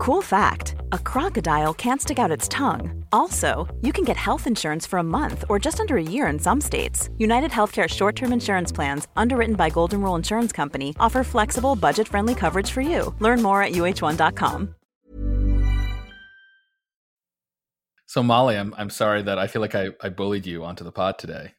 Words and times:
Cool 0.00 0.22
fact 0.22 0.76
a 0.92 0.98
crocodile 0.98 1.74
can't 1.74 2.00
stick 2.00 2.18
out 2.18 2.30
its 2.30 2.48
tongue. 2.48 3.04
Also, 3.12 3.68
you 3.82 3.92
can 3.92 4.02
get 4.02 4.16
health 4.16 4.46
insurance 4.46 4.86
for 4.86 4.98
a 4.98 5.02
month 5.02 5.44
or 5.50 5.58
just 5.58 5.78
under 5.78 5.98
a 5.98 6.02
year 6.02 6.26
in 6.28 6.38
some 6.38 6.58
states. 6.58 7.10
United 7.18 7.50
Healthcare 7.50 7.86
short 7.86 8.16
term 8.16 8.32
insurance 8.32 8.72
plans, 8.72 9.08
underwritten 9.14 9.56
by 9.56 9.68
Golden 9.68 10.00
Rule 10.00 10.14
Insurance 10.14 10.52
Company, 10.52 10.96
offer 10.98 11.22
flexible, 11.22 11.76
budget 11.76 12.08
friendly 12.08 12.34
coverage 12.34 12.70
for 12.70 12.80
you. 12.80 13.14
Learn 13.18 13.42
more 13.42 13.62
at 13.62 13.72
uh1.com. 13.72 14.74
So, 18.06 18.22
Molly, 18.22 18.56
I'm, 18.56 18.74
I'm 18.78 18.90
sorry 18.90 19.20
that 19.20 19.38
I 19.38 19.48
feel 19.48 19.60
like 19.60 19.74
I, 19.74 19.90
I 20.00 20.08
bullied 20.08 20.46
you 20.46 20.64
onto 20.64 20.82
the 20.82 20.92
pod 20.92 21.18
today. 21.18 21.52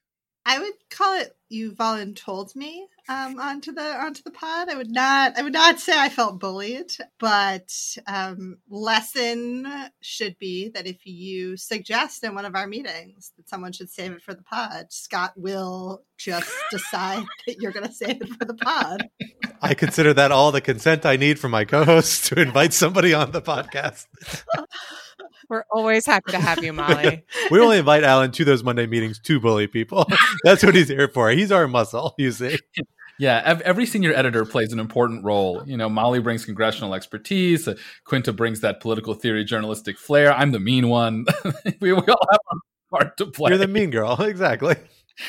I 0.45 0.59
would 0.59 0.73
call 0.89 1.19
it 1.19 1.35
you 1.49 1.73
voluntold 1.73 2.55
me 2.55 2.87
um, 3.09 3.39
onto 3.39 3.73
the 3.73 3.81
onto 3.81 4.23
the 4.23 4.31
pod. 4.31 4.69
I 4.69 4.75
would 4.75 4.89
not 4.89 5.37
I 5.37 5.43
would 5.43 5.53
not 5.53 5.79
say 5.79 5.93
I 5.95 6.09
felt 6.09 6.39
bullied, 6.39 6.93
but 7.19 7.71
um, 8.07 8.57
lesson 8.69 9.67
should 9.99 10.37
be 10.39 10.69
that 10.69 10.87
if 10.87 11.05
you 11.05 11.57
suggest 11.57 12.23
in 12.23 12.33
one 12.33 12.45
of 12.45 12.55
our 12.55 12.67
meetings 12.67 13.33
that 13.37 13.49
someone 13.49 13.73
should 13.73 13.89
save 13.89 14.13
it 14.13 14.21
for 14.21 14.33
the 14.33 14.43
pod, 14.43 14.87
Scott 14.89 15.33
will 15.35 16.03
just 16.17 16.51
decide 16.71 17.25
that 17.45 17.57
you're 17.59 17.71
going 17.71 17.87
to 17.87 17.93
save 17.93 18.21
it 18.21 18.29
for 18.29 18.45
the 18.45 18.55
pod. 18.55 19.09
I 19.61 19.73
consider 19.73 20.13
that 20.15 20.31
all 20.31 20.51
the 20.51 20.61
consent 20.61 21.05
I 21.05 21.17
need 21.17 21.37
from 21.37 21.51
my 21.51 21.65
co-hosts 21.65 22.29
to 22.29 22.41
invite 22.41 22.73
somebody 22.73 23.13
on 23.13 23.31
the 23.31 23.41
podcast. 23.41 24.07
We're 25.51 25.65
always 25.69 26.05
happy 26.05 26.31
to 26.31 26.39
have 26.39 26.63
you, 26.63 26.71
Molly. 26.71 27.25
we 27.51 27.59
only 27.59 27.77
invite 27.77 28.05
Alan 28.05 28.31
to 28.31 28.45
those 28.45 28.63
Monday 28.63 28.87
meetings 28.87 29.19
to 29.19 29.37
bully 29.37 29.67
people. 29.67 30.07
That's 30.45 30.63
what 30.63 30.75
he's 30.75 30.87
here 30.87 31.09
for. 31.09 31.29
He's 31.29 31.51
our 31.51 31.67
muscle, 31.67 32.15
you 32.17 32.31
see. 32.31 32.57
Yeah, 33.19 33.59
every 33.65 33.85
senior 33.85 34.13
editor 34.13 34.45
plays 34.45 34.71
an 34.71 34.79
important 34.79 35.25
role. 35.25 35.61
You 35.65 35.75
know, 35.75 35.89
Molly 35.89 36.19
brings 36.19 36.45
congressional 36.45 36.95
expertise. 36.95 37.67
Uh, 37.67 37.75
Quinta 38.05 38.31
brings 38.31 38.61
that 38.61 38.79
political 38.79 39.13
theory, 39.13 39.43
journalistic 39.43 39.97
flair. 39.97 40.31
I'm 40.33 40.53
the 40.53 40.59
mean 40.61 40.87
one. 40.87 41.25
we, 41.81 41.91
we, 41.91 41.99
all 41.99 42.27
have 42.31 42.39
our 42.49 42.57
part 42.89 43.17
to 43.17 43.25
play. 43.25 43.49
You're 43.49 43.57
the 43.57 43.67
mean 43.67 43.89
girl, 43.89 44.21
exactly. 44.21 44.77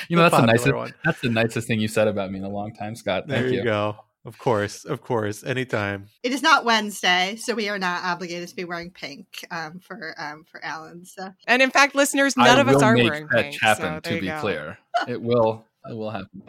You 0.09 0.17
know, 0.17 0.23
the 0.23 0.31
that's 0.31 0.41
the 0.41 0.47
nicest. 0.47 0.75
One. 0.75 0.95
That's 1.05 1.21
the 1.21 1.31
nicest 1.31 1.67
thing 1.67 1.81
you 1.81 1.89
said 1.89 2.07
about 2.07 2.31
me 2.31 2.39
in 2.39 2.45
a 2.45 2.49
long 2.49 2.73
time, 2.73 2.95
Scott. 2.95 3.25
Thank 3.27 3.43
there 3.43 3.53
you, 3.53 3.59
you. 3.59 3.65
go. 3.65 3.97
Of 4.25 4.39
course, 4.39 4.85
of 4.85 5.03
course, 5.03 5.43
anytime. 5.43 6.07
It 6.23 6.31
is 6.31 6.43
not 6.43 6.65
Wednesday, 6.65 7.35
so 7.41 7.57
we 7.57 7.69
are 7.69 7.79
not 7.79 8.05
obligated 8.05 8.49
to 8.51 8.55
be 8.55 8.65
wearing 8.65 8.93
pink 8.93 9.45
um, 9.51 9.81
for 9.81 10.15
um, 10.17 10.45
for 10.45 10.65
Alan. 10.65 11.05
So. 11.05 11.31
And 11.49 11.61
in 11.61 11.73
fact, 11.73 11.97
listeners, 11.97 12.37
none 12.37 12.57
I 12.57 12.61
of 12.61 12.69
us 12.69 12.81
are 12.83 12.95
make 12.95 13.11
wearing 13.11 13.27
that 13.33 13.43
pink. 13.43 13.61
Happen, 13.61 14.01
so 14.05 14.11
to 14.11 14.21
be 14.21 14.29
go. 14.29 14.39
clear, 14.39 14.79
it 15.09 15.21
will. 15.21 15.65
It 15.91 15.97
will 15.97 16.11
happen. 16.11 16.41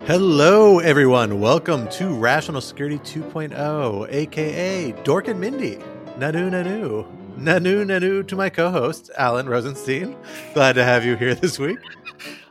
Hello, 0.00 0.80
everyone. 0.80 1.40
Welcome 1.40 1.88
to 1.90 2.08
Rational 2.08 2.60
Security 2.60 2.98
2.0, 2.98 4.12
aka 4.12 4.92
Dork 5.04 5.28
and 5.28 5.38
Mindy. 5.38 5.76
Nanu, 6.18 6.50
nanu. 6.50 7.21
Nanu, 7.42 7.84
nanu 7.84 8.26
to 8.28 8.36
my 8.36 8.48
co 8.48 8.70
host, 8.70 9.10
Alan 9.18 9.48
Rosenstein. 9.48 10.16
Glad 10.54 10.74
to 10.74 10.84
have 10.84 11.04
you 11.04 11.16
here 11.16 11.34
this 11.34 11.58
week. 11.58 11.78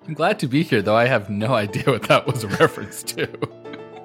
I'm 0.05 0.13
glad 0.13 0.37
to 0.39 0.47
be 0.47 0.63
here, 0.63 0.81
though 0.81 0.97
I 0.97 1.05
have 1.05 1.29
no 1.29 1.53
idea 1.53 1.85
what 1.85 2.03
that 2.03 2.27
was 2.27 2.43
a 2.43 2.49
reference 2.49 3.01
to. 3.03 3.29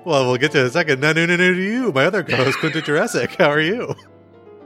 Well, 0.05 0.27
we'll 0.27 0.37
get 0.37 0.53
to 0.53 0.59
it 0.59 0.61
in 0.61 0.67
a 0.69 0.71
second. 0.71 1.03
Nanu, 1.03 1.27
nanu 1.27 1.55
to 1.57 1.61
you, 1.61 1.91
my 1.91 2.05
other 2.05 2.23
co 2.23 2.37
host, 2.37 2.59
Quinta 2.59 2.81
Jurecic. 2.81 3.35
How 3.35 3.51
are 3.51 3.61
you? 3.61 3.97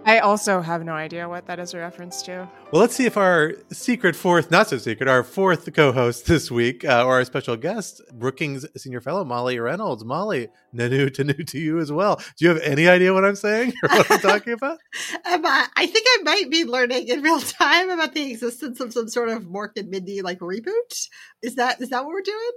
I 0.05 0.21
also 0.21 0.61
have 0.63 0.85
no 0.85 0.93
idea 0.93 1.29
what 1.29 1.47
that 1.47 1.59
is 1.59 1.75
a 1.75 1.79
reference 1.79 2.23
to. 2.23 2.49
Well, 2.73 2.81
let's 2.81 2.95
see 2.95 3.05
if 3.05 3.17
our 3.17 3.55
secret 3.71 4.17
fourth, 4.17 4.51
not 4.51 4.69
so 4.69 4.79
secret, 4.79 5.09
our 5.09 5.23
fourth 5.23 5.73
co 5.75 5.93
host 5.93 6.27
this 6.27 6.51
week, 6.51 6.85
uh, 6.85 7.05
or 7.05 7.15
our 7.15 7.25
special 7.25 7.57
guest, 7.57 8.01
Brookings 8.13 8.65
Senior 8.77 9.01
Fellow 9.01 9.25
Molly 9.25 9.59
Reynolds. 9.59 10.05
Molly, 10.05 10.49
nanu 10.75 11.13
to 11.15 11.25
new 11.25 11.45
to 11.45 11.59
you 11.59 11.79
as 11.79 11.93
well. 11.93 12.17
Do 12.17 12.45
you 12.45 12.49
have 12.49 12.63
any 12.63 12.89
idea 12.89 13.13
what 13.13 13.25
I'm 13.25 13.37
saying 13.37 13.75
or 13.83 13.89
what 13.91 14.11
I'm 14.11 14.21
talking 14.21 14.53
about? 14.55 14.79
um, 15.27 15.45
I, 15.45 15.67
I 15.77 15.87
think 15.87 16.07
I 16.09 16.23
might 16.23 16.51
be 16.51 16.65
learning 16.65 17.09
in 17.09 17.23
real 17.23 17.41
time 17.41 17.91
about 17.91 18.15
the 18.15 18.31
existence 18.31 18.81
of 18.81 18.93
some 18.93 19.09
sort 19.09 19.29
of 19.29 19.45
Mork 19.45 19.77
and 19.77 19.91
Mindy 19.91 20.23
like 20.23 20.39
reboot. 20.39 21.09
Is 21.43 21.57
that 21.57 21.81
is 21.81 21.91
that 21.91 22.05
what 22.05 22.13
we're 22.13 22.23
doing? 22.23 22.51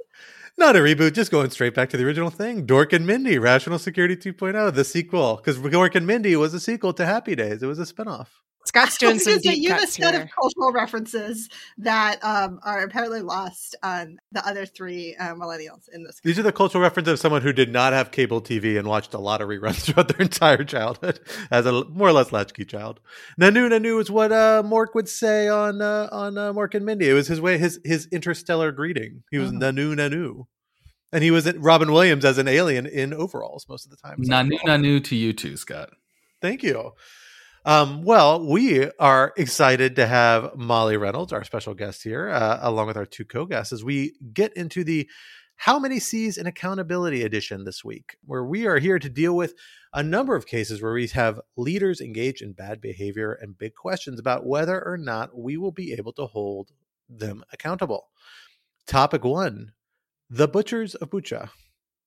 Not 0.57 0.75
a 0.75 0.79
reboot, 0.79 1.13
just 1.13 1.31
going 1.31 1.49
straight 1.49 1.73
back 1.73 1.89
to 1.89 1.97
the 1.97 2.05
original 2.05 2.29
thing. 2.29 2.65
Dork 2.65 2.93
and 2.93 3.07
Mindy, 3.07 3.39
Rational 3.39 3.79
Security 3.79 4.15
2.0, 4.15 4.73
the 4.73 4.83
sequel. 4.83 5.37
Because 5.37 5.59
Dork 5.59 5.95
and 5.95 6.05
Mindy 6.05 6.35
was 6.35 6.53
a 6.53 6.59
sequel 6.59 6.93
to 6.93 7.05
Happy 7.05 7.35
Days. 7.35 7.63
It 7.63 7.67
was 7.67 7.79
a 7.79 7.91
spinoff. 7.91 8.27
Scott's 8.65 8.97
doing 8.97 9.19
some 9.19 9.39
deep 9.39 9.61
you 9.61 9.69
have 9.69 9.79
a 9.79 9.81
cuts 9.81 9.95
set 9.95 10.13
here. 10.13 10.23
of 10.23 10.29
cultural 10.31 10.71
references 10.71 11.49
that 11.79 12.23
um, 12.23 12.59
are 12.63 12.83
apparently 12.83 13.21
lost 13.21 13.75
on 13.83 14.17
the 14.31 14.45
other 14.47 14.65
three 14.65 15.15
uh, 15.17 15.33
millennials 15.35 15.89
in 15.93 16.03
this. 16.03 16.19
These 16.23 16.39
are 16.39 16.43
the 16.43 16.51
cultural 16.53 16.81
references 16.81 17.13
of 17.13 17.19
someone 17.19 17.41
who 17.41 17.51
did 17.53 17.71
not 17.71 17.93
have 17.93 18.11
cable 18.11 18.41
TV 18.41 18.79
and 18.79 18.87
watched 18.87 19.13
a 19.13 19.19
lot 19.19 19.41
of 19.41 19.49
reruns 19.49 19.81
throughout 19.83 20.07
their 20.07 20.21
entire 20.21 20.63
childhood 20.63 21.19
as 21.51 21.65
a 21.65 21.83
more 21.85 22.07
or 22.07 22.13
less 22.13 22.31
latchkey 22.31 22.65
child. 22.65 22.99
Nanu 23.39 23.69
Nanu 23.69 23.99
is 24.01 24.09
what 24.09 24.31
uh, 24.31 24.63
Mork 24.65 24.95
would 24.95 25.09
say 25.09 25.47
on 25.49 25.81
uh, 25.81 26.07
on 26.11 26.37
uh, 26.37 26.53
Mork 26.53 26.73
and 26.73 26.85
Mindy. 26.85 27.09
It 27.09 27.13
was 27.13 27.27
his 27.27 27.41
way, 27.41 27.57
his 27.57 27.79
his 27.83 28.07
interstellar 28.11 28.71
greeting. 28.71 29.23
He 29.29 29.37
was 29.39 29.49
Oh. 29.49 29.53
Nanu 29.55 29.93
Nanu. 29.95 30.45
And 31.11 31.23
he 31.23 31.29
was 31.29 31.53
Robin 31.57 31.91
Williams 31.91 32.25
as 32.25 32.39
an 32.39 32.47
alien 32.47 32.87
in 32.87 33.13
overalls 33.13 33.67
most 33.69 33.85
of 33.85 33.91
the 33.91 33.97
time. 33.97 34.17
Nanu 34.23 34.57
nanu 34.65 35.03
to 35.03 35.15
you 35.15 35.31
too, 35.31 35.57
Scott. 35.57 35.89
Thank 36.41 36.63
you. 36.63 36.93
Um, 37.65 38.03
well, 38.03 38.45
we 38.45 38.89
are 38.99 39.33
excited 39.37 39.95
to 39.95 40.05
have 40.05 40.53
Molly 40.55 40.97
Reynolds, 40.97 41.31
our 41.31 41.45
special 41.45 41.73
guest 41.73 42.03
here, 42.03 42.29
uh, 42.29 42.59
along 42.61 42.87
with 42.87 42.97
our 42.97 43.05
two 43.05 43.23
co 43.23 43.45
guests, 43.45 43.71
as 43.71 43.85
we 43.85 44.15
get 44.33 44.51
into 44.57 44.83
the 44.83 45.09
How 45.55 45.79
Many 45.79 45.99
C's 45.99 46.37
in 46.37 46.45
Accountability 46.45 47.23
edition 47.23 47.63
this 47.63 47.81
week, 47.81 48.17
where 48.25 48.43
we 48.43 48.67
are 48.67 48.79
here 48.79 48.99
to 48.99 49.09
deal 49.09 49.33
with 49.33 49.53
a 49.93 50.03
number 50.03 50.35
of 50.35 50.45
cases 50.45 50.81
where 50.81 50.91
we 50.91 51.07
have 51.07 51.39
leaders 51.55 52.01
engaged 52.01 52.41
in 52.41 52.51
bad 52.51 52.81
behavior 52.81 53.31
and 53.31 53.57
big 53.57 53.75
questions 53.75 54.19
about 54.19 54.45
whether 54.45 54.85
or 54.85 54.97
not 54.97 55.37
we 55.37 55.55
will 55.55 55.71
be 55.71 55.93
able 55.93 56.11
to 56.13 56.25
hold 56.25 56.71
them 57.07 57.45
accountable. 57.53 58.09
Topic 58.87 59.23
one 59.23 59.71
The 60.29 60.49
Butchers 60.49 60.95
of 60.95 61.11
Bucha. 61.11 61.49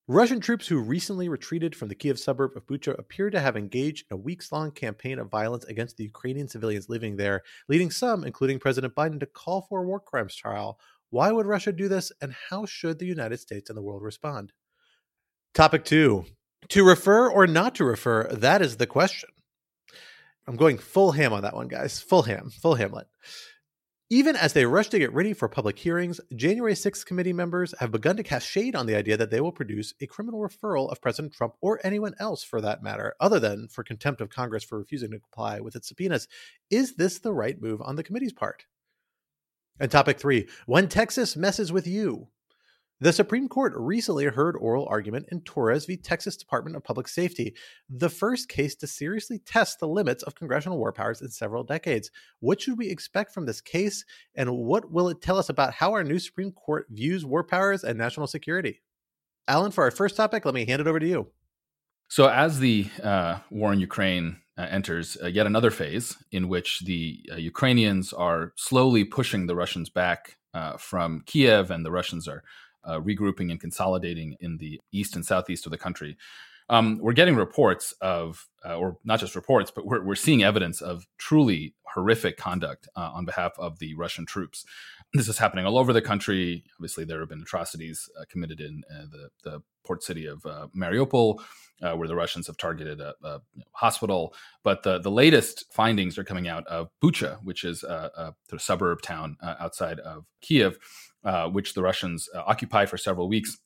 Russian 0.08 0.38
troops 0.38 0.68
who 0.68 0.78
recently 0.78 1.28
retreated 1.28 1.74
from 1.74 1.88
the 1.88 1.94
Kiev 1.96 2.16
suburb 2.16 2.52
of 2.54 2.64
Bucha 2.64 2.96
appear 2.96 3.28
to 3.28 3.40
have 3.40 3.56
engaged 3.56 4.06
in 4.08 4.14
a 4.14 4.20
weeks 4.20 4.52
long 4.52 4.70
campaign 4.70 5.18
of 5.18 5.28
violence 5.28 5.64
against 5.64 5.96
the 5.96 6.04
Ukrainian 6.04 6.46
civilians 6.46 6.88
living 6.88 7.16
there, 7.16 7.42
leading 7.68 7.90
some, 7.90 8.22
including 8.22 8.60
President 8.60 8.94
Biden, 8.94 9.18
to 9.18 9.26
call 9.26 9.62
for 9.62 9.82
a 9.82 9.84
war 9.84 9.98
crimes 9.98 10.36
trial. 10.36 10.78
Why 11.10 11.32
would 11.32 11.46
Russia 11.46 11.72
do 11.72 11.88
this, 11.88 12.12
and 12.20 12.32
how 12.50 12.66
should 12.66 13.00
the 13.00 13.06
United 13.06 13.40
States 13.40 13.68
and 13.68 13.76
the 13.76 13.82
world 13.82 14.04
respond? 14.04 14.52
Topic 15.54 15.84
two 15.84 16.24
To 16.68 16.86
refer 16.86 17.28
or 17.28 17.48
not 17.48 17.74
to 17.74 17.84
refer, 17.84 18.28
that 18.28 18.62
is 18.62 18.76
the 18.76 18.86
question. 18.86 19.30
I'm 20.46 20.56
going 20.56 20.78
full 20.78 21.10
ham 21.10 21.32
on 21.32 21.42
that 21.42 21.56
one, 21.56 21.66
guys. 21.66 21.98
Full 21.98 22.22
ham, 22.22 22.50
full 22.50 22.76
Hamlet. 22.76 23.08
Even 24.08 24.36
as 24.36 24.52
they 24.52 24.64
rush 24.64 24.88
to 24.90 25.00
get 25.00 25.12
ready 25.12 25.32
for 25.32 25.48
public 25.48 25.76
hearings, 25.76 26.20
January 26.36 26.74
6th 26.74 27.04
committee 27.04 27.32
members 27.32 27.74
have 27.80 27.90
begun 27.90 28.16
to 28.16 28.22
cast 28.22 28.46
shade 28.46 28.76
on 28.76 28.86
the 28.86 28.94
idea 28.94 29.16
that 29.16 29.32
they 29.32 29.40
will 29.40 29.50
produce 29.50 29.94
a 30.00 30.06
criminal 30.06 30.38
referral 30.38 30.88
of 30.92 31.00
President 31.00 31.34
Trump 31.34 31.54
or 31.60 31.80
anyone 31.82 32.14
else 32.20 32.44
for 32.44 32.60
that 32.60 32.84
matter, 32.84 33.16
other 33.18 33.40
than 33.40 33.66
for 33.66 33.82
contempt 33.82 34.20
of 34.20 34.30
Congress 34.30 34.62
for 34.62 34.78
refusing 34.78 35.10
to 35.10 35.18
comply 35.18 35.58
with 35.58 35.74
its 35.74 35.88
subpoenas. 35.88 36.28
Is 36.70 36.94
this 36.94 37.18
the 37.18 37.32
right 37.32 37.60
move 37.60 37.82
on 37.82 37.96
the 37.96 38.04
committee's 38.04 38.32
part? 38.32 38.66
And 39.80 39.90
topic 39.90 40.20
three 40.20 40.46
When 40.66 40.88
Texas 40.88 41.34
messes 41.34 41.72
with 41.72 41.88
you. 41.88 42.28
The 42.98 43.12
Supreme 43.12 43.46
Court 43.46 43.74
recently 43.76 44.24
heard 44.24 44.56
oral 44.56 44.86
argument 44.88 45.26
in 45.30 45.42
Torres 45.42 45.84
v. 45.84 45.98
Texas 45.98 46.34
Department 46.34 46.76
of 46.76 46.82
Public 46.84 47.08
Safety, 47.08 47.54
the 47.90 48.08
first 48.08 48.48
case 48.48 48.74
to 48.76 48.86
seriously 48.86 49.38
test 49.38 49.80
the 49.80 49.86
limits 49.86 50.22
of 50.22 50.34
congressional 50.34 50.78
war 50.78 50.92
powers 50.92 51.20
in 51.20 51.28
several 51.28 51.62
decades. 51.62 52.10
What 52.40 52.58
should 52.58 52.78
we 52.78 52.88
expect 52.88 53.34
from 53.34 53.44
this 53.44 53.60
case, 53.60 54.06
and 54.34 54.50
what 54.50 54.90
will 54.90 55.10
it 55.10 55.20
tell 55.20 55.36
us 55.36 55.50
about 55.50 55.74
how 55.74 55.92
our 55.92 56.04
new 56.04 56.18
Supreme 56.18 56.52
Court 56.52 56.86
views 56.88 57.26
war 57.26 57.44
powers 57.44 57.84
and 57.84 57.98
national 57.98 58.28
security? 58.28 58.80
Alan, 59.46 59.72
for 59.72 59.84
our 59.84 59.90
first 59.90 60.16
topic, 60.16 60.46
let 60.46 60.54
me 60.54 60.64
hand 60.64 60.80
it 60.80 60.86
over 60.86 60.98
to 60.98 61.06
you. 61.06 61.26
So, 62.08 62.30
as 62.30 62.60
the 62.60 62.88
uh, 63.02 63.40
war 63.50 63.74
in 63.74 63.80
Ukraine 63.80 64.40
uh, 64.56 64.68
enters 64.70 65.18
uh, 65.22 65.26
yet 65.26 65.46
another 65.46 65.70
phase 65.70 66.16
in 66.32 66.48
which 66.48 66.80
the 66.80 67.20
uh, 67.30 67.36
Ukrainians 67.36 68.14
are 68.14 68.54
slowly 68.56 69.04
pushing 69.04 69.46
the 69.46 69.56
Russians 69.56 69.90
back 69.90 70.38
uh, 70.54 70.78
from 70.78 71.22
Kiev, 71.26 71.70
and 71.70 71.84
the 71.84 71.90
Russians 71.90 72.26
are 72.26 72.42
uh, 72.86 73.00
regrouping 73.00 73.50
and 73.50 73.60
consolidating 73.60 74.36
in 74.40 74.56
the 74.58 74.80
east 74.92 75.16
and 75.16 75.26
southeast 75.26 75.66
of 75.66 75.72
the 75.72 75.78
country. 75.78 76.16
Um, 76.68 76.98
we're 76.98 77.12
getting 77.12 77.36
reports 77.36 77.94
of, 78.00 78.48
uh, 78.64 78.76
or 78.76 78.98
not 79.04 79.20
just 79.20 79.36
reports, 79.36 79.70
but 79.70 79.86
we're, 79.86 80.02
we're 80.02 80.16
seeing 80.16 80.42
evidence 80.42 80.80
of 80.80 81.06
truly 81.16 81.74
horrific 81.94 82.36
conduct 82.36 82.88
uh, 82.96 83.10
on 83.14 83.24
behalf 83.24 83.52
of 83.58 83.78
the 83.78 83.94
Russian 83.94 84.26
troops. 84.26 84.64
This 85.14 85.28
is 85.28 85.38
happening 85.38 85.64
all 85.64 85.78
over 85.78 85.92
the 85.92 86.02
country. 86.02 86.64
Obviously, 86.76 87.04
there 87.04 87.20
have 87.20 87.28
been 87.28 87.42
atrocities 87.42 88.10
uh, 88.20 88.24
committed 88.28 88.60
in 88.60 88.82
uh, 88.90 89.06
the, 89.10 89.28
the 89.44 89.62
port 89.84 90.02
city 90.02 90.26
of 90.26 90.44
uh, 90.44 90.66
Mariupol, 90.76 91.40
uh, 91.82 91.94
where 91.94 92.08
the 92.08 92.16
Russians 92.16 92.48
have 92.48 92.56
targeted 92.56 93.00
a, 93.00 93.14
a 93.22 93.40
hospital. 93.70 94.34
But 94.64 94.82
the, 94.82 94.98
the 94.98 95.10
latest 95.10 95.72
findings 95.72 96.18
are 96.18 96.24
coming 96.24 96.48
out 96.48 96.66
of 96.66 96.88
Bucha, 97.00 97.38
which 97.44 97.62
is 97.62 97.84
a, 97.84 98.34
a 98.50 98.58
suburb 98.58 99.02
town 99.02 99.36
outside 99.42 100.00
of 100.00 100.24
Kiev, 100.40 100.78
uh, 101.26 101.48
which 101.48 101.74
the 101.74 101.82
Russians 101.82 102.28
uh, 102.34 102.42
occupy 102.46 102.86
for 102.86 102.96
several 102.96 103.28
weeks. 103.28 103.58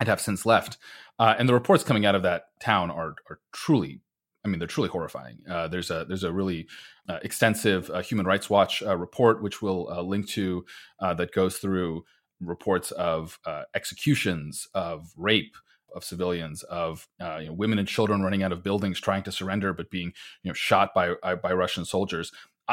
and 0.00 0.08
have 0.08 0.20
since 0.20 0.46
left. 0.46 0.78
Uh, 1.18 1.34
and 1.38 1.48
the 1.48 1.54
reports 1.54 1.84
coming 1.84 2.06
out 2.06 2.14
of 2.14 2.22
that 2.22 2.44
town 2.60 2.90
are 2.90 3.14
are 3.28 3.40
truly, 3.52 4.00
I 4.44 4.48
mean, 4.48 4.58
they're 4.58 4.68
truly 4.68 4.88
horrifying. 4.88 5.38
Uh, 5.48 5.68
there's 5.68 5.90
a 5.90 6.06
there's 6.08 6.24
a 6.24 6.32
really 6.32 6.66
uh, 7.08 7.18
extensive 7.22 7.90
uh, 7.90 8.00
Human 8.00 8.26
Rights 8.26 8.48
Watch 8.48 8.82
uh, 8.82 8.96
report 8.96 9.42
which 9.42 9.60
we'll 9.60 9.88
uh, 9.90 10.02
link 10.02 10.28
to 10.30 10.64
that 11.00 11.32
goes 11.32 11.58
through 11.58 12.04
reports 12.40 12.90
of 12.92 13.38
executions, 13.74 14.68
of 14.74 15.12
rape 15.16 15.54
of 15.94 16.04
civilians, 16.04 16.62
of 16.64 17.08
you 17.20 17.46
know, 17.46 17.52
women 17.52 17.78
and 17.78 17.88
children 17.88 18.22
running 18.22 18.42
out 18.42 18.52
of 18.52 18.62
buildings 18.62 19.00
trying 19.00 19.22
to 19.24 19.32
surrender 19.32 19.72
but 19.72 19.90
being 19.90 20.12
you 20.42 20.48
know 20.48 20.54
shot 20.54 20.94
by 20.94 21.14
by 21.42 21.52
Russian 21.52 21.84
soldiers. 21.84 22.32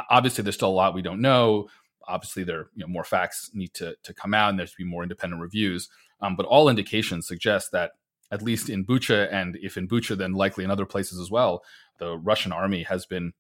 Obviously, 0.10 0.44
there's 0.44 0.56
still 0.56 0.70
a 0.70 0.80
lot 0.82 0.94
we 0.94 1.02
don't 1.02 1.22
know 1.22 1.68
obviously 2.08 2.44
there 2.44 2.68
you 2.76 2.82
know 2.82 2.88
more 2.88 3.04
facts 3.04 3.52
need 3.54 3.74
to 3.76 3.96
to 4.04 4.14
come 4.14 4.34
out 4.34 4.50
and 4.50 4.60
there 4.60 4.68
should 4.68 4.78
be 4.78 4.84
more 4.84 5.04
independent 5.04 5.42
reviews. 5.42 5.90
Um, 6.22 6.36
but 6.36 6.46
all 6.46 6.70
indications 6.70 7.28
suggest 7.28 7.72
that 7.72 7.92
at 8.32 8.42
least 8.42 8.70
in 8.70 8.86
Bucha 8.86 9.32
and 9.32 9.58
if 9.62 9.78
in 9.78 9.88
Bucha 9.88 10.18
then 10.18 10.34
likely 10.34 10.64
in 10.64 10.72
other 10.72 10.86
places 10.86 11.20
as 11.20 11.30
well 11.30 11.64
the 12.00 12.18
Russian 12.18 12.52
army 12.52 12.84
has 12.84 13.06
been 13.06 13.34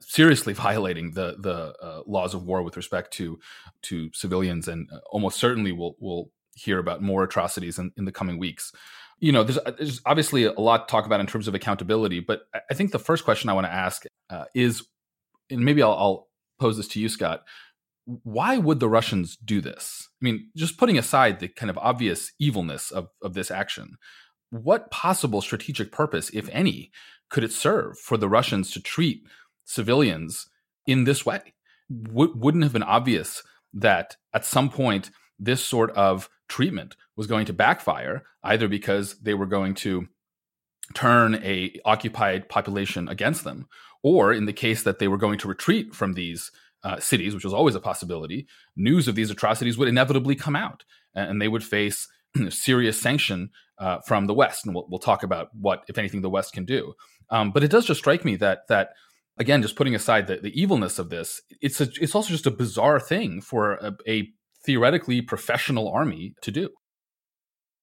seriously 0.00 0.52
violating 0.64 1.12
the 1.12 1.36
the 1.38 1.74
uh, 1.82 2.02
laws 2.06 2.34
of 2.34 2.44
war 2.44 2.62
with 2.62 2.76
respect 2.76 3.12
to 3.14 3.38
to 3.82 4.10
civilians 4.12 4.68
and 4.68 4.88
uh, 4.92 4.98
almost 5.10 5.38
certainly 5.38 5.72
we'll 5.72 5.96
we'll 5.98 6.30
hear 6.54 6.78
about 6.78 7.02
more 7.02 7.22
atrocities 7.22 7.78
in, 7.78 7.92
in 7.96 8.04
the 8.04 8.12
coming 8.12 8.38
weeks. 8.38 8.72
You 9.20 9.32
know 9.32 9.42
there's, 9.42 9.58
there's 9.76 10.00
obviously 10.06 10.44
a 10.44 10.52
lot 10.52 10.86
to 10.86 10.92
talk 10.92 11.06
about 11.06 11.20
in 11.20 11.26
terms 11.26 11.48
of 11.48 11.54
accountability 11.56 12.20
but 12.20 12.42
i 12.70 12.74
think 12.74 12.92
the 12.92 13.00
first 13.00 13.24
question 13.24 13.50
i 13.50 13.52
want 13.52 13.66
to 13.66 13.72
ask 13.72 14.04
uh, 14.30 14.44
is 14.54 14.86
and 15.50 15.64
maybe 15.64 15.82
I'll, 15.82 15.90
I'll 15.90 16.28
pose 16.60 16.76
this 16.76 16.86
to 16.88 17.00
you 17.00 17.08
scott 17.08 17.42
why 18.22 18.56
would 18.56 18.80
the 18.80 18.88
Russians 18.88 19.36
do 19.36 19.60
this? 19.60 20.08
I 20.20 20.24
mean, 20.24 20.48
just 20.56 20.78
putting 20.78 20.96
aside 20.96 21.40
the 21.40 21.48
kind 21.48 21.68
of 21.68 21.76
obvious 21.78 22.32
evilness 22.40 22.90
of, 22.90 23.08
of 23.22 23.34
this 23.34 23.50
action, 23.50 23.96
what 24.50 24.90
possible 24.90 25.42
strategic 25.42 25.92
purpose, 25.92 26.30
if 26.32 26.48
any, 26.50 26.90
could 27.28 27.44
it 27.44 27.52
serve 27.52 27.98
for 27.98 28.16
the 28.16 28.28
Russians 28.28 28.70
to 28.72 28.80
treat 28.80 29.22
civilians 29.66 30.48
in 30.86 31.04
this 31.04 31.26
way? 31.26 31.52
W- 31.90 32.32
wouldn't 32.34 32.64
have 32.64 32.72
been 32.72 32.82
obvious 32.82 33.42
that 33.74 34.16
at 34.32 34.46
some 34.46 34.70
point 34.70 35.10
this 35.38 35.62
sort 35.62 35.90
of 35.90 36.30
treatment 36.48 36.96
was 37.14 37.26
going 37.26 37.44
to 37.44 37.52
backfire, 37.52 38.24
either 38.42 38.68
because 38.68 39.18
they 39.20 39.34
were 39.34 39.46
going 39.46 39.74
to 39.74 40.08
turn 40.94 41.34
a 41.36 41.74
occupied 41.84 42.48
population 42.48 43.06
against 43.06 43.44
them, 43.44 43.68
or 44.02 44.32
in 44.32 44.46
the 44.46 44.52
case 44.54 44.82
that 44.82 44.98
they 44.98 45.08
were 45.08 45.18
going 45.18 45.38
to 45.38 45.48
retreat 45.48 45.94
from 45.94 46.14
these 46.14 46.50
uh, 46.84 46.98
cities, 47.00 47.34
which 47.34 47.44
was 47.44 47.54
always 47.54 47.74
a 47.74 47.80
possibility, 47.80 48.46
news 48.76 49.08
of 49.08 49.14
these 49.14 49.30
atrocities 49.30 49.76
would 49.78 49.88
inevitably 49.88 50.34
come 50.34 50.56
out, 50.56 50.84
and 51.14 51.40
they 51.40 51.48
would 51.48 51.64
face 51.64 52.06
serious 52.50 53.00
sanction 53.00 53.50
uh, 53.78 53.98
from 54.06 54.26
the 54.26 54.34
West. 54.34 54.66
And 54.66 54.74
we'll, 54.74 54.86
we'll, 54.88 54.98
talk 54.98 55.22
about 55.22 55.48
what, 55.52 55.84
if 55.88 55.98
anything, 55.98 56.20
the 56.20 56.30
West 56.30 56.52
can 56.52 56.64
do. 56.64 56.94
Um, 57.30 57.50
but 57.50 57.64
it 57.64 57.70
does 57.70 57.86
just 57.86 58.00
strike 58.00 58.24
me 58.24 58.36
that 58.36 58.60
that 58.68 58.90
again, 59.38 59.62
just 59.62 59.76
putting 59.76 59.94
aside 59.94 60.26
the, 60.26 60.36
the 60.36 60.60
evilness 60.60 60.98
of 60.98 61.10
this, 61.10 61.40
it's 61.60 61.80
a, 61.80 61.88
it's 62.00 62.14
also 62.14 62.30
just 62.30 62.46
a 62.46 62.50
bizarre 62.50 63.00
thing 63.00 63.40
for 63.40 63.74
a, 63.74 63.96
a 64.06 64.28
theoretically 64.64 65.22
professional 65.22 65.88
army 65.88 66.34
to 66.42 66.50
do. 66.50 66.68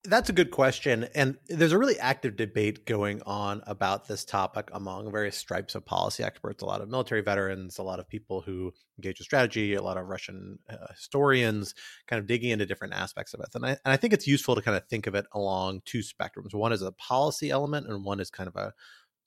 That's 0.07 0.29
a 0.29 0.33
good 0.33 0.51
question. 0.51 1.07
And 1.15 1.37
there's 1.47 1.71
a 1.71 1.77
really 1.77 1.99
active 1.99 2.35
debate 2.35 2.85
going 2.85 3.21
on 3.25 3.61
about 3.67 4.07
this 4.07 4.23
topic 4.23 4.69
among 4.73 5.11
various 5.11 5.37
stripes 5.37 5.75
of 5.75 5.85
policy 5.85 6.23
experts, 6.23 6.61
a 6.61 6.65
lot 6.65 6.81
of 6.81 6.89
military 6.89 7.21
veterans, 7.21 7.77
a 7.77 7.83
lot 7.83 7.99
of 7.99 8.07
people 8.07 8.41
who 8.41 8.73
engage 8.97 9.19
with 9.19 9.25
strategy, 9.25 9.73
a 9.73 9.81
lot 9.81 9.97
of 9.97 10.07
Russian 10.07 10.59
uh, 10.69 10.87
historians, 10.91 11.75
kind 12.07 12.19
of 12.19 12.27
digging 12.27 12.51
into 12.51 12.65
different 12.65 12.93
aspects 12.93 13.33
of 13.33 13.41
it. 13.41 13.49
And 13.53 13.65
I, 13.65 13.69
and 13.69 13.77
I 13.85 13.97
think 13.97 14.13
it's 14.13 14.27
useful 14.27 14.55
to 14.55 14.61
kind 14.61 14.77
of 14.77 14.87
think 14.87 15.07
of 15.07 15.15
it 15.15 15.25
along 15.33 15.81
two 15.85 15.99
spectrums. 15.99 16.53
One 16.53 16.71
is 16.71 16.81
a 16.81 16.91
policy 16.91 17.49
element, 17.49 17.87
and 17.87 18.05
one 18.05 18.19
is 18.19 18.29
kind 18.29 18.47
of 18.47 18.55
a 18.55 18.73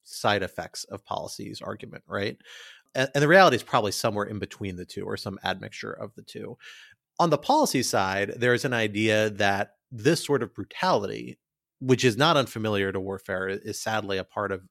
side 0.05 0.43
effects 0.43 0.85
of 0.85 1.05
policies 1.05 1.61
argument, 1.61 2.05
right? 2.07 2.37
And, 2.95 3.11
and 3.15 3.23
the 3.23 3.29
reality 3.29 3.57
is 3.57 3.63
probably 3.63 3.93
somewhere 3.93 4.27
in 4.27 4.39
between 4.39 4.77
the 4.77 4.85
two 4.85 5.05
or 5.05 5.17
some 5.17 5.39
admixture 5.45 5.93
of 5.93 6.15
the 6.15 6.23
two. 6.23 6.57
On 7.19 7.31
the 7.31 7.39
policy 7.39 7.83
side, 7.83 8.35
there's 8.37 8.65
an 8.65 8.73
idea 8.73 9.31
that 9.31 9.75
this 9.91 10.25
sort 10.25 10.43
of 10.43 10.55
brutality, 10.55 11.39
which 11.81 12.05
is 12.05 12.17
not 12.17 12.37
unfamiliar 12.37 12.93
to 12.93 13.01
warfare, 13.01 13.49
is 13.49 13.81
sadly 13.81 14.19
a 14.19 14.25
part 14.25 14.53
of 14.53 14.63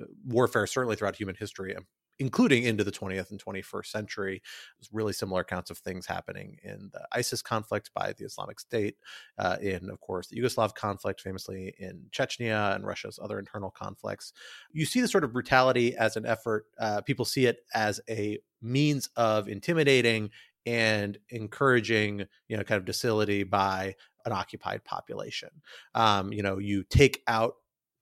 uh, 0.00 0.04
warfare, 0.26 0.66
certainly 0.66 0.96
throughout 0.96 1.16
human 1.16 1.36
history, 1.36 1.76
um, 1.76 1.86
including 2.18 2.64
into 2.64 2.82
the 2.82 2.90
20th 2.90 3.30
and 3.30 3.42
21st 3.44 3.86
century. 3.86 4.42
There's 4.78 4.88
really 4.92 5.12
similar 5.12 5.42
accounts 5.42 5.70
of 5.70 5.78
things 5.78 6.06
happening 6.06 6.56
in 6.62 6.90
the 6.92 7.06
ISIS 7.12 7.42
conflict 7.42 7.90
by 7.94 8.14
the 8.16 8.24
Islamic 8.24 8.58
State, 8.58 8.96
uh, 9.38 9.56
in, 9.60 9.88
of 9.90 10.00
course, 10.00 10.28
the 10.28 10.40
Yugoslav 10.40 10.74
conflict, 10.74 11.20
famously 11.20 11.74
in 11.78 12.06
Chechnya 12.10 12.74
and 12.74 12.86
Russia's 12.86 13.18
other 13.22 13.38
internal 13.38 13.70
conflicts. 13.70 14.32
You 14.72 14.86
see 14.86 15.00
the 15.00 15.08
sort 15.08 15.24
of 15.24 15.32
brutality 15.32 15.96
as 15.96 16.16
an 16.16 16.26
effort, 16.26 16.66
uh, 16.78 17.00
people 17.02 17.24
see 17.24 17.46
it 17.46 17.58
as 17.74 18.00
a 18.08 18.38
means 18.60 19.08
of 19.16 19.48
intimidating 19.48 20.30
and 20.66 21.18
encouraging 21.30 22.24
you 22.48 22.56
know 22.56 22.62
kind 22.62 22.78
of 22.78 22.84
docility 22.84 23.42
by 23.42 23.94
an 24.24 24.32
occupied 24.32 24.84
population. 24.84 25.50
Um, 25.94 26.32
you 26.32 26.42
know, 26.42 26.58
you 26.58 26.84
take 26.84 27.22
out 27.26 27.54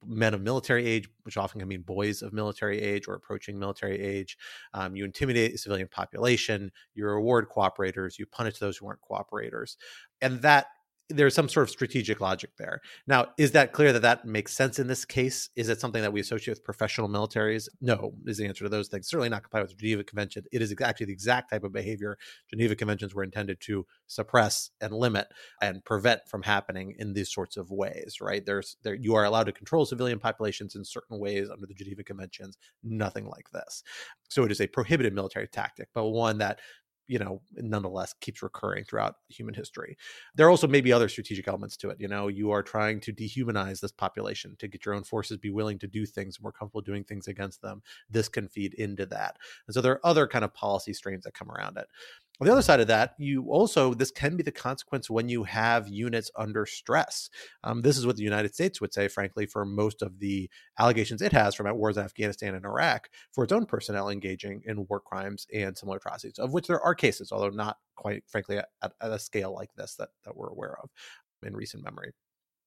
men 0.07 0.33
of 0.33 0.41
military 0.41 0.87
age, 0.87 1.09
which 1.25 1.37
often 1.37 1.61
can 1.61 1.69
mean 1.69 1.83
boys 1.83 2.23
of 2.23 2.33
military 2.33 2.81
age 2.81 3.07
or 3.07 3.15
approaching 3.15 3.59
military 3.59 4.01
age. 4.01 4.39
Um, 4.73 4.97
you 4.97 5.05
intimidate 5.05 5.53
the 5.53 5.59
civilian 5.59 5.89
population. 5.89 6.73
You 6.95 7.07
reward 7.07 7.49
cooperators. 7.49 8.19
You 8.19 8.27
punish 8.27 8.59
those 8.59 8.79
who 8.79 8.87
aren't 8.87 9.01
cooperators, 9.03 9.77
and 10.21 10.41
that 10.43 10.67
there's 11.11 11.35
some 11.35 11.49
sort 11.49 11.65
of 11.65 11.71
strategic 11.71 12.21
logic 12.21 12.51
there. 12.59 12.81
Now, 13.07 13.29
is 13.39 13.53
that 13.53 13.73
clear 13.73 13.93
that 13.93 14.03
that 14.03 14.25
makes 14.25 14.53
sense 14.53 14.79
in 14.79 14.87
this 14.87 15.05
case? 15.05 15.51
Is 15.57 15.69
it 15.69 15.81
something 15.81 16.03
that 16.03 16.13
we 16.13 16.21
associate 16.21 16.53
with 16.53 16.65
professional 16.65 17.09
militaries? 17.09 17.69
No, 17.81 18.13
is 18.27 18.39
the 18.39 18.47
answer 18.47 18.65
to 18.65 18.71
those 18.71 18.89
things. 18.89 19.09
Certainly 19.09 19.29
not 19.29 19.43
compliant 19.43 19.69
with 19.69 19.77
the 19.77 19.83
Geneva 19.83 20.05
Convention. 20.05 20.45
It 20.53 20.63
is 20.63 20.75
actually 20.83 21.07
the 21.07 21.13
exact 21.13 21.51
type 21.51 21.65
of 21.65 21.73
behavior 21.73 22.17
Geneva 22.49 22.75
Conventions 22.75 23.15
were 23.15 23.25
intended 23.25 23.61
to 23.63 23.87
suppress 24.07 24.71
and 24.81 24.93
limit 24.93 25.29
and 25.61 25.85
prevent 25.85 26.23
from 26.27 26.43
happening 26.43 26.95
in 26.99 27.13
these 27.13 27.33
sorts 27.33 27.57
of 27.57 27.71
ways, 27.71 28.19
right? 28.21 28.45
There's 28.45 28.77
there 28.83 28.95
you 28.95 29.15
are 29.15 29.25
allowed 29.25 29.45
to 29.45 29.53
control 29.53 29.85
civilian 29.85 30.19
populations 30.19 30.75
in 30.75 30.85
certain 30.85 31.19
ways 31.19 31.51
under 31.51 31.67
the 31.67 31.75
Geneva 31.75 32.05
Conventions, 32.05 32.57
nothing 32.83 33.27
like 33.27 33.51
this. 33.53 33.83
So 34.29 34.45
it 34.45 34.53
is 34.53 34.61
a 34.61 34.67
prohibited 34.67 35.13
military 35.15 35.49
tactic, 35.49 35.89
but 35.93 36.09
one 36.09 36.39
that 36.39 36.61
you 37.11 37.19
know 37.19 37.43
nonetheless 37.57 38.15
keeps 38.21 38.43
recurring 38.43 38.85
throughout 38.85 39.17
human 39.29 39.55
history. 39.55 39.97
There 40.35 40.47
are 40.47 40.51
also 40.51 40.69
maybe 40.69 40.93
other 40.93 41.09
strategic 41.09 41.49
elements 41.49 41.77
to 41.79 41.91
it 41.91 42.01
you 42.01 42.09
know 42.09 42.29
you 42.29 42.51
are 42.51 42.63
trying 42.63 43.01
to 43.01 43.13
dehumanize 43.13 43.81
this 43.81 43.93
population 43.93 44.57
to 44.61 44.69
get 44.69 44.85
your 44.85 44.95
own 44.95 45.05
forces 45.05 45.37
be 45.39 45.51
willing 45.51 45.79
to 45.81 45.87
do 45.89 46.07
things 46.07 46.37
and 46.37 46.43
more 46.43 46.53
comfortable 46.53 46.83
doing 46.83 47.05
things 47.05 47.29
against 47.29 47.63
them. 47.63 47.83
This 48.09 48.29
can 48.29 48.49
feed 48.49 48.75
into 48.75 49.07
that. 49.07 49.37
And 49.67 49.75
so 49.75 49.81
there 49.81 49.93
are 49.93 50.07
other 50.07 50.27
kind 50.27 50.45
of 50.45 50.55
policy 50.55 50.93
strains 50.93 51.25
that 51.25 51.35
come 51.35 51.51
around 51.51 51.77
it 51.77 51.89
on 52.41 52.47
the 52.47 52.53
other 52.53 52.63
side 52.63 52.81
of 52.81 52.87
that, 52.87 53.15
you 53.19 53.45
also, 53.51 53.93
this 53.93 54.11
can 54.11 54.37
be 54.37 54.43
the 54.43 54.51
consequence 54.51 55.11
when 55.11 55.29
you 55.29 55.45
have 55.45 55.89
units 55.89 56.31
under 56.37 56.65
stress. 56.65 57.29
Um, 57.65 57.83
this 57.83 57.99
is 57.99 58.07
what 58.07 58.17
the 58.17 58.23
United 58.23 58.55
States 58.55 58.81
would 58.81 58.95
say, 58.95 59.09
frankly, 59.09 59.45
for 59.45 59.67
most 59.67 60.01
of 60.01 60.19
the 60.21 60.49
allegations 60.79 61.21
it 61.21 61.33
has 61.33 61.55
from 61.55 61.67
at 61.67 61.77
wars 61.77 61.99
in 61.99 62.05
Afghanistan 62.05 62.55
and 62.55 62.65
Iraq 62.65 63.11
for 63.33 63.45
its 63.45 63.53
own 63.53 63.67
personnel 63.67 64.09
engaging 64.09 64.63
in 64.65 64.87
war 64.89 65.01
crimes 65.01 65.47
and 65.53 65.77
similar 65.77 65.99
atrocities, 65.99 66.39
of 66.39 66.55
which 66.55 66.67
there 66.67 66.81
are 66.81 66.95
cases, 66.95 67.31
although 67.31 67.51
not 67.51 67.77
quite, 67.95 68.23
frankly, 68.27 68.57
at, 68.57 68.69
at 68.83 68.95
a 69.01 69.19
scale 69.19 69.55
like 69.55 69.75
this 69.75 69.97
that, 69.97 70.09
that 70.25 70.37
we're 70.37 70.49
aware 70.49 70.79
of 70.83 70.89
in 71.43 71.55
recent 71.55 71.85
memory 71.85 72.13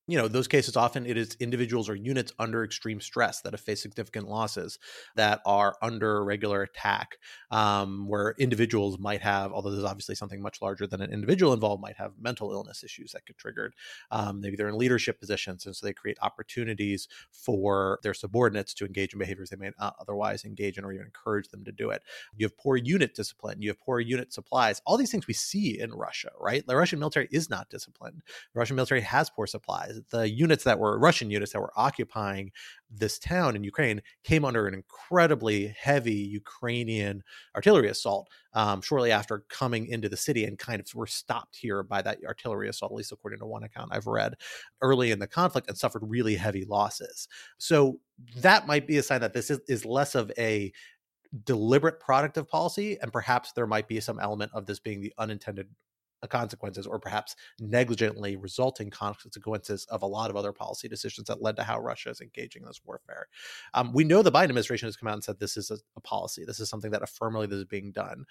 you 0.08 0.18
know 0.18 0.28
those 0.28 0.48
cases 0.48 0.76
often 0.76 1.06
it 1.06 1.16
is 1.16 1.38
individuals 1.40 1.88
or 1.88 1.96
units 1.96 2.34
under 2.38 2.64
extreme 2.64 3.00
stress 3.00 3.42
that 3.42 3.54
have 3.54 3.62
faced 3.62 3.84
significant 3.84 4.28
losses 4.28 4.78
that 5.16 5.40
are 5.46 5.76
under 5.82 6.24
regular 6.24 6.62
attack 6.64 7.18
um, 7.52 8.08
where 8.08 8.36
individuals 8.38 9.00
might 9.00 9.22
have 9.22 9.54
although 9.54 9.72
there's 9.72 9.84
obviously 9.84 10.16
something 10.16 10.42
much 10.42 10.62
larger 10.62 10.86
than 10.86 11.02
an 11.02 11.12
individual 11.12 11.54
involved 11.54 11.82
might 11.82 11.96
have 11.96 12.12
mental 12.20 12.52
illness 12.52 12.84
issues 12.84 13.12
that 13.14 13.26
get 13.26 13.38
triggered. 13.38 13.74
Um, 14.12 14.42
maybe 14.42 14.56
they're 14.56 14.68
in 14.68 14.78
leadership 14.78 15.20
positions 15.20 15.66
and 15.66 15.76
so 15.76 15.86
they 15.86 15.94
create 15.94 16.18
opportunities 16.22 17.08
for 17.32 18.00
their 18.04 18.14
subordinates 18.14 18.74
to 18.76 18.86
engage 18.86 19.14
in 19.14 19.20
behaviors 19.20 19.50
they 19.50 19.56
may 19.56 19.72
not 19.80 19.96
otherwise 20.00 20.44
engage 20.44 20.78
in 20.78 20.84
or 20.84 20.92
even 20.92 21.06
encourage 21.06 21.48
them 21.50 21.64
to 21.64 21.72
do 21.72 21.90
it. 21.92 22.04
You 22.36 22.46
have 22.46 22.58
poor 22.58 22.76
unit 22.76 23.16
discipline 23.16 23.62
you 23.62 23.70
have 23.70 23.80
poor 23.80 24.00
unit 24.00 24.34
supplies 24.34 24.82
all 24.86 24.98
these 24.98 25.12
things 25.12 25.28
we 25.28 25.34
see 25.34 25.80
in 25.80 25.94
russia 25.94 26.32
right? 26.40 26.66
The 26.68 26.76
russian 26.76 27.00
military 27.00 27.30
is 27.32 27.50
not 27.50 27.70
disciplined. 27.70 28.22
The 28.54 28.60
russian 28.60 28.76
military 28.76 29.02
has 29.02 29.30
poor 29.30 29.48
supplies 29.48 29.93
the 30.12 30.30
units 30.30 30.64
that 30.64 30.80
were 30.80 30.98
Russian 31.00 31.30
units 31.32 31.54
that 31.54 31.60
were 31.60 31.74
occupying 31.76 32.52
this 32.90 33.18
town 33.18 33.56
in 33.56 33.64
Ukraine 33.64 34.02
came 34.24 34.46
under 34.46 34.68
an 34.68 34.74
incredibly 34.74 35.68
heavy 35.80 36.14
Ukrainian 36.14 37.24
artillery 37.56 37.90
assault 37.90 38.30
um, 38.54 38.82
shortly 38.82 39.12
after 39.12 39.46
coming 39.50 39.88
into 39.88 40.10
the 40.10 40.18
city 40.18 40.46
and 40.46 40.60
kind 40.60 40.80
of 40.80 40.88
were 40.94 41.08
stopped 41.08 41.56
here 41.56 41.84
by 41.84 42.02
that 42.02 42.20
artillery 42.26 42.70
assault, 42.70 42.92
at 42.92 42.96
least 42.96 43.12
according 43.12 43.40
to 43.40 43.46
one 43.46 43.64
account 43.64 43.90
I've 43.92 44.08
read 44.08 44.36
early 44.82 45.12
in 45.12 45.20
the 45.20 45.28
conflict 45.28 45.68
and 45.68 45.78
suffered 45.78 46.04
really 46.04 46.36
heavy 46.36 46.66
losses. 46.66 47.28
So 47.58 48.00
that 48.38 48.68
might 48.68 48.88
be 48.88 48.98
a 48.98 49.04
sign 49.04 49.22
that 49.22 49.34
this 49.34 49.50
is, 49.50 49.60
is 49.68 49.86
less 49.86 50.16
of 50.16 50.32
a 50.38 50.72
deliberate 51.46 52.00
product 52.00 52.38
of 52.38 52.48
policy 52.48 52.98
and 53.02 53.12
perhaps 53.12 53.54
there 53.54 53.66
might 53.66 53.88
be 53.88 54.00
some 54.00 54.20
element 54.20 54.52
of 54.54 54.68
this 54.68 54.80
being 54.80 55.02
the 55.02 55.14
unintended 55.18 55.68
consequences 56.28 56.88
or 56.88 57.00
perhaps 57.00 57.36
negligently 57.60 58.36
resulting 58.36 58.90
consequences 58.90 59.86
of 59.90 60.02
a 60.02 60.08
lot 60.08 60.30
of 60.30 60.36
other 60.36 60.52
policy 60.52 60.88
decisions 60.88 61.28
that 61.28 61.42
led 61.42 61.56
to 61.56 61.64
how 61.64 61.80
Russia 61.80 62.10
is 62.10 62.22
engaging 62.22 62.62
in 62.62 62.68
this 62.68 62.82
warfare. 62.86 63.28
Um, 63.74 63.92
we 63.94 64.04
know 64.04 64.22
the 64.22 64.32
Biden 64.32 64.46
administration 64.46 64.88
has 64.88 64.96
come 64.96 65.08
out 65.08 65.16
and 65.16 65.24
said 65.24 65.40
this 65.40 65.58
is 65.58 65.72
a, 65.72 65.78
a 65.96 66.02
policy. 66.02 66.46
This 66.46 66.60
is 66.60 66.70
something 66.70 66.92
that 66.92 67.04
affirmatively 67.04 67.58
is 67.58 67.66
being 67.66 67.92
done 67.92 68.26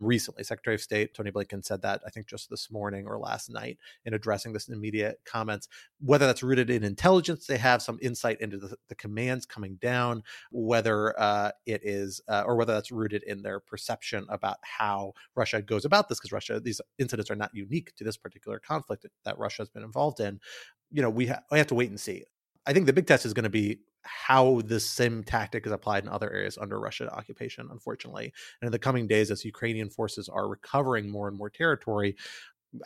recently. 0.00 0.44
Secretary 0.44 0.74
of 0.74 0.80
State 0.80 1.14
Tony 1.14 1.30
Blinken 1.30 1.64
said 1.64 1.82
that 1.82 2.02
I 2.06 2.10
think 2.10 2.26
just 2.26 2.50
this 2.50 2.70
morning 2.70 3.06
or 3.06 3.18
last 3.18 3.50
night 3.50 3.78
in 4.04 4.14
addressing 4.14 4.52
this 4.52 4.68
in 4.68 4.80
media 4.80 5.14
comments. 5.24 5.68
Whether 6.00 6.26
that's 6.26 6.42
rooted 6.42 6.70
in 6.70 6.84
intelligence, 6.84 7.46
they 7.46 7.58
have 7.58 7.82
some 7.82 7.98
insight 8.02 8.40
into 8.40 8.56
the, 8.56 8.76
the 8.88 8.94
commands 8.94 9.46
coming 9.46 9.76
down. 9.80 10.22
Whether 10.50 11.18
uh, 11.18 11.52
it 11.66 11.82
is, 11.84 12.20
uh, 12.28 12.42
or 12.46 12.56
whether 12.56 12.74
that's 12.74 12.92
rooted 12.92 13.22
in 13.22 13.42
their 13.42 13.60
perception 13.60 14.26
about 14.28 14.58
how 14.62 15.14
Russia 15.34 15.62
goes 15.62 15.84
about 15.84 16.08
this, 16.08 16.18
because 16.18 16.32
Russia 16.32 16.60
these 16.60 16.80
incidents 16.98 17.30
are 17.30 17.36
not 17.36 17.50
unique 17.54 17.94
to 17.96 18.04
this 18.04 18.16
particular 18.16 18.58
conflict 18.58 19.06
that 19.24 19.38
Russia 19.38 19.62
has 19.62 19.68
been 19.68 19.82
involved 19.82 20.20
in. 20.20 20.40
You 20.90 21.02
know, 21.02 21.10
we, 21.10 21.26
ha- 21.26 21.42
we 21.50 21.58
have 21.58 21.66
to 21.68 21.74
wait 21.74 21.90
and 21.90 21.98
see. 21.98 22.24
I 22.66 22.72
think 22.72 22.86
the 22.86 22.92
big 22.92 23.06
test 23.06 23.26
is 23.26 23.34
going 23.34 23.44
to 23.44 23.50
be 23.50 23.80
how 24.04 24.60
the 24.64 24.80
same 24.80 25.24
tactic 25.24 25.66
is 25.66 25.72
applied 25.72 26.04
in 26.04 26.08
other 26.08 26.32
areas 26.32 26.58
under 26.58 26.78
Russian 26.78 27.08
occupation, 27.08 27.68
unfortunately. 27.70 28.32
And 28.60 28.68
in 28.68 28.72
the 28.72 28.78
coming 28.78 29.06
days, 29.06 29.30
as 29.30 29.44
Ukrainian 29.44 29.90
forces 29.90 30.28
are 30.28 30.48
recovering 30.48 31.10
more 31.10 31.28
and 31.28 31.36
more 31.36 31.50
territory, 31.50 32.16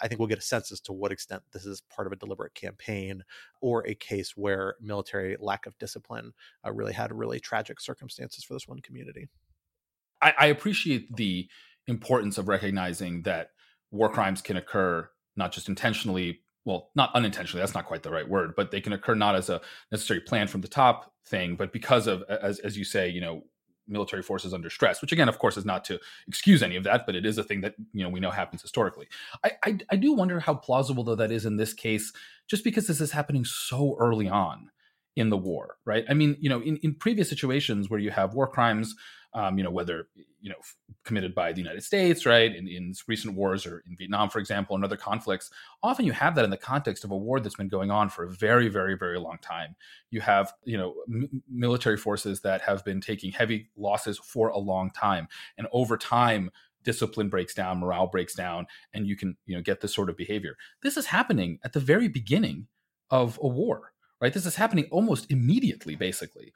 I 0.01 0.09
think 0.09 0.19
we'll 0.19 0.29
get 0.29 0.39
a 0.39 0.43
sense 0.43 0.71
as 0.71 0.81
to 0.83 0.93
what 0.93 1.13
extent 1.13 1.43
this 1.53 1.65
is 1.65 1.83
part 1.95 2.07
of 2.07 2.13
a 2.13 2.17
deliberate 2.17 2.55
campaign 2.55 3.23
or 3.61 3.87
a 3.87 3.95
case 3.95 4.33
where 4.37 4.75
military 4.81 5.37
lack 5.41 5.67
of 5.67 5.79
discipline 5.79 6.33
uh, 6.67 6.73
really 6.73 6.93
had 6.93 7.13
really 7.13 7.41
tragic 7.41 7.81
circumstances 7.81 8.45
for 8.45 8.55
this 8.55 8.69
one 8.69 8.81
community. 8.81 9.29
I, 10.21 10.35
I 10.39 10.47
appreciate 10.47 11.17
the 11.17 11.49
importance 11.87 12.39
of 12.39 12.49
recognizing 12.49 13.23
that 13.23 13.51
war 13.91 14.11
crimes 14.11 14.43
can 14.43 14.57
occur 14.57 15.09
not 15.37 15.53
just 15.53 15.69
intentionally 15.69 16.41
well, 16.69 16.91
not 16.95 17.11
unintentionally, 17.15 17.63
that's 17.63 17.75
not 17.75 17.87
quite 17.87 18.03
the 18.03 18.11
right 18.11 18.29
word, 18.29 18.53
but 18.55 18.71
they 18.71 18.83
can 18.83 18.93
occur 18.93 19.15
not 19.15 19.35
as 19.35 19.49
a 19.49 19.59
necessary 19.91 20.21
plan 20.21 20.47
from 20.47 20.61
the 20.61 20.69
top 20.69 21.11
thing, 21.25 21.57
but 21.57 21.73
because 21.73 22.07
of, 22.07 22.23
as, 22.29 22.59
as 22.59 22.77
you 22.77 22.85
say, 22.85 23.09
you 23.09 23.23
know, 23.23 23.43
military 23.87 24.23
forces 24.23 24.53
under 24.53 24.69
stress, 24.69 25.01
which 25.01 25.11
again, 25.11 25.31
of 25.31 25.39
course, 25.39 25.57
is 25.57 25.65
not 25.65 25.83
to 25.83 25.99
excuse 26.27 26.63
any 26.63 26.77
of 26.77 26.85
that, 26.85 27.07
but 27.07 27.15
it 27.15 27.25
is 27.25 27.39
a 27.39 27.43
thing 27.43 27.63
that, 27.63 27.75
you 27.95 28.05
know, 28.05 28.11
we 28.11 28.21
know 28.21 28.31
happens 28.31 28.61
historically. 28.61 29.09
I, 29.43 29.53
I, 29.65 29.79
I 29.93 29.97
do 29.97 30.13
wonder 30.13 30.41
how 30.41 30.57
plausible, 30.57 31.05
though, 31.05 31.15
that 31.15 31.33
is 31.33 31.47
in 31.47 31.57
this 31.57 31.73
case, 31.73 32.13
just 32.47 32.65
because 32.65 32.87
this 32.87 33.01
is 33.01 33.13
happening 33.13 33.47
so 33.47 33.97
early 33.99 34.29
on 34.29 34.71
in 35.17 35.31
the 35.31 35.39
war, 35.39 35.77
right? 35.87 36.05
I 36.11 36.13
mean, 36.13 36.37
you 36.39 36.51
know, 36.51 36.61
in, 36.61 36.77
in 36.83 36.97
previous 36.97 37.31
situations 37.31 37.89
where 37.89 37.99
you 37.99 38.11
have 38.11 38.35
war 38.35 38.47
crimes, 38.47 38.95
um, 39.39 39.57
you 39.57 39.63
know, 39.63 39.71
whether 39.71 40.09
you 40.41 40.51
know 40.51 40.57
committed 41.05 41.33
by 41.33 41.53
the 41.53 41.61
United 41.61 41.85
States, 41.85 42.27
right, 42.27 42.55
in, 42.55 42.67
in 42.67 42.93
recent 43.07 43.35
wars 43.35 43.65
or 43.67 43.85
in 43.87 43.97
Vietnam, 43.97 44.29
for 44.29 44.41
example, 44.41 44.75
and 44.75 44.85
other 44.85 44.97
conflicts. 44.97 45.51
Often 45.81 46.07
you 46.07 46.13
have 46.13 46.35
that 46.35 46.45
in 46.45 46.51
the 46.51 46.57
context 46.57 47.05
of 47.05 47.13
a 47.13 47.17
war 47.17 47.39
that's 47.39 47.55
been 47.55 47.69
going 47.69 47.93
on 47.93 48.09
for 48.09 48.25
a 48.25 48.31
very, 48.31 48.69
very, 48.69 48.97
very 48.97 49.19
long 49.19 49.39
time. 49.41 49.77
You 50.11 50.21
have 50.23 50.53
you 50.65 50.77
know 50.77 50.95
m- 51.09 51.43
military 51.49 51.97
forces 51.97 52.41
that 52.41 52.63
have 52.63 52.85
been 52.85 53.01
taking 53.01 53.31
heavy 53.31 53.69
losses 53.77 54.19
for 54.19 54.49
a 54.49 54.59
long 54.59 54.91
time, 54.91 55.29
and 55.57 55.69
over 55.73 55.97
time 55.97 56.51
discipline 56.85 57.29
breaks 57.29 57.55
down 57.55 57.79
morale 57.79 58.07
breaks 58.07 58.35
down 58.35 58.65
and 58.95 59.07
you 59.07 59.17
can 59.17 59.37
you 59.47 59.55
know 59.55 59.61
get 59.61 59.81
this 59.81 59.93
sort 59.93 60.09
of 60.09 60.17
behavior 60.17 60.57
this 60.81 60.97
is 60.97 61.07
happening 61.07 61.59
at 61.65 61.73
the 61.73 61.81
very 61.81 62.07
beginning 62.07 62.69
of 63.11 63.39
a 63.43 63.49
war 63.49 63.93
right 64.23 64.33
this 64.33 64.47
is 64.47 64.55
happening 64.55 64.87
almost 64.93 65.29
immediately 65.29 65.97
basically 65.97 66.53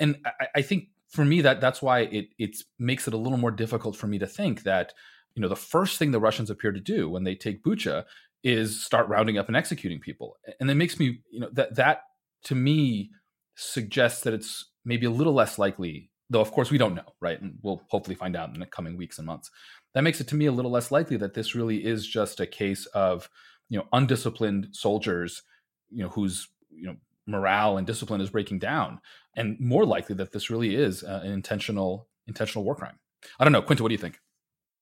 and, 0.00 0.16
I, 0.54 0.62
think 0.62 0.88
for 1.08 1.24
me 1.24 1.40
that 1.40 1.60
that's 1.60 1.82
why 1.82 2.00
it 2.00 2.28
it 2.38 2.56
makes 2.78 3.08
it 3.08 3.14
a 3.14 3.18
little 3.18 3.38
more 3.38 3.50
difficult 3.50 3.96
for 3.96 4.06
me 4.06 4.18
to 4.18 4.26
think 4.26 4.62
that 4.62 4.92
you 5.34 5.42
know 5.42 5.48
the 5.48 5.56
first 5.56 5.98
thing 5.98 6.10
the 6.10 6.20
Russians 6.20 6.50
appear 6.50 6.72
to 6.72 6.80
do 6.80 7.08
when 7.08 7.24
they 7.24 7.34
take 7.34 7.64
Bucha 7.64 8.04
is 8.44 8.84
start 8.84 9.08
rounding 9.08 9.38
up 9.38 9.48
and 9.48 9.56
executing 9.56 10.00
people, 10.00 10.36
and 10.60 10.70
it 10.70 10.74
makes 10.74 10.98
me 10.98 11.20
you 11.30 11.40
know 11.40 11.48
that 11.52 11.76
that 11.76 12.02
to 12.44 12.54
me 12.54 13.10
suggests 13.56 14.22
that 14.22 14.34
it's 14.34 14.66
maybe 14.84 15.06
a 15.06 15.10
little 15.10 15.32
less 15.32 15.58
likely, 15.58 16.10
though 16.30 16.40
of 16.40 16.52
course 16.52 16.70
we 16.70 16.78
don't 16.78 16.94
know, 16.94 17.14
right? 17.20 17.40
And 17.40 17.58
we'll 17.62 17.82
hopefully 17.88 18.14
find 18.14 18.36
out 18.36 18.54
in 18.54 18.60
the 18.60 18.66
coming 18.66 18.96
weeks 18.96 19.18
and 19.18 19.26
months. 19.26 19.50
That 19.94 20.04
makes 20.04 20.20
it 20.20 20.28
to 20.28 20.36
me 20.36 20.46
a 20.46 20.52
little 20.52 20.70
less 20.70 20.90
likely 20.90 21.16
that 21.16 21.34
this 21.34 21.54
really 21.54 21.84
is 21.84 22.06
just 22.06 22.40
a 22.40 22.46
case 22.46 22.86
of 22.86 23.28
you 23.68 23.78
know 23.78 23.86
undisciplined 23.92 24.68
soldiers, 24.72 25.42
you 25.90 26.02
know 26.02 26.10
whose 26.10 26.48
you 26.70 26.86
know 26.86 26.96
morale 27.28 27.76
and 27.76 27.86
discipline 27.86 28.20
is 28.20 28.30
breaking 28.30 28.58
down, 28.58 29.00
and 29.36 29.58
more 29.60 29.84
likely 29.84 30.16
that 30.16 30.32
this 30.32 30.50
really 30.50 30.74
is 30.74 31.04
uh, 31.04 31.20
an 31.22 31.30
intentional 31.30 32.08
intentional 32.26 32.64
war 32.64 32.74
crime. 32.74 32.98
I 33.38 33.44
don't 33.44 33.52
know, 33.52 33.62
Quinta. 33.62 33.82
What 33.82 33.90
do 33.90 33.94
you 33.94 33.98
think? 33.98 34.18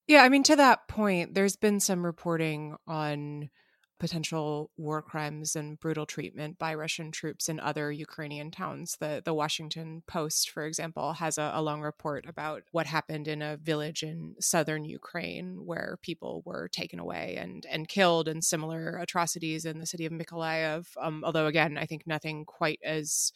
Yeah, 0.06 0.22
I 0.22 0.28
mean, 0.28 0.44
to 0.44 0.56
that 0.56 0.88
point, 0.88 1.34
there's 1.34 1.56
been 1.56 1.80
some 1.80 2.04
reporting 2.04 2.76
on 2.86 3.50
potential 3.98 4.70
war 4.76 5.00
crimes 5.00 5.56
and 5.56 5.80
brutal 5.80 6.04
treatment 6.04 6.58
by 6.58 6.74
Russian 6.74 7.10
troops 7.10 7.48
in 7.48 7.58
other 7.58 7.90
Ukrainian 7.90 8.50
towns. 8.50 8.96
The 9.00 9.22
the 9.24 9.34
Washington 9.34 10.02
Post, 10.06 10.50
for 10.50 10.66
example, 10.66 11.14
has 11.14 11.38
a, 11.38 11.50
a, 11.54 11.62
long 11.62 11.80
report 11.80 12.26
about 12.28 12.62
what 12.72 12.86
happened 12.86 13.26
in 13.26 13.40
a 13.42 13.56
village 13.56 14.02
in 14.02 14.36
southern 14.40 14.84
Ukraine 14.84 15.64
where 15.64 15.98
people 16.02 16.42
were 16.44 16.68
taken 16.68 16.98
away 16.98 17.36
and 17.36 17.64
and 17.70 17.88
killed, 17.88 18.28
and 18.28 18.44
similar 18.44 18.98
atrocities 18.98 19.64
in 19.64 19.78
the 19.78 19.86
city 19.86 20.06
of 20.06 20.12
Mykolaiv. 20.12 20.86
Um, 21.00 21.24
although 21.24 21.46
again, 21.46 21.78
I 21.78 21.86
think 21.86 22.06
nothing 22.06 22.44
quite 22.44 22.80
as 22.84 23.32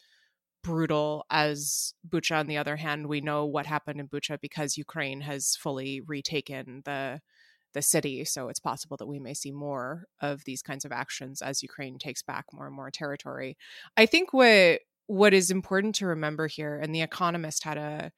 brutal 0.63 1.25
as 1.29 1.93
Bucha. 2.07 2.39
On 2.39 2.47
the 2.47 2.57
other 2.57 2.75
hand, 2.75 3.07
we 3.07 3.21
know 3.21 3.45
what 3.45 3.65
happened 3.65 3.99
in 3.99 4.07
Bucha 4.07 4.39
because 4.39 4.77
Ukraine 4.77 5.21
has 5.21 5.55
fully 5.55 6.01
retaken 6.01 6.83
the 6.85 7.21
the 7.73 7.81
city. 7.81 8.25
So 8.25 8.49
it's 8.49 8.59
possible 8.59 8.97
that 8.97 9.07
we 9.07 9.19
may 9.19 9.33
see 9.33 9.51
more 9.51 10.05
of 10.21 10.43
these 10.45 10.61
kinds 10.61 10.85
of 10.85 10.91
actions 10.91 11.41
as 11.41 11.63
Ukraine 11.63 11.97
takes 11.97 12.23
back 12.23 12.45
more 12.53 12.67
and 12.67 12.75
more 12.75 12.91
territory. 12.91 13.57
I 13.97 14.05
think 14.05 14.33
what 14.33 14.79
what 15.07 15.33
is 15.33 15.51
important 15.51 15.95
to 15.95 16.07
remember 16.07 16.47
here, 16.47 16.79
and 16.81 16.95
The 16.95 17.01
Economist 17.01 17.65
had 17.65 17.77
a 17.77 18.11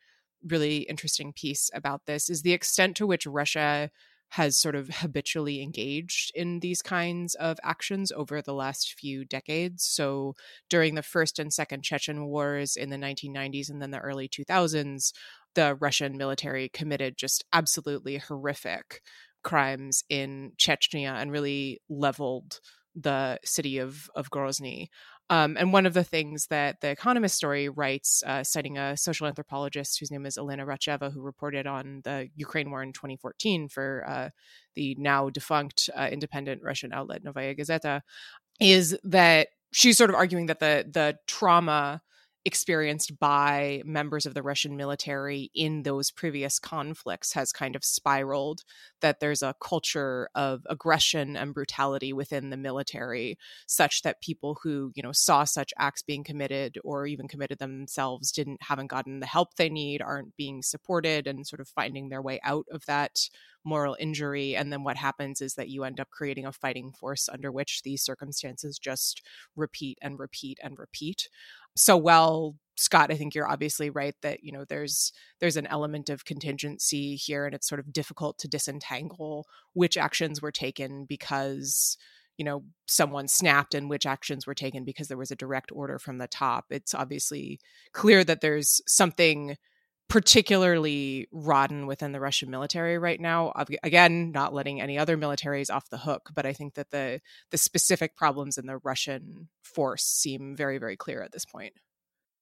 really 0.48 0.80
interesting 0.80 1.34
piece 1.34 1.72
about 1.74 2.02
this, 2.06 2.30
is 2.30 2.44
the 2.44 2.54
extent 2.54 2.96
to 2.98 3.08
which 3.08 3.26
Russia 3.26 3.90
has 4.30 4.60
sort 4.60 4.76
of 4.76 4.90
habitually 4.90 5.62
engaged 5.62 6.32
in 6.36 6.60
these 6.60 6.82
kinds 6.82 7.36
of 7.36 7.58
actions 7.64 8.12
over 8.12 8.42
the 8.42 8.54
last 8.54 8.94
few 9.00 9.26
decades. 9.26 9.84
So 9.84 10.34
during 10.70 10.96
the 10.96 11.04
first 11.04 11.40
and 11.40 11.54
second 11.54 11.84
Chechen 11.84 12.26
wars 12.26 12.76
in 12.76 12.90
the 12.90 12.98
1990s 12.98 13.70
and 13.70 13.82
then 13.82 13.92
the 13.92 14.00
early 14.00 14.28
2000s, 14.28 15.14
the 15.56 15.76
Russian 15.80 16.18
military 16.18 16.70
committed 16.70 17.16
just 17.16 17.44
absolutely 17.54 18.18
horrific 18.18 19.02
crimes 19.44 20.04
in 20.10 20.54
Chechnya 20.58 21.22
and 21.22 21.32
really 21.32 21.82
leveled 21.90 22.60
the 22.96 23.40
city 23.44 23.78
of 23.80 24.10
of 24.16 24.30
Grozny. 24.30 24.88
Um, 25.30 25.56
and 25.58 25.72
one 25.72 25.86
of 25.86 25.94
the 25.94 26.04
things 26.04 26.48
that 26.48 26.82
the 26.82 26.90
Economist 26.90 27.36
story 27.36 27.70
writes, 27.70 28.22
uh, 28.28 28.44
citing 28.44 28.78
a 28.78 28.98
social 28.98 29.26
anthropologist 29.26 30.00
whose 30.00 30.12
name 30.12 30.26
is 30.26 30.38
Elena 30.38 30.66
Racheva, 30.66 31.12
who 31.12 31.22
reported 31.22 31.66
on 31.66 32.02
the 32.04 32.30
Ukraine 32.36 32.70
war 32.70 32.84
in 32.84 32.92
2014 32.92 33.70
for 33.70 34.06
uh, 34.08 34.30
the 34.76 34.96
now 35.00 35.30
defunct 35.30 35.90
uh, 35.96 36.10
independent 36.12 36.62
Russian 36.62 36.92
outlet 36.94 37.24
Novaya 37.24 37.56
Gazeta, 37.56 38.02
is 38.60 38.98
that 39.04 39.48
she's 39.72 39.98
sort 39.98 40.10
of 40.10 40.16
arguing 40.16 40.48
that 40.48 40.60
the 40.60 40.86
the 40.92 41.18
trauma 41.26 42.02
experienced 42.46 43.18
by 43.20 43.82
members 43.86 44.26
of 44.26 44.34
the 44.34 44.44
Russian 44.44 44.76
military 44.76 45.50
in 45.56 45.84
those 45.84 46.12
previous 46.12 46.60
conflicts 46.60 47.34
has 47.34 47.52
kind 47.52 47.76
of 47.76 47.84
spiraled, 47.84 48.64
that 49.02 49.20
there's 49.20 49.42
a 49.42 49.56
culture 49.62 50.30
of 50.36 50.62
aggression 50.70 51.38
and 51.38 51.54
brutality 51.54 52.12
within 52.12 52.50
the 52.50 52.58
military, 52.58 53.38
such 53.66 54.02
that 54.02 54.22
people 54.22 54.58
who, 54.64 54.92
you 54.96 55.04
know, 55.04 55.14
saw 55.14 55.44
such 55.46 55.74
acts 55.78 56.04
being 56.04 56.24
committed 56.24 56.78
or 56.84 57.08
even 57.08 57.28
committed 57.28 57.60
themselves 57.60 58.32
didn't 58.32 58.62
haven't 58.64 58.88
gotten 58.88 59.20
the 59.20 59.26
help 59.26 59.56
they 59.56 59.70
need, 59.70 60.02
aren't 60.02 60.36
being 60.36 60.62
supported 60.62 61.28
and 61.28 61.48
sort 61.48 61.60
of 61.62 61.70
finding 61.70 62.10
their 62.10 62.22
way 62.22 62.40
out 62.44 62.66
of 62.72 62.86
that 62.86 63.30
moral 63.66 63.96
injury. 64.00 64.56
And 64.56 64.72
then 64.72 64.84
what 64.84 64.98
happens 64.98 65.42
is 65.42 65.54
that 65.56 65.70
you 65.70 65.84
end 65.84 66.00
up 66.00 66.10
creating 66.10 66.46
a 66.46 66.52
fighting 66.52 66.92
force 66.92 67.30
under 67.30 67.52
which 67.52 67.82
these 67.84 68.04
circumstances 68.04 68.78
just 68.78 69.22
repeat 69.56 69.98
and 70.02 70.20
repeat 70.20 70.60
and 70.62 70.78
repeat 70.78 71.30
so 71.76 71.98
well 71.98 72.56
Scott, 72.76 73.12
I 73.12 73.16
think 73.16 73.36
you're 73.36 73.48
obviously 73.48 73.90
right 73.90 74.16
that 74.24 74.44
you 74.44 74.52
know 74.52 74.66
there's 74.66 75.14
there's 75.40 75.58
an 75.58 75.68
element 75.68 76.10
of 76.10 76.26
contingency 76.26 77.16
here, 77.16 77.46
and 77.46 77.54
it's 77.54 77.68
sort 77.68 77.80
of 77.80 77.94
difficult 77.94 78.38
to 78.40 78.48
disentangle 78.48 79.46
which 79.74 79.98
actions 79.98 80.42
were 80.42 80.52
taken 80.52 81.06
because 81.06 81.98
you 82.38 82.46
know 82.46 82.64
someone 82.88 83.28
snapped 83.28 83.76
and 83.76 83.90
which 83.90 84.06
actions 84.06 84.48
were 84.48 84.56
taken 84.56 84.84
because 84.84 85.08
there 85.08 85.18
was 85.18 85.32
a 85.32 85.36
direct 85.36 85.72
order 85.72 86.00
from 86.00 86.18
the 86.18 86.28
top. 86.28 86.66
It's 86.72 86.96
obviously 86.96 87.60
clear 87.94 88.24
that 88.24 88.42
there's 88.42 88.82
something 88.88 89.56
particularly 90.14 91.28
rotten 91.32 91.88
within 91.88 92.12
the 92.12 92.20
Russian 92.20 92.52
military 92.52 93.00
right 93.00 93.20
now. 93.20 93.52
Again, 93.82 94.32
not 94.32 94.54
letting 94.54 94.80
any 94.80 94.96
other 94.96 95.18
militaries 95.18 95.74
off 95.74 95.90
the 95.90 95.98
hook, 95.98 96.30
but 96.36 96.46
I 96.46 96.54
think 96.54 96.76
that 96.76 96.92
the 96.92 97.20
the 97.50 97.58
specific 97.58 98.16
problems 98.16 98.60
in 98.60 98.68
the 98.68 98.78
Russian 98.78 99.50
force 99.64 100.04
seem 100.04 100.56
very 100.56 100.78
very 100.78 100.96
clear 100.96 101.24
at 101.24 101.32
this 101.32 101.46
point. 101.46 101.74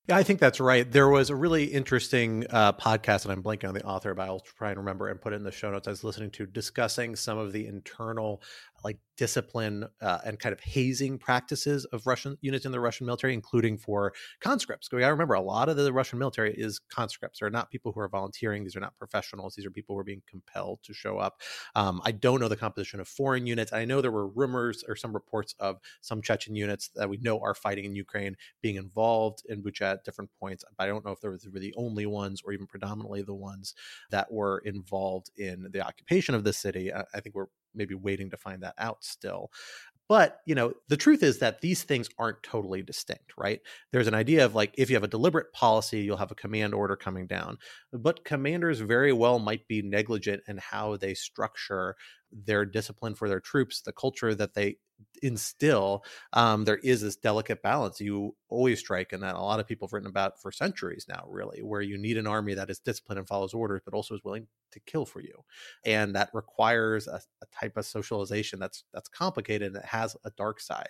Yeah, 0.09 0.17
I 0.17 0.23
think 0.23 0.41
that's 0.41 0.59
right. 0.59 0.91
There 0.91 1.07
was 1.07 1.29
a 1.29 1.35
really 1.35 1.63
interesting 1.63 2.45
uh, 2.49 2.73
podcast, 2.73 3.23
and 3.23 3.31
I'm 3.31 3.41
blanking 3.41 3.69
on 3.69 3.73
the 3.73 3.85
author, 3.85 4.13
but 4.15 4.27
I'll 4.27 4.41
try 4.41 4.71
and 4.71 4.79
remember 4.79 5.07
and 5.07 5.21
put 5.21 5.31
it 5.31 5.37
in 5.37 5.43
the 5.43 5.51
show 5.51 5.71
notes. 5.71 5.87
I 5.87 5.91
was 5.91 6.03
listening 6.03 6.31
to 6.31 6.45
discussing 6.45 7.15
some 7.15 7.37
of 7.37 7.53
the 7.53 7.67
internal 7.67 8.41
like 8.83 8.97
discipline 9.17 9.85
uh, 10.01 10.17
and 10.25 10.39
kind 10.39 10.51
of 10.51 10.59
hazing 10.61 11.17
practices 11.17 11.85
of 11.85 12.07
Russian 12.07 12.37
units 12.41 12.65
in 12.65 12.71
the 12.71 12.79
Russian 12.79 13.05
military, 13.05 13.33
including 13.33 13.77
for 13.77 14.13
conscripts. 14.39 14.87
To 14.89 14.95
remember 14.95 15.35
a 15.35 15.41
lot 15.41 15.69
of 15.69 15.77
the 15.77 15.93
Russian 15.93 16.17
military 16.17 16.53
is 16.55 16.79
conscripts. 16.79 17.39
They're 17.39 17.51
not 17.51 17.69
people 17.69 17.91
who 17.91 17.99
are 17.99 18.09
volunteering. 18.09 18.63
These 18.63 18.75
are 18.75 18.79
not 18.79 18.97
professionals. 18.97 19.53
These 19.55 19.65
are 19.65 19.71
people 19.71 19.95
who 19.95 19.99
are 19.99 20.03
being 20.03 20.23
compelled 20.27 20.79
to 20.83 20.93
show 20.93 21.17
up. 21.17 21.41
Um, 21.75 22.01
I 22.03 22.11
don't 22.11 22.39
know 22.39 22.47
the 22.47 22.55
composition 22.55 22.99
of 22.99 23.07
foreign 23.07 23.45
units. 23.45 23.71
I 23.71 23.85
know 23.85 24.01
there 24.01 24.11
were 24.11 24.27
rumors 24.27 24.83
or 24.87 24.95
some 24.95 25.13
reports 25.13 25.53
of 25.59 25.77
some 26.01 26.21
Chechen 26.21 26.55
units 26.55 26.89
that 26.95 27.09
we 27.09 27.17
know 27.17 27.39
are 27.41 27.53
fighting 27.53 27.85
in 27.85 27.95
Ukraine 27.95 28.35
being 28.61 28.75
involved 28.75 29.43
in 29.47 29.61
Bucha 29.61 29.93
at 29.93 30.03
different 30.03 30.31
points. 30.39 30.63
But 30.77 30.83
I 30.83 30.87
don't 30.87 31.05
know 31.05 31.11
if 31.11 31.21
there 31.21 31.31
were 31.31 31.37
the 31.37 31.73
only 31.77 32.07
ones 32.07 32.41
or 32.43 32.53
even 32.53 32.65
predominantly 32.65 33.21
the 33.21 33.35
ones 33.35 33.75
that 34.09 34.31
were 34.31 34.63
involved 34.65 35.29
in 35.37 35.67
the 35.71 35.81
occupation 35.81 36.33
of 36.33 36.43
the 36.43 36.53
city. 36.53 36.91
I, 36.91 37.03
I 37.13 37.19
think 37.19 37.35
we're 37.35 37.45
maybe 37.75 37.95
waiting 37.95 38.29
to 38.31 38.37
find 38.37 38.63
that 38.63 38.75
out 38.77 39.03
still. 39.03 39.51
But, 40.09 40.39
you 40.45 40.55
know, 40.55 40.73
the 40.89 40.97
truth 40.97 41.23
is 41.23 41.39
that 41.39 41.61
these 41.61 41.83
things 41.83 42.09
aren't 42.19 42.43
totally 42.43 42.81
distinct, 42.81 43.31
right? 43.37 43.61
There's 43.93 44.07
an 44.07 44.13
idea 44.13 44.43
of 44.43 44.53
like 44.53 44.75
if 44.77 44.89
you 44.89 44.95
have 44.97 45.03
a 45.05 45.07
deliberate 45.07 45.53
policy, 45.53 46.01
you'll 46.01 46.17
have 46.17 46.31
a 46.31 46.35
command 46.35 46.73
order 46.73 46.97
coming 46.97 47.27
down. 47.27 47.57
But 47.93 48.25
commanders 48.25 48.81
very 48.81 49.13
well 49.13 49.39
might 49.39 49.67
be 49.69 49.81
negligent 49.81 50.43
in 50.49 50.57
how 50.57 50.97
they 50.97 51.13
structure 51.13 51.95
their 52.31 52.65
discipline 52.65 53.15
for 53.15 53.29
their 53.29 53.39
troops, 53.39 53.81
the 53.81 53.93
culture 53.93 54.35
that 54.35 54.53
they 54.53 54.77
instill, 55.23 56.03
um, 56.33 56.63
there 56.65 56.77
is 56.77 57.01
this 57.01 57.15
delicate 57.15 57.61
balance 57.63 57.99
you 57.99 58.35
always 58.49 58.79
strike, 58.79 59.13
and 59.13 59.23
that 59.23 59.35
a 59.35 59.41
lot 59.41 59.59
of 59.59 59.67
people 59.67 59.87
have 59.87 59.93
written 59.93 60.09
about 60.09 60.39
for 60.41 60.51
centuries 60.51 61.05
now, 61.09 61.23
really, 61.27 61.61
where 61.61 61.81
you 61.81 61.97
need 61.97 62.17
an 62.17 62.27
army 62.27 62.53
that 62.53 62.69
is 62.69 62.79
disciplined 62.79 63.19
and 63.19 63.27
follows 63.27 63.53
orders, 63.53 63.81
but 63.83 63.93
also 63.93 64.15
is 64.15 64.23
willing 64.23 64.47
to 64.71 64.79
kill 64.81 65.05
for 65.05 65.21
you, 65.21 65.43
and 65.85 66.15
that 66.15 66.29
requires 66.33 67.07
a, 67.07 67.19
a 67.41 67.45
type 67.51 67.77
of 67.77 67.85
socialization 67.85 68.59
that's 68.59 68.83
that's 68.93 69.09
complicated 69.09 69.67
and 69.67 69.77
it 69.77 69.85
has 69.85 70.15
a 70.23 70.31
dark 70.31 70.59
side 70.59 70.89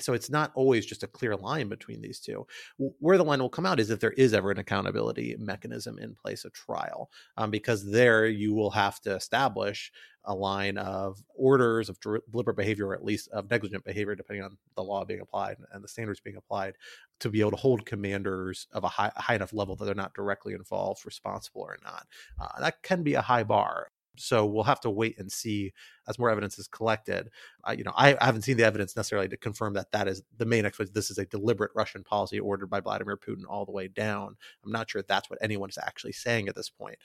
so 0.00 0.12
it's 0.12 0.30
not 0.30 0.52
always 0.54 0.86
just 0.86 1.02
a 1.02 1.08
clear 1.08 1.36
line 1.36 1.68
between 1.68 2.00
these 2.00 2.20
two. 2.20 2.46
Where 2.76 3.18
the 3.18 3.24
line 3.24 3.40
will 3.40 3.48
come 3.48 3.66
out 3.66 3.80
is 3.80 3.90
if 3.90 4.00
there 4.00 4.12
is 4.12 4.34
ever 4.34 4.50
an 4.50 4.58
accountability 4.58 5.36
mechanism 5.38 5.98
in 5.98 6.14
place, 6.14 6.44
a 6.44 6.50
trial, 6.50 7.10
um, 7.36 7.50
because 7.50 7.90
there 7.90 8.26
you 8.26 8.54
will 8.54 8.70
have 8.70 9.00
to 9.02 9.14
establish 9.14 9.92
a 10.24 10.34
line 10.34 10.76
of 10.76 11.22
orders 11.34 11.88
of 11.88 11.98
deliberate 12.00 12.56
behavior, 12.56 12.88
or 12.88 12.94
at 12.94 13.04
least 13.04 13.28
of 13.28 13.50
negligent 13.50 13.84
behavior, 13.84 14.14
depending 14.14 14.44
on 14.44 14.58
the 14.76 14.82
law 14.82 15.04
being 15.04 15.20
applied 15.20 15.56
and 15.72 15.82
the 15.82 15.88
standards 15.88 16.20
being 16.20 16.36
applied, 16.36 16.74
to 17.20 17.30
be 17.30 17.40
able 17.40 17.50
to 17.50 17.56
hold 17.56 17.86
commanders 17.86 18.66
of 18.72 18.84
a 18.84 18.88
high, 18.88 19.10
high 19.16 19.34
enough 19.34 19.52
level 19.52 19.74
that 19.74 19.86
they're 19.86 19.94
not 19.94 20.14
directly 20.14 20.52
involved, 20.52 21.06
responsible 21.06 21.62
or 21.62 21.78
not. 21.82 22.06
Uh, 22.38 22.60
that 22.60 22.82
can 22.82 23.02
be 23.02 23.14
a 23.14 23.22
high 23.22 23.42
bar. 23.42 23.88
So 24.20 24.46
we'll 24.46 24.64
have 24.64 24.80
to 24.80 24.90
wait 24.90 25.18
and 25.18 25.30
see 25.30 25.72
as 26.08 26.18
more 26.18 26.30
evidence 26.30 26.58
is 26.58 26.68
collected. 26.68 27.30
You 27.76 27.84
know, 27.84 27.92
I, 27.94 28.16
I, 28.20 28.24
haven't 28.24 28.42
seen 28.42 28.56
the 28.56 28.64
evidence 28.64 28.96
necessarily 28.96 29.28
to 29.28 29.36
confirm 29.36 29.74
that 29.74 29.92
that 29.92 30.08
is 30.08 30.22
the 30.36 30.46
main 30.46 30.64
explanation. 30.64 30.94
This 30.94 31.10
is 31.10 31.18
a 31.18 31.26
deliberate 31.26 31.72
Russian 31.74 32.02
policy 32.02 32.40
ordered 32.40 32.68
by 32.68 32.80
Vladimir 32.80 33.16
Putin 33.16 33.42
all 33.48 33.66
the 33.66 33.72
way 33.72 33.88
down. 33.88 34.36
I'm 34.64 34.72
not 34.72 34.90
sure 34.90 35.02
that's 35.02 35.28
what 35.28 35.38
anyone 35.42 35.68
is 35.68 35.78
actually 35.78 36.12
saying 36.12 36.48
at 36.48 36.54
this 36.54 36.70
point, 36.70 36.96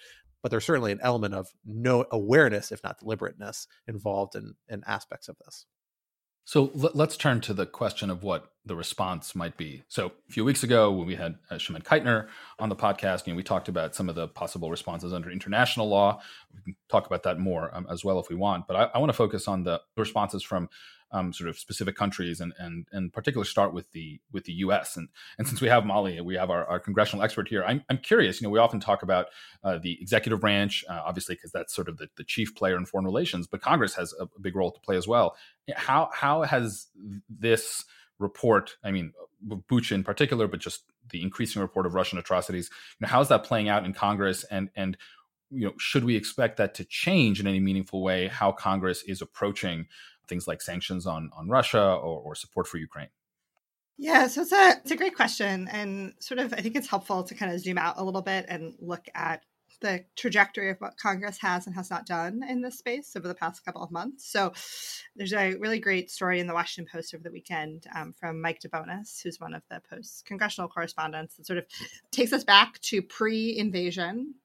but 0.41 0.51
there's 0.51 0.65
certainly 0.65 0.91
an 0.91 1.01
element 1.01 1.34
of 1.34 1.50
no 1.65 2.05
awareness, 2.12 2.72
if 2.72 2.84
not 2.84 3.00
deliberateness, 3.00 3.67
involved 3.88 4.36
in 4.36 4.55
in 4.70 4.84
aspects 4.88 5.27
of 5.27 5.38
this. 5.46 5.65
So 6.45 6.71
let's 6.73 7.15
turn 7.15 7.39
to 7.41 7.53
the 7.53 7.65
question 7.65 8.09
of 8.09 8.21
what 8.21 8.51
the 8.65 8.75
response 8.75 9.33
might 9.33 9.57
be. 9.57 9.83
So 9.88 10.07
a 10.07 10.31
few 10.31 10.43
weeks 10.43 10.63
ago, 10.63 10.91
when 10.91 11.07
we 11.07 11.15
had 11.15 11.35
uh, 11.50 11.55
Chimène 11.55 11.83
Keitner 11.83 12.27
on 12.59 12.69
the 12.69 12.75
podcast, 12.75 13.25
you 13.25 13.33
know, 13.33 13.38
we 13.38 13.43
talked 13.43 13.67
about 13.69 13.95
some 13.95 14.09
of 14.09 14.15
the 14.15 14.27
possible 14.27 14.69
responses 14.69 15.13
under 15.13 15.29
international 15.29 15.88
law. 15.89 16.21
We 16.53 16.62
can 16.63 16.75
talk 16.89 17.05
about 17.05 17.23
that 17.23 17.39
more 17.39 17.73
um, 17.73 17.88
as 17.89 18.03
well 18.03 18.19
if 18.19 18.29
we 18.29 18.35
want. 18.35 18.67
But 18.67 18.75
I, 18.75 18.83
I 18.95 19.00
want 19.00 19.09
to 19.09 19.17
focus 19.17 19.47
on 19.47 19.63
the 19.63 19.81
responses 19.97 20.43
from 20.43 20.69
um, 21.13 21.32
sort 21.32 21.50
of 21.50 21.58
specific 21.58 21.96
countries 21.96 22.41
and 22.41 22.53
and 22.58 22.88
and 22.91 23.13
particularly 23.13 23.48
start 23.48 23.74
with 23.74 23.91
the 23.91 24.20
with 24.32 24.46
the 24.46 24.53
U.S. 24.53 24.98
and 24.98 25.08
and 25.38 25.48
since 25.48 25.62
we 25.62 25.70
have 25.70 25.86
Molly, 25.86 26.20
we 26.20 26.36
have 26.36 26.50
our, 26.50 26.65
our 26.65 26.79
congressional 26.79 27.24
expert 27.24 27.48
here. 27.48 27.63
I'm 27.63 27.84
I'm 27.89 28.00
curious. 28.00 28.41
You 28.41 28.47
know, 28.47 28.52
we 28.52 28.60
often 28.60 28.80
talk 28.80 29.04
about 29.04 29.28
uh, 29.63 29.78
the 29.78 30.02
executive 30.02 30.41
branch, 30.41 30.84
uh, 30.89 31.02
obviously, 31.06 31.36
because 31.36 31.52
that's 31.52 31.73
sort 31.73 31.88
of 31.88 31.97
the, 31.97 32.08
the 32.17 32.23
chief 32.23 32.56
player 32.56 32.76
in 32.76 32.86
foreign 32.86 33.06
relations, 33.06 33.47
but 33.47 33.62
Congress 33.62 33.95
has 33.95 34.13
a, 34.19 34.28
big 34.41 34.56
role 34.56 34.71
to 34.71 34.80
play 34.82 34.97
as 34.97 35.08
well. 35.08 35.38
How 35.76 36.10
how 36.12 36.41
has 36.41 36.88
this 37.30 37.86
report, 38.19 38.76
I 38.84 38.91
mean, 38.91 39.13
Bucha 39.47 39.93
in 39.93 40.04
particular, 40.04 40.47
but 40.47 40.60
just 40.60 40.84
the 41.10 41.21
increasing 41.21 41.62
report 41.62 41.86
of 41.86 41.93
Russian 41.93 42.17
atrocities, 42.17 42.69
you 42.99 43.06
know, 43.06 43.12
how's 43.12 43.30
that 43.30 43.43
playing 43.43 43.69
out 43.69 43.86
in 43.86 43.93
Congress 43.93 44.43
and 44.45 44.69
and 44.76 44.97
you 45.54 45.65
know, 45.65 45.73
should 45.78 46.04
we 46.04 46.15
expect 46.15 46.58
that 46.58 46.73
to 46.73 46.86
change 46.86 47.39
in 47.39 47.45
any 47.45 47.60
meaningful 47.60 48.02
way 48.02 48.28
how 48.28 48.52
Congress 48.52 49.04
is 49.04 49.21
approaching 49.21 49.86
things 50.27 50.47
like 50.47 50.62
sanctions 50.62 51.05
on 51.05 51.29
on 51.38 51.47
Russia 51.47 51.81
or, 51.81 52.19
or 52.19 52.36
support 52.36 52.67
for 52.67 52.77
Ukraine? 52.77 53.09
Yeah, 53.97 54.27
so 54.27 54.41
it's 54.41 54.51
a 54.51 54.77
it's 54.81 54.91
a 54.91 54.95
great 54.95 55.15
question, 55.15 55.67
and 55.67 56.13
sort 56.19 56.39
of 56.39 56.53
I 56.53 56.57
think 56.57 56.75
it's 56.75 56.89
helpful 56.89 57.23
to 57.23 57.36
kind 57.36 57.53
of 57.53 57.59
zoom 57.59 57.77
out 57.77 57.95
a 57.97 58.03
little 58.03 58.21
bit 58.21 58.45
and 58.47 58.73
look 58.79 59.05
at 59.13 59.43
the 59.81 60.05
trajectory 60.15 60.71
of 60.71 60.77
what 60.79 60.97
Congress 60.97 61.38
has 61.41 61.67
and 61.67 61.75
has 61.75 61.89
not 61.89 62.05
done 62.05 62.41
in 62.47 62.62
this 62.62 62.77
space 62.77 63.15
over 63.15 63.27
the 63.27 63.36
past 63.36 63.63
couple 63.65 63.83
of 63.83 63.91
months. 63.91 64.25
So 64.31 64.53
there's 65.15 65.33
a 65.33 65.55
really 65.55 65.79
great 65.79 66.09
story 66.09 66.39
in 66.39 66.47
the 66.47 66.53
Washington 66.53 66.89
Post 66.91 67.13
over 67.13 67.23
the 67.23 67.31
weekend 67.31 67.86
um, 67.93 68.13
from 68.13 68.41
Mike 68.41 68.62
DeBonis, 68.62 69.21
who's 69.21 69.39
one 69.39 69.53
of 69.53 69.62
the 69.69 69.81
Post's 69.89 70.21
congressional 70.21 70.69
correspondents, 70.69 71.36
that 71.36 71.45
sort 71.45 71.59
of 71.59 71.65
takes 72.12 72.33
us 72.33 72.43
back 72.43 72.79
to 72.81 73.01
pre-invasion 73.01 74.36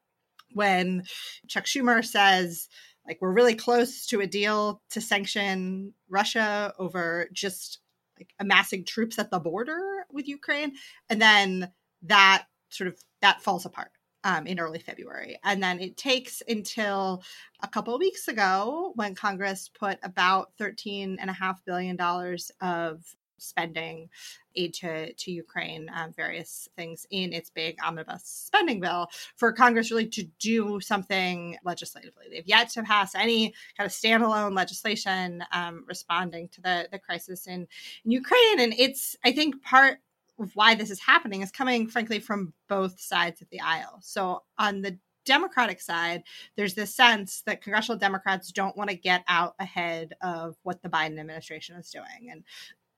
when 0.53 1.05
Chuck 1.47 1.65
Schumer 1.65 2.05
says 2.05 2.69
like 3.09 3.19
we're 3.23 3.33
really 3.33 3.55
close 3.55 4.07
to 4.07 4.21
a 4.21 4.27
deal 4.27 4.83
to 4.91 5.01
sanction 5.01 5.95
Russia 6.11 6.75
over 6.79 7.29
just 7.33 7.79
like 8.19 8.35
amassing 8.39 8.85
troops 8.85 9.19
at 9.19 9.31
the 9.31 9.39
border 9.39 10.05
with 10.13 10.29
Ukraine, 10.29 10.75
and 11.09 11.21
then 11.21 11.73
that 12.03 12.45
sort 12.69 12.89
of 12.89 12.99
that 13.23 13.41
falls 13.43 13.65
apart 13.65 13.91
um, 14.25 14.47
in 14.47 14.61
early 14.61 14.79
February, 14.79 15.39
and 15.43 15.63
then 15.63 15.81
it 15.81 15.97
takes 15.97 16.43
until 16.47 17.23
a 17.63 17.69
couple 17.69 17.95
of 17.95 18.01
weeks 18.01 18.29
ago 18.29 18.93
when 18.95 19.15
Congress 19.15 19.71
put 19.79 19.99
about 20.03 20.53
thirteen 20.59 21.17
and 21.21 21.31
a 21.31 21.33
half 21.33 21.65
billion 21.65 21.97
dollars 21.97 22.51
of 22.61 23.03
spending 23.39 24.09
aid 24.55 24.75
to, 24.75 25.13
to 25.13 25.31
Ukraine, 25.31 25.91
um, 25.95 26.13
various 26.13 26.69
things 26.77 27.07
in 27.11 27.33
its 27.33 27.51
big 27.51 27.77
omnibus 27.85 28.23
spending 28.25 28.81
bill 28.81 29.09
for 29.37 29.53
Congress 29.53 29.91
really 29.91 30.07
to 30.07 30.25
do 30.39 30.81
something 30.81 31.57
legislatively. 31.65 32.27
They've 32.31 32.47
yet 32.47 32.71
to 32.71 32.83
pass 32.83 33.15
any 33.15 33.55
kind 33.77 33.87
of 33.87 33.93
standalone 33.93 34.57
legislation 34.57 35.45
um, 35.53 35.85
responding 35.87 36.49
to 36.51 36.61
the, 36.61 36.89
the 36.91 36.99
crisis 36.99 37.47
in, 37.47 37.67
in 38.05 38.11
Ukraine. 38.11 38.61
And 38.61 38.75
it's, 38.77 39.17
I 39.25 39.33
think, 39.33 39.63
part 39.63 39.99
of 40.39 40.55
why 40.55 40.75
this 40.75 40.91
is 40.91 41.01
happening 41.01 41.43
is 41.43 41.51
coming, 41.51 41.89
frankly, 41.89 42.21
from 42.21 42.53
both 42.69 43.01
sides 43.01 43.41
of 43.41 43.49
the 43.51 43.61
aisle. 43.61 43.99
So 44.03 44.43
on 44.57 44.83
the 44.83 44.99
Democratic 45.25 45.81
side, 45.81 46.23
there's 46.57 46.75
this 46.75 46.95
sense 46.95 47.43
that 47.43 47.61
congressional 47.61 47.99
Democrats 47.99 48.51
don't 48.51 48.77
want 48.77 48.89
to 48.89 48.97
get 48.97 49.25
out 49.29 49.55
ahead 49.59 50.15
of 50.23 50.57
what 50.63 50.83
the 50.83 50.89
Biden 50.89 51.19
administration 51.21 51.77
is 51.77 51.91
doing. 51.91 52.31
And 52.31 52.45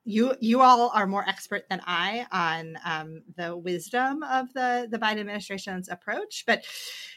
you 0.03 0.35
you 0.39 0.61
all 0.61 0.89
are 0.93 1.05
more 1.05 1.27
expert 1.27 1.63
than 1.69 1.81
I 1.85 2.25
on 2.31 2.77
um, 2.83 3.23
the 3.35 3.55
wisdom 3.55 4.23
of 4.23 4.51
the 4.53 4.87
the 4.89 4.97
Biden 4.97 5.19
administration's 5.19 5.89
approach, 5.89 6.43
but 6.47 6.63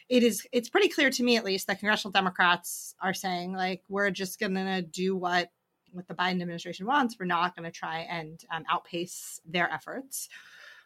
it 0.08 0.22
is 0.22 0.46
it's 0.52 0.68
pretty 0.68 0.88
clear 0.88 1.10
to 1.10 1.22
me 1.22 1.36
at 1.36 1.44
least 1.44 1.66
that 1.66 1.78
congressional 1.78 2.12
Democrats 2.12 2.94
are 3.00 3.14
saying 3.14 3.54
like 3.54 3.82
we're 3.88 4.10
just 4.10 4.38
going 4.38 4.54
to 4.54 4.82
do 4.82 5.16
what 5.16 5.50
what 5.92 6.08
the 6.08 6.14
Biden 6.14 6.42
administration 6.42 6.86
wants. 6.86 7.16
We're 7.18 7.26
not 7.26 7.56
going 7.56 7.70
to 7.70 7.76
try 7.76 8.00
and 8.00 8.40
um, 8.52 8.64
outpace 8.68 9.40
their 9.46 9.70
efforts. 9.72 10.28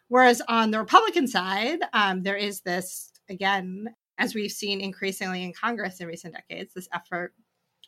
Whereas 0.07 0.41
on 0.47 0.71
the 0.71 0.79
Republican 0.79 1.27
side, 1.27 1.79
um, 1.93 2.23
there 2.23 2.37
is 2.37 2.61
this 2.61 3.11
again, 3.29 3.93
as 4.17 4.33
we've 4.33 4.51
seen 4.51 4.79
increasingly 4.79 5.43
in 5.43 5.53
Congress 5.53 5.99
in 5.99 6.07
recent 6.07 6.33
decades, 6.33 6.73
this 6.73 6.87
effort 6.93 7.33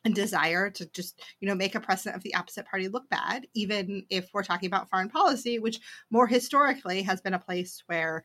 and 0.03 0.15
desire 0.15 0.69
to 0.69 0.85
just 0.91 1.21
you 1.39 1.47
know 1.47 1.55
make 1.55 1.75
a 1.75 1.79
precedent 1.79 2.15
of 2.15 2.23
the 2.23 2.35
opposite 2.35 2.65
party 2.65 2.87
look 2.87 3.09
bad 3.09 3.45
even 3.53 4.03
if 4.09 4.29
we're 4.33 4.43
talking 4.43 4.67
about 4.67 4.89
foreign 4.89 5.09
policy 5.09 5.59
which 5.59 5.79
more 6.09 6.27
historically 6.27 7.01
has 7.01 7.21
been 7.21 7.33
a 7.33 7.39
place 7.39 7.83
where 7.87 8.23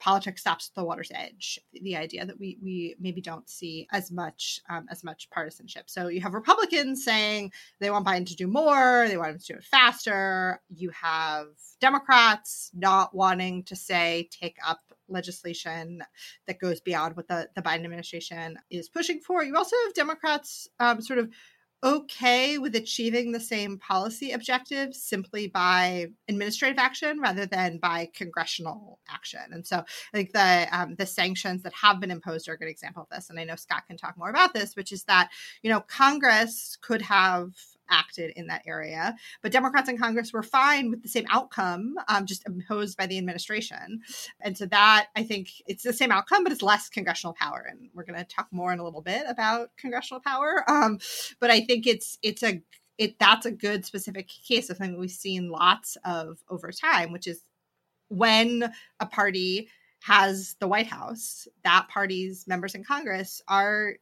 politics 0.00 0.40
stops 0.40 0.70
at 0.70 0.80
the 0.80 0.84
water's 0.84 1.12
edge. 1.14 1.58
The 1.72 1.96
idea 1.96 2.26
that 2.26 2.40
we 2.40 2.58
we 2.62 2.96
maybe 2.98 3.20
don't 3.20 3.48
see 3.48 3.86
as 3.92 4.10
much 4.10 4.60
um, 4.68 4.86
as 4.90 5.04
much 5.04 5.30
partisanship. 5.30 5.88
So 5.88 6.08
you 6.08 6.20
have 6.22 6.34
Republicans 6.34 7.04
saying 7.04 7.52
they 7.78 7.90
want 7.90 8.06
Biden 8.06 8.26
to 8.26 8.36
do 8.36 8.46
more, 8.46 9.06
they 9.06 9.16
want 9.16 9.32
him 9.32 9.38
to 9.38 9.52
do 9.52 9.58
it 9.58 9.64
faster. 9.64 10.60
You 10.68 10.90
have 10.90 11.46
Democrats 11.80 12.70
not 12.74 13.14
wanting 13.14 13.62
to 13.64 13.76
say 13.76 14.28
take 14.32 14.56
up 14.66 14.80
legislation 15.08 16.02
that 16.46 16.60
goes 16.60 16.80
beyond 16.80 17.16
what 17.16 17.28
the, 17.28 17.48
the 17.54 17.62
Biden 17.62 17.84
administration 17.84 18.58
is 18.70 18.88
pushing 18.88 19.20
for. 19.20 19.44
You 19.44 19.56
also 19.56 19.76
have 19.84 19.94
Democrats 19.94 20.68
um, 20.78 21.00
sort 21.02 21.18
of 21.18 21.30
okay 21.82 22.58
with 22.58 22.74
achieving 22.76 23.32
the 23.32 23.40
same 23.40 23.78
policy 23.78 24.32
objectives 24.32 25.02
simply 25.02 25.46
by 25.48 26.06
administrative 26.28 26.78
action 26.78 27.20
rather 27.20 27.46
than 27.46 27.78
by 27.78 28.08
congressional 28.14 29.00
action. 29.08 29.40
And 29.50 29.66
so 29.66 29.78
I 29.78 30.16
think 30.16 30.32
the 30.32 30.68
um, 30.72 30.94
the 30.96 31.06
sanctions 31.06 31.62
that 31.62 31.72
have 31.74 32.00
been 32.00 32.10
imposed 32.10 32.48
are 32.48 32.54
a 32.54 32.58
good 32.58 32.68
example 32.68 33.02
of 33.02 33.08
this. 33.08 33.30
And 33.30 33.40
I 33.40 33.44
know 33.44 33.56
Scott 33.56 33.86
can 33.86 33.96
talk 33.96 34.18
more 34.18 34.30
about 34.30 34.52
this, 34.52 34.76
which 34.76 34.92
is 34.92 35.04
that 35.04 35.30
you 35.62 35.70
know 35.70 35.80
Congress 35.80 36.76
could 36.80 37.02
have 37.02 37.52
acted 37.90 38.32
in 38.36 38.46
that 38.46 38.62
area. 38.66 39.14
But 39.42 39.52
Democrats 39.52 39.88
in 39.88 39.98
Congress 39.98 40.32
were 40.32 40.42
fine 40.42 40.90
with 40.90 41.02
the 41.02 41.08
same 41.08 41.26
outcome, 41.28 41.96
um, 42.08 42.26
just 42.26 42.46
imposed 42.46 42.96
by 42.96 43.06
the 43.06 43.18
administration. 43.18 44.02
And 44.40 44.56
so 44.56 44.66
that 44.66 45.08
I 45.16 45.22
think 45.22 45.50
it's 45.66 45.82
the 45.82 45.92
same 45.92 46.12
outcome, 46.12 46.44
but 46.44 46.52
it's 46.52 46.62
less 46.62 46.88
congressional 46.88 47.34
power. 47.34 47.66
And 47.68 47.90
we're 47.94 48.04
going 48.04 48.18
to 48.18 48.24
talk 48.24 48.48
more 48.50 48.72
in 48.72 48.78
a 48.78 48.84
little 48.84 49.02
bit 49.02 49.24
about 49.28 49.70
congressional 49.76 50.20
power. 50.20 50.64
Um, 50.68 50.98
but 51.40 51.50
I 51.50 51.60
think 51.60 51.86
it's 51.86 52.18
it's 52.22 52.42
a 52.42 52.62
it 52.98 53.18
that's 53.18 53.46
a 53.46 53.50
good 53.50 53.84
specific 53.86 54.28
case 54.28 54.68
of 54.70 54.76
something 54.76 54.98
we've 54.98 55.10
seen 55.10 55.50
lots 55.50 55.96
of 56.04 56.38
over 56.48 56.70
time, 56.70 57.12
which 57.12 57.26
is 57.26 57.44
when 58.08 58.72
a 59.00 59.06
party 59.06 59.68
has 60.02 60.56
the 60.60 60.68
White 60.68 60.86
House, 60.86 61.46
that 61.64 61.88
party's 61.88 62.46
members 62.46 62.74
in 62.74 62.84
Congress 62.84 63.42
are 63.48 63.94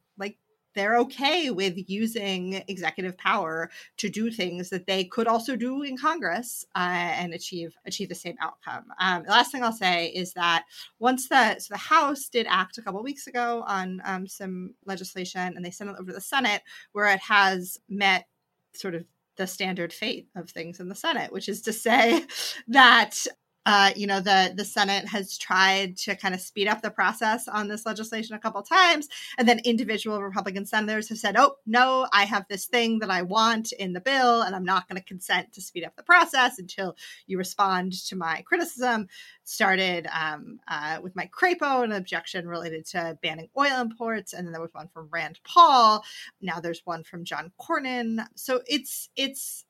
they're 0.78 0.98
okay 0.98 1.50
with 1.50 1.76
using 1.88 2.62
executive 2.68 3.18
power 3.18 3.70
to 3.96 4.08
do 4.08 4.30
things 4.30 4.70
that 4.70 4.86
they 4.86 5.04
could 5.04 5.26
also 5.26 5.56
do 5.56 5.82
in 5.82 5.96
Congress 5.96 6.64
uh, 6.76 6.78
and 6.78 7.34
achieve 7.34 7.74
achieve 7.84 8.08
the 8.08 8.14
same 8.14 8.36
outcome. 8.40 8.84
Um, 9.00 9.24
the 9.24 9.30
last 9.30 9.50
thing 9.50 9.62
I'll 9.62 9.72
say 9.72 10.06
is 10.08 10.32
that 10.34 10.64
once 10.98 11.28
the 11.28 11.58
so 11.58 11.74
the 11.74 11.78
House 11.78 12.28
did 12.28 12.46
act 12.48 12.78
a 12.78 12.82
couple 12.82 13.02
weeks 13.02 13.26
ago 13.26 13.64
on 13.66 14.00
um, 14.04 14.26
some 14.26 14.74
legislation, 14.86 15.56
and 15.56 15.64
they 15.64 15.70
sent 15.70 15.90
it 15.90 15.96
over 15.98 16.10
to 16.10 16.14
the 16.14 16.20
Senate, 16.20 16.62
where 16.92 17.12
it 17.12 17.20
has 17.20 17.78
met 17.88 18.26
sort 18.72 18.94
of 18.94 19.04
the 19.36 19.46
standard 19.46 19.92
fate 19.92 20.28
of 20.36 20.50
things 20.50 20.80
in 20.80 20.88
the 20.88 20.94
Senate, 20.94 21.32
which 21.32 21.48
is 21.48 21.62
to 21.62 21.72
say 21.72 22.24
that 22.68 23.26
uh, 23.68 23.90
you 23.94 24.06
know 24.06 24.18
the 24.18 24.50
the 24.56 24.64
Senate 24.64 25.06
has 25.06 25.36
tried 25.36 25.94
to 25.94 26.16
kind 26.16 26.34
of 26.34 26.40
speed 26.40 26.68
up 26.68 26.80
the 26.80 26.90
process 26.90 27.46
on 27.46 27.68
this 27.68 27.84
legislation 27.84 28.34
a 28.34 28.38
couple 28.38 28.62
times, 28.62 29.08
and 29.36 29.46
then 29.46 29.60
individual 29.62 30.22
Republican 30.22 30.64
senators 30.64 31.10
have 31.10 31.18
said, 31.18 31.36
"Oh 31.36 31.56
no, 31.66 32.06
I 32.10 32.24
have 32.24 32.46
this 32.48 32.64
thing 32.64 32.98
that 33.00 33.10
I 33.10 33.20
want 33.20 33.72
in 33.72 33.92
the 33.92 34.00
bill, 34.00 34.40
and 34.40 34.56
I'm 34.56 34.64
not 34.64 34.88
going 34.88 34.98
to 34.98 35.06
consent 35.06 35.52
to 35.52 35.60
speed 35.60 35.84
up 35.84 35.96
the 35.96 36.02
process 36.02 36.58
until 36.58 36.96
you 37.26 37.36
respond 37.36 37.92
to 38.06 38.16
my 38.16 38.40
criticism." 38.46 39.06
Started 39.44 40.08
um, 40.18 40.60
uh, 40.68 41.00
with 41.02 41.14
Mike 41.14 41.32
Crapo, 41.32 41.84
an 41.84 41.92
objection 41.92 42.48
related 42.48 42.86
to 42.86 43.18
banning 43.22 43.50
oil 43.56 43.82
imports, 43.82 44.32
and 44.32 44.46
then 44.46 44.52
there 44.52 44.62
was 44.62 44.72
one 44.72 44.88
from 44.88 45.10
Rand 45.10 45.40
Paul. 45.44 46.02
Now 46.40 46.58
there's 46.58 46.86
one 46.86 47.04
from 47.04 47.22
John 47.22 47.52
Cornyn. 47.60 48.26
So 48.34 48.62
it's 48.66 49.10
it's 49.14 49.66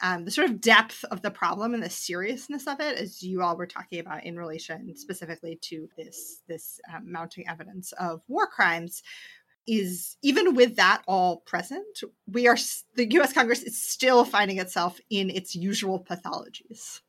um, 0.00 0.24
the 0.24 0.30
sort 0.30 0.48
of 0.48 0.60
depth 0.60 1.04
of 1.10 1.22
the 1.22 1.30
problem 1.30 1.74
and 1.74 1.82
the 1.82 1.90
seriousness 1.90 2.66
of 2.66 2.80
it, 2.80 2.98
as 2.98 3.22
you 3.22 3.42
all 3.42 3.56
were 3.56 3.66
talking 3.66 3.98
about 4.00 4.24
in 4.24 4.36
relation 4.36 4.94
specifically 4.96 5.58
to 5.62 5.88
this 5.96 6.42
this 6.48 6.80
um, 6.92 7.10
mounting 7.10 7.48
evidence 7.48 7.92
of 7.92 8.22
war 8.28 8.46
crimes, 8.46 9.02
is 9.66 10.16
even 10.22 10.54
with 10.54 10.76
that 10.76 11.02
all 11.06 11.38
present, 11.38 12.00
we 12.26 12.48
are 12.48 12.56
the 12.94 13.10
U.S. 13.12 13.32
Congress 13.32 13.62
is 13.62 13.82
still 13.82 14.24
finding 14.24 14.58
itself 14.58 15.00
in 15.10 15.30
its 15.30 15.54
usual 15.54 16.04
pathologies. 16.04 17.00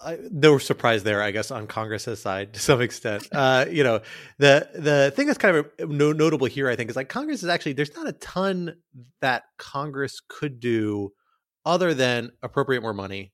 I, 0.00 0.18
no 0.30 0.58
surprise 0.58 1.02
there, 1.02 1.22
I 1.22 1.32
guess, 1.32 1.50
on 1.50 1.66
Congress's 1.66 2.22
side 2.22 2.54
to 2.54 2.60
some 2.60 2.80
extent. 2.80 3.28
Uh, 3.32 3.66
you 3.68 3.82
know, 3.82 4.00
the 4.38 4.68
the 4.74 5.12
thing 5.16 5.26
that's 5.26 5.38
kind 5.38 5.56
of 5.56 5.66
no, 5.90 6.12
notable 6.12 6.46
here, 6.46 6.68
I 6.68 6.76
think, 6.76 6.88
is 6.90 6.96
like 6.96 7.08
Congress 7.08 7.42
is 7.42 7.48
actually 7.48 7.72
there's 7.72 7.94
not 7.96 8.06
a 8.06 8.12
ton 8.12 8.76
that 9.20 9.44
Congress 9.56 10.20
could 10.28 10.60
do 10.60 11.12
other 11.68 11.92
than 11.92 12.32
appropriate 12.42 12.80
more 12.80 12.94
money 12.94 13.30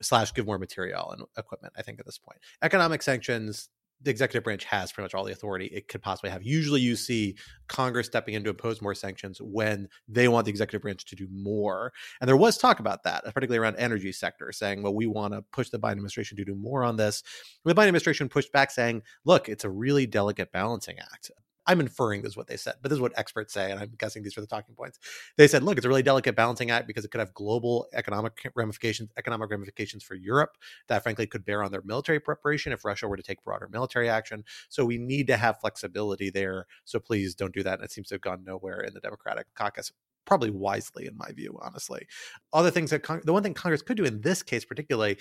slash 0.00 0.32
give 0.32 0.46
more 0.46 0.58
material 0.58 1.10
and 1.10 1.24
equipment 1.36 1.74
i 1.76 1.82
think 1.82 1.98
at 1.98 2.06
this 2.06 2.18
point. 2.18 2.38
Economic 2.62 3.02
sanctions 3.02 3.68
the 4.00 4.12
executive 4.12 4.44
branch 4.44 4.64
has 4.64 4.92
pretty 4.92 5.06
much 5.06 5.14
all 5.14 5.24
the 5.24 5.32
authority 5.32 5.66
it 5.66 5.88
could 5.88 6.00
possibly 6.00 6.30
have. 6.30 6.44
Usually 6.44 6.80
you 6.80 6.94
see 6.94 7.36
congress 7.66 8.06
stepping 8.06 8.34
in 8.34 8.44
to 8.44 8.50
impose 8.50 8.80
more 8.80 8.94
sanctions 8.94 9.40
when 9.42 9.88
they 10.06 10.28
want 10.28 10.44
the 10.44 10.50
executive 10.50 10.82
branch 10.82 11.04
to 11.06 11.16
do 11.16 11.26
more. 11.32 11.92
And 12.20 12.28
there 12.28 12.36
was 12.36 12.56
talk 12.56 12.78
about 12.78 13.02
that 13.02 13.24
particularly 13.24 13.58
around 13.58 13.74
energy 13.74 14.12
sector 14.12 14.52
saying 14.52 14.84
well 14.84 14.94
we 14.94 15.06
want 15.06 15.34
to 15.34 15.42
push 15.52 15.70
the 15.70 15.80
biden 15.80 15.92
administration 15.92 16.36
to 16.36 16.44
do 16.44 16.54
more 16.54 16.84
on 16.84 16.96
this. 16.96 17.24
The 17.64 17.74
biden 17.74 17.88
administration 17.88 18.28
pushed 18.28 18.52
back 18.52 18.70
saying 18.70 19.02
look 19.24 19.48
it's 19.48 19.64
a 19.64 19.70
really 19.70 20.06
delicate 20.06 20.52
balancing 20.52 20.98
act 21.00 21.32
I'm 21.68 21.80
inferring 21.80 22.22
this 22.22 22.30
is 22.30 22.36
what 22.36 22.46
they 22.46 22.56
said, 22.56 22.76
but 22.80 22.88
this 22.88 22.96
is 22.96 23.00
what 23.00 23.12
experts 23.16 23.52
say, 23.52 23.70
and 23.70 23.78
I'm 23.78 23.92
guessing 23.98 24.22
these 24.22 24.36
are 24.38 24.40
the 24.40 24.46
talking 24.46 24.74
points. 24.74 24.98
They 25.36 25.46
said, 25.46 25.62
look, 25.62 25.76
it's 25.76 25.84
a 25.84 25.88
really 25.88 26.02
delicate 26.02 26.34
balancing 26.34 26.70
act 26.70 26.86
because 26.86 27.04
it 27.04 27.10
could 27.10 27.18
have 27.20 27.34
global 27.34 27.86
economic 27.92 28.50
ramifications, 28.56 29.10
economic 29.18 29.50
ramifications 29.50 30.02
for 30.02 30.14
Europe 30.14 30.56
that 30.88 31.02
frankly 31.02 31.26
could 31.26 31.44
bear 31.44 31.62
on 31.62 31.70
their 31.70 31.82
military 31.82 32.20
preparation 32.20 32.72
if 32.72 32.86
Russia 32.86 33.06
were 33.06 33.18
to 33.18 33.22
take 33.22 33.44
broader 33.44 33.68
military 33.70 34.08
action. 34.08 34.44
So 34.70 34.86
we 34.86 34.96
need 34.96 35.26
to 35.26 35.36
have 35.36 35.60
flexibility 35.60 36.30
there. 36.30 36.66
So 36.86 36.98
please 36.98 37.34
don't 37.34 37.54
do 37.54 37.62
that. 37.62 37.74
And 37.74 37.84
it 37.84 37.92
seems 37.92 38.08
to 38.08 38.14
have 38.14 38.22
gone 38.22 38.44
nowhere 38.44 38.80
in 38.80 38.94
the 38.94 39.00
Democratic 39.00 39.46
caucus 39.54 39.92
probably 40.24 40.50
wisely 40.50 41.06
in 41.06 41.16
my 41.16 41.32
view 41.32 41.58
honestly 41.62 42.06
other 42.52 42.70
things 42.70 42.90
that 42.90 43.02
the 43.24 43.32
one 43.32 43.42
thing 43.42 43.54
congress 43.54 43.80
could 43.80 43.96
do 43.96 44.04
in 44.04 44.20
this 44.20 44.42
case 44.42 44.62
particularly 44.62 45.16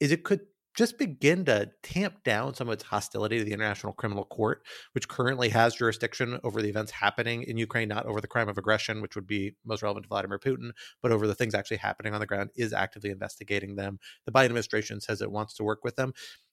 is 0.00 0.10
it 0.10 0.24
could 0.24 0.40
just 0.78 0.96
begin 0.96 1.44
to 1.44 1.68
tamp 1.82 2.22
down 2.22 2.54
some 2.54 2.68
of 2.68 2.72
its 2.72 2.84
hostility 2.84 3.36
to 3.36 3.44
the 3.44 3.52
International 3.52 3.92
Criminal 3.92 4.24
Court, 4.24 4.62
which 4.92 5.08
currently 5.08 5.48
has 5.48 5.74
jurisdiction 5.74 6.38
over 6.44 6.62
the 6.62 6.68
events 6.68 6.92
happening 6.92 7.42
in 7.42 7.58
Ukraine, 7.58 7.88
not 7.88 8.06
over 8.06 8.20
the 8.20 8.28
crime 8.28 8.48
of 8.48 8.58
aggression, 8.58 9.02
which 9.02 9.16
would 9.16 9.26
be 9.26 9.56
most 9.66 9.82
relevant 9.82 10.04
to 10.04 10.08
Vladimir 10.08 10.38
Putin, 10.38 10.70
but 11.02 11.10
over 11.10 11.26
the 11.26 11.34
things 11.34 11.52
actually 11.52 11.78
happening 11.78 12.14
on 12.14 12.20
the 12.20 12.26
ground, 12.26 12.50
is 12.54 12.72
actively 12.72 13.10
investigating 13.10 13.74
them. 13.74 13.98
The 14.24 14.30
Biden 14.30 14.44
administration 14.44 15.00
says 15.00 15.20
it 15.20 15.32
wants 15.32 15.54
to 15.54 15.64
work 15.64 15.82
with 15.82 15.96
them 15.96 16.12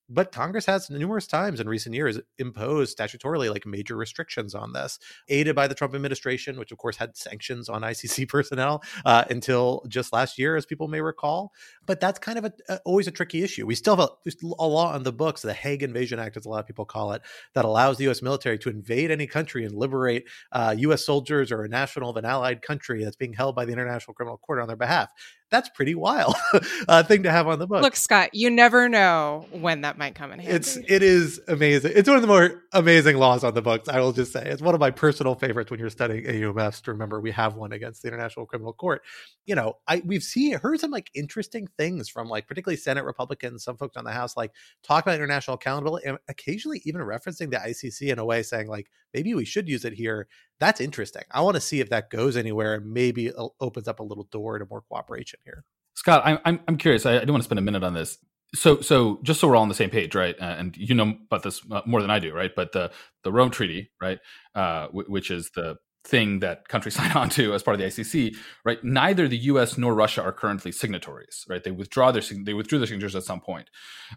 but 0.09 0.31
Congress 0.31 0.65
has 0.65 0.89
numerous 0.89 1.27
times 1.27 1.59
in 1.59 1.67
recent 1.67 1.95
years 1.95 2.19
imposed 2.37 2.97
statutorily 2.97 3.51
like 3.51 3.65
major 3.65 3.95
restrictions 3.95 4.53
on 4.53 4.73
this, 4.73 4.99
aided 5.29 5.55
by 5.55 5.67
the 5.67 5.75
Trump 5.75 5.95
administration, 5.95 6.59
which 6.59 6.71
of 6.71 6.77
course 6.77 6.97
had 6.97 7.17
sanctions 7.17 7.69
on 7.69 7.81
ICC 7.81 8.27
personnel 8.29 8.83
uh, 9.05 9.23
until 9.29 9.83
just 9.87 10.13
last 10.13 10.37
year, 10.37 10.55
as 10.55 10.65
people 10.65 10.87
may 10.87 11.01
recall. 11.01 11.51
But 11.85 11.99
that's 11.99 12.19
kind 12.19 12.37
of 12.37 12.45
a, 12.45 12.53
a, 12.69 12.79
always 12.85 13.07
a 13.07 13.11
tricky 13.11 13.43
issue. 13.43 13.65
We 13.65 13.75
still 13.75 13.95
have 13.95 14.09
a, 14.09 14.31
a, 14.59 14.67
law 14.67 14.93
on 14.93 15.03
the 15.03 15.13
books, 15.13 15.41
the 15.41 15.53
Hague 15.53 15.83
Invasion 15.83 16.19
Act, 16.19 16.37
as 16.37 16.45
a 16.45 16.49
lot 16.49 16.59
of 16.59 16.67
people 16.67 16.85
call 16.85 17.13
it, 17.13 17.21
that 17.53 17.65
allows 17.65 17.97
the 17.97 18.05
U.S. 18.05 18.21
military 18.21 18.59
to 18.59 18.69
invade 18.69 19.11
any 19.11 19.27
country 19.27 19.65
and 19.65 19.75
liberate 19.75 20.27
uh, 20.51 20.75
U.S. 20.77 21.05
soldiers 21.05 21.51
or 21.51 21.63
a 21.63 21.69
national 21.69 22.09
of 22.09 22.17
an 22.17 22.25
allied 22.25 22.61
country 22.61 23.03
that's 23.03 23.15
being 23.15 23.33
held 23.33 23.55
by 23.55 23.65
the 23.65 23.71
International 23.71 24.13
Criminal 24.13 24.37
Court 24.37 24.59
on 24.59 24.67
their 24.67 24.77
behalf 24.77 25.09
that's 25.51 25.69
pretty 25.69 25.95
wild 25.95 26.35
uh, 26.87 27.03
thing 27.03 27.23
to 27.23 27.31
have 27.31 27.47
on 27.47 27.59
the 27.59 27.67
book. 27.67 27.81
Look, 27.81 27.95
Scott, 27.95 28.33
you 28.33 28.49
never 28.49 28.89
know 28.89 29.45
when 29.51 29.81
that 29.81 29.97
might 29.97 30.15
come 30.15 30.31
in 30.31 30.39
handy. 30.39 30.55
It's 30.55 30.75
it 30.75 31.03
is 31.03 31.39
amazing. 31.47 31.93
It's 31.95 32.09
one 32.09 32.15
of 32.15 32.21
the 32.21 32.27
more 32.27 32.63
amazing 32.73 33.17
laws 33.17 33.43
on 33.43 33.53
the 33.53 33.61
books. 33.61 33.87
I 33.87 33.99
will 33.99 34.11
just 34.11 34.33
say 34.33 34.43
it's 34.43 34.61
one 34.61 34.73
of 34.73 34.79
my 34.79 34.91
personal 34.91 35.35
favorites 35.35 35.69
when 35.69 35.79
you're 35.79 35.89
studying 35.89 36.25
AUMFs. 36.25 36.81
To 36.83 36.91
remember, 36.91 37.21
we 37.21 37.31
have 37.31 37.55
one 37.55 37.73
against 37.73 38.01
the 38.01 38.07
International 38.07 38.45
Criminal 38.45 38.73
Court. 38.73 39.03
You 39.45 39.55
know, 39.55 39.77
I 39.87 40.01
we've 40.05 40.23
seen 40.23 40.57
heard 40.57 40.79
some 40.79 40.91
like 40.91 41.11
interesting 41.13 41.67
things 41.77 42.09
from 42.09 42.27
like 42.27 42.47
particularly 42.47 42.77
Senate 42.77 43.05
Republicans, 43.05 43.63
some 43.63 43.77
folks 43.77 43.97
on 43.97 44.03
the 44.03 44.11
House, 44.11 44.35
like 44.35 44.51
talk 44.83 45.05
about 45.05 45.15
international 45.15 45.55
accountability, 45.55 46.07
and 46.07 46.17
occasionally 46.27 46.81
even 46.85 47.01
referencing 47.01 47.51
the 47.51 47.57
ICC 47.57 48.11
in 48.11 48.19
a 48.19 48.25
way, 48.25 48.41
saying 48.41 48.67
like 48.67 48.89
maybe 49.13 49.33
we 49.35 49.45
should 49.45 49.69
use 49.69 49.85
it 49.85 49.93
here. 49.93 50.27
That's 50.59 50.81
interesting. 50.81 51.23
I 51.31 51.41
want 51.41 51.55
to 51.55 51.61
see 51.61 51.81
if 51.81 51.89
that 51.89 52.09
goes 52.09 52.37
anywhere 52.37 52.75
and 52.75 52.93
maybe 52.93 53.31
opens 53.59 53.87
up 53.87 53.99
a 53.99 54.03
little 54.03 54.25
door 54.25 54.59
to 54.59 54.65
more 54.69 54.81
cooperation 54.81 55.39
here. 55.43 55.63
Scott, 55.95 56.21
I'm 56.25 56.39
I'm, 56.45 56.59
I'm 56.67 56.77
curious. 56.77 57.05
I, 57.05 57.19
I 57.19 57.25
do 57.25 57.33
want 57.33 57.43
to 57.43 57.45
spend 57.45 57.59
a 57.59 57.63
minute 57.63 57.83
on 57.83 57.93
this. 57.93 58.17
So 58.53 58.79
so 58.81 59.19
just 59.23 59.39
so 59.39 59.47
we're 59.47 59.55
all 59.55 59.63
on 59.63 59.69
the 59.69 59.75
same 59.75 59.89
page, 59.89 60.15
right? 60.15 60.35
Uh, 60.39 60.55
and 60.57 60.77
you 60.77 60.95
know 60.95 61.15
about 61.27 61.43
this 61.43 61.61
uh, 61.71 61.81
more 61.85 62.01
than 62.01 62.11
I 62.11 62.19
do, 62.19 62.33
right? 62.33 62.51
But 62.55 62.71
the 62.71 62.91
the 63.23 63.31
Rome 63.31 63.51
Treaty, 63.51 63.91
right, 64.01 64.19
uh, 64.55 64.87
w- 64.87 65.07
which 65.09 65.31
is 65.31 65.51
the 65.55 65.77
thing 66.05 66.39
that 66.39 66.67
countries 66.69 66.95
sign 66.97 67.11
on 67.13 67.29
to 67.31 67.53
as 67.53 67.63
part 67.63 67.75
of 67.75 67.81
the 67.81 67.87
ICC, 67.87 68.37
right? 68.63 68.83
Neither 68.83 69.27
the 69.27 69.37
U.S. 69.37 69.77
nor 69.77 69.93
Russia 69.93 70.23
are 70.23 70.31
currently 70.31 70.71
signatories, 70.71 71.45
right? 71.49 71.63
They 71.63 71.71
withdraw 71.71 72.11
their 72.11 72.23
they 72.45 72.53
withdrew 72.53 72.79
their 72.79 72.87
signatures 72.87 73.15
at 73.15 73.23
some 73.23 73.41
point. 73.41 73.69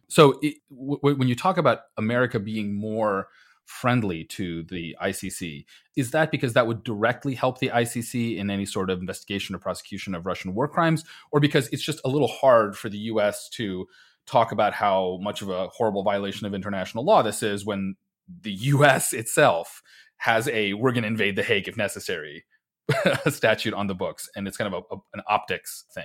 So 0.09 0.39
it, 0.43 0.57
w- 0.71 1.01
when 1.17 1.29
you 1.29 1.35
talk 1.35 1.59
about 1.59 1.81
America 1.97 2.39
being 2.39 2.75
more 2.79 3.29
friendly 3.69 4.25
to 4.25 4.63
the 4.65 4.97
ICC. 5.03 5.67
Is 5.95 6.11
that 6.13 6.31
because 6.31 6.55
that 6.55 6.67
would 6.67 6.83
directly 6.85 7.35
help 7.35 7.59
the 7.59 7.69
ICC 7.69 8.39
in 8.39 8.51
any 8.51 8.65
sort 8.65 8.89
of 8.89 8.99
investigation 8.99 9.55
or 9.55 9.59
prosecution 9.59 10.15
of 10.15 10.25
Russian 10.25 10.55
war 10.55 10.67
crimes, 10.67 11.05
or 11.33 11.39
because 11.39 11.69
it's 11.69 11.83
just 11.83 12.01
a 12.05 12.09
little 12.09 12.29
hard 12.29 12.77
for 12.77 12.89
the 12.89 12.99
US 12.99 13.49
to 13.51 13.87
talk 14.27 14.53
about 14.53 14.73
how 14.73 15.19
much 15.21 15.43
of 15.43 15.51
a 15.51 15.69
horrible 15.69 16.03
violation 16.03 16.47
of 16.47 16.55
international 16.55 17.05
law 17.05 17.23
this 17.23 17.43
is 17.43 17.65
when 17.65 17.95
the 18.43 18.53
US 18.53 19.13
itself 19.13 19.83
has 20.17 20.49
a 20.49 20.73
we're 20.75 20.93
going 20.93 21.03
to 21.03 21.09
invade 21.09 21.37
the 21.37 21.43
Hague 21.43 21.69
if 21.69 21.77
necessary 21.77 22.45
statute 23.29 23.75
on 23.75 23.87
the 23.87 23.95
books 23.95 24.29
and 24.35 24.49
it's 24.49 24.57
kind 24.57 24.73
of 24.73 24.83
a, 24.91 24.95
a, 24.95 24.99
an 25.15 25.23
optics 25.29 25.85
thing? 25.93 26.05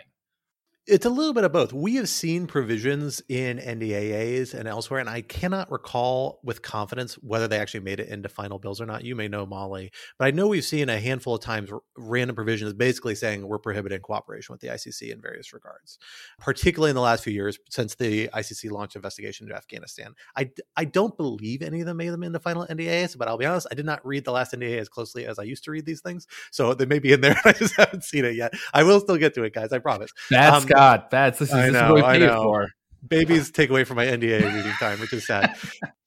It's 0.85 1.05
a 1.05 1.09
little 1.09 1.33
bit 1.33 1.45
of 1.45 1.53
both. 1.53 1.71
We 1.71 1.95
have 1.95 2.09
seen 2.09 2.45
provisions 2.45 3.21
in 3.29 3.57
NDAAs 3.57 4.53
and 4.53 4.67
elsewhere, 4.67 4.99
and 4.99 5.09
I 5.09 5.21
cannot 5.21 5.71
recall 5.71 6.41
with 6.43 6.61
confidence 6.61 7.13
whether 7.15 7.47
they 7.47 7.57
actually 7.57 7.79
made 7.79 8.01
it 8.01 8.09
into 8.09 8.27
final 8.27 8.59
bills 8.59 8.81
or 8.81 8.85
not. 8.85 9.05
You 9.05 9.15
may 9.15 9.29
know, 9.29 9.45
Molly, 9.45 9.93
but 10.19 10.25
I 10.25 10.31
know 10.31 10.49
we've 10.49 10.65
seen 10.65 10.89
a 10.89 10.99
handful 10.99 11.35
of 11.35 11.41
times 11.41 11.71
random 11.97 12.35
provisions 12.35 12.73
basically 12.73 13.15
saying 13.15 13.47
we're 13.47 13.59
prohibiting 13.59 14.01
cooperation 14.01 14.51
with 14.51 14.59
the 14.59 14.67
ICC 14.67 15.13
in 15.13 15.21
various 15.21 15.53
regards, 15.53 15.99
particularly 16.37 16.89
in 16.89 16.97
the 16.97 17.01
last 17.01 17.23
few 17.23 17.31
years 17.31 17.57
since 17.69 17.95
the 17.95 18.27
ICC 18.27 18.69
launched 18.69 18.97
investigation 18.97 19.45
into 19.45 19.55
Afghanistan. 19.55 20.13
I, 20.35 20.51
I 20.75 20.83
don't 20.83 21.15
believe 21.15 21.61
any 21.61 21.79
of 21.79 21.85
them 21.85 21.95
made 21.95 22.09
them 22.09 22.23
into 22.23 22.39
final 22.39 22.67
NDAAs, 22.67 23.17
but 23.17 23.29
I'll 23.29 23.37
be 23.37 23.45
honest, 23.45 23.67
I 23.71 23.75
did 23.75 23.85
not 23.85 24.05
read 24.05 24.25
the 24.25 24.33
last 24.33 24.51
NDA 24.51 24.79
as 24.79 24.89
closely 24.89 25.27
as 25.27 25.39
I 25.39 25.43
used 25.43 25.63
to 25.63 25.71
read 25.71 25.85
these 25.85 26.01
things. 26.01 26.27
So 26.51 26.73
they 26.73 26.85
may 26.85 26.99
be 26.99 27.13
in 27.13 27.21
there. 27.21 27.39
I 27.45 27.53
just 27.53 27.77
haven't 27.77 28.03
seen 28.03 28.25
it 28.25 28.35
yet. 28.35 28.53
I 28.73 28.83
will 28.83 28.99
still 28.99 29.15
get 29.15 29.33
to 29.35 29.43
it, 29.43 29.53
guys. 29.53 29.71
I 29.71 29.79
promise. 29.79 30.11
That's 30.29 30.65
um, 30.65 30.72
God, 30.73 31.05
that's 31.11 31.39
this 31.39 31.49
is, 31.49 31.55
I 31.55 31.69
know, 31.69 31.71
this 31.71 31.81
is 31.81 32.03
what 32.03 32.13
we 32.13 32.19
paid 32.19 32.33
for. 32.33 32.67
Babies 33.07 33.51
take 33.51 33.69
away 33.69 33.83
from 33.83 33.97
my 33.97 34.05
NDA 34.05 34.43
reading 34.55 34.71
time, 34.73 34.99
which 34.99 35.13
is 35.13 35.27
sad. 35.27 35.55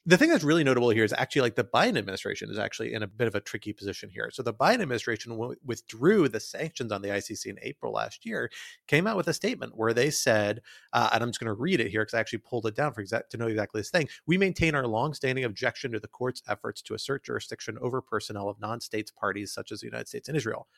the 0.07 0.17
thing 0.17 0.31
that's 0.31 0.45
really 0.45 0.63
notable 0.63 0.89
here 0.91 1.03
is 1.03 1.13
actually 1.13 1.43
like 1.43 1.57
the 1.57 1.65
Biden 1.65 1.99
administration 1.99 2.49
is 2.49 2.59
actually 2.59 2.95
in 2.95 3.03
a 3.03 3.09
bit 3.09 3.27
of 3.27 3.35
a 3.35 3.41
tricky 3.41 3.73
position 3.73 4.09
here. 4.09 4.31
So 4.33 4.43
the 4.43 4.55
Biden 4.55 4.81
administration 4.81 5.33
w- 5.33 5.57
withdrew 5.65 6.29
the 6.29 6.39
sanctions 6.39 6.93
on 6.93 7.03
the 7.03 7.09
ICC 7.09 7.47
in 7.47 7.59
April 7.63 7.93
last 7.93 8.25
year, 8.25 8.49
came 8.87 9.09
out 9.09 9.17
with 9.17 9.27
a 9.27 9.35
statement 9.35 9.73
where 9.77 9.93
they 9.93 10.11
said, 10.11 10.63
uh, 10.93 11.11
and 11.13 11.23
I'm 11.23 11.31
just 11.31 11.41
going 11.41 11.49
to 11.49 11.61
read 11.61 11.81
it 11.81 11.91
here 11.91 12.03
because 12.03 12.15
I 12.15 12.21
actually 12.21 12.39
pulled 12.39 12.67
it 12.67 12.77
down 12.77 12.95
for 12.95 13.01
exact 13.01 13.31
to 13.33 13.37
know 13.37 13.49
exactly 13.49 13.81
this 13.81 13.91
thing. 13.91 14.09
We 14.27 14.39
maintain 14.39 14.77
our 14.77 14.87
longstanding 14.87 15.45
objection 15.45 15.91
to 15.93 15.99
the 15.99 16.09
court's 16.09 16.43
efforts 16.49 16.83
to 16.83 16.95
assert 16.95 17.25
jurisdiction 17.25 17.77
over 17.81 18.01
personnel 18.01 18.49
of 18.49 18.61
non-states 18.61 19.11
parties 19.11 19.53
such 19.53 19.73
as 19.73 19.81
the 19.81 19.87
United 19.87 20.07
States 20.07 20.29
and 20.29 20.37
Israel. 20.37 20.69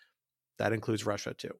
That 0.57 0.73
includes 0.73 1.05
Russia 1.05 1.35
too. 1.35 1.53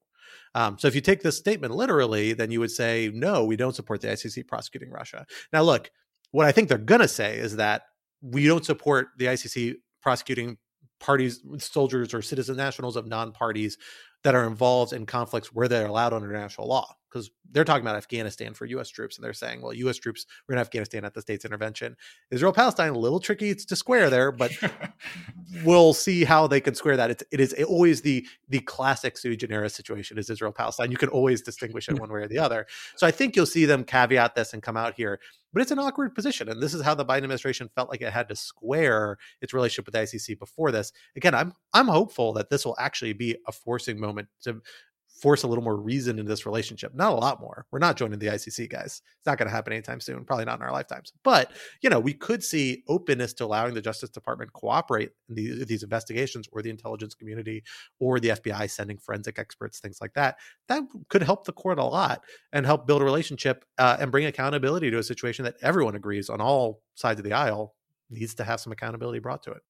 Um, 0.55 0.79
so 0.79 0.89
if 0.89 0.95
you 0.95 1.01
take 1.01 1.23
this 1.23 1.37
statement 1.37 1.75
literally, 1.75 2.33
then 2.33 2.51
you 2.51 2.61
would 2.61 2.71
say, 2.71 3.11
no, 3.15 3.45
we 3.45 3.57
don't 3.57 3.75
support 3.75 4.01
the 4.01 4.09
ICC 4.09 4.47
prosecuting 4.47 4.91
Russia. 4.91 5.27
Now, 5.53 5.63
look, 5.63 5.91
what 6.31 6.47
I 6.47 6.53
think 6.53 6.69
they're 6.69 6.79
going 6.79 7.01
to 7.01 7.09
say 7.09 7.39
is 7.39 7.57
that 7.57 7.83
we 8.21 8.47
don't 8.47 8.65
support 8.65 9.09
the 9.19 9.27
ICC 9.27 9.75
prosecuting 10.03 10.59
parties, 11.01 11.41
soldiers, 11.59 12.13
or 12.13 12.23
citizen 12.23 12.57
nationals 12.57 12.97
of 12.97 13.07
non 13.07 13.33
parties 13.33 13.79
that 14.25 14.35
are 14.35 14.47
involved 14.47 14.93
in 14.93 15.07
conflicts 15.07 15.53
where 15.53 15.69
they're 15.69 15.87
allowed 15.87 16.13
under 16.13 16.29
international 16.29 16.67
law 16.67 16.95
because 17.11 17.31
they're 17.51 17.65
talking 17.65 17.83
about 17.83 17.97
Afghanistan 17.97 18.53
for 18.53 18.67
U.S. 18.67 18.91
troops, 18.91 19.17
and 19.17 19.25
they're 19.25 19.33
saying, 19.33 19.63
well, 19.63 19.73
U.S. 19.73 19.97
troops 19.97 20.27
were 20.47 20.55
in 20.55 20.61
Afghanistan 20.61 21.05
at 21.05 21.15
the 21.15 21.23
state's 21.23 21.45
intervention. 21.45 21.97
Israel 22.31 22.53
Palestine 22.53 22.91
a 22.91 22.99
little 22.99 23.21
tricky 23.21 23.55
to 23.55 23.77
square 23.77 24.11
there, 24.11 24.31
but 24.31 24.53
we'll 25.65 25.95
see 25.95 26.25
how 26.25 26.47
they 26.47 26.61
can 26.61 26.75
square 26.75 26.97
that. 26.97 27.11
It's, 27.11 27.25
it 27.31 27.41
is 27.41 27.55
always 27.67 28.03
the 28.03 28.27
the 28.49 28.61
classic 28.61 29.17
sui 29.17 29.37
generis 29.37 29.75
situation 29.75 30.19
is 30.19 30.29
Israel 30.29 30.53
Palestine. 30.53 30.91
You 30.91 30.99
can 30.99 31.09
always 31.09 31.41
distinguish 31.43 31.89
it 31.89 31.99
one 31.99 32.13
way 32.13 32.21
or 32.21 32.29
the 32.29 32.39
other. 32.39 32.67
So 32.97 33.07
I 33.07 33.11
think 33.11 33.37
you'll 33.37 33.47
see 33.47 33.65
them 33.65 33.85
caveat 33.85 34.35
this 34.35 34.53
and 34.53 34.63
come 34.63 34.77
out 34.77 34.95
here, 34.95 35.21
but 35.53 35.63
it's 35.63 35.71
an 35.71 35.79
awkward 35.79 36.15
position, 36.15 36.49
and 36.49 36.63
this 36.63 36.75
is 36.75 36.83
how 36.83 36.95
the 36.95 37.05
Biden 37.05 37.19
administration 37.19 37.69
felt 37.75 37.91
like 37.91 38.03
it 38.03 38.13
had 38.13 38.29
to 38.29 38.37
square 38.37 39.17
its 39.41 39.55
relationship 39.55 39.87
with 39.87 39.95
the 39.95 40.01
ICC 40.01 40.39
before 40.39 40.71
this. 40.71 40.93
Again, 41.17 41.35
I'm 41.35 41.53
I'm 41.73 41.89
hopeful 41.89 42.33
that 42.35 42.51
this 42.51 42.65
will 42.65 42.77
actually 42.79 43.13
be 43.13 43.37
a 43.47 43.53
forcing 43.53 44.01
moment 44.01 44.29
to 44.43 44.61
force 45.21 45.43
a 45.43 45.49
little 45.49 45.65
more 45.65 45.77
reason 45.77 46.19
into 46.19 46.29
this 46.29 46.47
relationship. 46.47 46.95
Not 46.95 47.13
a 47.13 47.17
lot 47.17 47.41
more. 47.41 47.67
We're 47.71 47.79
not 47.79 47.97
joining 47.97 48.19
the 48.19 48.27
ICC, 48.27 48.71
guys. 48.71 49.03
It's 49.19 49.27
not 49.27 49.39
going 49.39 49.49
to 49.49 49.55
happen 49.55 49.73
anytime 49.73 50.01
soon. 50.01 50.25
Probably 50.25 50.45
not 50.45 50.61
in 50.61 50.63
our 50.63 50.73
lifetimes. 50.73 51.13
But 51.25 51.51
you 51.83 51.91
know, 51.91 51.99
we 51.99 52.15
could 52.15 52.43
see 52.43 52.83
openness 52.89 53.33
to 53.35 53.45
allowing 53.45 53.75
the 53.75 53.81
Justice 53.81 54.11
Department 54.11 54.53
cooperate 54.53 55.11
in 55.29 55.35
these, 55.35 55.67
these 55.67 55.83
investigations, 55.83 56.49
or 56.53 56.63
the 56.63 56.71
intelligence 56.71 57.15
community, 57.15 57.63
or 57.99 58.21
the 58.21 58.31
FBI 58.31 58.71
sending 58.71 58.99
forensic 58.99 59.39
experts, 59.39 59.81
things 59.81 59.99
like 60.01 60.15
that. 60.15 60.37
That 60.69 60.85
could 61.09 61.23
help 61.23 61.45
the 61.45 61.53
court 61.53 61.79
a 61.79 61.85
lot 61.85 62.23
and 62.53 62.65
help 62.65 62.87
build 62.87 63.03
a 63.03 63.05
relationship 63.05 63.65
uh, 63.79 63.97
and 63.99 64.13
bring 64.13 64.27
accountability 64.27 64.91
to 64.91 64.99
a 64.99 65.03
situation 65.03 65.45
that 65.45 65.57
everyone 65.63 65.97
agrees 65.97 66.29
on 66.29 66.41
all 66.41 66.83
sides 66.95 67.21
of 67.21 67.25
the 67.25 67.33
aisle 67.33 67.75
needs 68.11 68.35
to 68.37 68.45
have 68.45 68.61
some 68.61 68.73
accountability 68.73 69.19
brought 69.19 69.43
to 69.43 69.51
it. 69.51 69.63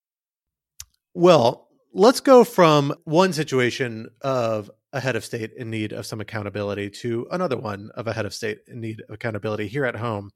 Well, 1.14 1.68
let's 1.92 2.20
go 2.20 2.44
from 2.44 2.94
one 3.04 3.32
situation 3.32 4.08
of 4.20 4.70
a 4.98 5.00
head 5.00 5.14
of 5.14 5.24
state 5.24 5.52
in 5.56 5.70
need 5.70 5.92
of 5.92 6.04
some 6.04 6.20
accountability 6.20 6.90
to 6.90 7.24
another 7.30 7.56
one 7.56 7.88
of 7.94 8.08
a 8.08 8.12
head 8.12 8.26
of 8.26 8.34
state 8.34 8.58
in 8.66 8.80
need 8.80 9.00
of 9.08 9.14
accountability 9.14 9.68
here 9.68 9.84
at 9.84 9.94
home 9.94 10.30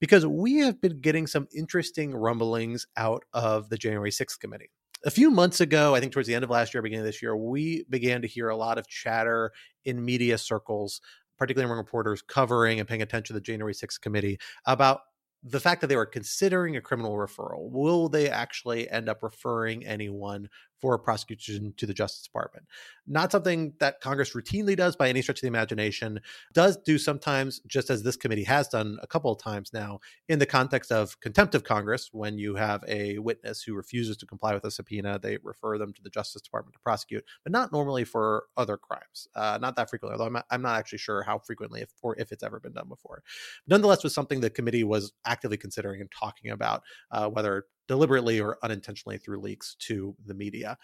because 0.00 0.26
we 0.26 0.56
have 0.56 0.80
been 0.80 1.02
getting 1.02 1.26
some 1.26 1.46
interesting 1.54 2.14
rumblings 2.14 2.86
out 2.96 3.22
of 3.34 3.68
the 3.68 3.76
January 3.76 4.10
6th 4.10 4.38
committee. 4.40 4.70
A 5.04 5.10
few 5.10 5.30
months 5.30 5.60
ago, 5.60 5.94
I 5.94 6.00
think 6.00 6.12
towards 6.12 6.26
the 6.28 6.34
end 6.34 6.44
of 6.44 6.50
last 6.50 6.72
year, 6.72 6.82
beginning 6.82 7.02
of 7.02 7.06
this 7.12 7.20
year, 7.20 7.36
we 7.36 7.84
began 7.90 8.22
to 8.22 8.28
hear 8.28 8.48
a 8.48 8.56
lot 8.56 8.78
of 8.78 8.88
chatter 8.88 9.52
in 9.84 10.02
media 10.02 10.38
circles, 10.38 11.02
particularly 11.38 11.66
among 11.66 11.76
reporters 11.78 12.22
covering 12.22 12.80
and 12.80 12.88
paying 12.88 13.02
attention 13.02 13.34
to 13.34 13.38
the 13.38 13.40
January 13.42 13.74
6th 13.74 14.00
committee 14.00 14.38
about 14.64 15.00
the 15.42 15.60
fact 15.60 15.82
that 15.82 15.88
they 15.88 15.96
were 15.96 16.06
considering 16.06 16.76
a 16.76 16.80
criminal 16.80 17.16
referral. 17.16 17.70
Will 17.70 18.08
they 18.08 18.30
actually 18.30 18.90
end 18.90 19.10
up 19.10 19.22
referring 19.22 19.84
anyone 19.86 20.48
for 20.80 20.98
prosecution 20.98 21.74
to 21.76 21.86
the 21.86 21.94
Justice 21.94 22.22
Department. 22.22 22.66
Not 23.06 23.32
something 23.32 23.74
that 23.80 24.00
Congress 24.00 24.34
routinely 24.34 24.76
does 24.76 24.96
by 24.96 25.08
any 25.08 25.22
stretch 25.22 25.38
of 25.38 25.42
the 25.42 25.48
imagination, 25.48 26.20
does 26.52 26.76
do 26.76 26.98
sometimes, 26.98 27.60
just 27.66 27.90
as 27.90 28.02
this 28.02 28.16
committee 28.16 28.44
has 28.44 28.68
done 28.68 28.98
a 29.02 29.06
couple 29.06 29.32
of 29.32 29.42
times 29.42 29.70
now, 29.72 30.00
in 30.28 30.38
the 30.38 30.46
context 30.46 30.92
of 30.92 31.18
contempt 31.20 31.54
of 31.54 31.64
Congress, 31.64 32.10
when 32.12 32.38
you 32.38 32.54
have 32.54 32.84
a 32.88 33.18
witness 33.18 33.62
who 33.62 33.74
refuses 33.74 34.16
to 34.18 34.26
comply 34.26 34.54
with 34.54 34.64
a 34.64 34.70
subpoena, 34.70 35.18
they 35.18 35.38
refer 35.42 35.78
them 35.78 35.92
to 35.92 36.02
the 36.02 36.10
Justice 36.10 36.42
Department 36.42 36.74
to 36.74 36.80
prosecute, 36.80 37.24
but 37.42 37.52
not 37.52 37.72
normally 37.72 38.04
for 38.04 38.44
other 38.56 38.76
crimes. 38.76 39.28
Uh, 39.34 39.58
not 39.60 39.76
that 39.76 39.90
frequently, 39.90 40.14
although 40.14 40.26
I'm 40.26 40.32
not, 40.32 40.46
I'm 40.50 40.62
not 40.62 40.78
actually 40.78 40.98
sure 40.98 41.22
how 41.22 41.38
frequently 41.38 41.80
if, 41.82 41.90
or 42.02 42.18
if 42.18 42.32
it's 42.32 42.42
ever 42.42 42.60
been 42.60 42.72
done 42.72 42.88
before. 42.88 43.22
Nonetheless, 43.66 44.02
was 44.02 44.14
something 44.14 44.40
the 44.40 44.50
committee 44.50 44.84
was 44.84 45.12
actively 45.24 45.56
considering 45.56 46.00
and 46.00 46.10
talking 46.10 46.50
about, 46.50 46.82
uh, 47.10 47.28
whether 47.28 47.64
deliberately 47.90 48.40
or 48.40 48.56
unintentionally 48.62 49.18
through 49.18 49.40
leaks 49.40 49.74
to 49.74 50.14
the 50.24 50.32
media. 50.32 50.78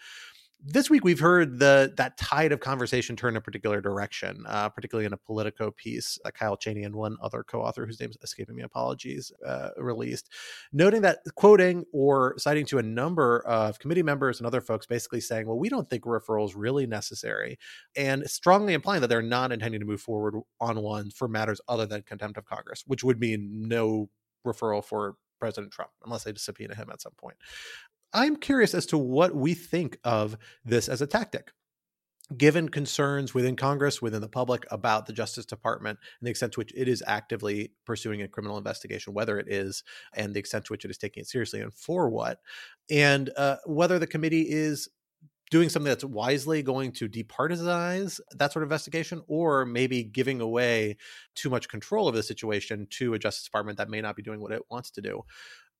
This 0.59 0.89
week 0.89 1.05
we've 1.05 1.21
heard 1.21 1.57
the 1.57 1.93
that 1.95 2.17
tide 2.17 2.51
of 2.51 2.59
conversation 2.59 3.15
turn 3.15 3.37
a 3.37 3.41
particular 3.41 3.79
direction, 3.79 4.43
uh, 4.45 4.67
particularly 4.67 5.05
in 5.05 5.13
a 5.13 5.17
Politico 5.17 5.71
piece 5.71 6.19
that 6.25 6.33
Kyle 6.33 6.57
Cheney 6.57 6.83
and 6.83 6.93
one 6.93 7.15
other 7.21 7.43
co-author 7.43 7.85
whose 7.85 7.97
name's 8.01 8.17
escaping 8.23 8.57
me, 8.57 8.63
apologies, 8.63 9.31
uh, 9.45 9.69
released, 9.77 10.33
noting 10.73 11.01
that 11.03 11.19
quoting 11.35 11.85
or 11.93 12.33
citing 12.37 12.65
to 12.65 12.77
a 12.77 12.83
number 12.83 13.39
of 13.47 13.79
committee 13.79 14.03
members 14.03 14.39
and 14.39 14.45
other 14.45 14.59
folks, 14.59 14.85
basically 14.85 15.21
saying, 15.21 15.47
"Well, 15.47 15.59
we 15.59 15.69
don't 15.69 15.89
think 15.89 16.03
referrals 16.03 16.55
really 16.57 16.87
necessary," 16.87 17.57
and 17.95 18.29
strongly 18.29 18.73
implying 18.73 18.99
that 18.99 19.07
they're 19.07 19.21
not 19.21 19.53
intending 19.53 19.79
to 19.79 19.87
move 19.87 20.01
forward 20.01 20.41
on 20.59 20.81
one 20.81 21.09
for 21.11 21.29
matters 21.29 21.61
other 21.69 21.85
than 21.85 22.01
contempt 22.01 22.37
of 22.37 22.43
Congress, 22.43 22.83
which 22.85 23.01
would 23.01 23.21
mean 23.21 23.47
no 23.69 24.09
referral 24.45 24.83
for 24.83 25.15
President 25.39 25.71
Trump, 25.71 25.91
unless 26.03 26.23
they 26.23 26.33
subpoena 26.35 26.75
him 26.75 26.89
at 26.91 27.01
some 27.01 27.13
point. 27.17 27.37
I'm 28.13 28.37
curious 28.37 28.73
as 28.73 28.85
to 28.87 28.97
what 28.97 29.35
we 29.35 29.53
think 29.53 29.99
of 30.03 30.37
this 30.63 30.87
as 30.87 31.01
a 31.01 31.07
tactic. 31.07 31.51
Given 32.35 32.67
concerns 32.67 33.33
within 33.33 33.55
Congress, 33.55 34.01
within 34.01 34.19
the 34.19 34.27
public 34.27 34.65
about 34.69 35.05
the 35.05 35.13
Justice 35.13 35.45
Department 35.45 35.97
and 36.19 36.27
the 36.27 36.31
extent 36.31 36.51
to 36.53 36.59
which 36.59 36.73
it 36.75 36.89
is 36.89 37.01
actively 37.07 37.71
pursuing 37.85 38.21
a 38.21 38.27
criminal 38.27 38.57
investigation, 38.57 39.13
whether 39.13 39.39
it 39.39 39.47
is, 39.47 39.83
and 40.13 40.33
the 40.33 40.39
extent 40.39 40.65
to 40.65 40.73
which 40.73 40.83
it 40.83 40.91
is 40.91 40.97
taking 40.97 41.21
it 41.21 41.27
seriously 41.27 41.61
and 41.61 41.73
for 41.73 42.09
what, 42.09 42.39
and 42.89 43.29
uh, 43.37 43.57
whether 43.65 43.97
the 43.97 44.07
committee 44.07 44.45
is 44.49 44.89
doing 45.49 45.69
something 45.69 45.89
that's 45.89 46.03
wisely 46.03 46.61
going 46.61 46.91
to 46.91 47.07
departitize 47.07 48.19
that 48.31 48.51
sort 48.51 48.63
of 48.63 48.67
investigation 48.67 49.21
or 49.27 49.65
maybe 49.65 50.03
giving 50.03 50.41
away 50.41 50.97
too 51.35 51.49
much 51.49 51.69
control 51.69 52.07
of 52.07 52.15
the 52.15 52.23
situation 52.23 52.87
to 52.89 53.13
a 53.13 53.19
justice 53.19 53.45
department 53.45 53.77
that 53.77 53.89
may 53.89 54.01
not 54.01 54.15
be 54.15 54.23
doing 54.23 54.41
what 54.41 54.51
it 54.51 54.61
wants 54.69 54.91
to 54.91 55.01
do. 55.01 55.23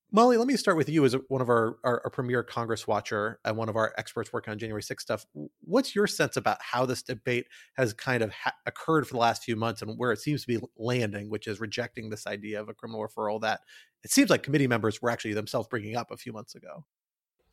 Molly 0.10 0.38
let 0.38 0.48
me 0.48 0.56
start 0.56 0.78
with 0.78 0.88
you 0.88 1.04
as 1.04 1.18
one 1.28 1.42
of 1.42 1.50
our, 1.50 1.76
our, 1.84 2.02
our 2.06 2.10
premier 2.10 2.42
congress 2.42 2.88
watcher 2.88 3.42
and 3.44 3.58
one 3.58 3.68
of 3.68 3.76
our 3.76 3.94
experts 3.98 4.32
working 4.32 4.52
on 4.52 4.58
january 4.58 4.82
6 4.82 5.04
stuff. 5.04 5.26
What's 5.60 5.94
your 5.96 6.08
sense 6.08 6.38
about 6.38 6.60
how 6.62 6.86
this 6.86 7.04
debate 7.04 7.48
has 7.76 7.92
kind 7.94 8.24
of 8.24 8.32
ha- 8.32 8.54
occurred 8.66 9.06
for 9.06 9.16
the 9.16 9.20
last 9.20 9.44
few 9.44 9.58
months 9.58 9.82
and 9.82 9.98
where 9.98 10.14
it 10.14 10.20
seems 10.20 10.46
to 10.46 10.48
be 10.48 10.66
landing 10.78 11.30
which 11.30 11.46
is 11.46 11.60
rejecting 11.60 12.10
this 12.10 12.26
idea 12.26 12.62
of 12.62 12.70
a 12.70 12.74
criminal 12.74 13.06
referral 13.06 13.42
that 13.42 13.60
it 14.02 14.10
seems 14.10 14.30
like 14.30 14.44
committee 14.44 14.68
members 14.68 15.02
were 15.02 15.10
actually 15.10 15.34
themselves 15.34 15.68
bringing 15.68 15.98
up 15.98 16.10
a 16.10 16.16
few 16.16 16.32
months 16.32 16.56
ago 16.56 16.86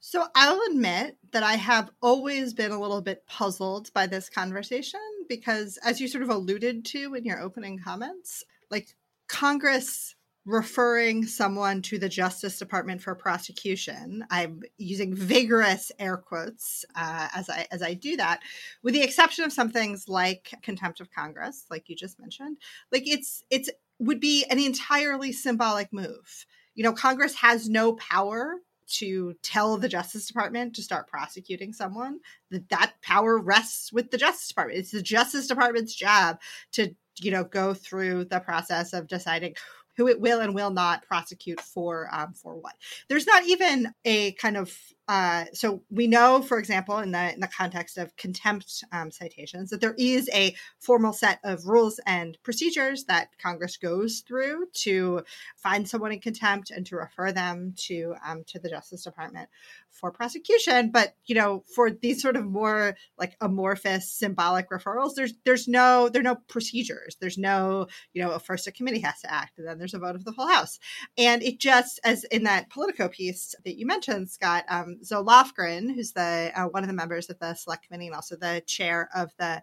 so 0.07 0.27
I'll 0.35 0.61
admit 0.69 1.17
that 1.33 1.43
I 1.43 1.55
have 1.55 1.89
always 2.03 2.53
been 2.53 2.73
a 2.73 2.79
little 2.79 3.01
bit 3.01 3.27
puzzled 3.27 3.91
by 3.95 4.07
this 4.07 4.29
conversation 4.29 5.01
because, 5.31 5.79
as 5.83 5.99
you 5.99 6.09
sort 6.09 6.23
of 6.23 6.29
alluded 6.29 6.85
to 6.85 7.15
in 7.15 7.25
your 7.25 7.41
opening 7.41 7.79
comments, 7.79 8.45
like 8.71 8.95
Congress 9.29 10.15
referring 10.45 11.25
someone 11.25 11.81
to 11.81 11.99
the 11.99 12.11
Justice 12.11 12.59
Department 12.59 13.01
for 13.01 13.15
prosecution. 13.15 14.27
I'm 14.31 14.61
using 14.77 15.15
vigorous 15.15 15.91
air 15.99 16.19
quotes 16.19 16.85
uh, 16.95 17.29
as 17.35 17.49
I 17.49 17.67
as 17.71 17.83
I 17.83 17.95
do 17.95 18.19
that, 18.19 18.41
with 18.83 18.93
the 18.93 19.03
exception 19.03 19.47
of 19.47 19.55
some 19.55 19.71
things 19.71 20.07
like 20.07 20.53
contempt 20.61 21.01
of 21.01 21.11
Congress, 21.11 21.65
like 21.71 21.89
you 21.89 21.97
just 21.97 22.21
mentioned. 22.21 22.59
Like 22.93 23.09
it's 23.09 23.43
it's 23.49 23.71
would 23.99 24.21
be 24.21 24.45
an 24.51 24.59
entirely 24.59 25.33
symbolic 25.33 25.95
move. 25.95 26.45
You 26.75 26.85
know, 26.85 26.93
Congress 26.93 27.37
has 27.37 27.71
no 27.71 27.95
power 27.95 28.57
to 28.87 29.35
tell 29.43 29.77
the 29.77 29.89
Justice 29.89 30.27
Department 30.27 30.75
to 30.75 30.83
start 30.83 31.09
prosecuting 31.09 31.73
someone, 31.73 32.21
that 32.51 32.69
that 32.69 32.95
power 33.03 33.39
rests 33.39 33.93
with 33.93 34.11
the 34.11 34.19
Justice 34.19 34.49
Department. 34.49 34.79
It's 34.79 34.91
the 34.91 35.03
Justice 35.03 35.47
Department's 35.47 35.95
job 35.95 36.39
to 36.73 36.95
you 37.21 37.31
know, 37.31 37.45
go 37.45 37.75
through 37.75 38.25
the 38.25 38.41
process 38.41 38.93
of 38.93 39.07
deciding 39.07 39.55
who 39.97 40.09
it 40.09 40.21
will 40.21 40.41
and 40.41 40.55
will 40.55 40.71
not 40.71 41.07
prosecute 41.07 41.61
for 41.61 42.09
um, 42.13 42.33
for 42.35 42.57
what. 42.57 42.75
There's 43.09 43.27
not 43.27 43.45
even 43.45 43.93
a 44.05 44.33
kind 44.33 44.57
of 44.57 44.77
uh, 45.07 45.45
so 45.53 45.83
we 45.91 46.07
know, 46.07 46.41
for 46.41 46.59
example, 46.59 46.99
in 46.99 47.13
the 47.13 47.35
in 47.35 47.41
the 47.41 47.49
context 47.49 47.99
of 47.99 48.17
contempt 48.17 48.83
um, 48.91 49.11
citations, 49.11 49.69
that 49.71 49.81
there 49.81 49.95
is 49.99 50.31
a 50.33 50.55
formal 50.79 51.13
set 51.13 51.41
of 51.45 51.67
rules 51.67 52.01
and 52.07 52.39
procedures 52.43 53.05
that 53.05 53.29
Congress 53.39 53.77
goes 53.77 54.23
through 54.27 54.67
to 54.73 55.23
find 55.57 55.87
someone 55.87 56.13
in 56.13 56.21
contempt 56.21 56.71
and 56.71 56.87
to 56.87 56.97
refer 56.97 57.33
them 57.33 57.75
to 57.77 58.15
um, 58.27 58.45
to 58.47 58.59
the 58.59 58.71
Justice 58.71 59.05
Department 59.05 59.51
for 59.91 60.11
prosecution. 60.11 60.91
But 60.91 61.15
you 61.27 61.35
know, 61.35 61.65
for 61.75 61.91
these 61.91 62.23
sort 62.23 62.37
of 62.37 62.47
more 62.47 62.97
like 63.19 63.37
amorphous, 63.43 64.11
symbolic 64.11 64.71
referrals, 64.71 65.17
there's 65.17 65.35
there's 65.45 65.69
no 65.69 66.09
there 66.09 66.21
are 66.21 66.25
no 66.25 66.37
procedures. 66.49 67.17
There's 67.21 67.37
no 67.37 67.89
you 68.15 68.23
know, 68.23 68.39
first 68.39 68.67
a 68.67 68.73
committee 68.73 69.01
has 69.01 69.21
to 69.21 69.31
act, 69.31 69.59
and 69.59 69.69
then 69.69 69.77
there's 69.77 69.95
a 69.95 69.99
vote 69.99 70.15
of 70.15 70.25
the 70.25 70.33
full 70.33 70.49
House, 70.49 70.79
and 71.19 71.43
it 71.43 71.59
just 71.59 72.01
as 72.05 72.25
in 72.25 72.45
that 72.45 72.71
Politico 72.71 73.09
piece 73.09 73.55
that 73.65 73.77
you 73.77 73.87
mentioned, 73.87 74.31
Scott. 74.31 74.65
Um, 74.69 74.94
Zoe 75.03 75.25
Lofgren, 75.25 75.95
who's 75.95 76.13
the 76.13 76.53
uh, 76.55 76.65
one 76.67 76.83
of 76.83 76.89
the 76.89 76.95
members 76.95 77.31
of 77.31 77.39
the 77.39 77.55
select 77.55 77.87
committee 77.87 78.07
and 78.07 78.15
also 78.15 78.37
the 78.37 78.63
chair 78.67 79.09
of 79.15 79.33
the 79.39 79.63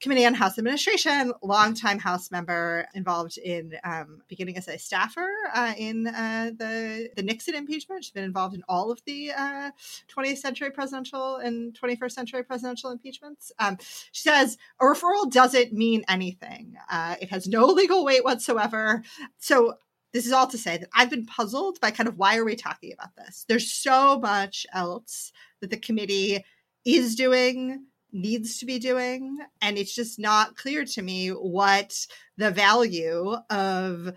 Committee 0.00 0.24
on 0.24 0.32
House 0.32 0.56
Administration, 0.56 1.30
longtime 1.42 1.98
House 1.98 2.30
member 2.30 2.88
involved 2.94 3.36
in 3.36 3.74
um, 3.84 4.22
beginning 4.28 4.56
as 4.56 4.66
a 4.66 4.78
staffer 4.78 5.28
uh, 5.54 5.74
in 5.76 6.06
uh, 6.06 6.52
the 6.56 7.10
the 7.16 7.22
Nixon 7.22 7.54
impeachment. 7.54 8.04
She's 8.04 8.12
been 8.12 8.24
involved 8.24 8.54
in 8.54 8.62
all 8.66 8.90
of 8.90 9.02
the 9.04 9.32
uh, 9.32 9.70
20th 10.08 10.38
century 10.38 10.70
presidential 10.70 11.36
and 11.36 11.78
21st 11.78 12.12
century 12.12 12.42
presidential 12.42 12.90
impeachments. 12.90 13.52
Um, 13.58 13.76
she 14.10 14.22
says 14.22 14.56
a 14.80 14.84
referral 14.84 15.30
doesn't 15.30 15.74
mean 15.74 16.02
anything. 16.08 16.76
Uh, 16.90 17.16
it 17.20 17.28
has 17.28 17.46
no 17.46 17.66
legal 17.66 18.02
weight 18.02 18.24
whatsoever. 18.24 19.02
So 19.38 19.74
this 20.12 20.26
is 20.26 20.32
all 20.32 20.46
to 20.48 20.58
say 20.58 20.78
that 20.78 20.88
I've 20.94 21.10
been 21.10 21.26
puzzled 21.26 21.80
by 21.80 21.90
kind 21.90 22.08
of 22.08 22.18
why 22.18 22.36
are 22.36 22.44
we 22.44 22.56
talking 22.56 22.92
about 22.92 23.14
this? 23.16 23.44
There's 23.48 23.72
so 23.72 24.18
much 24.18 24.66
else 24.72 25.32
that 25.60 25.70
the 25.70 25.76
committee 25.76 26.44
is 26.84 27.14
doing, 27.14 27.86
needs 28.12 28.58
to 28.58 28.66
be 28.66 28.78
doing, 28.78 29.38
and 29.60 29.78
it's 29.78 29.94
just 29.94 30.18
not 30.18 30.56
clear 30.56 30.84
to 30.84 31.02
me 31.02 31.28
what 31.28 31.94
the 32.36 32.50
value 32.50 33.34
of 33.50 34.12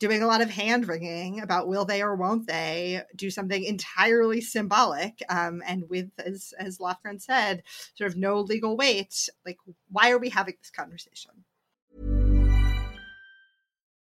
doing 0.00 0.22
a 0.22 0.26
lot 0.26 0.42
of 0.42 0.50
hand 0.50 0.88
wringing 0.88 1.40
about 1.40 1.68
will 1.68 1.84
they 1.84 2.02
or 2.02 2.16
won't 2.16 2.46
they 2.46 3.02
do 3.16 3.30
something 3.30 3.62
entirely 3.64 4.40
symbolic 4.40 5.22
um, 5.28 5.62
and 5.66 5.84
with 5.88 6.10
as 6.18 6.52
as 6.58 6.78
Lofgren 6.78 7.20
said 7.20 7.62
sort 7.94 8.10
of 8.10 8.16
no 8.16 8.40
legal 8.40 8.76
weight 8.76 9.28
like 9.46 9.56
why 9.90 10.10
are 10.10 10.18
we 10.18 10.28
having 10.28 10.54
this 10.60 10.70
conversation 10.70 11.43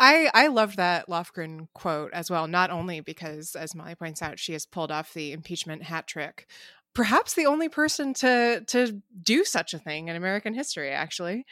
I, 0.00 0.30
I 0.32 0.46
love 0.46 0.76
that 0.76 1.08
Lofgren 1.08 1.68
quote 1.74 2.12
as 2.14 2.30
well, 2.30 2.48
not 2.48 2.70
only 2.70 3.00
because, 3.00 3.54
as 3.54 3.74
Molly 3.74 3.94
points 3.94 4.22
out, 4.22 4.38
she 4.38 4.54
has 4.54 4.64
pulled 4.64 4.90
off 4.90 5.12
the 5.12 5.32
impeachment 5.32 5.82
hat 5.82 6.06
trick, 6.06 6.48
perhaps 6.94 7.34
the 7.34 7.46
only 7.46 7.68
person 7.68 8.14
to 8.14 8.64
to 8.68 9.02
do 9.22 9.44
such 9.44 9.74
a 9.74 9.78
thing 9.78 10.08
in 10.08 10.16
American 10.16 10.54
history, 10.54 10.90
actually, 10.90 11.44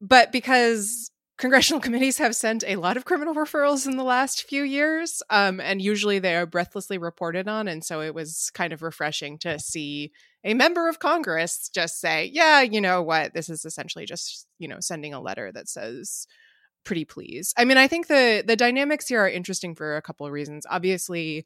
but 0.00 0.32
because 0.32 1.10
congressional 1.38 1.80
committees 1.82 2.18
have 2.18 2.36
sent 2.36 2.64
a 2.66 2.76
lot 2.76 2.96
of 2.96 3.04
criminal 3.04 3.34
referrals 3.34 3.86
in 3.86 3.96
the 3.96 4.04
last 4.04 4.44
few 4.44 4.62
years, 4.62 5.22
um, 5.30 5.60
and 5.60 5.82
usually 5.82 6.20
they 6.20 6.36
are 6.36 6.46
breathlessly 6.46 6.98
reported 6.98 7.48
on, 7.48 7.68
and 7.68 7.84
so 7.84 8.00
it 8.00 8.14
was 8.14 8.50
kind 8.54 8.72
of 8.72 8.82
refreshing 8.82 9.38
to 9.38 9.58
see 9.58 10.12
a 10.44 10.54
member 10.54 10.88
of 10.88 11.00
Congress 11.00 11.68
just 11.68 12.00
say, 12.00 12.30
"Yeah, 12.32 12.62
you 12.62 12.80
know 12.80 13.02
what? 13.02 13.34
This 13.34 13.48
is 13.50 13.64
essentially 13.64 14.06
just 14.06 14.46
you 14.60 14.68
know 14.68 14.78
sending 14.80 15.14
a 15.14 15.20
letter 15.20 15.50
that 15.52 15.68
says." 15.68 16.28
Pretty 16.88 17.04
pleased. 17.04 17.54
I 17.58 17.66
mean, 17.66 17.76
I 17.76 17.86
think 17.86 18.06
the 18.06 18.42
the 18.44 18.56
dynamics 18.56 19.06
here 19.06 19.20
are 19.20 19.28
interesting 19.28 19.74
for 19.74 19.98
a 19.98 20.02
couple 20.02 20.24
of 20.24 20.32
reasons. 20.32 20.64
Obviously, 20.70 21.44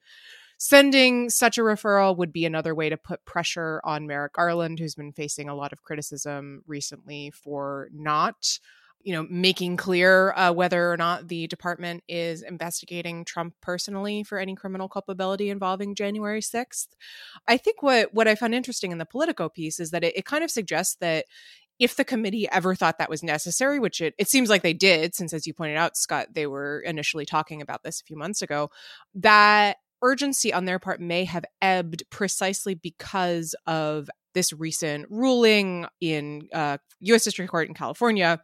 sending 0.57 1.31
such 1.31 1.59
a 1.59 1.63
referral 1.63 2.17
would 2.17 2.33
be 2.33 2.47
another 2.47 2.77
way 2.77 2.89
to 2.89 2.97
put 2.97 3.25
pressure 3.25 3.81
on 3.83 4.07
Merrick 4.07 4.35
Garland, 4.35 4.79
who's 4.79 4.95
been 4.95 5.13
facing 5.13 5.49
a 5.49 5.57
lot 5.57 5.73
of 5.73 5.83
criticism 5.83 6.63
recently 6.69 7.33
for 7.33 7.89
not 7.93 8.61
you 9.03 9.13
know 9.13 9.27
making 9.29 9.77
clear 9.77 10.33
uh, 10.35 10.53
whether 10.53 10.93
or 10.93 10.97
not 10.97 11.27
the 11.27 11.49
department 11.49 12.05
is 12.09 12.43
investigating 12.43 13.25
trump 13.25 13.55
personally 13.61 14.23
for 14.23 14.39
any 14.39 14.55
criminal 14.55 14.89
culpability 14.89 15.51
involving 15.51 15.95
january 15.95 16.41
6th 16.41 16.89
i 17.49 17.57
think 17.57 17.83
what 17.83 18.15
what 18.15 18.29
i 18.29 18.35
found 18.35 18.55
interesting 18.55 18.93
in 18.93 18.99
the 18.99 19.05
politico 19.05 19.49
piece 19.49 19.81
is 19.81 19.91
that 19.91 20.05
it, 20.05 20.17
it 20.17 20.25
kind 20.25 20.45
of 20.45 20.51
suggests 20.51 20.97
that 21.01 21.25
if 21.83 21.97
the 21.97 22.05
committee 22.05 22.49
ever 22.53 22.77
thought 22.77 22.99
that 22.99 23.11
was 23.11 23.25
necessary, 23.25 23.81
which 23.81 24.01
it, 24.01 24.15
it 24.17 24.29
seems 24.29 24.49
like 24.49 24.63
they 24.63 24.73
did, 24.73 25.17
since 25.17 25.33
as 25.33 25.49
you 25.49 25.53
pointed 25.53 25.77
out, 25.77 25.97
Scott, 25.97 26.29
they 26.33 26.47
were 26.47 26.79
initially 26.79 27.27
talking 27.27 27.61
about 27.61 27.83
this 27.83 28.01
a 28.01 28.05
few 28.05 28.17
months 28.17 28.41
ago, 28.41 28.71
that 29.17 29.79
urgency 30.01 30.53
on 30.53 30.65
their 30.65 30.79
part 30.79 31.01
may 31.01 31.25
have 31.25 31.45
ebbed 31.61 32.05
precisely 32.09 32.75
because 32.77 33.57
of 33.67 34.09
this 34.33 34.53
recent 34.53 35.07
ruling 35.11 35.87
in 36.01 36.49
uh, 36.53 36.79
U.S. 37.01 37.25
District 37.25 37.51
Court 37.51 37.67
in 37.67 37.75
California 37.75 38.41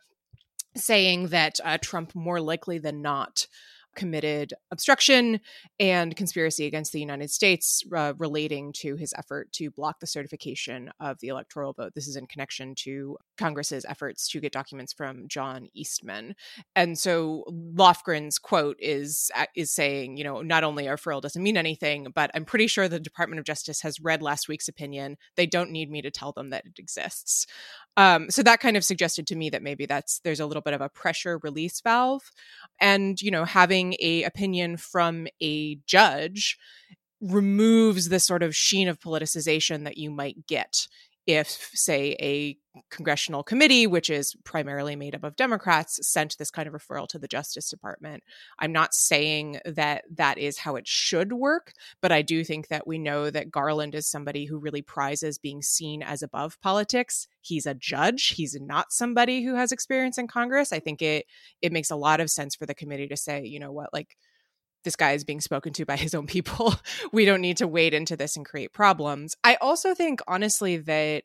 saying 0.74 1.28
that 1.28 1.60
uh, 1.64 1.78
Trump 1.80 2.16
more 2.16 2.40
likely 2.40 2.78
than 2.78 3.02
not 3.02 3.46
committed 3.98 4.54
obstruction 4.70 5.40
and 5.80 6.14
conspiracy 6.14 6.66
against 6.66 6.92
the 6.92 7.00
United 7.00 7.30
States 7.30 7.82
uh, 7.94 8.12
relating 8.16 8.72
to 8.72 8.94
his 8.94 9.12
effort 9.18 9.50
to 9.52 9.72
block 9.72 9.98
the 9.98 10.06
certification 10.06 10.90
of 11.00 11.18
the 11.18 11.26
electoral 11.28 11.72
vote. 11.72 11.92
This 11.96 12.06
is 12.06 12.14
in 12.14 12.28
connection 12.28 12.76
to 12.84 13.18
Congress's 13.36 13.84
efforts 13.88 14.28
to 14.28 14.40
get 14.40 14.52
documents 14.52 14.92
from 14.92 15.26
John 15.26 15.66
Eastman. 15.74 16.36
And 16.76 16.96
so 16.96 17.44
Lofgren's 17.48 18.38
quote 18.38 18.76
is 18.78 19.32
uh, 19.36 19.46
is 19.56 19.74
saying, 19.74 20.16
you 20.16 20.22
know, 20.22 20.42
not 20.42 20.62
only 20.62 20.88
our 20.88 20.96
referral 20.96 21.20
doesn't 21.20 21.42
mean 21.42 21.56
anything, 21.56 22.08
but 22.14 22.30
I'm 22.34 22.44
pretty 22.44 22.66
sure 22.66 22.88
the 22.88 23.00
Department 23.00 23.40
of 23.40 23.46
Justice 23.46 23.80
has 23.82 24.00
read 24.00 24.22
last 24.22 24.48
week's 24.48 24.68
opinion. 24.68 25.16
They 25.36 25.46
don't 25.46 25.70
need 25.70 25.90
me 25.90 26.02
to 26.02 26.10
tell 26.10 26.32
them 26.32 26.50
that 26.50 26.66
it 26.66 26.78
exists. 26.78 27.46
Um, 27.96 28.30
so 28.30 28.42
that 28.44 28.60
kind 28.60 28.76
of 28.76 28.84
suggested 28.84 29.26
to 29.26 29.36
me 29.36 29.50
that 29.50 29.62
maybe 29.62 29.84
that's 29.86 30.20
there's 30.20 30.40
a 30.40 30.46
little 30.46 30.62
bit 30.62 30.74
of 30.74 30.80
a 30.80 30.88
pressure 30.88 31.40
release 31.42 31.80
valve, 31.80 32.30
and 32.80 33.20
you 33.20 33.30
know 33.30 33.44
having 33.44 33.87
a 34.00 34.22
opinion 34.24 34.76
from 34.76 35.26
a 35.42 35.76
judge 35.86 36.56
removes 37.20 38.08
the 38.08 38.20
sort 38.20 38.42
of 38.42 38.54
sheen 38.54 38.88
of 38.88 39.00
politicization 39.00 39.84
that 39.84 39.98
you 39.98 40.10
might 40.10 40.46
get 40.46 40.86
if, 41.28 41.70
say, 41.74 42.16
a 42.22 42.56
congressional 42.90 43.42
committee, 43.42 43.86
which 43.86 44.08
is 44.08 44.34
primarily 44.44 44.96
made 44.96 45.14
up 45.14 45.24
of 45.24 45.36
Democrats, 45.36 46.00
sent 46.08 46.38
this 46.38 46.50
kind 46.50 46.66
of 46.66 46.72
referral 46.72 47.06
to 47.06 47.18
the 47.18 47.28
Justice 47.28 47.68
Department. 47.68 48.22
I'm 48.58 48.72
not 48.72 48.94
saying 48.94 49.60
that 49.66 50.04
that 50.10 50.38
is 50.38 50.56
how 50.56 50.76
it 50.76 50.88
should 50.88 51.34
work, 51.34 51.74
but 52.00 52.12
I 52.12 52.22
do 52.22 52.44
think 52.44 52.68
that 52.68 52.86
we 52.86 52.98
know 52.98 53.28
that 53.28 53.50
Garland 53.50 53.94
is 53.94 54.06
somebody 54.06 54.46
who 54.46 54.58
really 54.58 54.80
prizes 54.80 55.36
being 55.36 55.60
seen 55.60 56.02
as 56.02 56.22
above 56.22 56.58
politics. 56.62 57.28
He's 57.42 57.66
a 57.66 57.74
judge. 57.74 58.28
He's 58.28 58.58
not 58.58 58.90
somebody 58.90 59.42
who 59.42 59.54
has 59.54 59.70
experience 59.70 60.16
in 60.16 60.28
Congress. 60.28 60.72
I 60.72 60.80
think 60.80 61.02
it 61.02 61.26
it 61.60 61.72
makes 61.72 61.90
a 61.90 61.96
lot 61.96 62.20
of 62.20 62.30
sense 62.30 62.54
for 62.54 62.64
the 62.64 62.74
committee 62.74 63.08
to 63.08 63.16
say, 63.18 63.44
you 63.44 63.60
know 63.60 63.72
what, 63.72 63.92
like 63.92 64.16
this 64.84 64.96
guy 64.96 65.12
is 65.12 65.24
being 65.24 65.40
spoken 65.40 65.72
to 65.74 65.84
by 65.84 65.96
his 66.04 66.14
own 66.14 66.26
people. 66.26 66.74
we 67.12 67.24
don't 67.24 67.40
need 67.40 67.58
to 67.58 67.68
wade 67.68 67.94
into 67.94 68.16
this 68.16 68.36
and 68.36 68.46
create 68.46 68.72
problems. 68.72 69.34
I 69.44 69.56
also 69.56 69.94
think, 69.94 70.20
honestly, 70.26 70.76
that 70.78 71.24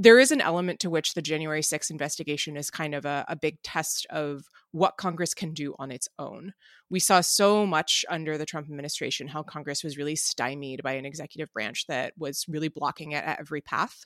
there 0.00 0.20
is 0.20 0.30
an 0.30 0.40
element 0.40 0.78
to 0.78 0.90
which 0.90 1.14
the 1.14 1.22
January 1.22 1.60
6th 1.60 1.90
investigation 1.90 2.56
is 2.56 2.70
kind 2.70 2.94
of 2.94 3.04
a, 3.04 3.24
a, 3.26 3.34
big 3.34 3.60
test 3.64 4.06
of 4.10 4.44
what 4.70 4.96
Congress 4.96 5.34
can 5.34 5.52
do 5.52 5.74
on 5.80 5.90
its 5.90 6.06
own. 6.20 6.52
We 6.88 7.00
saw 7.00 7.20
so 7.20 7.66
much 7.66 8.04
under 8.08 8.38
the 8.38 8.46
Trump 8.46 8.68
administration 8.68 9.26
how 9.26 9.42
Congress 9.42 9.82
was 9.82 9.98
really 9.98 10.14
stymied 10.14 10.84
by 10.84 10.92
an 10.92 11.04
executive 11.04 11.52
branch 11.52 11.86
that 11.88 12.12
was 12.16 12.44
really 12.46 12.68
blocking 12.68 13.10
it 13.10 13.24
at 13.24 13.40
every 13.40 13.60
path 13.60 14.04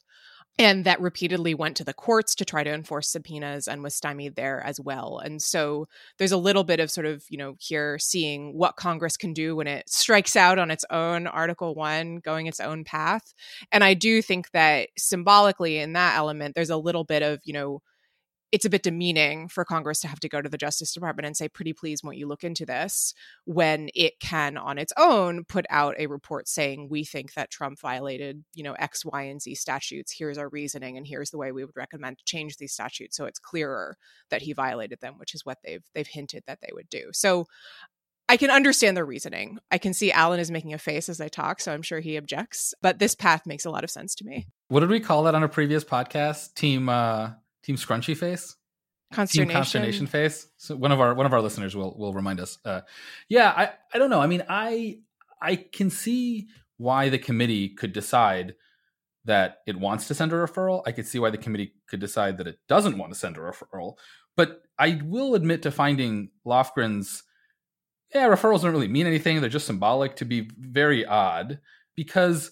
and 0.59 0.84
that 0.84 1.00
repeatedly 1.00 1.55
went 1.55 1.76
to 1.78 1.84
the 1.84 1.94
courts 1.94 2.34
to 2.34 2.44
try 2.44 2.62
to 2.62 2.72
enforce 2.72 3.09
subpoenas 3.09 3.66
and 3.66 3.82
was 3.82 3.94
stymied 3.94 4.36
there 4.36 4.62
as 4.64 4.78
well. 4.78 5.18
And 5.18 5.40
so 5.40 5.88
there's 6.18 6.32
a 6.32 6.36
little 6.36 6.64
bit 6.64 6.78
of 6.78 6.90
sort 6.90 7.07
of, 7.07 7.24
you 7.30 7.38
know, 7.38 7.55
here 7.59 7.98
seeing 7.98 8.57
what 8.57 8.76
Congress 8.76 9.16
can 9.16 9.32
do 9.32 9.57
when 9.57 9.66
it 9.66 9.88
strikes 9.88 10.36
out 10.36 10.59
on 10.59 10.70
its 10.70 10.84
own 10.90 11.26
Article 11.26 11.74
1, 11.74 12.16
going 12.16 12.46
its 12.46 12.61
own 12.61 12.84
path. 12.84 13.32
And 13.72 13.82
I 13.82 13.94
do 13.94 14.20
think 14.20 14.50
that 14.53 14.90
symbolically 14.98 15.78
in 15.78 15.94
that 15.94 16.16
element, 16.16 16.55
there's 16.55 16.70
a 16.70 16.76
little 16.76 17.05
bit 17.05 17.22
of, 17.22 17.40
you 17.44 17.55
know, 17.55 17.80
it's 18.53 18.66
a 18.66 18.70
bit 18.70 18.82
demeaning 18.82 19.48
for 19.48 19.64
Congress 19.64 20.00
to 20.00 20.09
have 20.09 20.20
to 20.20 20.28
go 20.28 20.42
to 20.42 20.48
the 20.48 20.59
Justice 20.59 20.92
Department 20.92 21.26
and 21.26 21.36
say, 21.36 21.48
pretty 21.48 21.72
please, 21.72 22.05
won't 22.05 22.18
you 22.18 22.28
look 22.28 22.44
into 22.44 22.66
this? 22.66 23.14
When 23.46 23.88
it 23.94 24.20
can, 24.20 24.59
on 24.59 24.76
its 24.76 24.92
own, 24.98 25.44
put 25.44 25.64
out 25.70 25.94
a 25.98 26.07
report 26.07 26.46
saying, 26.46 26.88
we 26.90 27.05
think 27.05 27.32
that 27.32 27.50
Trump 27.50 27.80
violated, 27.80 28.44
you 28.55 28.62
know, 28.62 28.74
X, 28.74 29.05
Y, 29.07 29.22
and 29.22 29.40
Z 29.40 29.55
statutes. 29.55 30.14
Here's 30.16 30.36
our 30.36 30.50
reasoning, 30.50 30.98
and 30.98 31.07
here's 31.07 31.30
the 31.30 31.38
way 31.38 31.50
we 31.50 31.64
would 31.64 31.76
recommend 31.76 32.18
to 32.18 32.24
change 32.24 32.59
these 32.59 32.74
statutes 32.74 33.16
so 33.16 33.24
it's 33.24 33.38
clearer 33.38 33.96
that 34.30 34.42
he 34.42 34.53
violated 34.53 35.00
them, 35.00 35.14
which 35.16 35.34
is 35.34 35.46
what 35.46 35.59
they've 35.64 35.84
they've 35.94 36.07
hinted 36.07 36.44
that 36.46 36.59
they 36.61 36.70
would 36.72 36.90
do. 36.90 37.09
So 37.12 37.46
I 38.28 38.36
can 38.36 38.50
understand 38.50 38.96
their 38.96 39.05
reasoning. 39.05 39.59
I 39.70 39.78
can 39.78 39.94
see 39.94 40.12
Alan 40.12 40.40
is 40.40 40.50
making 40.50 40.74
a 40.74 40.78
face 40.78 41.09
as 41.09 41.20
I 41.20 41.28
talk, 41.28 41.61
so 41.61 41.72
I'm 41.72 41.82
sure 41.82 42.00
he 42.00 42.16
objects. 42.16 42.74
But 42.80 42.98
this 42.98 43.14
path 43.14 43.46
makes 43.46 43.64
a 43.64 43.70
lot 43.70 43.84
of 43.84 43.90
sense 43.90 44.14
to 44.16 44.24
me. 44.24 44.46
What 44.68 44.80
did 44.80 44.90
we 44.90 45.00
call 45.00 45.24
that 45.24 45.34
on 45.34 45.42
a 45.42 45.48
previous 45.48 45.84
podcast? 45.84 46.55
Team 46.55 46.88
uh 46.88 47.30
Team 47.62 47.76
Scrunchy 47.76 48.16
Face. 48.16 48.56
Consternation. 49.12 49.48
Team 49.48 49.54
Consternation 49.56 50.06
Face. 50.06 50.48
So 50.56 50.74
one 50.76 50.92
of 50.92 51.00
our 51.00 51.14
one 51.14 51.26
of 51.26 51.32
our 51.32 51.40
listeners 51.40 51.76
will 51.76 51.96
will 51.98 52.12
remind 52.12 52.40
us. 52.40 52.58
Uh, 52.64 52.80
yeah, 53.28 53.50
I 53.50 53.70
I 53.92 53.98
don't 53.98 54.10
know. 54.10 54.20
I 54.20 54.26
mean, 54.26 54.42
I 54.48 54.98
I 55.40 55.56
can 55.56 55.90
see 55.90 56.48
why 56.78 57.08
the 57.08 57.18
committee 57.18 57.68
could 57.68 57.92
decide 57.92 58.54
that 59.24 59.58
it 59.66 59.78
wants 59.78 60.08
to 60.08 60.14
send 60.14 60.32
a 60.32 60.36
referral. 60.36 60.82
I 60.86 60.92
could 60.92 61.06
see 61.06 61.18
why 61.18 61.30
the 61.30 61.38
committee 61.38 61.74
could 61.86 62.00
decide 62.00 62.38
that 62.38 62.48
it 62.48 62.58
doesn't 62.68 62.98
want 62.98 63.12
to 63.12 63.18
send 63.18 63.36
a 63.36 63.40
referral. 63.40 63.94
But 64.36 64.62
I 64.78 65.00
will 65.04 65.34
admit 65.34 65.62
to 65.62 65.70
finding 65.70 66.30
Lofgren's 66.46 67.22
yeah 68.14 68.28
referrals 68.28 68.62
don't 68.62 68.72
really 68.72 68.88
mean 68.88 69.06
anything. 69.06 69.40
They're 69.40 69.50
just 69.50 69.66
symbolic 69.66 70.16
to 70.16 70.24
be 70.24 70.50
very 70.58 71.04
odd 71.04 71.60
because 71.94 72.50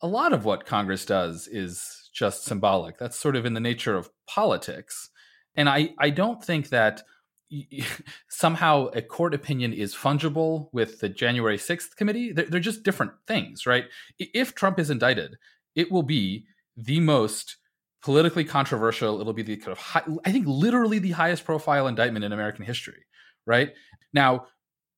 a 0.00 0.06
lot 0.06 0.32
of 0.32 0.44
what 0.44 0.66
Congress 0.66 1.04
does 1.04 1.48
is 1.48 2.05
just 2.16 2.44
symbolic. 2.44 2.98
That's 2.98 3.16
sort 3.16 3.36
of 3.36 3.44
in 3.44 3.52
the 3.52 3.60
nature 3.60 3.94
of 3.94 4.10
politics. 4.26 5.10
And 5.54 5.68
I, 5.68 5.90
I 5.98 6.10
don't 6.10 6.42
think 6.42 6.70
that 6.70 7.02
somehow 8.28 8.86
a 8.94 9.02
court 9.02 9.34
opinion 9.34 9.74
is 9.74 9.94
fungible 9.94 10.68
with 10.72 11.00
the 11.00 11.10
January 11.10 11.58
6th 11.58 11.94
committee. 11.96 12.32
They're, 12.32 12.46
they're 12.46 12.60
just 12.60 12.82
different 12.82 13.12
things, 13.26 13.66
right? 13.66 13.84
If 14.18 14.54
Trump 14.54 14.78
is 14.78 14.88
indicted, 14.90 15.36
it 15.74 15.92
will 15.92 16.02
be 16.02 16.46
the 16.76 17.00
most 17.00 17.56
politically 18.02 18.44
controversial. 18.44 19.20
It'll 19.20 19.34
be 19.34 19.42
the 19.42 19.56
kind 19.56 19.72
of, 19.72 19.78
high, 19.78 20.02
I 20.24 20.32
think, 20.32 20.46
literally 20.46 20.98
the 20.98 21.10
highest 21.10 21.44
profile 21.44 21.86
indictment 21.86 22.24
in 22.24 22.32
American 22.32 22.64
history, 22.64 23.04
right? 23.46 23.74
Now, 24.14 24.46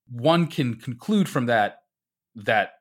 one 0.08 0.46
can 0.46 0.76
conclude 0.76 1.28
from 1.28 1.46
that 1.46 1.78
that 2.36 2.74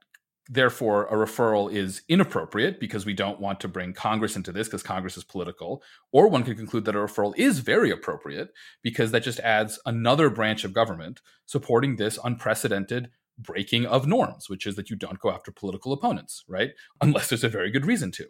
therefore 0.50 1.06
a 1.06 1.14
referral 1.14 1.72
is 1.72 2.02
inappropriate 2.08 2.80
because 2.80 3.06
we 3.06 3.14
don't 3.14 3.40
want 3.40 3.60
to 3.60 3.68
bring 3.68 3.94
Congress 3.94 4.36
into 4.36 4.52
this 4.52 4.68
because 4.68 4.84
Congress 4.84 5.18
is 5.18 5.24
political. 5.24 5.84
Or 6.12 6.28
one 6.28 6.44
could 6.44 6.58
conclude 6.58 6.86
that 6.86 6.96
a 6.96 7.00
referral 7.00 7.34
is 7.38 7.60
very 7.60 7.92
appropriate 7.92 8.50
because 8.82 9.12
that 9.12 9.24
just 9.24 9.40
adds 9.40 9.80
another 9.86 10.30
branch 10.30 10.64
of 10.64 10.74
government 10.74 11.22
supporting 11.46 11.96
this 11.96 12.18
unprecedented 12.24 13.10
breaking 13.38 13.86
of 13.86 14.08
norms, 14.08 14.50
which 14.50 14.66
is 14.66 14.76
that 14.76 14.90
you 14.90 14.96
don't 14.96 15.20
go 15.20 15.32
after 15.32 15.52
political 15.52 15.94
opponents, 15.94 16.44
right? 16.48 16.72
Unless 17.02 17.30
there's 17.30 17.44
a 17.44 17.50
very 17.50 17.72
good 17.72 17.86
reason 17.86 18.12
to. 18.14 18.26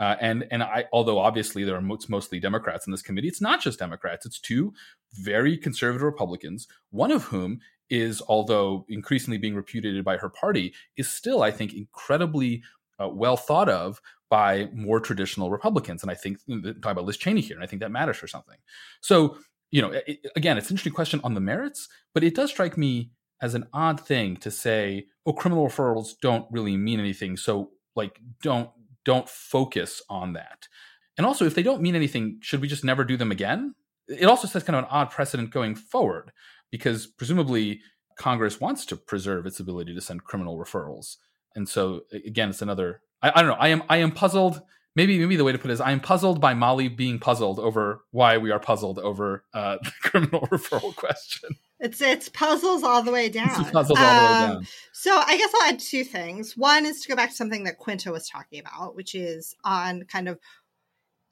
Uh, 0.00 0.16
and 0.20 0.44
and 0.50 0.62
I, 0.62 0.86
although 0.92 1.18
obviously 1.18 1.62
there 1.64 1.76
are 1.76 1.80
most, 1.80 2.10
mostly 2.10 2.40
Democrats 2.40 2.86
in 2.86 2.90
this 2.90 3.02
committee, 3.02 3.28
it's 3.28 3.40
not 3.40 3.60
just 3.60 3.78
Democrats. 3.78 4.26
It's 4.26 4.40
two 4.40 4.72
very 5.12 5.56
conservative 5.56 6.02
Republicans, 6.02 6.66
one 6.90 7.12
of 7.12 7.24
whom 7.24 7.60
is, 7.90 8.22
although 8.28 8.84
increasingly 8.88 9.38
being 9.38 9.54
repudiated 9.54 10.04
by 10.04 10.16
her 10.16 10.28
party, 10.28 10.74
is 10.96 11.08
still, 11.08 11.42
I 11.42 11.50
think, 11.50 11.74
incredibly 11.74 12.62
uh, 13.00 13.08
well 13.08 13.36
thought 13.36 13.68
of 13.68 14.00
by 14.30 14.68
more 14.72 15.00
traditional 15.00 15.50
Republicans. 15.50 16.02
And 16.02 16.10
I 16.10 16.14
think 16.14 16.38
talking 16.46 16.76
about 16.82 17.04
Liz 17.04 17.16
Cheney 17.16 17.40
here, 17.40 17.56
and 17.56 17.64
I 17.64 17.66
think 17.66 17.80
that 17.80 17.90
matters 17.90 18.16
for 18.16 18.26
something. 18.26 18.58
So, 19.00 19.38
you 19.70 19.82
know, 19.82 19.92
it, 20.06 20.20
again, 20.36 20.58
it's 20.58 20.68
an 20.68 20.74
interesting 20.74 20.92
question 20.92 21.20
on 21.24 21.34
the 21.34 21.40
merits, 21.40 21.88
but 22.14 22.24
it 22.24 22.34
does 22.34 22.50
strike 22.50 22.76
me 22.76 23.12
as 23.40 23.54
an 23.54 23.66
odd 23.72 24.00
thing 24.00 24.36
to 24.38 24.50
say, 24.50 25.06
oh, 25.24 25.32
criminal 25.32 25.66
referrals 25.66 26.14
don't 26.20 26.46
really 26.50 26.76
mean 26.76 27.00
anything. 27.00 27.36
So, 27.36 27.70
like, 27.94 28.20
don't 28.42 28.70
don't 29.04 29.28
focus 29.28 30.02
on 30.10 30.34
that. 30.34 30.68
And 31.16 31.26
also, 31.26 31.46
if 31.46 31.54
they 31.54 31.62
don't 31.62 31.82
mean 31.82 31.96
anything, 31.96 32.38
should 32.42 32.60
we 32.60 32.68
just 32.68 32.84
never 32.84 33.04
do 33.04 33.16
them 33.16 33.30
again? 33.30 33.74
It 34.08 34.26
also 34.26 34.46
sets 34.46 34.64
kind 34.64 34.76
of 34.76 34.84
an 34.84 34.90
odd 34.90 35.10
precedent 35.10 35.50
going 35.50 35.74
forward 35.74 36.32
because 36.70 37.06
presumably 37.06 37.80
Congress 38.18 38.60
wants 38.60 38.84
to 38.86 38.96
preserve 38.96 39.46
its 39.46 39.60
ability 39.60 39.94
to 39.94 40.00
send 40.00 40.24
criminal 40.24 40.58
referrals. 40.58 41.16
And 41.54 41.68
so 41.68 42.02
again, 42.12 42.50
it's 42.50 42.62
another. 42.62 43.00
I, 43.22 43.32
I 43.34 43.42
don't 43.42 43.50
know. 43.50 43.56
I 43.58 43.68
am 43.68 43.82
I 43.88 43.98
am 43.98 44.12
puzzled. 44.12 44.60
Maybe 44.94 45.18
maybe 45.18 45.36
the 45.36 45.44
way 45.44 45.52
to 45.52 45.58
put 45.58 45.70
it 45.70 45.74
is 45.74 45.80
I 45.80 45.92
am 45.92 46.00
puzzled 46.00 46.40
by 46.40 46.54
Molly 46.54 46.88
being 46.88 47.18
puzzled 47.18 47.60
over 47.60 48.02
why 48.10 48.38
we 48.38 48.50
are 48.50 48.58
puzzled 48.58 48.98
over 48.98 49.44
uh, 49.54 49.78
the 49.82 49.92
criminal 50.02 50.40
referral 50.48 50.94
question. 50.94 51.50
It's 51.80 52.00
it's 52.00 52.28
puzzles 52.28 52.82
all 52.82 53.02
the 53.02 53.12
way 53.12 53.28
down. 53.28 53.60
It's 53.60 53.70
puzzles 53.70 53.98
all 53.98 54.20
the 54.20 54.26
way 54.26 54.44
um, 54.44 54.50
down. 54.50 54.66
So 54.92 55.16
I 55.24 55.36
guess 55.36 55.52
I'll 55.54 55.68
add 55.68 55.78
two 55.78 56.02
things. 56.02 56.56
One 56.56 56.84
is 56.84 57.00
to 57.02 57.08
go 57.08 57.14
back 57.14 57.30
to 57.30 57.36
something 57.36 57.64
that 57.64 57.78
Quinta 57.78 58.10
was 58.10 58.28
talking 58.28 58.58
about, 58.58 58.96
which 58.96 59.14
is 59.14 59.54
on 59.64 60.02
kind 60.04 60.28
of 60.28 60.40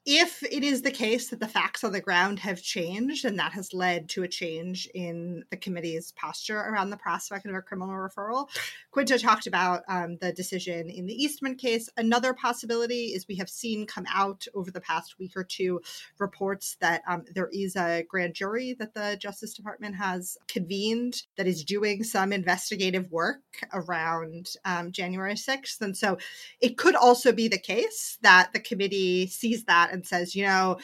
if 0.09 0.41
it 0.41 0.63
is 0.63 0.83
the 0.83 0.89
case 0.89 1.29
that 1.29 1.41
the 1.41 1.47
facts 1.49 1.83
on 1.83 1.91
the 1.91 1.99
ground 1.99 2.39
have 2.39 2.61
changed 2.61 3.25
and 3.25 3.37
that 3.37 3.51
has 3.51 3.73
led 3.73 4.07
to 4.07 4.23
a 4.23 4.27
change 4.27 4.87
in 4.95 5.43
the 5.51 5.57
committee's 5.57 6.13
posture 6.13 6.59
around 6.59 6.89
the 6.89 6.97
prospect 6.97 7.45
of 7.45 7.53
a 7.53 7.61
criminal 7.61 7.93
referral, 7.93 8.47
Quinta 8.91 9.19
talked 9.19 9.47
about 9.47 9.83
um, 9.89 10.17
the 10.21 10.31
decision 10.31 10.89
in 10.89 11.07
the 11.07 11.13
Eastman 11.13 11.55
case. 11.55 11.89
Another 11.97 12.33
possibility 12.33 13.07
is 13.07 13.27
we 13.27 13.35
have 13.35 13.49
seen 13.49 13.85
come 13.85 14.05
out 14.09 14.47
over 14.55 14.71
the 14.71 14.79
past 14.79 15.19
week 15.19 15.33
or 15.35 15.43
two 15.43 15.81
reports 16.19 16.77
that 16.79 17.01
um, 17.05 17.25
there 17.35 17.49
is 17.51 17.75
a 17.75 18.05
grand 18.07 18.33
jury 18.33 18.77
that 18.79 18.93
the 18.93 19.17
Justice 19.19 19.53
Department 19.53 19.97
has 19.97 20.37
convened 20.47 21.23
that 21.35 21.47
is 21.47 21.65
doing 21.65 22.05
some 22.05 22.31
investigative 22.31 23.11
work 23.11 23.41
around 23.73 24.51
um, 24.63 24.93
January 24.93 25.33
6th. 25.33 25.81
And 25.81 25.97
so 25.97 26.17
it 26.61 26.77
could 26.77 26.95
also 26.95 27.33
be 27.33 27.49
the 27.49 27.59
case 27.59 28.17
that 28.21 28.53
the 28.53 28.61
committee 28.61 29.27
sees 29.27 29.65
that 29.65 29.96
and 29.97 30.05
says, 30.05 30.35
you 30.35 30.45
know, 30.45 30.77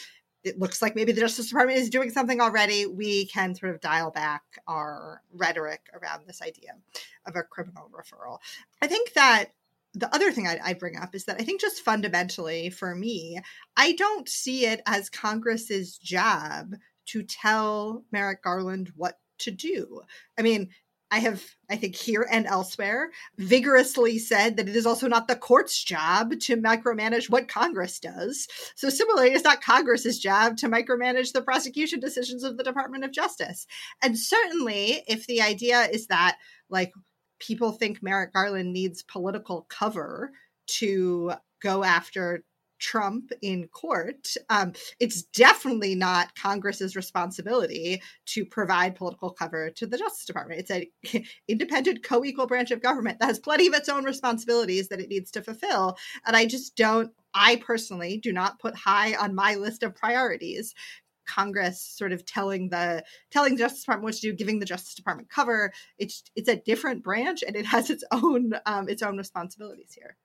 it 0.44 0.60
looks 0.60 0.82
like 0.82 0.96
maybe 0.96 1.12
the 1.12 1.22
Justice 1.22 1.48
Department 1.48 1.80
is 1.80 1.90
doing 1.90 2.10
something 2.10 2.42
already. 2.42 2.86
We 2.86 3.28
can 3.28 3.56
sort 3.56 3.74
of 3.74 3.80
dial 3.80 4.12
back 4.12 4.42
our 4.68 5.22
rhetoric 5.34 5.82
around 5.94 6.24
this 6.28 6.42
idea 6.42 6.72
of 7.26 7.36
a 7.36 7.44
criminal 7.44 7.90
referral. 7.94 8.40
I 8.82 8.88
think 8.88 9.14
that 9.14 9.52
the 9.94 10.14
other 10.14 10.32
thing 10.32 10.48
I'd, 10.48 10.60
I'd, 10.60 10.80
bring 10.80 10.98
up 10.98 11.14
is 11.14 11.26
that 11.26 11.40
I 11.40 11.44
think 11.44 11.62
just 11.62 11.86
fundamentally 11.86 12.72
for 12.72 12.96
me, 12.96 13.40
I 13.78 13.94
don't 13.94 14.28
see 14.28 14.66
it 14.66 14.82
as 14.88 15.10
Congress's 15.10 15.98
job 15.98 16.74
to 17.06 17.24
tell 17.24 18.04
Merrick 18.12 18.42
Garland 18.42 18.92
what 18.96 19.20
to 19.40 19.52
do. 19.52 20.02
I 20.38 20.42
mean, 20.42 20.70
I 21.14 21.20
have, 21.20 21.44
I 21.70 21.76
think, 21.76 21.96
here 21.96 22.28
and 22.32 22.48
elsewhere, 22.48 23.12
vigorously 23.38 24.18
said 24.18 24.58
that 24.58 24.68
it 24.68 24.76
is 24.76 24.88
also 24.88 25.08
not 25.08 25.28
the 25.28 25.36
court's 25.36 25.84
job 25.84 26.40
to 26.40 26.58
micromanage 26.58 27.30
what 27.30 27.48
Congress 27.48 28.00
does. 28.00 28.48
So, 28.74 28.90
similarly, 28.90 29.30
it's 29.30 29.44
not 29.44 29.62
Congress's 29.62 30.18
job 30.18 30.58
to 30.58 30.70
micromanage 30.70 31.32
the 31.32 31.44
prosecution 31.44 32.00
decisions 32.00 32.44
of 32.44 32.58
the 32.58 32.64
Department 32.64 33.04
of 33.04 33.12
Justice. 33.12 33.68
And 34.02 34.18
certainly, 34.18 35.04
if 35.08 35.28
the 35.28 35.40
idea 35.40 35.84
is 35.84 36.08
that, 36.08 36.38
like, 36.68 36.92
people 37.38 37.74
think 37.74 38.02
Merrick 38.02 38.34
Garland 38.34 38.74
needs 38.74 39.04
political 39.04 39.68
cover 39.70 40.32
to 40.80 41.34
go 41.62 41.84
after 41.84 42.44
Trump 42.84 43.32
in 43.42 43.68
court, 43.70 44.36
um, 44.50 44.74
it's 45.00 45.24
definitely 45.24 45.96
not 45.96 46.36
Congress's 46.36 46.98
responsibility 46.98 48.02
to 48.26 48.46
provide 48.46 48.96
political 48.96 49.32
cover 49.32 49.70
to 49.72 49.88
the 49.88 49.98
Justice 49.98 50.26
Department. 50.26 50.60
It's 50.60 50.70
an 50.70 51.24
independent, 51.48 52.04
co-equal 52.04 52.46
branch 52.46 52.72
of 52.72 52.82
government 52.82 53.20
that 53.20 53.28
has 53.28 53.40
plenty 53.40 53.68
of 53.68 53.74
its 53.74 53.88
own 53.88 54.04
responsibilities 54.04 54.90
that 54.90 55.00
it 55.00 55.08
needs 55.08 55.32
to 55.32 55.42
fulfill. 55.42 55.98
And 56.26 56.36
I 56.36 56.46
just 56.46 56.76
don't. 56.76 57.12
I 57.34 57.56
personally 57.56 58.18
do 58.18 58.32
not 58.32 58.60
put 58.60 58.76
high 58.76 59.16
on 59.16 59.34
my 59.34 59.56
list 59.56 59.82
of 59.82 59.96
priorities 59.96 60.76
Congress 61.26 61.82
sort 61.82 62.12
of 62.12 62.26
telling 62.26 62.70
the 62.70 63.04
telling 63.32 63.54
the 63.54 63.60
Justice 63.60 63.84
Department 63.84 64.04
what 64.04 64.16
to 64.16 64.22
do, 64.22 64.34
giving 64.34 64.60
the 64.60 64.66
Justice 64.66 64.94
Department 64.94 65.30
cover. 65.30 65.72
It's 65.98 66.24
it's 66.36 66.50
a 66.50 66.58
different 66.58 67.02
branch 67.02 67.44
and 67.48 67.56
it 67.56 67.66
has 67.66 67.90
its 67.90 68.04
own 68.12 68.54
um, 68.66 68.90
its 68.90 69.02
own 69.02 69.18
responsibilities 69.18 69.94
here. 69.98 70.18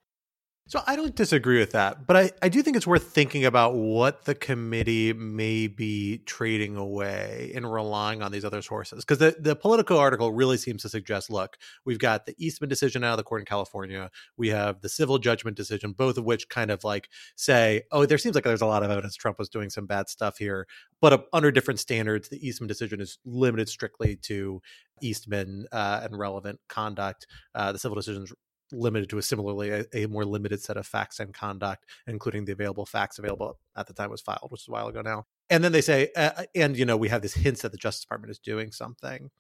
So 0.69 0.83
I 0.87 0.97
don't 0.97 1.15
disagree 1.15 1.59
with 1.59 1.73
that, 1.73 2.07
but 2.07 2.15
I, 2.15 2.31
I 2.43 2.51
do 2.51 2.61
think 2.61 2.77
it's 2.77 2.87
worth 2.87 3.05
thinking 3.05 3.47
about 3.47 3.75
what 3.75 4.27
the 4.27 4.35
committee 4.35 5.15
may 5.15 5.67
be 5.67 6.19
trading 6.27 6.77
away 6.77 7.53
and 7.55 7.73
relying 7.73 8.21
on 8.21 8.33
these 8.33 8.45
other 8.45 8.61
sources. 8.61 9.03
Because 9.03 9.17
the, 9.17 9.35
the 9.41 9.57
Politico 9.57 9.97
article 9.97 10.31
really 10.31 10.59
seems 10.59 10.83
to 10.83 10.91
suggest 10.91 11.31
look, 11.31 11.57
we've 11.87 11.99
got 11.99 12.27
the 12.27 12.35
Eastman 12.37 12.69
decision 12.69 13.03
out 13.03 13.13
of 13.13 13.17
the 13.17 13.23
court 13.23 13.41
in 13.41 13.47
California, 13.47 14.11
we 14.37 14.49
have 14.49 14.83
the 14.83 14.91
civil 14.91 15.17
judgment 15.17 15.57
decision, 15.57 15.93
both 15.93 16.19
of 16.19 16.27
which 16.27 16.51
kind 16.51 16.71
of 16.71 16.85
like 16.85 17.09
say, 17.35 17.85
oh, 17.91 18.05
there 18.05 18.19
seems 18.19 18.35
like 18.35 18.45
there's 18.45 18.61
a 18.61 18.67
lot 18.67 18.83
of 18.83 18.91
evidence 18.91 19.17
Trump 19.17 19.39
was 19.39 19.49
doing 19.49 19.71
some 19.71 19.87
bad 19.87 20.11
stuff 20.11 20.37
here. 20.37 20.67
But 21.01 21.13
uh, 21.15 21.19
under 21.33 21.51
different 21.51 21.81
standards, 21.81 22.29
the 22.29 22.47
Eastman 22.47 22.69
decision 22.69 23.01
is 23.01 23.17
limited 23.25 23.71
strictly 23.71 24.17
to 24.17 24.61
Eastman 25.01 25.67
uh, 25.73 26.01
and 26.03 26.19
relevant 26.19 26.61
conduct. 26.69 27.27
Uh, 27.55 27.73
the 27.73 27.79
civil 27.79 27.95
decisions 27.95 28.35
limited 28.73 29.09
to 29.11 29.19
a 29.19 29.23
similarly 29.23 29.71
a, 29.71 29.85
a, 29.93 30.07
more 30.07 30.25
limited 30.25 30.61
set 30.61 30.77
of 30.77 30.87
facts 30.87 31.21
and 31.21 31.33
conduct, 31.33 31.87
including 32.07 32.45
the 32.45 32.53
available 32.53 32.87
facts 32.87 33.19
available 33.19 33.59
at 33.77 33.87
the 33.87 33.95
time 33.95 34.11
was 34.11 34.21
filed, 34.21 34.49
which 34.51 34.63
is 34.63 34.69
a 34.69 34.71
while 34.71 34.89
ago 34.89 35.03
now. 35.03 35.27
And 35.51 35.65
then 35.65 35.73
they 35.73 35.81
say, 35.81 36.11
uh, 36.17 36.45
and 36.55 36.77
you 36.77 36.85
know, 36.85 36.97
we 36.97 37.09
have 37.09 37.23
this 37.23 37.35
hints 37.35 37.63
that 37.63 37.73
the 37.73 37.79
Justice 37.79 38.03
Department 38.03 38.31
is 38.31 38.39
doing 38.39 38.73
something. 38.73 39.31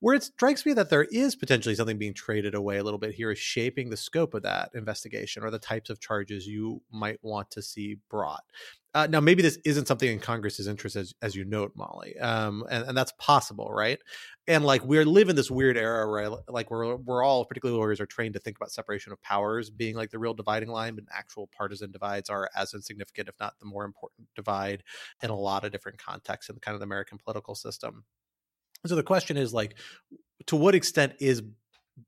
Where 0.00 0.14
it 0.14 0.24
strikes 0.24 0.66
me 0.66 0.74
that 0.74 0.90
there 0.90 1.04
is 1.04 1.36
potentially 1.36 1.74
something 1.74 1.96
being 1.96 2.12
traded 2.12 2.54
away 2.54 2.76
a 2.76 2.84
little 2.84 2.98
bit 2.98 3.14
here 3.14 3.30
is 3.30 3.38
shaping 3.38 3.88
the 3.88 3.96
scope 3.96 4.34
of 4.34 4.42
that 4.42 4.70
investigation 4.74 5.42
or 5.42 5.50
the 5.50 5.58
types 5.58 5.88
of 5.88 6.00
charges 6.00 6.46
you 6.46 6.82
might 6.92 7.18
want 7.22 7.50
to 7.52 7.62
see 7.62 7.96
brought. 8.10 8.44
Uh, 8.94 9.06
now, 9.06 9.20
maybe 9.20 9.42
this 9.42 9.58
isn't 9.64 9.88
something 9.88 10.10
in 10.10 10.18
Congress's 10.18 10.66
interest, 10.66 10.96
as, 10.96 11.14
as 11.20 11.34
you 11.34 11.44
note, 11.44 11.72
Molly, 11.76 12.18
um, 12.18 12.64
and, 12.70 12.88
and 12.88 12.96
that's 12.96 13.12
possible, 13.18 13.70
right? 13.70 13.98
And 14.48 14.64
like 14.64 14.84
we're 14.84 15.04
living 15.04 15.34
this 15.34 15.50
weird 15.50 15.76
era 15.76 16.08
where, 16.08 16.28
like, 16.48 16.70
we're 16.70 16.96
we're 16.96 17.24
all, 17.24 17.44
particularly 17.44 17.78
lawyers, 17.78 18.00
are 18.00 18.06
trained 18.06 18.34
to 18.34 18.40
think 18.40 18.56
about 18.56 18.70
separation 18.70 19.12
of 19.12 19.20
powers 19.22 19.70
being 19.70 19.96
like 19.96 20.10
the 20.10 20.18
real 20.18 20.34
dividing 20.34 20.68
line, 20.68 20.94
but 20.94 21.04
actual 21.12 21.48
partisan 21.56 21.90
divides 21.90 22.30
are 22.30 22.48
as 22.56 22.72
insignificant, 22.72 23.28
if 23.28 23.34
not 23.40 23.58
the 23.58 23.66
more 23.66 23.84
important 23.84 24.28
divide, 24.36 24.84
in 25.22 25.30
a 25.30 25.36
lot 25.36 25.64
of 25.64 25.72
different 25.72 25.98
contexts 25.98 26.48
in 26.48 26.54
the 26.54 26.60
kind 26.60 26.74
of 26.74 26.80
the 26.80 26.84
American 26.86 27.18
political 27.18 27.54
system. 27.54 28.04
So 28.86 28.94
the 28.94 29.02
question 29.02 29.36
is 29.36 29.52
like, 29.52 29.78
to 30.46 30.54
what 30.56 30.76
extent 30.76 31.14
is 31.18 31.42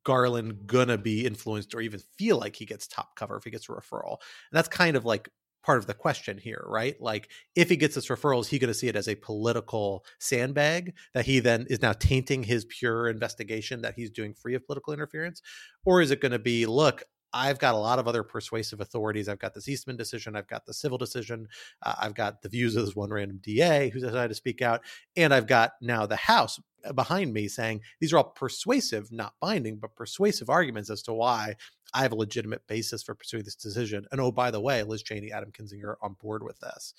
Garland 0.05 0.67
gonna 0.67 0.99
be 0.99 1.27
influenced 1.27 1.75
or 1.75 1.81
even 1.81 2.01
feel 2.19 2.39
like 2.39 2.55
he 2.55 2.67
gets 2.67 2.87
top 2.87 3.17
cover 3.17 3.37
if 3.37 3.45
he 3.45 3.51
gets 3.51 3.69
a 3.69 3.73
referral? 3.73 4.19
And 4.51 4.53
that's 4.53 4.69
kind 4.69 4.97
of 4.97 5.05
like 5.05 5.29
part 5.69 5.79
of 5.79 5.87
the 5.87 5.93
question 5.93 6.39
here, 6.39 6.65
right? 6.67 6.99
Like, 6.99 7.29
if 7.55 7.69
he 7.69 7.77
gets 7.77 7.95
this 7.95 8.09
referral, 8.09 8.41
is 8.41 8.49
he 8.49 8.59
going 8.59 8.73
to 8.73 8.75
see 8.75 8.89
it 8.89 8.97
as 8.97 9.07
a 9.07 9.15
political 9.17 10.03
sandbag 10.19 10.95
that 11.13 11.27
he 11.27 11.41
then 11.41 11.67
is 11.69 11.83
now 11.83 11.93
tainting 11.93 12.43
his 12.43 12.65
pure 12.65 13.07
investigation 13.07 13.83
that 13.83 13.93
he's 13.95 14.09
doing 14.09 14.33
free 14.33 14.55
of 14.55 14.65
political 14.65 14.95
interference? 14.95 15.43
Or 15.85 16.01
is 16.01 16.11
it 16.11 16.23
going 16.23 16.33
to 16.33 16.39
be, 16.39 16.65
look, 16.65 17.03
I've 17.35 17.59
got 17.59 17.75
a 17.75 17.79
lot 17.79 17.99
of 17.99 18.09
other 18.09 18.23
persuasive 18.23 18.81
authorities. 18.81 19.29
I've 19.29 19.39
got 19.39 19.53
this 19.53 19.69
Eastman 19.69 19.99
decision. 19.99 20.37
I've 20.37 20.49
got 20.49 20.65
the 20.65 20.73
civil 20.73 20.97
decision. 20.97 21.47
Uh, 21.83 21.97
I've 22.01 22.15
got 22.15 22.41
the 22.41 22.49
views 22.49 22.75
of 22.75 22.87
this 22.87 22.97
one 22.97 23.11
random 23.11 23.39
DA 23.43 23.91
who 23.91 24.01
decided 24.01 24.29
to 24.29 24.35
speak 24.35 24.63
out. 24.63 24.81
And 25.19 25.35
I've 25.35 25.47
got 25.47 25.73
now 25.83 26.07
the 26.07 26.17
House 26.17 26.59
behind 26.95 27.35
me 27.35 27.49
saying 27.49 27.83
these 28.01 28.15
are 28.15 28.19
all 28.19 28.31
persuasive, 28.31 29.13
not 29.13 29.35
binding, 29.39 29.77
but 29.77 29.95
persuasive 29.95 30.49
arguments 30.49 30.89
as 30.89 31.03
to 31.03 31.13
why 31.13 31.57
I 31.95 32.03
have 32.03 32.13
a 32.13 32.17
legitimate 32.17 32.67
basis 32.67 33.03
for 33.03 33.15
pursuing 33.15 33.45
this 33.45 33.55
decision. 33.55 34.07
And 34.13 34.21
oh, 34.21 34.31
by 34.31 34.51
the 34.51 34.61
way, 34.61 34.83
Liz 34.83 35.03
Cheney, 35.03 35.33
Adam 35.33 35.51
Kinzinger 35.51 35.95
on 36.03 36.15
board 36.21 36.43
with 36.43 36.59
this. 36.61 36.95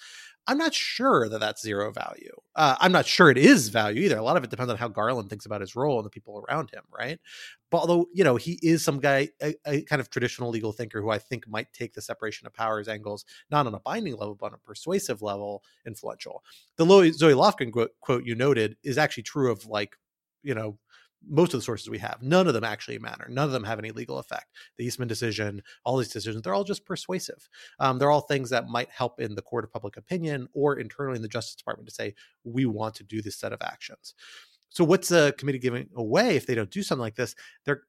I'm 0.47 0.57
not 0.57 0.73
sure 0.73 1.29
that 1.29 1.39
that's 1.39 1.61
zero 1.61 1.91
value. 1.91 2.33
Uh, 2.55 2.75
I'm 2.79 2.91
not 2.91 3.05
sure 3.05 3.29
it 3.29 3.37
is 3.37 3.69
value 3.69 4.01
either. 4.01 4.17
A 4.17 4.23
lot 4.23 4.35
of 4.35 4.43
it 4.43 4.49
depends 4.49 4.71
on 4.71 4.77
how 4.77 4.87
Garland 4.87 5.29
thinks 5.29 5.45
about 5.45 5.61
his 5.61 5.75
role 5.75 5.99
and 5.99 6.05
the 6.05 6.09
people 6.09 6.43
around 6.47 6.71
him, 6.71 6.81
right? 6.91 7.19
But 7.69 7.79
although, 7.79 8.07
you 8.13 8.23
know, 8.23 8.35
he 8.35 8.57
is 8.63 8.83
some 8.83 8.99
guy, 8.99 9.29
a, 9.43 9.53
a 9.67 9.81
kind 9.83 9.99
of 9.99 10.09
traditional 10.09 10.49
legal 10.49 10.71
thinker 10.71 11.01
who 11.01 11.11
I 11.11 11.19
think 11.19 11.47
might 11.47 11.71
take 11.71 11.93
the 11.93 12.01
separation 12.01 12.47
of 12.47 12.53
powers 12.53 12.87
angles, 12.87 13.25
not 13.51 13.67
on 13.67 13.75
a 13.75 13.79
binding 13.79 14.15
level, 14.15 14.33
but 14.33 14.47
on 14.47 14.55
a 14.55 14.65
persuasive 14.67 15.21
level, 15.21 15.63
influential. 15.85 16.43
The 16.77 16.85
Zoe 17.13 17.33
Lofgren 17.33 17.71
quote, 17.71 17.91
quote 17.99 18.25
you 18.25 18.33
noted 18.33 18.75
is 18.83 18.97
actually 18.97 19.23
true 19.23 19.51
of 19.51 19.67
like, 19.67 19.97
you 20.41 20.55
know, 20.55 20.79
most 21.27 21.53
of 21.53 21.59
the 21.59 21.63
sources 21.63 21.89
we 21.89 21.97
have, 21.97 22.19
none 22.21 22.47
of 22.47 22.53
them 22.53 22.63
actually 22.63 22.99
matter. 22.99 23.27
None 23.29 23.45
of 23.45 23.51
them 23.51 23.63
have 23.63 23.79
any 23.79 23.91
legal 23.91 24.19
effect. 24.19 24.47
The 24.77 24.85
Eastman 24.85 25.07
decision, 25.07 25.61
all 25.83 25.97
these 25.97 26.13
decisions, 26.13 26.43
they're 26.43 26.53
all 26.53 26.63
just 26.63 26.85
persuasive. 26.85 27.49
Um, 27.79 27.99
they're 27.99 28.11
all 28.11 28.21
things 28.21 28.49
that 28.51 28.67
might 28.67 28.89
help 28.89 29.19
in 29.19 29.35
the 29.35 29.41
court 29.41 29.63
of 29.63 29.71
public 29.71 29.97
opinion 29.97 30.47
or 30.53 30.79
internally 30.79 31.17
in 31.17 31.21
the 31.21 31.27
Justice 31.27 31.55
Department 31.55 31.89
to 31.89 31.95
say, 31.95 32.15
we 32.43 32.65
want 32.65 32.95
to 32.95 33.03
do 33.03 33.21
this 33.21 33.37
set 33.37 33.53
of 33.53 33.61
actions. 33.61 34.13
So 34.69 34.83
what's 34.83 35.09
the 35.09 35.33
committee 35.37 35.59
giving 35.59 35.89
away 35.95 36.35
if 36.35 36.45
they 36.45 36.55
don't 36.55 36.69
do 36.69 36.83
something 36.83 37.01
like 37.01 37.15
this? 37.15 37.35
They're 37.65 37.83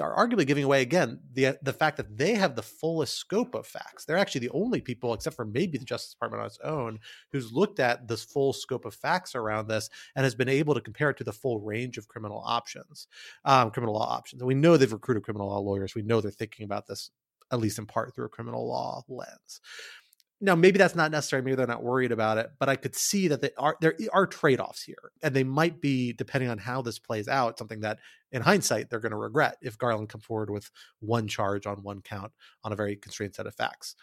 are 0.00 0.16
arguably 0.16 0.46
giving 0.46 0.64
away 0.64 0.80
again 0.80 1.20
the 1.32 1.58
the 1.62 1.72
fact 1.72 1.96
that 1.98 2.16
they 2.16 2.34
have 2.34 2.56
the 2.56 2.62
fullest 2.62 3.16
scope 3.16 3.54
of 3.54 3.66
facts. 3.66 4.04
They're 4.04 4.16
actually 4.16 4.46
the 4.46 4.54
only 4.54 4.80
people, 4.80 5.12
except 5.12 5.36
for 5.36 5.44
maybe 5.44 5.76
the 5.78 5.84
Justice 5.84 6.14
Department 6.14 6.40
on 6.40 6.46
its 6.46 6.58
own, 6.64 6.98
who's 7.30 7.52
looked 7.52 7.80
at 7.80 8.08
this 8.08 8.24
full 8.24 8.52
scope 8.52 8.84
of 8.84 8.94
facts 8.94 9.34
around 9.34 9.68
this 9.68 9.90
and 10.16 10.24
has 10.24 10.34
been 10.34 10.48
able 10.48 10.74
to 10.74 10.80
compare 10.80 11.10
it 11.10 11.16
to 11.18 11.24
the 11.24 11.32
full 11.32 11.60
range 11.60 11.98
of 11.98 12.08
criminal 12.08 12.42
options, 12.46 13.06
um, 13.44 13.70
criminal 13.70 13.94
law 13.94 14.08
options. 14.08 14.40
And 14.40 14.48
we 14.48 14.54
know 14.54 14.76
they've 14.76 14.92
recruited 14.92 15.24
criminal 15.24 15.48
law 15.48 15.58
lawyers. 15.58 15.94
We 15.94 16.02
know 16.02 16.20
they're 16.20 16.30
thinking 16.30 16.64
about 16.64 16.86
this 16.86 17.10
at 17.52 17.60
least 17.60 17.78
in 17.78 17.86
part 17.86 18.14
through 18.14 18.24
a 18.24 18.30
criminal 18.30 18.66
law 18.66 19.02
lens. 19.08 19.60
Now, 20.44 20.56
maybe 20.56 20.76
that's 20.76 20.96
not 20.96 21.12
necessary. 21.12 21.40
Maybe 21.40 21.54
they're 21.54 21.68
not 21.68 21.84
worried 21.84 22.10
about 22.10 22.36
it, 22.36 22.50
but 22.58 22.68
I 22.68 22.74
could 22.74 22.96
see 22.96 23.28
that 23.28 23.40
they 23.40 23.50
are 23.56 23.76
there 23.80 23.94
are 24.12 24.26
trade 24.26 24.58
offs 24.58 24.82
here, 24.82 25.12
and 25.22 25.34
they 25.34 25.44
might 25.44 25.80
be 25.80 26.12
depending 26.12 26.50
on 26.50 26.58
how 26.58 26.82
this 26.82 26.98
plays 26.98 27.28
out. 27.28 27.58
Something 27.58 27.80
that, 27.82 28.00
in 28.32 28.42
hindsight, 28.42 28.90
they're 28.90 28.98
going 28.98 29.12
to 29.12 29.16
regret 29.16 29.56
if 29.62 29.78
Garland 29.78 30.08
comes 30.08 30.24
forward 30.24 30.50
with 30.50 30.68
one 30.98 31.28
charge 31.28 31.64
on 31.64 31.84
one 31.84 32.02
count 32.02 32.32
on 32.64 32.72
a 32.72 32.76
very 32.76 32.96
constrained 32.96 33.36
set 33.36 33.46
of 33.46 33.54
facts. 33.54 33.94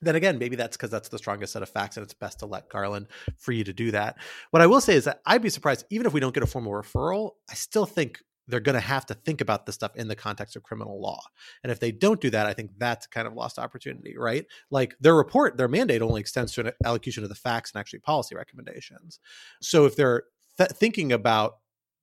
Then 0.00 0.14
again, 0.14 0.38
maybe 0.38 0.54
that's 0.54 0.76
because 0.76 0.90
that's 0.90 1.08
the 1.08 1.18
strongest 1.18 1.52
set 1.52 1.62
of 1.62 1.68
facts, 1.68 1.96
and 1.96 2.04
it's 2.04 2.14
best 2.14 2.38
to 2.38 2.46
let 2.46 2.68
Garland 2.68 3.08
free 3.36 3.64
to 3.64 3.72
do 3.72 3.90
that. 3.90 4.16
What 4.52 4.62
I 4.62 4.68
will 4.68 4.80
say 4.80 4.94
is 4.94 5.04
that 5.04 5.22
I'd 5.26 5.42
be 5.42 5.50
surprised, 5.50 5.86
even 5.90 6.06
if 6.06 6.12
we 6.12 6.20
don't 6.20 6.34
get 6.34 6.44
a 6.44 6.46
formal 6.46 6.72
referral, 6.72 7.32
I 7.50 7.54
still 7.54 7.86
think 7.86 8.20
they're 8.46 8.60
going 8.60 8.74
to 8.74 8.80
have 8.80 9.06
to 9.06 9.14
think 9.14 9.40
about 9.40 9.66
this 9.66 9.74
stuff 9.74 9.96
in 9.96 10.08
the 10.08 10.16
context 10.16 10.56
of 10.56 10.62
criminal 10.62 11.00
law. 11.00 11.22
And 11.62 11.72
if 11.72 11.80
they 11.80 11.92
don't 11.92 12.20
do 12.20 12.30
that, 12.30 12.46
I 12.46 12.52
think 12.52 12.72
that's 12.78 13.06
kind 13.06 13.26
of 13.26 13.34
lost 13.34 13.58
opportunity, 13.58 14.16
right? 14.16 14.46
Like 14.70 14.96
their 15.00 15.14
report, 15.14 15.56
their 15.56 15.68
mandate 15.68 16.02
only 16.02 16.20
extends 16.20 16.52
to 16.54 16.60
an 16.62 16.72
allocution 16.84 17.22
of 17.22 17.28
the 17.28 17.34
facts 17.34 17.72
and 17.72 17.80
actually 17.80 18.00
policy 18.00 18.34
recommendations. 18.34 19.18
So 19.60 19.86
if 19.86 19.96
they're 19.96 20.24
th- 20.58 20.70
thinking 20.70 21.12
about 21.12 21.58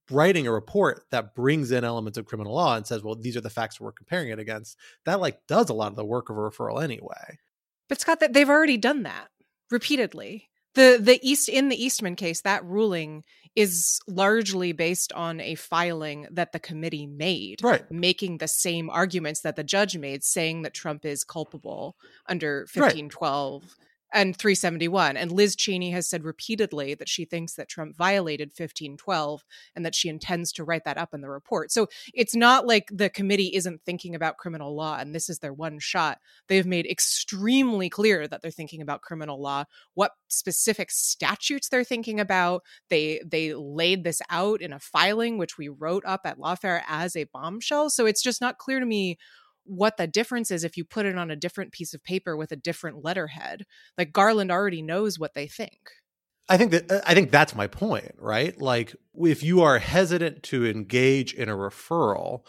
writing 0.10 0.48
a 0.48 0.52
report 0.52 1.06
that 1.12 1.36
brings 1.36 1.72
in 1.72 1.84
elements 1.84 2.18
of 2.18 2.26
criminal 2.26 2.54
law 2.54 2.76
and 2.76 2.86
says, 2.86 3.04
well, 3.04 3.16
these 3.16 3.38
are 3.38 3.42
the 3.42 3.50
facts 3.50 3.80
we're 3.80 3.92
comparing 3.92 4.30
it 4.30 4.40
against, 4.40 4.78
that 5.06 5.22
like 5.22 5.40
does 5.48 5.70
a 5.70 5.74
lot 5.74 5.92
of 5.92 5.96
the 5.96 6.06
work 6.06 6.30
of 6.30 6.38
a 6.38 6.40
referral 6.40 6.84
anyway. 6.84 7.38
But 7.88 8.02
Scott, 8.02 8.22
they've 8.32 8.50
already 8.50 8.78
done 8.78 9.04
that 9.04 9.30
repeatedly 9.70 10.50
the 10.74 10.98
the 11.00 11.20
east 11.22 11.50
in 11.50 11.70
the 11.70 11.84
eastman 11.84 12.16
case 12.16 12.42
that 12.42 12.66
ruling 12.66 13.24
is 13.56 14.00
largely 14.08 14.72
based 14.72 15.12
on 15.12 15.42
a 15.42 15.56
filing 15.56 16.26
that 16.32 16.54
the 16.54 16.60
committee 16.60 17.06
made 17.06 17.62
right. 17.64 17.90
making 17.92 18.38
the 18.38 18.48
same 18.48 18.90
arguments 18.90 19.42
that 19.42 19.56
the 19.56 19.64
judge 19.64 19.98
made 19.98 20.24
saying 20.24 20.62
that 20.62 20.74
trump 20.74 21.06
is 21.06 21.24
culpable 21.24 21.96
under 22.28 22.62
1512 22.74 23.64
right 23.64 23.72
and 24.14 24.36
371. 24.36 25.18
And 25.18 25.32
Liz 25.32 25.56
Cheney 25.56 25.92
has 25.92 26.10
said 26.10 26.24
repeatedly 26.24 26.94
that 26.96 27.10
she 27.10 27.26
thinks 27.26 27.56
that 27.56 27.70
Trump 27.70 27.96
violated 27.96 28.50
1512 28.50 29.44
and 29.76 29.86
that 29.86 29.96
she 29.96 30.10
intends 30.10 30.52
to 30.54 30.64
write 30.64 30.84
that 30.86 30.98
up 30.98 31.14
in 31.14 31.22
the 31.22 31.30
report. 31.30 31.72
So 31.72 31.88
it's 32.14 32.36
not 32.36 32.68
like 32.68 32.90
the 32.92 33.10
committee 33.10 33.56
isn't 33.56 33.82
thinking 33.86 34.16
about 34.16 34.38
criminal 34.38 34.76
law 34.76 34.98
and 34.98 35.16
this 35.16 35.30
is 35.30 35.40
their 35.40 35.54
one 35.54 35.80
shot. 35.80 36.20
They've 36.48 36.66
made 36.66 36.86
extremely 36.86 37.90
clear 37.90 38.28
that 38.28 38.42
they're 38.42 38.52
thinking 38.52 38.82
about 38.82 39.02
criminal 39.02 39.42
law, 39.42 39.66
what 39.94 40.12
specific 40.28 40.92
statutes 40.92 41.70
they're 41.70 41.84
thinking 41.84 42.20
about. 42.20 42.64
They 42.90 43.22
they 43.26 43.54
laid 43.54 44.04
this 44.04 44.22
out 44.30 44.62
in 44.62 44.74
a 44.74 44.80
filing 44.80 45.38
which 45.38 45.58
we 45.58 45.70
wrote 45.70 46.04
up 46.06 46.22
at 46.26 46.38
Lawfare 46.38 46.82
as 46.88 47.16
a 47.16 47.26
bombshell. 47.26 47.90
So 47.90 48.06
it's 48.06 48.24
just 48.24 48.42
not 48.42 48.58
clear 48.58 48.80
to 48.80 48.86
me 48.86 49.18
what 49.64 49.98
the 49.98 50.08
difference 50.08 50.52
is 50.52 50.64
if 50.64 50.78
you 50.78 50.84
put 50.84 51.06
it 51.06 51.18
on 51.18 51.32
a 51.32 51.36
different 51.36 51.72
piece 51.72 51.94
of 51.94 52.04
paper 52.04 52.36
with 52.36 52.52
a 52.52 52.56
different 52.56 53.04
letterhead. 53.04 53.66
Like 53.98 54.14
Garland 54.14 54.52
already 54.52 54.82
knows 54.82 55.20
what 55.20 55.34
they 55.34 55.48
think. 55.48 55.92
I 56.50 56.58
think 56.58 56.72
that 56.72 57.04
I 57.06 57.14
think 57.14 57.32
that's 57.32 57.56
my 57.56 57.68
point, 57.68 58.16
right? 58.18 58.60
Like 58.60 58.96
if 59.16 59.44
you 59.44 59.62
are 59.62 59.80
hesitant 59.80 60.44
to 60.44 60.66
engage 60.66 61.34
in 61.34 61.48
a 61.48 61.56
referral, 61.56 62.46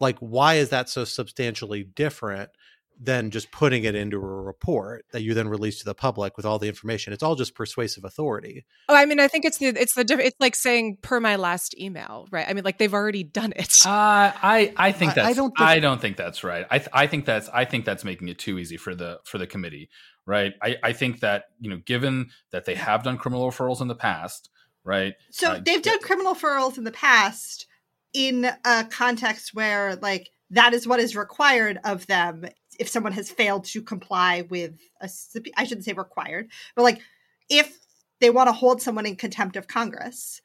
like 0.00 0.18
why 0.18 0.54
is 0.54 0.68
that 0.70 0.88
so 0.88 1.04
substantially 1.04 1.82
different 1.82 2.50
than 2.98 3.30
just 3.30 3.50
putting 3.50 3.84
it 3.84 3.94
into 3.94 4.16
a 4.16 4.20
report 4.20 5.04
that 5.12 5.22
you 5.22 5.34
then 5.34 5.48
release 5.48 5.78
to 5.78 5.84
the 5.84 5.94
public 5.94 6.36
with 6.36 6.46
all 6.46 6.58
the 6.58 6.68
information. 6.68 7.12
It's 7.12 7.22
all 7.22 7.34
just 7.34 7.54
persuasive 7.54 8.04
authority. 8.04 8.64
Oh, 8.88 8.94
I 8.94 9.04
mean, 9.04 9.20
I 9.20 9.28
think 9.28 9.44
it's 9.44 9.58
the 9.58 9.66
it's 9.66 9.94
the 9.94 10.06
it's 10.18 10.36
like 10.40 10.54
saying 10.54 10.98
per 11.02 11.20
my 11.20 11.36
last 11.36 11.78
email, 11.78 12.26
right? 12.30 12.46
I 12.48 12.54
mean, 12.54 12.64
like 12.64 12.78
they've 12.78 12.94
already 12.94 13.22
done 13.24 13.52
it. 13.56 13.86
Uh, 13.86 14.32
I 14.42 14.72
I 14.76 14.92
think 14.92 15.14
that's 15.14 15.26
I, 15.26 15.30
I 15.30 15.32
don't 15.34 15.56
think, 15.56 15.68
I 15.68 15.78
don't 15.78 16.00
think 16.00 16.16
that's 16.16 16.42
right. 16.42 16.66
I 16.70 16.78
th- 16.78 16.90
I 16.92 17.06
think 17.06 17.26
that's 17.26 17.48
I 17.50 17.64
think 17.64 17.84
that's 17.84 18.04
making 18.04 18.28
it 18.28 18.38
too 18.38 18.58
easy 18.58 18.76
for 18.76 18.94
the 18.94 19.20
for 19.24 19.38
the 19.38 19.46
committee, 19.46 19.90
right? 20.24 20.54
I 20.62 20.76
I 20.82 20.92
think 20.92 21.20
that 21.20 21.44
you 21.60 21.70
know, 21.70 21.78
given 21.84 22.30
that 22.52 22.64
they 22.64 22.74
have 22.74 23.02
done 23.02 23.18
criminal 23.18 23.48
referrals 23.48 23.80
in 23.80 23.88
the 23.88 23.94
past, 23.94 24.48
right? 24.84 25.14
So 25.30 25.52
uh, 25.52 25.60
they've 25.64 25.82
done 25.82 26.00
criminal 26.00 26.34
referrals 26.34 26.78
in 26.78 26.84
the 26.84 26.92
past 26.92 27.66
in 28.14 28.50
a 28.64 28.84
context 28.84 29.50
where 29.52 29.96
like 29.96 30.30
that 30.50 30.72
is 30.72 30.86
what 30.86 31.00
is 31.00 31.16
required 31.16 31.78
of 31.84 32.06
them 32.06 32.46
if 32.78 32.88
someone 32.88 33.12
has 33.12 33.30
failed 33.30 33.64
to 33.66 33.82
comply 33.82 34.42
with 34.48 34.74
a 35.00 35.10
I 35.56 35.64
shouldn't 35.64 35.84
say 35.84 35.92
required, 35.92 36.50
but 36.74 36.82
like 36.82 37.00
if 37.48 37.78
they 38.20 38.30
want 38.30 38.48
to 38.48 38.52
hold 38.52 38.82
someone 38.82 39.06
in 39.06 39.16
contempt 39.16 39.56
of 39.56 39.68
Congress, 39.68 40.40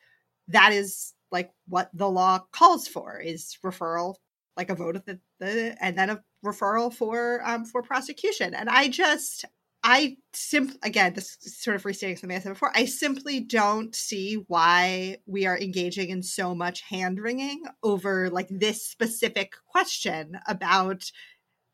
that 0.47 0.73
is 0.73 1.13
like 1.31 1.51
what 1.67 1.89
the 1.93 2.09
law 2.09 2.39
calls 2.51 2.87
for 2.87 3.19
is 3.19 3.57
referral, 3.63 4.15
like 4.57 4.69
a 4.69 4.75
vote 4.75 4.95
of 4.95 5.05
the, 5.05 5.19
the 5.39 5.75
and 5.81 5.97
then 5.97 6.09
a 6.09 6.23
referral 6.45 6.93
for 6.93 7.41
um 7.45 7.65
for 7.65 7.81
prosecution. 7.81 8.53
And 8.53 8.69
I 8.69 8.89
just 8.89 9.45
I 9.83 10.17
simply, 10.33 10.77
again, 10.83 11.13
this 11.13 11.37
sort 11.41 11.75
of 11.75 11.85
restating 11.85 12.15
something 12.15 12.37
I 12.37 12.39
said 12.39 12.49
before, 12.49 12.71
I 12.75 12.85
simply 12.85 13.39
don't 13.39 13.95
see 13.95 14.35
why 14.47 15.17
we 15.25 15.47
are 15.47 15.57
engaging 15.57 16.09
in 16.09 16.21
so 16.21 16.53
much 16.53 16.81
hand 16.81 17.19
wringing 17.19 17.63
over 17.81 18.29
like 18.29 18.47
this 18.51 18.85
specific 18.85 19.53
question 19.67 20.37
about 20.47 21.11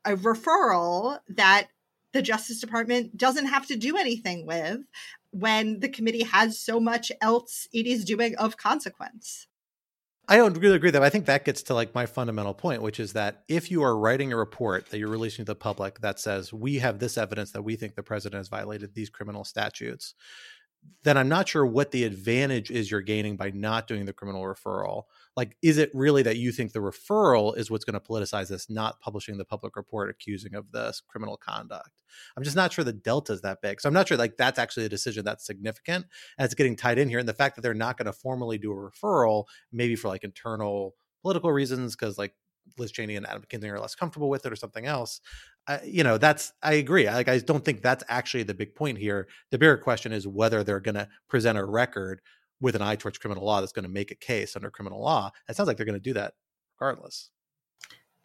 a 0.07 0.15
referral 0.15 1.19
that 1.27 1.67
the 2.13 2.21
Justice 2.21 2.59
Department 2.59 3.17
doesn't 3.17 3.47
have 3.47 3.67
to 3.67 3.75
do 3.75 3.97
anything 3.97 4.47
with 4.47 4.79
when 5.31 5.81
the 5.81 5.89
committee 5.89 6.23
has 6.23 6.59
so 6.59 6.79
much 6.79 7.11
else 7.21 7.67
it 7.73 7.85
is 7.85 8.05
doing 8.05 8.35
of 8.37 8.57
consequence. 8.57 9.47
I 10.29 10.37
don't 10.37 10.57
really 10.57 10.75
agree 10.75 10.91
that. 10.91 11.03
I 11.03 11.09
think 11.09 11.25
that 11.25 11.45
gets 11.45 11.63
to 11.63 11.73
like 11.73 11.95
my 11.95 12.05
fundamental 12.05 12.53
point, 12.53 12.81
which 12.81 12.99
is 12.99 13.13
that 13.13 13.43
if 13.47 13.71
you 13.71 13.83
are 13.83 13.97
writing 13.97 14.33
a 14.33 14.37
report 14.37 14.89
that 14.89 14.97
you're 14.97 15.07
releasing 15.07 15.45
to 15.45 15.51
the 15.51 15.55
public 15.55 16.01
that 16.01 16.19
says 16.19 16.51
we 16.51 16.79
have 16.79 16.99
this 16.99 17.17
evidence 17.17 17.51
that 17.51 17.61
we 17.61 17.75
think 17.75 17.95
the 17.95 18.03
president 18.03 18.39
has 18.39 18.49
violated 18.49 18.93
these 18.93 19.09
criminal 19.09 19.45
statutes, 19.45 20.15
then 21.03 21.17
I'm 21.17 21.29
not 21.29 21.47
sure 21.47 21.65
what 21.65 21.91
the 21.91 22.03
advantage 22.03 22.69
is 22.69 22.91
you're 22.91 23.01
gaining 23.01 23.37
by 23.37 23.51
not 23.51 23.87
doing 23.87 24.05
the 24.05 24.13
criminal 24.13 24.43
referral. 24.43 25.03
Like, 25.35 25.55
is 25.61 25.77
it 25.77 25.89
really 25.93 26.23
that 26.23 26.37
you 26.37 26.51
think 26.51 26.73
the 26.73 26.79
referral 26.79 27.57
is 27.57 27.71
what's 27.71 27.85
going 27.85 27.93
to 27.93 27.99
politicize 27.99 28.49
this, 28.49 28.69
not 28.69 28.99
publishing 28.99 29.37
the 29.37 29.45
public 29.45 29.75
report 29.75 30.09
accusing 30.09 30.53
of 30.55 30.71
this 30.71 31.01
criminal 31.07 31.37
conduct? 31.37 32.03
I'm 32.35 32.43
just 32.43 32.55
not 32.55 32.73
sure 32.73 32.83
the 32.83 32.93
delta 32.93 33.33
is 33.33 33.41
that 33.41 33.61
big. 33.61 33.79
So 33.79 33.87
I'm 33.87 33.93
not 33.93 34.07
sure 34.07 34.17
like 34.17 34.37
that's 34.37 34.59
actually 34.59 34.85
a 34.85 34.89
decision 34.89 35.23
that's 35.23 35.45
significant 35.45 36.05
and 36.37 36.45
it's 36.45 36.55
getting 36.55 36.75
tied 36.75 36.99
in 36.99 37.09
here. 37.09 37.19
And 37.19 37.29
the 37.29 37.33
fact 37.33 37.55
that 37.55 37.61
they're 37.61 37.73
not 37.73 37.97
going 37.97 38.07
to 38.07 38.13
formally 38.13 38.57
do 38.57 38.71
a 38.71 38.75
referral, 38.75 39.45
maybe 39.71 39.95
for 39.95 40.07
like 40.09 40.23
internal 40.23 40.95
political 41.21 41.51
reasons, 41.51 41.95
because 41.95 42.17
like 42.17 42.33
Liz 42.77 42.91
Cheney 42.91 43.15
and 43.15 43.27
Adam 43.27 43.43
Kinzinger 43.49 43.73
are 43.73 43.79
less 43.79 43.95
comfortable 43.95 44.29
with 44.29 44.45
it 44.45 44.51
or 44.51 44.55
something 44.55 44.85
else. 44.85 45.21
Uh, 45.67 45.79
you 45.83 46.03
know, 46.03 46.17
that's 46.17 46.53
I 46.63 46.73
agree. 46.73 47.07
Like 47.07 47.27
I 47.27 47.39
don't 47.39 47.63
think 47.63 47.81
that's 47.81 48.03
actually 48.07 48.43
the 48.43 48.53
big 48.53 48.75
point 48.75 48.97
here. 48.97 49.27
The 49.51 49.57
bigger 49.57 49.77
question 49.77 50.11
is 50.11 50.27
whether 50.27 50.63
they're 50.63 50.79
going 50.79 50.95
to 50.95 51.07
present 51.27 51.57
a 51.57 51.65
record 51.65 52.21
with 52.59 52.75
an 52.75 52.81
eye 52.81 52.95
towards 52.95 53.17
criminal 53.17 53.45
law 53.45 53.59
that's 53.59 53.73
going 53.73 53.83
to 53.83 53.89
make 53.89 54.11
a 54.11 54.15
case 54.15 54.55
under 54.55 54.71
criminal 54.71 55.01
law. 55.01 55.31
It 55.47 55.55
sounds 55.55 55.67
like 55.67 55.77
they're 55.77 55.85
going 55.85 55.93
to 55.95 55.99
do 55.99 56.13
that 56.13 56.33
regardless. 56.79 57.29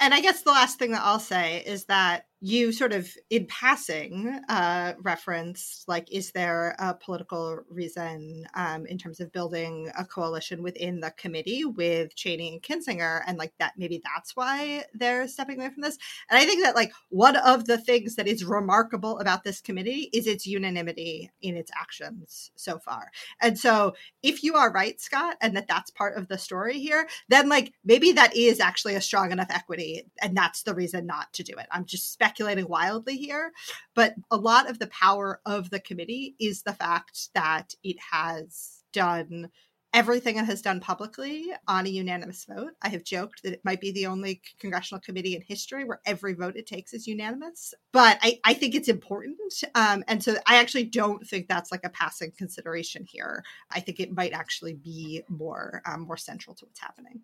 And 0.01 0.15
I 0.15 0.21
guess 0.21 0.43
the 0.43 0.51
last 0.51 0.79
thing 0.79 0.93
that 0.93 1.03
I'll 1.03 1.21
say 1.21 1.63
is 1.67 1.85
that 1.85 2.27
you 2.45 2.73
sort 2.73 2.93
of 2.93 3.09
in 3.31 3.47
passing 3.47 4.41
uh, 4.49 4.95
reference 5.01 5.85
like 5.87 6.11
is 6.11 6.33
there 6.33 6.75
a 6.81 6.93
political 6.93 7.61
reason 7.71 8.45
um, 8.57 8.85
in 8.87 8.99
terms 8.99 9.21
of 9.21 9.31
building 9.31 9.89
a 9.97 10.05
coalition 10.05 10.61
within 10.61 10.99
the 10.99 11.13
committee 11.13 11.65
with 11.65 12.17
cheney 12.17 12.49
and 12.49 12.61
kinzinger 12.61 13.21
and 13.29 13.39
like 13.39 13.53
that 13.61 13.75
maybe 13.77 14.03
that's 14.05 14.35
why 14.35 14.83
they're 14.93 15.29
stepping 15.29 15.61
away 15.61 15.71
from 15.71 15.83
this? 15.83 15.97
And 16.29 16.37
i 16.37 16.45
think 16.45 16.65
that 16.65 16.75
like 16.75 16.93
one 17.11 17.37
of 17.37 17.67
the 17.67 17.79
things 17.79 18.17
that 18.17 18.27
is 18.27 18.45
remarkable 18.45 19.21
about 19.21 19.45
this 19.45 19.61
committee 19.61 20.11
is 20.13 20.27
its 20.27 20.45
unanimity 20.45 21.31
in 21.43 21.57
its 21.57 21.71
actions 21.81 22.51
so 22.57 22.81
far. 22.81 23.13
And 23.41 23.57
so 23.57 23.95
if 24.25 24.43
you 24.43 24.57
are 24.57 24.73
right 24.73 25.01
scott 25.01 25.37
and 25.41 25.57
that 25.57 25.69
that's 25.69 25.93
part 25.93 26.17
of 26.17 26.27
the 26.27 26.39
story 26.39 26.81
here 26.81 27.07
then 27.29 27.49
like 27.49 27.73
maybe 27.85 28.11
that 28.11 28.37
is 28.37 28.59
actually 28.59 28.97
a 28.97 29.01
strong 29.01 29.31
enough 29.31 29.51
equity 29.51 30.11
and 30.21 30.37
that's 30.37 30.65
the 30.65 30.75
reason 30.75 31.07
not 31.07 31.33
to 31.35 31.45
do 31.45 31.53
it. 31.53 31.69
I'm 31.71 31.85
just 31.85 32.13
speculating 32.13 32.32
speculating 32.33 32.69
wildly 32.69 33.17
here, 33.17 33.53
but 33.95 34.15
a 34.31 34.37
lot 34.37 34.69
of 34.69 34.79
the 34.79 34.87
power 34.89 35.41
of 35.45 35.69
the 35.71 35.81
committee 35.81 36.35
is 36.41 36.63
the 36.63 36.73
fact 36.73 37.29
that 37.35 37.75
it 37.85 37.97
has 38.11 38.83
done 38.93 39.51
everything 39.95 40.39
it 40.39 40.47
has 40.47 40.63
done 40.63 40.81
publicly 40.81 41.53
on 41.69 41.85
a 41.85 41.91
unanimous 41.91 42.47
vote. 42.47 42.73
I 42.81 42.89
have 42.89 43.05
joked 43.05 43.43
that 43.43 43.53
it 43.53 43.61
might 43.63 43.83
be 43.83 43.93
the 43.93 44.07
only 44.07 44.41
congressional 44.59 45.03
committee 45.03 45.37
in 45.37 45.43
history 45.43 45.85
where 45.85 46.01
every 46.07 46.33
vote 46.33 46.57
it 46.57 46.67
takes 46.67 46.95
is 46.95 47.07
unanimous. 47.07 47.75
But 47.93 48.19
I, 48.23 48.41
I 48.43 48.55
think 48.55 48.75
it's 48.75 48.89
important. 48.89 49.37
Um, 49.75 50.03
and 50.09 50.25
so 50.25 50.37
I 50.47 50.57
actually 50.57 50.85
don't 50.85 51.27
think 51.27 51.47
that's 51.47 51.71
like 51.71 51.85
a 51.85 51.91
passing 51.91 52.33
consideration 52.39 53.05
here. 53.07 53.45
I 53.71 53.81
think 53.81 54.01
it 54.01 54.17
might 54.17 54.33
actually 54.33 54.73
be 54.73 55.23
more 55.29 55.83
um, 55.85 56.07
more 56.07 56.17
central 56.17 56.57
to 56.57 56.65
what's 56.65 56.81
happening. 56.81 57.21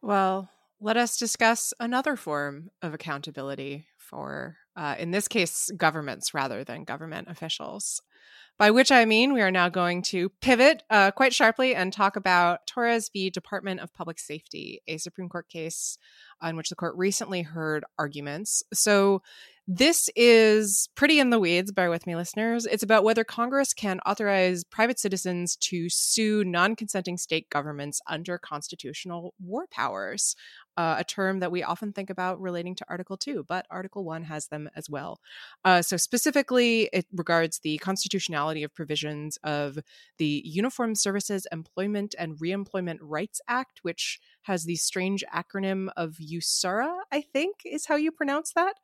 Well, 0.00 0.48
let 0.80 0.96
us 0.96 1.16
discuss 1.16 1.72
another 1.80 2.16
form 2.16 2.70
of 2.82 2.94
accountability 2.94 3.86
for, 3.98 4.56
uh, 4.76 4.94
in 4.98 5.10
this 5.10 5.28
case, 5.28 5.70
governments 5.76 6.34
rather 6.34 6.64
than 6.64 6.84
government 6.84 7.28
officials. 7.30 8.02
By 8.58 8.70
which 8.70 8.90
I 8.90 9.04
mean 9.04 9.34
we 9.34 9.42
are 9.42 9.50
now 9.50 9.68
going 9.68 10.00
to 10.02 10.30
pivot 10.40 10.82
uh, 10.88 11.10
quite 11.10 11.34
sharply 11.34 11.74
and 11.74 11.92
talk 11.92 12.16
about 12.16 12.66
Torres 12.66 13.10
v. 13.12 13.28
Department 13.28 13.80
of 13.80 13.92
Public 13.92 14.18
Safety, 14.18 14.80
a 14.88 14.96
Supreme 14.96 15.28
Court 15.28 15.48
case 15.48 15.98
on 16.40 16.56
which 16.56 16.70
the 16.70 16.76
court 16.76 16.94
recently 16.96 17.42
heard 17.42 17.84
arguments. 17.98 18.62
So, 18.72 19.22
this 19.68 20.08
is 20.14 20.88
pretty 20.94 21.18
in 21.18 21.30
the 21.30 21.40
weeds, 21.40 21.72
bear 21.72 21.90
with 21.90 22.06
me, 22.06 22.14
listeners. 22.14 22.66
It's 22.66 22.84
about 22.84 23.02
whether 23.02 23.24
Congress 23.24 23.74
can 23.74 23.98
authorize 24.06 24.62
private 24.62 25.00
citizens 25.00 25.56
to 25.56 25.88
sue 25.88 26.44
non 26.44 26.76
consenting 26.76 27.16
state 27.16 27.50
governments 27.50 28.00
under 28.06 28.38
constitutional 28.38 29.34
war 29.40 29.66
powers 29.70 30.36
uh, 30.76 30.96
a 30.98 31.04
term 31.04 31.40
that 31.40 31.50
we 31.50 31.62
often 31.62 31.92
think 31.92 32.10
about 32.10 32.40
relating 32.40 32.74
to 32.74 32.84
Article 32.88 33.16
2, 33.16 33.44
but 33.48 33.66
Article 33.70 34.04
1 34.04 34.24
has 34.24 34.48
them 34.48 34.68
as 34.76 34.90
well. 34.90 35.20
Uh, 35.64 35.80
so, 35.80 35.96
specifically, 35.96 36.88
it 36.92 37.06
regards 37.12 37.60
the 37.60 37.78
constitutionality 37.78 38.62
of 38.62 38.74
provisions 38.74 39.38
of 39.42 39.78
the 40.18 40.42
Uniformed 40.44 40.98
Services 40.98 41.46
Employment 41.50 42.14
and 42.18 42.38
Reemployment 42.38 42.98
Rights 43.00 43.40
Act, 43.48 43.80
which 43.82 44.20
has 44.42 44.64
the 44.64 44.76
strange 44.76 45.24
acronym 45.34 45.88
of 45.96 46.16
USERRA, 46.22 47.00
I 47.10 47.22
think 47.22 47.56
is 47.64 47.86
how 47.86 47.96
you 47.96 48.12
pronounce 48.12 48.52
that, 48.52 48.74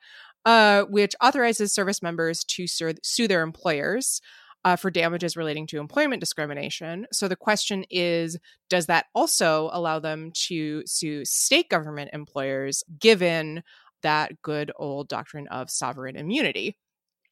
uh, 0.45 0.83
which 0.85 1.15
authorizes 1.23 1.75
service 1.75 2.03
members 2.03 2.45
to 2.45 2.67
sue 2.67 3.29
their 3.29 3.43
employers 3.43 4.21
uh, 4.65 4.77
for 4.77 4.91
damages 4.91 5.37
relating 5.37 5.67
to 5.67 5.79
employment 5.79 6.21
discrimination. 6.21 7.07
So 7.13 7.29
the 7.29 7.37
question 7.37 7.85
is 7.91 8.39
does 8.69 8.87
that 8.87 9.07
also 9.15 9.71
allow 9.73 9.99
them 9.99 10.31
to 10.49 10.83
sue 10.87 11.25
state 11.25 11.69
government 11.69 12.11
employers 12.13 12.85
given 12.99 13.63
that 14.03 14.41
good 14.43 14.73
old 14.77 15.09
doctrine 15.09 15.49
of 15.49 15.71
sovereign 15.71 16.17
immunity? 16.17 16.77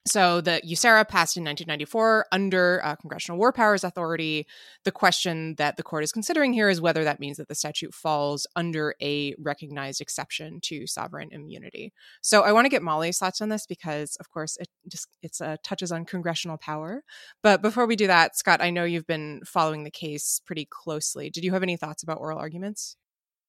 So 0.07 0.41
the 0.41 0.63
USERRA 0.67 1.07
passed 1.09 1.37
in 1.37 1.45
1994 1.45 2.27
under 2.33 2.81
uh, 2.83 2.97
Congressional 2.97 3.39
War 3.39 3.53
Powers 3.53 3.85
Authority. 3.85 4.47
The 4.85 4.93
question 4.93 5.57
that 5.57 5.77
the 5.77 5.83
court 5.83 6.05
is 6.05 6.11
considering 6.11 6.55
here 6.55 6.71
is 6.71 6.81
whether 6.81 7.05
that 7.05 7.21
means 7.21 7.37
that 7.37 7.49
the 7.49 7.55
statute 7.55 7.93
falls 7.93 8.47
under 8.57 8.95
a 9.03 9.35
recognized 9.39 10.01
exception 10.01 10.59
to 10.63 10.87
sovereign 10.87 11.29
immunity. 11.33 11.93
So 12.23 12.43
I 12.43 12.53
want 12.53 12.65
to 12.65 12.71
get 12.71 12.83
Molly's 12.83 13.19
thoughts 13.19 13.43
on 13.43 13.51
this 13.51 13.67
because, 13.67 14.17
of 14.17 14.31
course, 14.31 14.57
it 14.57 14.69
just 14.89 15.07
it's 15.23 15.43
uh, 15.43 15.57
touches 15.63 15.93
on 15.93 16.07
congressional 16.07 16.57
power. 16.57 17.05
But 17.43 17.61
before 17.61 17.85
we 17.85 17.95
do 17.95 18.07
that, 18.07 18.39
Scott, 18.39 18.63
I 18.63 18.71
know 18.71 18.85
you've 18.85 19.07
been 19.07 19.43
following 19.45 19.85
the 19.85 19.91
case 19.91 20.41
pretty 20.47 20.67
closely. 20.71 21.29
Did 21.29 21.45
you 21.45 21.53
have 21.53 21.63
any 21.63 21.77
thoughts 21.77 22.03
about 22.03 22.21
oral 22.21 22.39
arguments? 22.39 22.97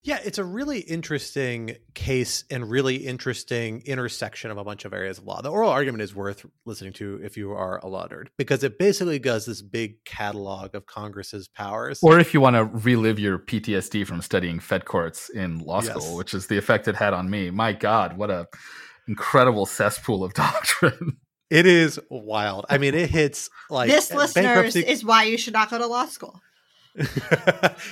Yeah, 0.03 0.19
it's 0.23 0.39
a 0.39 0.43
really 0.43 0.79
interesting 0.79 1.75
case 1.93 2.43
and 2.49 2.67
really 2.67 2.95
interesting 2.95 3.83
intersection 3.85 4.49
of 4.49 4.57
a 4.57 4.63
bunch 4.63 4.83
of 4.83 4.93
areas 4.93 5.19
of 5.19 5.25
law. 5.25 5.41
The 5.41 5.49
oral 5.49 5.69
argument 5.69 6.01
is 6.01 6.15
worth 6.15 6.43
listening 6.65 6.93
to 6.93 7.19
if 7.23 7.37
you 7.37 7.51
are 7.51 7.77
a 7.83 7.87
law 7.87 8.07
nerd 8.07 8.29
because 8.35 8.63
it 8.63 8.79
basically 8.79 9.19
does 9.19 9.45
this 9.45 9.61
big 9.61 10.03
catalog 10.03 10.73
of 10.73 10.87
Congress's 10.87 11.47
powers. 11.47 11.99
Or 12.01 12.19
if 12.19 12.33
you 12.33 12.41
want 12.41 12.55
to 12.55 12.65
relive 12.65 13.19
your 13.19 13.37
PTSD 13.37 14.07
from 14.07 14.23
studying 14.23 14.59
Fed 14.59 14.85
courts 14.85 15.29
in 15.29 15.59
law 15.59 15.81
school, 15.81 16.01
yes. 16.01 16.15
which 16.15 16.33
is 16.33 16.47
the 16.47 16.57
effect 16.57 16.87
it 16.87 16.95
had 16.95 17.13
on 17.13 17.29
me. 17.29 17.51
My 17.51 17.71
God, 17.71 18.17
what 18.17 18.31
a 18.31 18.47
incredible 19.07 19.67
cesspool 19.67 20.23
of 20.23 20.33
doctrine. 20.33 21.17
It 21.51 21.67
is 21.67 21.99
wild. 22.09 22.65
I 22.69 22.79
mean, 22.79 22.95
it 22.95 23.11
hits 23.11 23.51
like 23.69 23.89
this, 23.89 24.11
listeners, 24.11 24.75
is 24.75 25.05
why 25.05 25.25
you 25.25 25.37
should 25.37 25.53
not 25.53 25.69
go 25.69 25.77
to 25.77 25.85
law 25.85 26.05
school. 26.05 26.41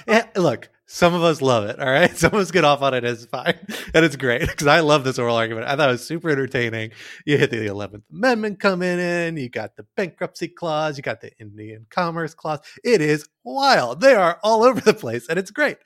yeah, 0.07 0.25
look, 0.35 0.69
some 0.91 1.13
of 1.13 1.21
us 1.21 1.39
love 1.39 1.65
it. 1.65 1.79
All 1.79 1.85
right. 1.85 2.09
Some 2.17 2.33
of 2.33 2.39
us 2.39 2.49
get 2.49 2.65
off 2.65 2.81
on 2.81 2.95
it. 2.95 3.03
It's 3.03 3.25
fine. 3.25 3.53
And 3.93 4.03
it's 4.03 4.15
great 4.15 4.41
because 4.41 4.65
I 4.65 4.79
love 4.79 5.03
this 5.03 5.19
oral 5.19 5.35
argument. 5.35 5.67
I 5.67 5.75
thought 5.75 5.89
it 5.89 5.91
was 5.91 6.05
super 6.05 6.31
entertaining. 6.31 6.91
You 7.27 7.37
hit 7.37 7.51
the 7.51 7.57
11th 7.57 8.01
Amendment 8.11 8.59
coming 8.59 8.97
in. 8.99 9.37
You 9.37 9.49
got 9.49 9.75
the 9.75 9.85
bankruptcy 9.95 10.47
clause. 10.47 10.97
You 10.97 11.03
got 11.03 11.21
the 11.21 11.31
Indian 11.39 11.85
Commerce 11.91 12.33
Clause. 12.33 12.61
It 12.83 13.01
is 13.01 13.29
wild. 13.43 14.01
They 14.01 14.15
are 14.15 14.39
all 14.41 14.63
over 14.67 14.81
the 14.81 14.95
place 14.95 15.27
and 15.29 15.37
it's 15.37 15.51
great. 15.51 15.77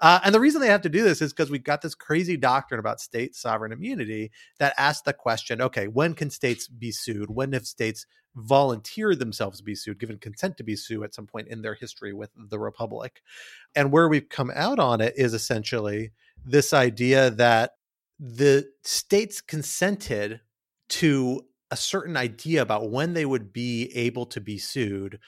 Uh, 0.00 0.20
and 0.24 0.32
the 0.32 0.40
reason 0.40 0.60
they 0.60 0.68
have 0.68 0.82
to 0.82 0.88
do 0.88 1.02
this 1.02 1.20
is 1.20 1.32
because 1.32 1.50
we've 1.50 1.64
got 1.64 1.82
this 1.82 1.96
crazy 1.96 2.36
doctrine 2.36 2.78
about 2.78 3.00
state 3.00 3.34
sovereign 3.34 3.72
immunity 3.72 4.30
that 4.60 4.74
asks 4.78 5.02
the 5.02 5.12
question 5.12 5.60
okay, 5.60 5.88
when 5.88 6.14
can 6.14 6.30
states 6.30 6.68
be 6.68 6.92
sued? 6.92 7.30
When 7.30 7.52
have 7.52 7.66
states 7.66 8.06
volunteered 8.34 9.18
themselves 9.18 9.58
to 9.58 9.64
be 9.64 9.74
sued, 9.74 9.98
given 9.98 10.18
consent 10.18 10.56
to 10.56 10.64
be 10.64 10.76
sued 10.76 11.04
at 11.04 11.14
some 11.14 11.26
point 11.26 11.48
in 11.48 11.62
their 11.62 11.74
history 11.74 12.12
with 12.12 12.30
the 12.36 12.58
Republic? 12.58 13.22
And 13.74 13.92
where 13.92 14.08
we've 14.08 14.28
come 14.28 14.50
out 14.54 14.78
on 14.78 15.00
it 15.00 15.14
is 15.16 15.34
essentially 15.34 16.12
this 16.44 16.72
idea 16.72 17.30
that 17.30 17.72
the 18.18 18.68
states 18.84 19.40
consented 19.40 20.40
to 20.88 21.42
a 21.70 21.76
certain 21.76 22.16
idea 22.16 22.62
about 22.62 22.90
when 22.90 23.14
they 23.14 23.24
would 23.24 23.52
be 23.52 23.90
able 23.94 24.26
to 24.26 24.40
be 24.40 24.58
sued 24.58 25.18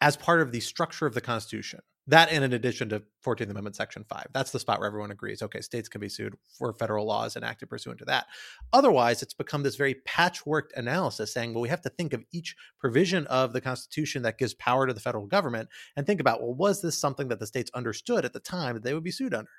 as 0.00 0.16
part 0.16 0.42
of 0.42 0.52
the 0.52 0.60
structure 0.60 1.06
of 1.06 1.14
the 1.14 1.20
Constitution. 1.20 1.80
That, 2.06 2.30
and 2.30 2.44
in 2.44 2.52
addition 2.52 2.90
to 2.90 3.02
14th 3.24 3.50
Amendment, 3.50 3.76
Section 3.76 4.04
5. 4.04 4.26
That's 4.34 4.50
the 4.50 4.58
spot 4.58 4.78
where 4.78 4.86
everyone 4.86 5.10
agrees 5.10 5.42
okay, 5.42 5.60
states 5.62 5.88
can 5.88 6.00
be 6.00 6.08
sued 6.08 6.34
for 6.58 6.72
federal 6.74 7.06
laws 7.06 7.36
enacted 7.36 7.70
pursuant 7.70 7.98
to 8.00 8.04
that. 8.04 8.26
Otherwise, 8.72 9.22
it's 9.22 9.32
become 9.32 9.62
this 9.62 9.76
very 9.76 9.96
patchworked 10.06 10.72
analysis 10.76 11.32
saying, 11.32 11.54
well, 11.54 11.62
we 11.62 11.68
have 11.70 11.80
to 11.82 11.88
think 11.88 12.12
of 12.12 12.24
each 12.32 12.56
provision 12.78 13.26
of 13.28 13.52
the 13.52 13.60
Constitution 13.60 14.22
that 14.22 14.38
gives 14.38 14.54
power 14.54 14.86
to 14.86 14.92
the 14.92 15.00
federal 15.00 15.26
government 15.26 15.68
and 15.96 16.06
think 16.06 16.20
about, 16.20 16.42
well, 16.42 16.54
was 16.54 16.82
this 16.82 16.98
something 16.98 17.28
that 17.28 17.40
the 17.40 17.46
states 17.46 17.70
understood 17.74 18.24
at 18.24 18.34
the 18.34 18.40
time 18.40 18.74
that 18.74 18.82
they 18.82 18.92
would 18.92 19.04
be 19.04 19.10
sued 19.10 19.32
under? 19.32 19.50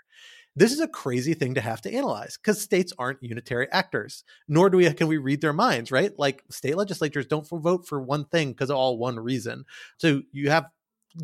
This 0.55 0.71
is 0.71 0.79
a 0.79 0.87
crazy 0.87 1.33
thing 1.33 1.55
to 1.55 1.61
have 1.61 1.81
to 1.81 1.93
analyze 1.93 2.37
because 2.37 2.61
states 2.61 2.93
aren't 2.97 3.21
unitary 3.21 3.69
actors, 3.71 4.23
nor 4.47 4.69
do 4.69 4.77
we 4.77 4.93
can 4.93 5.07
we 5.07 5.17
read 5.17 5.41
their 5.41 5.51
minds, 5.51 5.91
right? 5.91 6.17
Like 6.17 6.43
state 6.49 6.77
legislatures 6.77 7.25
don't 7.25 7.47
vote 7.49 7.85
for 7.87 7.99
one 7.99 8.25
thing 8.25 8.51
because 8.51 8.69
of 8.69 8.77
all 8.77 8.97
one 8.97 9.19
reason. 9.19 9.65
So 9.97 10.21
you 10.31 10.49
have 10.51 10.67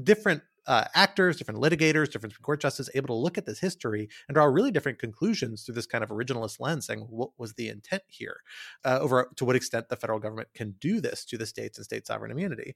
different 0.04 0.42
uh, 0.68 0.86
actors, 0.94 1.38
different 1.38 1.60
litigators, 1.60 2.12
different 2.12 2.40
court 2.42 2.62
justices 2.62 2.92
able 2.96 3.08
to 3.08 3.14
look 3.14 3.38
at 3.38 3.46
this 3.46 3.60
history 3.60 4.10
and 4.28 4.36
draw 4.36 4.46
really 4.46 4.72
different 4.72 5.00
conclusions 5.00 5.64
through 5.64 5.76
this 5.76 5.86
kind 5.86 6.04
of 6.04 6.10
originalist 6.10 6.60
lens, 6.60 6.86
saying 6.86 7.00
what 7.10 7.32
was 7.38 7.54
the 7.54 7.70
intent 7.70 8.04
here, 8.08 8.42
uh, 8.86 9.00
over 9.02 9.30
to 9.36 9.46
what 9.46 9.56
extent 9.56 9.90
the 9.90 9.96
federal 9.96 10.20
government 10.20 10.50
can 10.54 10.76
do 10.80 11.02
this 11.02 11.26
to 11.26 11.38
the 11.38 11.46
states 11.46 11.78
and 11.78 11.86
state 11.86 12.06
sovereign 12.06 12.32
immunity. 12.32 12.76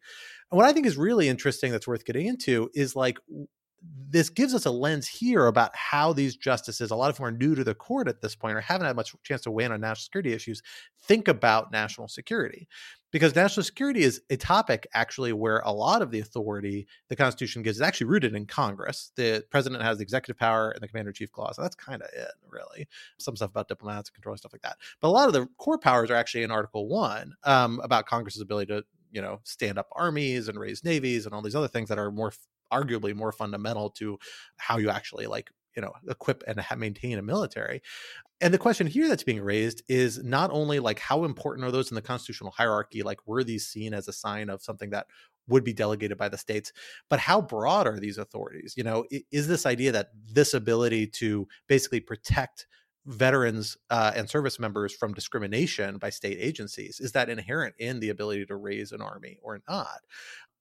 And 0.51 0.57
what 0.57 0.65
I 0.65 0.73
think 0.73 0.85
is 0.85 0.97
really 0.97 1.27
interesting, 1.27 1.71
that's 1.71 1.87
worth 1.87 2.05
getting 2.05 2.27
into, 2.27 2.69
is 2.73 2.95
like 2.95 3.19
this 4.15 4.29
gives 4.29 4.53
us 4.53 4.65
a 4.65 4.71
lens 4.71 5.07
here 5.07 5.47
about 5.47 5.75
how 5.75 6.13
these 6.13 6.37
justices, 6.37 6.89
a 6.89 6.95
lot 6.95 7.09
of 7.09 7.17
whom 7.17 7.27
are 7.27 7.31
new 7.31 7.53
to 7.53 7.65
the 7.65 7.75
court 7.75 8.07
at 8.07 8.21
this 8.21 8.35
point 8.35 8.55
or 8.55 8.61
haven't 8.61 8.87
had 8.87 8.95
much 8.95 9.13
chance 9.23 9.41
to 9.41 9.51
weigh 9.51 9.65
in 9.65 9.71
on 9.71 9.81
national 9.81 10.03
security 10.03 10.31
issues, 10.31 10.61
think 11.03 11.27
about 11.27 11.71
national 11.71 12.07
security. 12.07 12.67
Because 13.11 13.35
national 13.35 13.63
security 13.63 14.03
is 14.03 14.21
a 14.29 14.37
topic 14.37 14.87
actually 14.93 15.33
where 15.33 15.59
a 15.65 15.71
lot 15.71 16.01
of 16.01 16.11
the 16.11 16.19
authority 16.19 16.87
the 17.09 17.15
Constitution 17.15 17.61
gives 17.61 17.77
is 17.77 17.81
actually 17.81 18.07
rooted 18.07 18.35
in 18.35 18.45
Congress. 18.45 19.11
The 19.15 19.43
president 19.49 19.83
has 19.83 19.97
the 19.97 20.03
executive 20.03 20.37
power 20.37 20.71
and 20.71 20.81
the 20.81 20.87
commander 20.87 21.09
in 21.09 21.15
chief 21.15 21.31
clause. 21.31 21.57
And 21.57 21.65
that's 21.65 21.75
kind 21.75 22.01
of 22.01 22.09
it, 22.13 22.31
really. 22.49 22.87
Some 23.19 23.35
stuff 23.35 23.51
about 23.51 23.67
diplomats, 23.67 24.09
control, 24.09 24.33
and 24.33 24.39
stuff 24.39 24.53
like 24.53 24.61
that. 24.61 24.77
But 25.01 25.09
a 25.09 25.11
lot 25.11 25.27
of 25.27 25.33
the 25.33 25.47
core 25.57 25.77
powers 25.77 26.09
are 26.09 26.15
actually 26.15 26.43
in 26.43 26.51
Article 26.51 26.87
One 26.87 27.33
um, 27.43 27.79
about 27.83 28.05
Congress's 28.05 28.41
ability 28.41 28.73
to 28.73 28.83
you 29.11 29.21
know 29.21 29.39
stand 29.43 29.77
up 29.77 29.87
armies 29.93 30.49
and 30.49 30.59
raise 30.59 30.83
navies 30.83 31.25
and 31.25 31.33
all 31.33 31.41
these 31.41 31.55
other 31.55 31.69
things 31.69 31.87
that 31.89 31.97
are 31.97 32.11
more 32.11 32.33
arguably 32.71 33.15
more 33.15 33.31
fundamental 33.31 33.89
to 33.91 34.17
how 34.57 34.77
you 34.77 34.89
actually 34.89 35.27
like 35.27 35.49
you 35.75 35.81
know 35.81 35.93
equip 36.07 36.43
and 36.47 36.61
maintain 36.77 37.17
a 37.17 37.21
military. 37.21 37.81
And 38.41 38.53
the 38.53 38.57
question 38.57 38.87
here 38.87 39.07
that's 39.07 39.23
being 39.23 39.41
raised 39.41 39.83
is 39.87 40.23
not 40.23 40.51
only 40.51 40.79
like 40.79 40.99
how 40.99 41.23
important 41.23 41.65
are 41.65 41.71
those 41.71 41.89
in 41.89 41.95
the 41.95 42.01
constitutional 42.01 42.51
hierarchy 42.51 43.01
like 43.03 43.25
were 43.25 43.43
these 43.43 43.67
seen 43.67 43.93
as 43.93 44.07
a 44.07 44.13
sign 44.13 44.49
of 44.49 44.61
something 44.61 44.89
that 44.89 45.07
would 45.47 45.63
be 45.63 45.73
delegated 45.73 46.17
by 46.17 46.27
the 46.27 46.37
states 46.37 46.73
but 47.09 47.19
how 47.19 47.41
broad 47.41 47.87
are 47.87 47.99
these 47.99 48.17
authorities? 48.17 48.73
You 48.75 48.83
know 48.83 49.05
is 49.31 49.47
this 49.47 49.65
idea 49.65 49.91
that 49.93 50.09
this 50.31 50.53
ability 50.53 51.07
to 51.07 51.47
basically 51.67 51.99
protect 51.99 52.67
veterans 53.05 53.77
uh, 53.91 54.11
and 54.15 54.29
service 54.29 54.59
members 54.59 54.93
from 54.93 55.13
discrimination 55.13 55.97
by 55.97 56.09
state 56.09 56.37
agencies 56.39 56.99
is 56.99 57.11
that 57.11 57.29
inherent 57.29 57.75
in 57.77 57.99
the 57.99 58.09
ability 58.09 58.45
to 58.45 58.55
raise 58.55 58.91
an 58.91 59.01
army 59.01 59.37
or 59.43 59.61
not 59.69 59.99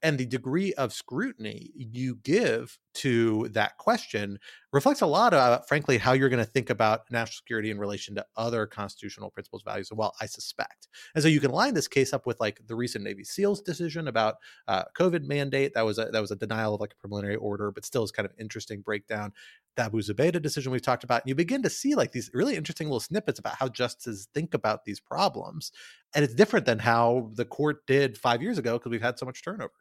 and 0.05 0.19
the 0.19 0.27
degree 0.27 0.73
of 0.75 0.93
scrutiny 0.93 1.73
you 1.75 2.17
give 2.23 2.79
to 2.95 3.49
that 3.49 3.77
question 3.79 4.39
reflects 4.73 5.01
a 5.01 5.07
lot 5.07 5.35
of 5.35 5.67
frankly 5.67 5.99
how 5.99 6.13
you're 6.13 6.29
going 6.29 6.45
to 6.45 6.51
think 6.51 6.71
about 6.71 7.11
national 7.11 7.35
security 7.35 7.71
in 7.71 7.79
relation 7.79 8.15
to 8.15 8.25
other 8.37 8.67
constitutional 8.67 9.31
principles 9.31 9.63
values 9.65 9.89
as 9.91 9.97
well 9.97 10.15
i 10.21 10.27
suspect. 10.27 10.89
And 11.15 11.23
so 11.23 11.29
you 11.29 11.41
can 11.41 11.51
line 11.51 11.75
this 11.75 11.89
case 11.89 12.13
up 12.13 12.27
with 12.27 12.39
like 12.41 12.61
the 12.67 12.75
recent 12.75 13.05
navy 13.05 13.25
seals 13.25 13.61
decision 13.61 14.09
about 14.09 14.37
uh, 14.69 14.85
covid 14.97 15.25
mandate. 15.25 15.73
That 15.75 15.85
was 15.85 15.99
a 15.99 16.07
that 16.07 16.21
was 16.21 16.31
a 16.31 16.37
denial 16.37 16.75
of 16.75 16.81
like 16.81 16.93
a 16.93 16.97
preliminary 16.97 17.37
order 17.37 17.71
but 17.71 17.85
still 17.85 18.05
is 18.05 18.13
kind 18.13 18.27
of 18.27 18.33
interesting 18.39 18.81
breakdown. 18.81 19.33
The 19.77 19.85
abu 19.85 20.01
zubaydah 20.03 20.43
decision 20.43 20.71
we've 20.71 20.83
talked 20.83 21.05
about 21.05 21.23
and 21.23 21.29
you 21.29 21.35
begin 21.35 21.63
to 21.63 21.71
see 21.71 21.95
like 21.95 22.13
these 22.13 22.31
really 22.33 22.57
interesting 22.57 22.89
little 22.89 23.01
snippets 23.01 23.39
about 23.39 23.57
how 23.57 23.69
justices 23.69 24.29
think 24.35 24.55
about 24.55 24.85
these 24.85 25.01
problems 25.01 25.73
and 26.15 26.25
it's 26.25 26.35
different 26.35 26.67
than 26.67 26.79
how 26.79 27.31
the 27.35 27.45
court 27.45 27.87
did 27.87 28.17
five 28.17 28.41
years 28.43 28.59
ago 28.59 28.79
because 28.79 28.91
we've 28.91 29.03
had 29.03 29.19
so 29.19 29.27
much 29.27 29.43
turnover 29.43 29.73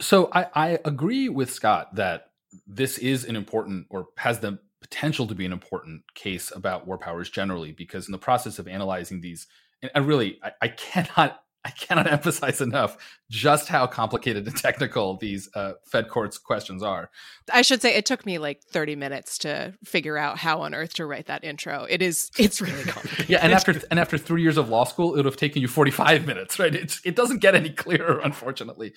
so 0.00 0.30
I, 0.32 0.46
I 0.54 0.78
agree 0.84 1.28
with 1.28 1.52
Scott 1.52 1.94
that 1.96 2.30
this 2.66 2.98
is 2.98 3.24
an 3.24 3.36
important 3.36 3.86
or 3.90 4.08
has 4.16 4.40
the 4.40 4.58
potential 4.80 5.26
to 5.26 5.34
be 5.34 5.44
an 5.44 5.52
important 5.52 6.02
case 6.14 6.52
about 6.54 6.86
war 6.86 6.98
powers 6.98 7.28
generally, 7.28 7.72
because 7.72 8.06
in 8.06 8.12
the 8.12 8.18
process 8.18 8.58
of 8.58 8.68
analyzing 8.68 9.20
these, 9.20 9.46
and 9.82 9.90
I 9.94 9.98
really 10.00 10.38
I, 10.42 10.52
I 10.62 10.68
cannot 10.68 11.42
I 11.64 11.70
cannot 11.70 12.06
emphasize 12.12 12.60
enough 12.60 12.96
just 13.30 13.68
how 13.68 13.86
complicated 13.86 14.46
and 14.46 14.56
technical 14.56 15.16
these 15.16 15.48
uh, 15.54 15.72
Fed 15.84 16.08
courts 16.08 16.38
questions 16.38 16.82
are. 16.82 17.10
I 17.52 17.62
should 17.62 17.82
say 17.82 17.94
it 17.94 18.06
took 18.06 18.24
me 18.24 18.38
like 18.38 18.62
30 18.62 18.96
minutes 18.96 19.38
to 19.38 19.74
figure 19.84 20.16
out 20.16 20.38
how 20.38 20.62
on 20.62 20.74
earth 20.74 20.94
to 20.94 21.06
write 21.06 21.26
that 21.26 21.44
intro. 21.44 21.86
It 21.88 22.02
is 22.02 22.30
it's 22.38 22.60
really 22.60 22.84
complicated. 22.84 23.28
yeah, 23.28 23.38
and 23.42 23.52
after 23.52 23.80
and 23.90 23.98
after 23.98 24.18
3 24.18 24.42
years 24.42 24.56
of 24.56 24.68
law 24.68 24.84
school, 24.84 25.14
it 25.14 25.16
would 25.16 25.24
have 25.24 25.36
taken 25.36 25.62
you 25.62 25.68
45 25.68 26.26
minutes, 26.26 26.58
right? 26.58 26.74
It's, 26.74 27.00
it 27.04 27.16
doesn't 27.16 27.38
get 27.38 27.54
any 27.54 27.70
clearer 27.70 28.20
unfortunately. 28.20 28.94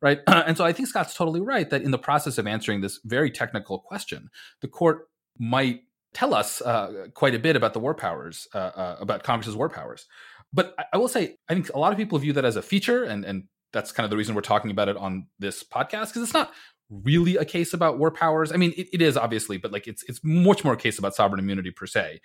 Right? 0.00 0.20
and 0.26 0.56
so 0.56 0.64
I 0.64 0.72
think 0.72 0.88
Scott's 0.88 1.14
totally 1.14 1.40
right 1.40 1.68
that 1.70 1.82
in 1.82 1.90
the 1.90 1.98
process 1.98 2.38
of 2.38 2.46
answering 2.46 2.80
this 2.80 3.00
very 3.04 3.30
technical 3.30 3.78
question, 3.78 4.30
the 4.60 4.68
court 4.68 5.08
might 5.38 5.80
tell 6.14 6.32
us 6.32 6.62
uh, 6.62 7.08
quite 7.12 7.34
a 7.34 7.38
bit 7.38 7.56
about 7.56 7.74
the 7.74 7.80
war 7.80 7.94
powers, 7.94 8.46
uh, 8.54 8.58
uh 8.58 8.96
about 9.00 9.24
Congress's 9.24 9.56
war 9.56 9.68
powers 9.68 10.06
but 10.54 10.74
I, 10.78 10.84
I 10.94 10.96
will 10.98 11.08
say, 11.08 11.36
I 11.48 11.54
think 11.54 11.70
a 11.74 11.78
lot 11.78 11.92
of 11.92 11.98
people 11.98 12.18
view 12.18 12.32
that 12.34 12.44
as 12.44 12.56
a 12.56 12.62
feature, 12.62 13.04
and 13.04 13.24
and 13.24 13.44
that's 13.72 13.92
kind 13.92 14.04
of 14.04 14.10
the 14.10 14.16
reason 14.16 14.34
we're 14.34 14.40
talking 14.40 14.70
about 14.70 14.88
it 14.88 14.96
on 14.96 15.26
this 15.40 15.64
podcast 15.64 16.08
because 16.08 16.22
it's 16.22 16.32
not 16.32 16.52
really 16.88 17.36
a 17.36 17.44
case 17.44 17.74
about 17.74 17.98
war 17.98 18.10
powers. 18.10 18.52
I 18.52 18.56
mean, 18.56 18.72
it, 18.76 18.86
it 18.92 19.02
is 19.02 19.16
obviously, 19.16 19.58
but 19.58 19.72
like 19.72 19.88
it's 19.88 20.04
it's 20.04 20.20
much 20.22 20.64
more 20.64 20.74
a 20.74 20.78
case 20.78 20.98
about 20.98 21.14
sovereign 21.14 21.40
immunity 21.40 21.72
per 21.72 21.86
se. 21.86 22.20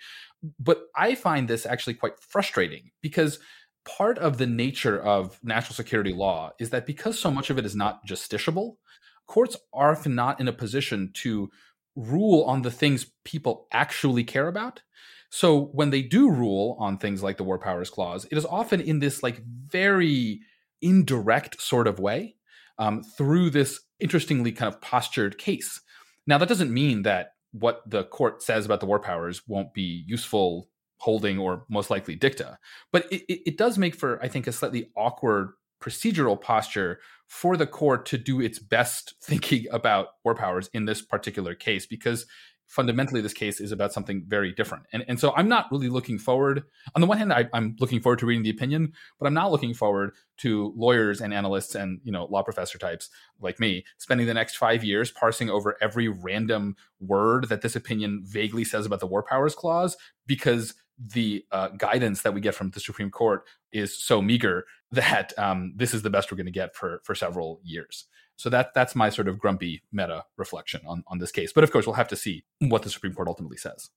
But 0.58 0.82
I 0.96 1.16
find 1.16 1.48
this 1.48 1.66
actually 1.66 1.94
quite 1.94 2.18
frustrating 2.20 2.90
because 3.02 3.40
part 3.84 4.18
of 4.18 4.38
the 4.38 4.46
nature 4.46 5.00
of 5.02 5.38
national 5.42 5.74
security 5.74 6.12
law 6.12 6.52
is 6.60 6.70
that 6.70 6.86
because 6.86 7.18
so 7.18 7.30
much 7.30 7.50
of 7.50 7.58
it 7.58 7.66
is 7.66 7.74
not 7.74 8.06
justiciable, 8.06 8.76
courts 9.26 9.56
are 9.72 9.90
often 9.92 10.14
not 10.14 10.40
in 10.40 10.46
a 10.48 10.52
position 10.52 11.10
to 11.14 11.50
rule 11.96 12.44
on 12.44 12.62
the 12.62 12.70
things 12.70 13.10
people 13.24 13.66
actually 13.72 14.22
care 14.22 14.46
about. 14.46 14.82
So 15.30 15.66
when 15.72 15.90
they 15.90 16.02
do 16.02 16.28
rule 16.28 16.76
on 16.78 16.98
things 16.98 17.22
like 17.22 17.36
the 17.36 17.44
War 17.44 17.58
Powers 17.58 17.88
Clause, 17.88 18.26
it 18.30 18.36
is 18.36 18.44
often 18.44 18.80
in 18.80 18.98
this 18.98 19.22
like 19.22 19.42
very 19.44 20.40
indirect 20.82 21.60
sort 21.60 21.86
of 21.86 22.00
way 22.00 22.34
um, 22.78 23.02
through 23.02 23.50
this 23.50 23.80
interestingly 24.00 24.52
kind 24.52 24.72
of 24.72 24.80
postured 24.80 25.38
case. 25.38 25.80
Now 26.26 26.38
that 26.38 26.48
doesn't 26.48 26.72
mean 26.72 27.02
that 27.02 27.34
what 27.52 27.82
the 27.86 28.04
court 28.04 28.42
says 28.42 28.64
about 28.64 28.80
the 28.80 28.86
war 28.86 28.98
powers 28.98 29.42
won't 29.46 29.72
be 29.72 30.04
useful 30.06 30.68
holding 30.98 31.38
or 31.38 31.64
most 31.68 31.90
likely 31.90 32.14
dicta, 32.14 32.58
but 32.92 33.10
it, 33.10 33.22
it 33.28 33.56
does 33.56 33.78
make 33.78 33.94
for 33.94 34.22
I 34.22 34.28
think 34.28 34.46
a 34.46 34.52
slightly 34.52 34.90
awkward 34.96 35.52
procedural 35.80 36.40
posture 36.40 37.00
for 37.26 37.56
the 37.56 37.66
court 37.66 38.04
to 38.06 38.18
do 38.18 38.40
its 38.40 38.58
best 38.58 39.14
thinking 39.22 39.66
about 39.70 40.08
war 40.24 40.34
powers 40.34 40.68
in 40.72 40.84
this 40.84 41.00
particular 41.02 41.54
case 41.54 41.86
because 41.86 42.26
fundamentally 42.70 43.20
this 43.20 43.34
case 43.34 43.60
is 43.60 43.72
about 43.72 43.92
something 43.92 44.22
very 44.28 44.52
different. 44.52 44.84
And, 44.92 45.04
and 45.08 45.18
so 45.18 45.34
I'm 45.34 45.48
not 45.48 45.66
really 45.72 45.88
looking 45.88 46.18
forward, 46.18 46.62
on 46.94 47.00
the 47.00 47.06
one 47.06 47.18
hand, 47.18 47.32
I, 47.32 47.48
am 47.52 47.74
looking 47.80 48.00
forward 48.00 48.20
to 48.20 48.26
reading 48.26 48.44
the 48.44 48.50
opinion, 48.50 48.92
but 49.18 49.26
I'm 49.26 49.34
not 49.34 49.50
looking 49.50 49.74
forward 49.74 50.12
to 50.38 50.72
lawyers 50.76 51.20
and 51.20 51.34
analysts 51.34 51.74
and, 51.74 52.00
you 52.04 52.12
know, 52.12 52.26
law 52.26 52.44
professor 52.44 52.78
types 52.78 53.10
like 53.40 53.58
me 53.58 53.84
spending 53.98 54.28
the 54.28 54.34
next 54.34 54.54
five 54.54 54.84
years 54.84 55.10
parsing 55.10 55.50
over 55.50 55.76
every 55.82 56.06
random 56.06 56.76
word 57.00 57.48
that 57.48 57.62
this 57.62 57.74
opinion 57.74 58.22
vaguely 58.24 58.62
says 58.62 58.86
about 58.86 59.00
the 59.00 59.06
war 59.06 59.24
powers 59.24 59.56
clause 59.56 59.96
because 60.28 60.74
the 60.96 61.44
uh, 61.50 61.68
guidance 61.70 62.22
that 62.22 62.34
we 62.34 62.40
get 62.40 62.54
from 62.54 62.70
the 62.70 62.78
Supreme 62.78 63.10
Court 63.10 63.42
is 63.72 63.96
so 63.96 64.22
meager 64.22 64.64
that 64.92 65.36
um, 65.38 65.72
this 65.74 65.92
is 65.92 66.02
the 66.02 66.10
best 66.10 66.30
we're 66.30 66.36
going 66.36 66.46
to 66.46 66.52
get 66.52 66.76
for 66.76 67.00
for 67.02 67.16
several 67.16 67.60
years. 67.64 68.06
So 68.40 68.48
that 68.50 68.72
that's 68.74 68.96
my 68.96 69.10
sort 69.10 69.28
of 69.28 69.38
grumpy 69.38 69.82
meta 69.92 70.24
reflection 70.38 70.80
on 70.86 71.04
on 71.08 71.18
this 71.18 71.30
case. 71.30 71.52
But 71.52 71.62
of 71.62 71.70
course, 71.70 71.86
we'll 71.86 71.96
have 71.96 72.08
to 72.08 72.16
see 72.16 72.44
hmm. 72.60 72.68
what 72.70 72.82
the 72.82 72.90
Supreme 72.90 73.12
Court 73.12 73.28
ultimately 73.28 73.58
says. 73.58 73.90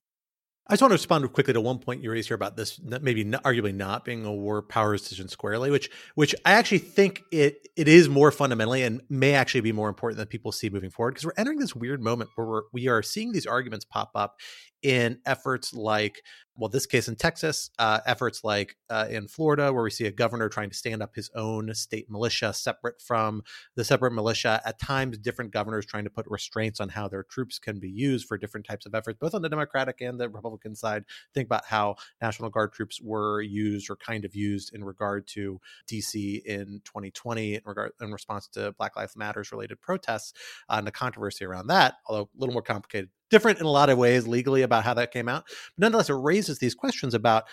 I 0.68 0.74
just 0.74 0.82
want 0.82 0.92
to 0.92 0.96
respond 0.96 1.34
quickly 1.34 1.54
to 1.54 1.60
one 1.60 1.80
point 1.80 2.02
you 2.02 2.10
raised 2.10 2.30
here 2.30 2.36
about 2.36 2.56
this 2.56 2.80
maybe 2.80 3.26
not, 3.26 3.44
arguably 3.44 3.76
not 3.76 4.06
being 4.06 4.26
a 4.26 4.32
war 4.32 4.62
powers 4.62 5.02
decision 5.02 5.28
squarely, 5.28 5.70
which 5.72 5.90
which 6.16 6.34
I 6.46 6.54
actually 6.54 6.78
think 6.80 7.22
it 7.32 7.68
it 7.76 7.88
is 7.88 8.08
more 8.08 8.32
fundamentally 8.32 8.84
and 8.84 9.02
may 9.10 9.34
actually 9.34 9.62
be 9.62 9.74
more 9.74 9.90
important 9.90 10.18
than 10.18 10.28
people 10.28 10.52
see 10.54 10.70
moving 10.70 10.90
forward 10.90 11.12
because 11.12 11.26
we're 11.26 11.34
entering 11.38 11.60
this 11.60 11.76
weird 11.76 12.02
moment 12.02 12.30
where 12.36 12.48
we're, 12.48 12.62
we 12.72 12.88
are 12.88 13.02
seeing 13.02 13.32
these 13.34 13.46
arguments 13.46 13.84
pop 13.84 14.12
up 14.16 14.36
in 14.82 15.20
efforts 15.26 15.74
like 15.74 16.22
well, 16.56 16.70
this 16.70 16.86
case 16.86 17.08
in 17.08 17.16
Texas, 17.16 17.72
uh, 17.80 18.00
efforts 18.06 18.44
like 18.44 18.78
uh, 18.90 19.08
in 19.10 19.28
Florida, 19.28 19.74
where 19.74 19.84
we 19.84 19.90
see 19.90 20.06
a 20.06 20.12
governor 20.12 20.50
trying 20.50 20.70
to 20.70 20.76
stand 20.76 21.02
up 21.02 21.16
his 21.16 21.32
own 21.36 21.74
state 21.74 22.10
militia 22.10 22.54
separate 22.54 23.02
from 23.02 23.44
the 23.76 23.84
separate 23.84 24.12
militia. 24.12 24.62
At 24.64 24.80
times, 24.80 25.18
different 25.18 25.52
governors 25.52 25.86
trying 25.86 26.04
to 26.04 26.12
put 26.12 26.28
restraints 26.28 26.80
on 26.80 26.90
how 26.90 27.08
their 27.08 27.24
troops 27.24 27.58
can 27.58 27.80
be 27.80 27.90
used 27.90 28.28
for 28.28 28.38
different 28.38 28.68
types 28.68 28.86
of 28.86 28.94
efforts, 28.94 29.18
both 29.20 29.34
on 29.34 29.42
the 29.42 29.50
Democratic 29.50 30.02
and 30.02 30.20
the 30.20 30.30
Republican 30.30 30.76
side. 30.76 31.06
Think 31.34 31.48
about 31.48 31.66
how 31.66 31.96
National 32.22 32.50
Guard 32.50 32.72
troops 32.74 33.02
were 33.02 33.42
used 33.42 33.90
or 33.90 33.96
kind 33.96 34.24
of 34.24 34.36
used 34.36 34.76
in 34.76 34.84
regard 34.84 35.26
to 35.30 35.60
DC 35.88 36.44
in 36.44 36.82
2020 36.86 37.56
in 37.56 37.62
regard 37.66 37.92
in 38.00 38.12
response 38.12 38.48
to 38.50 38.74
Black 38.78 38.96
Lives 38.96 39.16
Matters 39.16 39.52
related 39.52 39.82
protests 39.82 40.34
uh, 40.70 40.76
and 40.78 40.86
the 40.86 40.92
controversy 40.92 41.46
around 41.46 41.68
that, 41.68 41.96
although 42.08 42.24
a 42.24 42.40
little 42.40 42.54
more 42.54 42.62
complicated 42.62 43.10
different 43.34 43.60
in 43.60 43.66
a 43.66 43.72
lot 43.72 43.90
of 43.90 43.98
ways 43.98 44.28
legally 44.28 44.62
about 44.62 44.84
how 44.84 44.94
that 44.94 45.12
came 45.12 45.28
out. 45.28 45.44
But 45.46 45.80
nonetheless, 45.80 46.10
it 46.10 46.14
raises 46.14 46.60
these 46.60 46.76
questions 46.76 47.14
about 47.14 47.46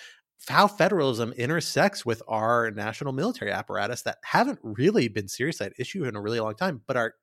how 0.48 0.68
federalism 0.68 1.32
intersects 1.32 2.06
with 2.06 2.22
our 2.28 2.70
national 2.70 3.12
military 3.12 3.50
apparatus 3.50 4.02
that 4.02 4.18
haven't 4.22 4.58
really 4.62 5.08
been 5.08 5.26
seriously 5.26 5.66
at 5.66 5.72
issue 5.78 6.04
in 6.04 6.16
a 6.16 6.20
really 6.20 6.38
long 6.38 6.54
time, 6.54 6.82
but 6.86 6.96
are 6.96 7.14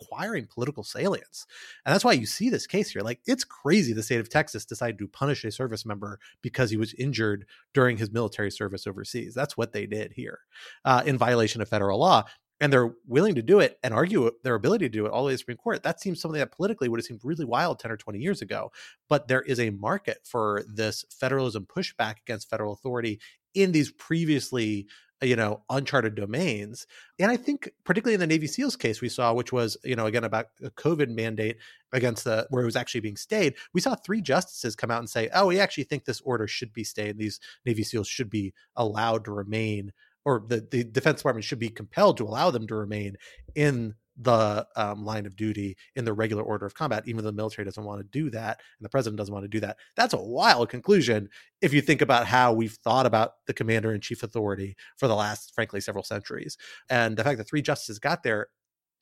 acquiring 0.00 0.48
political 0.52 0.82
salience. 0.82 1.46
And 1.86 1.94
that's 1.94 2.04
why 2.04 2.12
you 2.12 2.26
see 2.26 2.50
this 2.50 2.66
case 2.66 2.90
here. 2.90 3.02
Like, 3.02 3.20
it's 3.26 3.44
crazy 3.44 3.92
the 3.92 4.02
state 4.02 4.20
of 4.20 4.28
Texas 4.28 4.64
decided 4.64 4.98
to 4.98 5.08
punish 5.08 5.44
a 5.44 5.52
service 5.52 5.86
member 5.86 6.18
because 6.42 6.70
he 6.70 6.76
was 6.76 6.94
injured 6.94 7.46
during 7.72 7.96
his 7.96 8.10
military 8.10 8.50
service 8.50 8.86
overseas. 8.86 9.34
That's 9.34 9.56
what 9.56 9.72
they 9.72 9.86
did 9.86 10.12
here 10.12 10.40
uh, 10.84 11.02
in 11.06 11.18
violation 11.18 11.62
of 11.62 11.68
federal 11.68 12.00
law 12.00 12.24
and 12.62 12.72
they're 12.72 12.94
willing 13.08 13.34
to 13.34 13.42
do 13.42 13.58
it 13.58 13.76
and 13.82 13.92
argue 13.92 14.30
their 14.44 14.54
ability 14.54 14.86
to 14.86 14.88
do 14.88 15.04
it 15.04 15.10
all 15.10 15.24
the 15.24 15.26
way 15.26 15.32
to 15.32 15.34
the 15.34 15.38
Supreme 15.38 15.56
Court. 15.56 15.82
That 15.82 16.00
seems 16.00 16.20
something 16.20 16.38
that 16.38 16.52
politically 16.52 16.88
would 16.88 17.00
have 17.00 17.04
seemed 17.04 17.20
really 17.24 17.44
wild 17.44 17.80
10 17.80 17.90
or 17.90 17.96
20 17.96 18.20
years 18.20 18.40
ago. 18.40 18.70
But 19.08 19.26
there 19.26 19.42
is 19.42 19.58
a 19.58 19.70
market 19.70 20.18
for 20.22 20.62
this 20.72 21.04
federalism 21.10 21.66
pushback 21.66 22.20
against 22.20 22.48
federal 22.48 22.72
authority 22.72 23.18
in 23.52 23.72
these 23.72 23.90
previously 23.90 24.86
uh, 25.20 25.26
you 25.26 25.34
know 25.36 25.62
uncharted 25.70 26.14
domains 26.14 26.86
and 27.18 27.30
i 27.30 27.36
think 27.36 27.68
particularly 27.84 28.14
in 28.14 28.20
the 28.20 28.26
navy 28.26 28.46
seals 28.46 28.76
case 28.76 29.02
we 29.02 29.10
saw 29.10 29.32
which 29.32 29.52
was 29.52 29.76
you 29.84 29.94
know 29.94 30.06
again 30.06 30.24
about 30.24 30.46
a 30.64 30.70
covid 30.70 31.08
mandate 31.10 31.58
against 31.92 32.24
the 32.24 32.46
where 32.48 32.62
it 32.62 32.66
was 32.66 32.76
actually 32.76 33.00
being 33.00 33.16
stayed 33.16 33.54
we 33.74 33.80
saw 33.80 33.94
three 33.94 34.22
justices 34.22 34.74
come 34.74 34.90
out 34.90 35.00
and 35.00 35.10
say 35.10 35.28
oh 35.34 35.48
we 35.48 35.60
actually 35.60 35.84
think 35.84 36.04
this 36.04 36.22
order 36.22 36.48
should 36.48 36.72
be 36.72 36.82
stayed 36.82 37.18
these 37.18 37.38
navy 37.66 37.82
seals 37.82 38.08
should 38.08 38.30
be 38.30 38.54
allowed 38.74 39.24
to 39.24 39.30
remain 39.30 39.92
or 40.24 40.44
the, 40.46 40.66
the 40.70 40.84
defense 40.84 41.20
department 41.20 41.44
should 41.44 41.58
be 41.58 41.68
compelled 41.68 42.16
to 42.18 42.24
allow 42.24 42.50
them 42.50 42.66
to 42.66 42.74
remain 42.74 43.16
in 43.54 43.94
the 44.16 44.66
um, 44.76 45.04
line 45.04 45.26
of 45.26 45.36
duty 45.36 45.76
in 45.96 46.04
the 46.04 46.12
regular 46.12 46.42
order 46.42 46.66
of 46.66 46.74
combat, 46.74 47.04
even 47.06 47.24
though 47.24 47.30
the 47.30 47.36
military 47.36 47.64
doesn't 47.64 47.84
want 47.84 48.00
to 48.00 48.06
do 48.18 48.30
that 48.30 48.60
and 48.78 48.84
the 48.84 48.88
president 48.88 49.16
doesn't 49.16 49.32
want 49.32 49.44
to 49.44 49.48
do 49.48 49.60
that. 49.60 49.78
That's 49.96 50.12
a 50.12 50.22
wild 50.22 50.68
conclusion 50.68 51.28
if 51.60 51.72
you 51.72 51.80
think 51.80 52.02
about 52.02 52.26
how 52.26 52.52
we've 52.52 52.76
thought 52.84 53.06
about 53.06 53.32
the 53.46 53.54
commander 53.54 53.92
in 53.94 54.00
chief 54.00 54.22
authority 54.22 54.76
for 54.96 55.08
the 55.08 55.14
last, 55.16 55.54
frankly, 55.54 55.80
several 55.80 56.04
centuries. 56.04 56.58
And 56.90 57.16
the 57.16 57.24
fact 57.24 57.38
that 57.38 57.48
three 57.48 57.62
justices 57.62 57.98
got 57.98 58.22
there, 58.22 58.48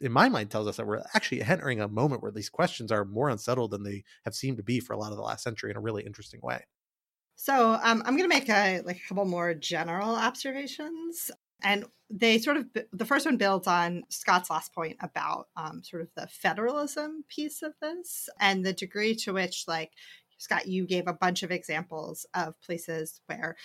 in 0.01 0.13
my 0.13 0.29
mind, 0.29 0.51
tells 0.51 0.69
us 0.69 0.77
that 0.77 0.87
we're 0.87 1.03
actually 1.15 1.43
entering 1.43 1.81
a 1.81 1.89
moment 1.89 2.23
where 2.23 2.33
these 2.33 2.49
questions 2.49 2.93
are 2.93 3.05
more 3.05 3.29
unsettled 3.29 3.73
than 3.73 3.83
they 3.83 4.05
have 4.25 4.35
seemed 4.35 4.59
to 4.59 4.63
be 4.63 4.81
for 4.81 4.93
a 4.93 4.99
lot 4.99 5.11
of 5.11 5.17
the 5.17 5.25
last 5.25 5.43
century 5.43 5.71
in 5.71 5.77
a 5.77 5.81
really 5.81 6.05
interesting 6.05 6.41
way. 6.43 6.65
So 7.43 7.71
um, 7.83 8.03
I'm 8.05 8.19
going 8.19 8.29
to 8.29 8.37
make 8.37 8.51
a 8.51 8.83
like 8.85 8.99
a 8.99 9.09
couple 9.09 9.25
more 9.25 9.55
general 9.55 10.15
observations, 10.15 11.31
and 11.63 11.87
they 12.11 12.37
sort 12.37 12.59
of 12.59 12.67
the 12.93 13.07
first 13.07 13.25
one 13.25 13.39
builds 13.39 13.67
on 13.67 14.03
Scott's 14.11 14.51
last 14.51 14.75
point 14.75 14.99
about 15.01 15.49
um, 15.57 15.83
sort 15.83 16.03
of 16.03 16.09
the 16.15 16.27
federalism 16.27 17.25
piece 17.31 17.63
of 17.63 17.73
this 17.81 18.29
and 18.39 18.63
the 18.63 18.75
degree 18.75 19.15
to 19.15 19.33
which 19.33 19.65
like 19.67 19.93
Scott, 20.37 20.67
you 20.67 20.87
gave 20.87 21.07
a 21.07 21.15
bunch 21.15 21.43
of 21.43 21.51
examples 21.51 22.27
of 22.35 22.61
places 22.61 23.23
where 23.25 23.57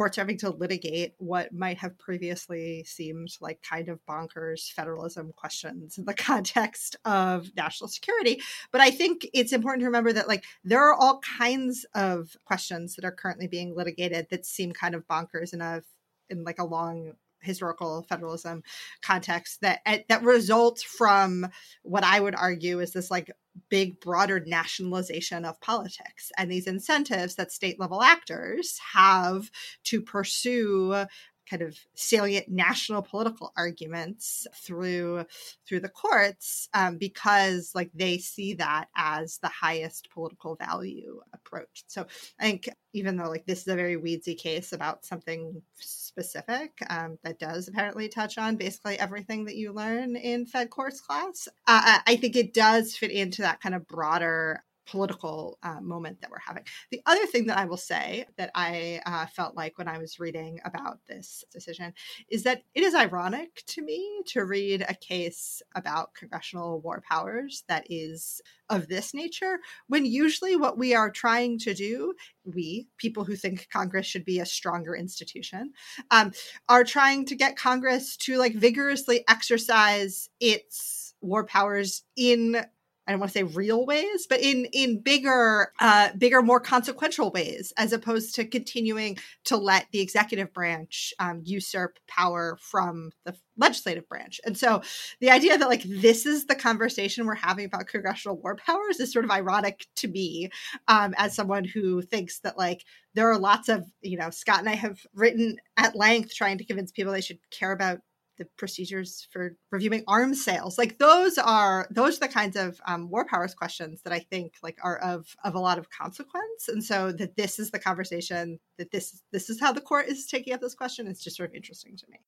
courts 0.00 0.16
having 0.16 0.38
to 0.38 0.48
litigate 0.48 1.12
what 1.18 1.52
might 1.52 1.76
have 1.76 1.98
previously 1.98 2.82
seemed 2.84 3.28
like 3.38 3.60
kind 3.60 3.90
of 3.90 4.00
bonkers 4.08 4.72
federalism 4.72 5.30
questions 5.36 5.98
in 5.98 6.06
the 6.06 6.14
context 6.30 6.96
of 7.04 7.54
national 7.54 7.86
security. 7.86 8.40
But 8.72 8.80
I 8.80 8.92
think 8.92 9.28
it's 9.34 9.52
important 9.52 9.82
to 9.82 9.86
remember 9.86 10.14
that 10.14 10.26
like 10.26 10.44
there 10.64 10.88
are 10.88 10.94
all 10.94 11.20
kinds 11.38 11.84
of 11.94 12.34
questions 12.46 12.96
that 12.96 13.04
are 13.04 13.12
currently 13.12 13.46
being 13.46 13.76
litigated 13.76 14.28
that 14.30 14.46
seem 14.46 14.72
kind 14.72 14.94
of 14.94 15.06
bonkers 15.06 15.52
in 15.52 15.60
a 15.60 15.82
in 16.30 16.44
like 16.44 16.58
a 16.58 16.64
long 16.64 17.12
historical 17.42 18.02
federalism 18.08 18.62
context 19.02 19.60
that 19.60 19.80
eh, 19.84 19.98
that 20.08 20.22
results 20.22 20.82
from 20.82 21.46
what 21.82 22.04
I 22.04 22.20
would 22.20 22.34
argue 22.34 22.80
is 22.80 22.92
this 22.92 23.10
like 23.10 23.30
big 23.68 24.00
broader 24.00 24.42
nationalization 24.46 25.44
of 25.44 25.60
politics. 25.60 26.30
And 26.36 26.50
these 26.50 26.66
incentives 26.66 27.34
that 27.36 27.52
state 27.52 27.80
level 27.80 28.02
actors 28.02 28.78
have 28.92 29.50
to 29.84 30.00
pursue 30.00 31.04
kind 31.50 31.62
of 31.62 31.76
salient 31.94 32.48
national 32.48 33.02
political 33.02 33.52
arguments 33.56 34.46
through 34.54 35.24
through 35.66 35.80
the 35.80 35.88
courts 35.88 36.68
um, 36.74 36.96
because 36.96 37.72
like 37.74 37.90
they 37.92 38.18
see 38.18 38.54
that 38.54 38.86
as 38.96 39.38
the 39.38 39.48
highest 39.48 40.08
political 40.10 40.54
value 40.54 41.20
approach. 41.34 41.84
So 41.88 42.06
i 42.38 42.44
think 42.44 42.68
even 42.92 43.16
though 43.16 43.28
like 43.28 43.46
this 43.46 43.62
is 43.62 43.68
a 43.68 43.76
very 43.76 43.96
weedsy 43.96 44.36
case 44.36 44.72
about 44.72 45.04
something 45.04 45.60
specific 45.78 46.72
um, 46.88 47.18
that 47.24 47.38
does 47.38 47.68
apparently 47.68 48.08
touch 48.08 48.38
on 48.38 48.56
basically 48.56 48.98
everything 48.98 49.44
that 49.44 49.56
you 49.56 49.72
learn 49.72 50.16
in 50.16 50.46
fed 50.46 50.70
courts 50.70 51.00
class 51.00 51.48
uh, 51.66 51.98
i 52.06 52.16
think 52.16 52.36
it 52.36 52.52
does 52.52 52.96
fit 52.96 53.10
into 53.10 53.42
that 53.42 53.60
kind 53.60 53.74
of 53.74 53.86
broader 53.86 54.62
political 54.90 55.58
uh, 55.62 55.80
moment 55.80 56.20
that 56.20 56.30
we're 56.30 56.38
having. 56.44 56.64
The 56.90 57.00
other 57.06 57.24
thing 57.26 57.46
that 57.46 57.58
I 57.58 57.64
will 57.64 57.76
say 57.76 58.26
that 58.36 58.50
I 58.54 59.00
uh, 59.06 59.26
felt 59.26 59.56
like 59.56 59.78
when 59.78 59.86
I 59.86 59.98
was 59.98 60.18
reading 60.18 60.58
about 60.64 60.98
this 61.08 61.44
decision 61.52 61.94
is 62.28 62.42
that 62.42 62.62
it 62.74 62.82
is 62.82 62.94
ironic 62.94 63.62
to 63.68 63.82
me 63.82 64.22
to 64.26 64.44
read 64.44 64.84
a 64.88 64.94
case 64.94 65.62
about 65.76 66.14
congressional 66.14 66.80
war 66.80 67.02
powers 67.08 67.62
that 67.68 67.86
is 67.88 68.42
of 68.68 68.88
this 68.88 69.14
nature 69.14 69.58
when 69.88 70.04
usually 70.04 70.56
what 70.56 70.78
we 70.78 70.94
are 70.94 71.10
trying 71.10 71.58
to 71.58 71.74
do 71.74 72.14
we 72.44 72.86
people 72.98 73.24
who 73.24 73.34
think 73.34 73.68
congress 73.72 74.06
should 74.06 74.24
be 74.24 74.38
a 74.38 74.46
stronger 74.46 74.94
institution 74.94 75.72
um, 76.12 76.30
are 76.68 76.84
trying 76.84 77.26
to 77.26 77.34
get 77.34 77.56
congress 77.56 78.16
to 78.16 78.36
like 78.36 78.54
vigorously 78.54 79.24
exercise 79.28 80.28
its 80.38 81.14
war 81.20 81.44
powers 81.44 82.04
in 82.16 82.64
I 83.10 83.12
don't 83.12 83.18
want 83.18 83.32
to 83.32 83.38
say 83.40 83.42
real 83.42 83.84
ways, 83.84 84.28
but 84.28 84.40
in 84.40 84.66
in 84.66 85.00
bigger, 85.00 85.72
uh, 85.80 86.10
bigger, 86.16 86.42
more 86.42 86.60
consequential 86.60 87.32
ways, 87.32 87.72
as 87.76 87.92
opposed 87.92 88.36
to 88.36 88.44
continuing 88.44 89.18
to 89.46 89.56
let 89.56 89.88
the 89.90 90.00
executive 90.00 90.52
branch 90.52 91.12
um, 91.18 91.42
usurp 91.44 91.98
power 92.06 92.56
from 92.60 93.10
the 93.24 93.34
legislative 93.56 94.08
branch. 94.08 94.40
And 94.46 94.56
so, 94.56 94.82
the 95.18 95.30
idea 95.30 95.58
that 95.58 95.68
like 95.68 95.82
this 95.82 96.24
is 96.24 96.46
the 96.46 96.54
conversation 96.54 97.26
we're 97.26 97.34
having 97.34 97.64
about 97.64 97.88
congressional 97.88 98.40
war 98.40 98.54
powers 98.54 99.00
is 99.00 99.12
sort 99.12 99.24
of 99.24 99.32
ironic 99.32 99.86
to 99.96 100.06
me, 100.06 100.48
um, 100.86 101.12
as 101.18 101.34
someone 101.34 101.64
who 101.64 102.02
thinks 102.02 102.38
that 102.44 102.56
like 102.56 102.84
there 103.14 103.28
are 103.28 103.38
lots 103.38 103.68
of 103.68 103.90
you 104.02 104.18
know 104.18 104.30
Scott 104.30 104.60
and 104.60 104.68
I 104.68 104.76
have 104.76 105.00
written 105.14 105.56
at 105.76 105.96
length 105.96 106.32
trying 106.32 106.58
to 106.58 106.64
convince 106.64 106.92
people 106.92 107.12
they 107.12 107.20
should 107.20 107.40
care 107.50 107.72
about 107.72 108.02
the 108.40 108.46
procedures 108.56 109.28
for 109.30 109.54
reviewing 109.70 110.02
arms 110.08 110.42
sales. 110.42 110.78
Like 110.78 110.98
those 110.98 111.36
are 111.36 111.86
those 111.90 112.16
are 112.16 112.20
the 112.20 112.32
kinds 112.32 112.56
of 112.56 112.80
um, 112.86 113.10
war 113.10 113.26
powers 113.26 113.54
questions 113.54 114.00
that 114.02 114.14
i 114.14 114.18
think 114.18 114.54
like 114.62 114.78
are 114.82 114.96
of 114.96 115.36
of 115.44 115.54
a 115.54 115.60
lot 115.60 115.78
of 115.78 115.90
consequence. 115.90 116.68
And 116.68 116.82
so 116.82 117.12
that 117.12 117.36
this 117.36 117.58
is 117.58 117.70
the 117.70 117.78
conversation 117.78 118.58
that 118.78 118.90
this 118.90 119.22
this 119.30 119.50
is 119.50 119.60
how 119.60 119.72
the 119.72 119.82
court 119.82 120.06
is 120.08 120.26
taking 120.26 120.54
up 120.54 120.60
this 120.62 120.74
question 120.74 121.06
it's 121.06 121.22
just 121.22 121.36
sort 121.36 121.50
of 121.50 121.54
interesting 121.54 121.96
to 121.98 122.06
me. 122.10 122.18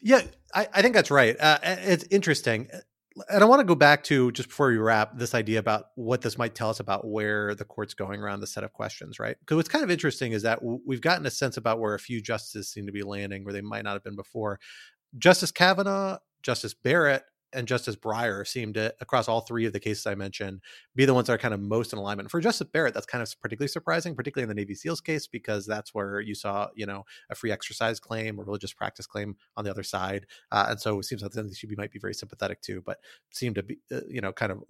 Yeah 0.00 0.22
i, 0.54 0.68
I 0.74 0.82
think 0.82 0.94
that's 0.94 1.10
right. 1.10 1.34
Uh, 1.40 1.58
it's 1.62 2.04
interesting. 2.10 2.68
And 3.30 3.42
I 3.42 3.46
want 3.46 3.60
to 3.60 3.64
go 3.64 3.74
back 3.74 4.04
to 4.04 4.30
just 4.32 4.50
before 4.50 4.68
we 4.68 4.76
wrap 4.76 5.16
this 5.16 5.34
idea 5.34 5.58
about 5.58 5.86
what 5.94 6.20
this 6.20 6.36
might 6.36 6.54
tell 6.54 6.68
us 6.68 6.80
about 6.80 7.06
where 7.06 7.54
the 7.54 7.64
court's 7.64 7.94
going 7.94 8.20
around 8.20 8.40
the 8.40 8.46
set 8.46 8.62
of 8.62 8.74
questions, 8.74 9.18
right? 9.18 9.36
Because 9.40 9.56
what's 9.56 9.70
kind 9.70 9.82
of 9.82 9.90
interesting 9.90 10.32
is 10.32 10.42
that 10.42 10.60
we've 10.62 11.00
gotten 11.00 11.24
a 11.24 11.30
sense 11.30 11.56
about 11.56 11.80
where 11.80 11.94
a 11.94 11.98
few 11.98 12.20
justices 12.20 12.68
seem 12.68 12.84
to 12.84 12.92
be 12.92 13.02
landing 13.02 13.42
where 13.44 13.54
they 13.54 13.62
might 13.62 13.84
not 13.84 13.94
have 13.94 14.04
been 14.04 14.16
before. 14.16 14.60
Justice 15.18 15.52
Kavanaugh, 15.52 16.18
Justice 16.42 16.74
Barrett, 16.74 17.24
and 17.52 17.66
Justice 17.66 17.96
Breyer 17.96 18.46
seem 18.46 18.72
to, 18.74 18.94
across 19.00 19.28
all 19.28 19.40
three 19.40 19.66
of 19.66 19.72
the 19.72 19.80
cases 19.80 20.06
I 20.06 20.14
mentioned, 20.14 20.60
be 20.94 21.04
the 21.04 21.14
ones 21.14 21.26
that 21.26 21.34
are 21.34 21.38
kind 21.38 21.54
of 21.54 21.60
most 21.60 21.92
in 21.92 21.98
alignment. 21.98 22.30
For 22.30 22.40
Justice 22.40 22.68
Barrett, 22.72 22.94
that's 22.94 23.06
kind 23.06 23.22
of 23.22 23.34
particularly 23.40 23.68
surprising, 23.68 24.14
particularly 24.14 24.44
in 24.44 24.48
the 24.48 24.60
Navy 24.60 24.74
SEALs 24.74 25.00
case, 25.00 25.26
because 25.26 25.66
that's 25.66 25.94
where 25.94 26.20
you 26.20 26.34
saw, 26.34 26.68
you 26.74 26.86
know, 26.86 27.04
a 27.30 27.34
free 27.34 27.52
exercise 27.52 28.00
claim, 28.00 28.38
a 28.38 28.42
religious 28.42 28.72
practice 28.72 29.06
claim 29.06 29.36
on 29.56 29.64
the 29.64 29.70
other 29.70 29.82
side, 29.82 30.26
uh, 30.52 30.66
and 30.70 30.80
so 30.80 30.98
it 30.98 31.04
seems 31.04 31.22
like 31.22 31.32
something 31.32 31.54
she 31.54 31.68
might 31.76 31.92
be 31.92 31.98
very 31.98 32.14
sympathetic 32.14 32.60
to, 32.62 32.82
but 32.82 32.98
seem 33.30 33.54
to 33.54 33.62
be, 33.62 33.78
uh, 33.92 34.00
you 34.08 34.20
know, 34.20 34.32
kind 34.32 34.52
of 34.52 34.62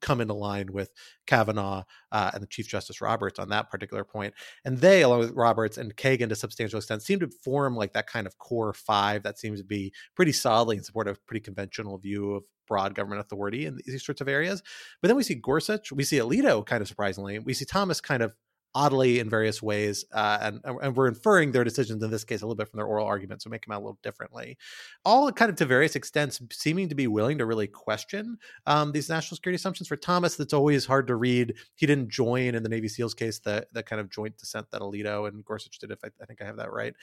come 0.00 0.20
into 0.20 0.34
line 0.34 0.72
with 0.72 0.90
Kavanaugh 1.26 1.84
uh, 2.12 2.30
and 2.34 2.42
the 2.42 2.46
Chief 2.46 2.68
Justice 2.68 3.00
Roberts 3.00 3.38
on 3.38 3.48
that 3.48 3.70
particular 3.70 4.04
point. 4.04 4.34
And 4.64 4.78
they, 4.78 5.02
along 5.02 5.20
with 5.20 5.32
Roberts 5.32 5.78
and 5.78 5.94
Kagan, 5.96 6.28
to 6.28 6.36
substantial 6.36 6.78
extent, 6.78 7.02
seem 7.02 7.20
to 7.20 7.28
form 7.28 7.76
like 7.76 7.92
that 7.94 8.06
kind 8.06 8.26
of 8.26 8.38
core 8.38 8.72
five 8.72 9.22
that 9.22 9.38
seems 9.38 9.60
to 9.60 9.64
be 9.64 9.92
pretty 10.14 10.32
solidly 10.32 10.76
in 10.76 10.82
support 10.82 11.08
of 11.08 11.24
pretty 11.26 11.40
conventional 11.40 11.98
view 11.98 12.19
of 12.36 12.44
broad 12.66 12.94
government 12.94 13.20
authority 13.20 13.66
in 13.66 13.78
these 13.84 14.04
sorts 14.04 14.20
of 14.20 14.28
areas. 14.28 14.62
But 15.02 15.08
then 15.08 15.16
we 15.16 15.24
see 15.24 15.34
Gorsuch, 15.34 15.92
we 15.92 16.04
see 16.04 16.18
Alito 16.18 16.64
kind 16.64 16.82
of 16.82 16.88
surprisingly, 16.88 17.38
we 17.38 17.54
see 17.54 17.64
Thomas 17.64 18.00
kind 18.00 18.22
of 18.22 18.32
oddly 18.74 19.18
in 19.18 19.28
various 19.28 19.60
ways, 19.62 20.04
uh, 20.12 20.38
and 20.40 20.60
and 20.64 20.96
we're 20.96 21.08
inferring 21.08 21.52
their 21.52 21.64
decisions 21.64 22.02
in 22.02 22.10
this 22.10 22.24
case 22.24 22.40
a 22.40 22.46
little 22.46 22.56
bit 22.56 22.68
from 22.68 22.78
their 22.78 22.86
oral 22.86 23.06
arguments, 23.06 23.44
so 23.44 23.50
make 23.50 23.66
them 23.66 23.72
out 23.72 23.80
a 23.80 23.84
little 23.84 23.98
differently. 24.02 24.56
All 25.04 25.30
kind 25.32 25.50
of 25.50 25.56
to 25.56 25.64
various 25.64 25.96
extents, 25.96 26.40
seeming 26.52 26.88
to 26.88 26.94
be 26.94 27.06
willing 27.06 27.38
to 27.38 27.46
really 27.46 27.66
question 27.66 28.38
um, 28.66 28.92
these 28.92 29.08
national 29.08 29.36
security 29.36 29.56
assumptions. 29.56 29.88
For 29.88 29.96
Thomas, 29.96 30.36
that's 30.36 30.52
always 30.52 30.86
hard 30.86 31.06
to 31.08 31.16
read. 31.16 31.54
He 31.74 31.86
didn't 31.86 32.10
join 32.10 32.54
in 32.54 32.62
the 32.62 32.68
Navy 32.68 32.88
SEALs 32.88 33.14
case, 33.14 33.40
the 33.40 33.66
the 33.72 33.82
kind 33.82 34.00
of 34.00 34.10
joint 34.10 34.38
dissent 34.38 34.70
that 34.70 34.80
Alito 34.80 35.26
and 35.28 35.44
Gorsuch 35.44 35.78
did. 35.78 35.90
If 35.90 35.98
I, 36.04 36.08
I 36.22 36.26
think 36.26 36.40
I 36.40 36.44
have 36.44 36.58
that 36.58 36.72
right. 36.72 36.94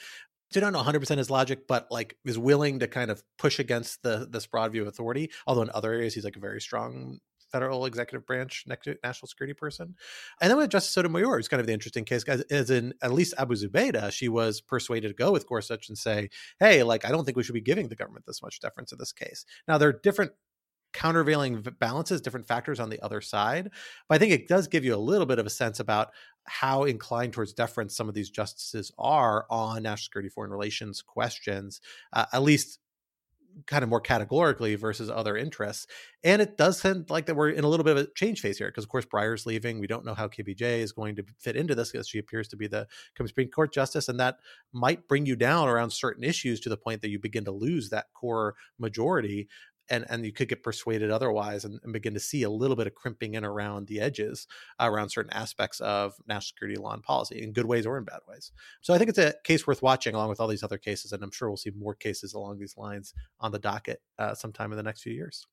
So 0.52 0.60
don't 0.60 0.74
know 0.74 0.82
100% 0.82 1.18
his 1.18 1.30
logic, 1.30 1.68
but 1.68 1.88
like 1.92 2.18
is 2.26 2.38
willing 2.38 2.80
to 2.80 2.88
kind 2.88 3.12
of 3.12 3.22
push 3.38 3.60
against 3.60 4.04
the 4.04 4.28
this 4.30 4.48
broad 4.48 4.72
view 4.72 4.82
of 4.82 4.88
authority. 4.88 5.32
Although 5.46 5.64
in 5.64 5.70
other 5.74 5.92
areas, 5.94 6.14
he's 6.14 6.24
like 6.24 6.38
a 6.38 6.40
very 6.42 6.62
strong 6.62 7.20
federal 7.52 7.86
executive 7.86 8.26
branch 8.26 8.66
national 8.68 9.28
security 9.28 9.54
person. 9.54 9.96
And 10.42 10.50
then 10.50 10.58
with 10.58 10.70
Justice 10.70 10.94
Sotomayor, 10.94 11.40
it's 11.40 11.48
kind 11.48 11.62
of 11.62 11.68
the 11.68 11.74
interesting 11.74 12.06
case, 12.06 12.24
guys, 12.24 12.42
as 12.42 12.70
in 12.70 12.94
at 13.02 13.14
least 13.14 13.34
Abu 13.38 13.56
Zubaydah, 13.56 14.12
she 14.12 14.30
was 14.30 14.62
persuaded 14.62 15.08
to 15.10 15.14
go 15.14 15.32
with 15.32 15.48
Gorsuch 15.48 15.88
and 15.90 15.98
say, 15.98 16.30
hey, 16.60 16.84
like, 16.84 17.06
I 17.06 17.10
don't 17.10 17.26
think 17.26 17.38
we 17.38 17.44
should 17.44 17.54
be 17.54 17.62
giving 17.62 17.88
the 17.88 17.96
government 17.96 18.26
this 18.26 18.42
much 18.42 18.60
deference 18.60 18.92
in 18.92 18.98
this 18.98 19.14
case. 19.14 19.46
Now, 19.68 19.78
there 19.78 19.90
are 19.90 20.00
different 20.04 20.32
countervailing 20.98 21.62
balances, 21.80 22.22
different 22.22 22.48
factors 22.48 22.80
on 22.80 22.90
the 22.90 23.00
other 23.04 23.22
side. 23.22 23.70
But 24.10 24.16
I 24.16 24.18
think 24.18 24.32
it 24.32 24.48
does 24.48 24.68
give 24.68 24.84
you 24.84 24.96
a 24.96 24.98
little 24.98 25.28
bit 25.28 25.38
of 25.38 25.46
a 25.46 25.50
sense 25.50 25.80
about 25.80 26.12
how 26.46 26.86
inclined 26.86 27.34
towards 27.34 27.54
deference 27.54 27.96
some 27.96 28.10
of 28.10 28.16
these 28.16 28.32
justices 28.32 28.92
are 28.98 29.46
on 29.50 29.84
national 29.84 30.06
security, 30.06 30.30
foreign 30.30 30.52
relations 30.52 31.04
questions, 31.04 31.82
uh, 32.14 32.26
at 32.34 32.42
least 32.42 32.80
kind 33.66 33.84
of 33.84 33.90
more 33.90 34.02
categorically 34.02 34.76
versus 34.76 35.10
other 35.10 35.38
interests. 35.38 35.88
And 36.24 36.42
it 36.42 36.58
does 36.58 36.80
sound 36.80 37.10
like 37.10 37.26
that 37.28 37.36
we're 37.36 37.50
in 37.50 37.64
a 37.64 37.68
little 37.68 37.84
bit 37.84 37.98
of 37.98 38.04
a 38.04 38.14
change 38.16 38.42
phase 38.42 38.58
here 38.58 38.68
because, 38.68 38.84
of 38.84 38.90
course, 38.90 39.06
Breyer's 39.06 39.46
leaving. 39.46 39.80
We 39.80 39.88
don't 39.88 40.06
know 40.06 40.14
how 40.14 40.28
KBJ 40.28 40.80
is 40.80 40.92
going 40.92 41.16
to 41.18 41.26
fit 41.40 41.56
into 41.56 41.76
this 41.76 41.92
because 41.92 42.08
she 42.08 42.20
appears 42.20 42.48
to 42.50 42.58
be 42.58 42.68
the 42.68 42.88
Supreme 43.16 43.50
Court 43.50 43.74
justice, 43.74 44.10
and 44.10 44.20
that 44.20 44.38
might 44.74 45.08
bring 45.08 45.26
you 45.26 45.36
down 45.36 45.68
around 45.68 45.92
certain 45.92 46.24
issues 46.24 46.60
to 46.62 46.70
the 46.70 46.78
point 46.78 47.02
that 47.02 47.10
you 47.10 47.20
begin 47.20 47.46
to 47.46 47.52
lose 47.52 47.90
that 47.90 48.08
core 48.14 48.56
majority 48.80 49.48
and 49.90 50.06
and 50.10 50.26
you 50.26 50.32
could 50.32 50.50
get 50.50 50.64
persuaded 50.64 51.12
otherwise 51.12 51.66
and, 51.66 51.80
and, 51.84 51.94
begin 51.94 52.14
to 52.14 52.20
see 52.20 52.44
a 52.44 52.50
little 52.50 52.76
bit 52.76 52.88
of 52.88 52.96
crimping 52.96 53.36
in 53.36 53.44
around 53.44 53.88
the 53.88 54.00
edges 54.00 54.48
uh, 54.80 54.90
around 54.90 55.10
certain 55.10 55.34
aspects 55.34 55.80
of 55.80 56.14
national 56.28 56.42
security 56.42 56.80
law 56.80 56.94
and 56.94 57.04
policy 57.04 57.42
in 57.42 57.54
good 57.54 57.66
ways 57.66 57.86
or 57.86 57.98
in 57.98 58.04
bad 58.04 58.20
ways 58.28 58.52
so 58.82 58.94
i 58.94 58.98
think 58.98 59.10
it's 59.10 59.20
a 59.20 59.34
case 59.44 59.66
worth 59.66 59.82
watching 59.82 60.16
along 60.16 60.30
with 60.30 60.40
all 60.40 60.48
these 60.48 60.64
other 60.64 60.78
cases 60.78 61.12
and 61.12 61.24
i'm 61.24 61.32
sure 61.32 61.50
we'll 61.50 61.58
see 61.58 61.72
more 61.72 61.96
cases 61.96 62.34
along 62.34 62.58
these 62.58 62.78
lines 62.78 63.14
on 63.40 63.52
the 63.52 63.60
docket 63.60 64.02
uh, 64.20 64.34
sometime 64.34 64.72
in 64.72 64.78
the 64.78 64.84
next 64.84 65.02
few 65.02 65.14
years 65.14 65.46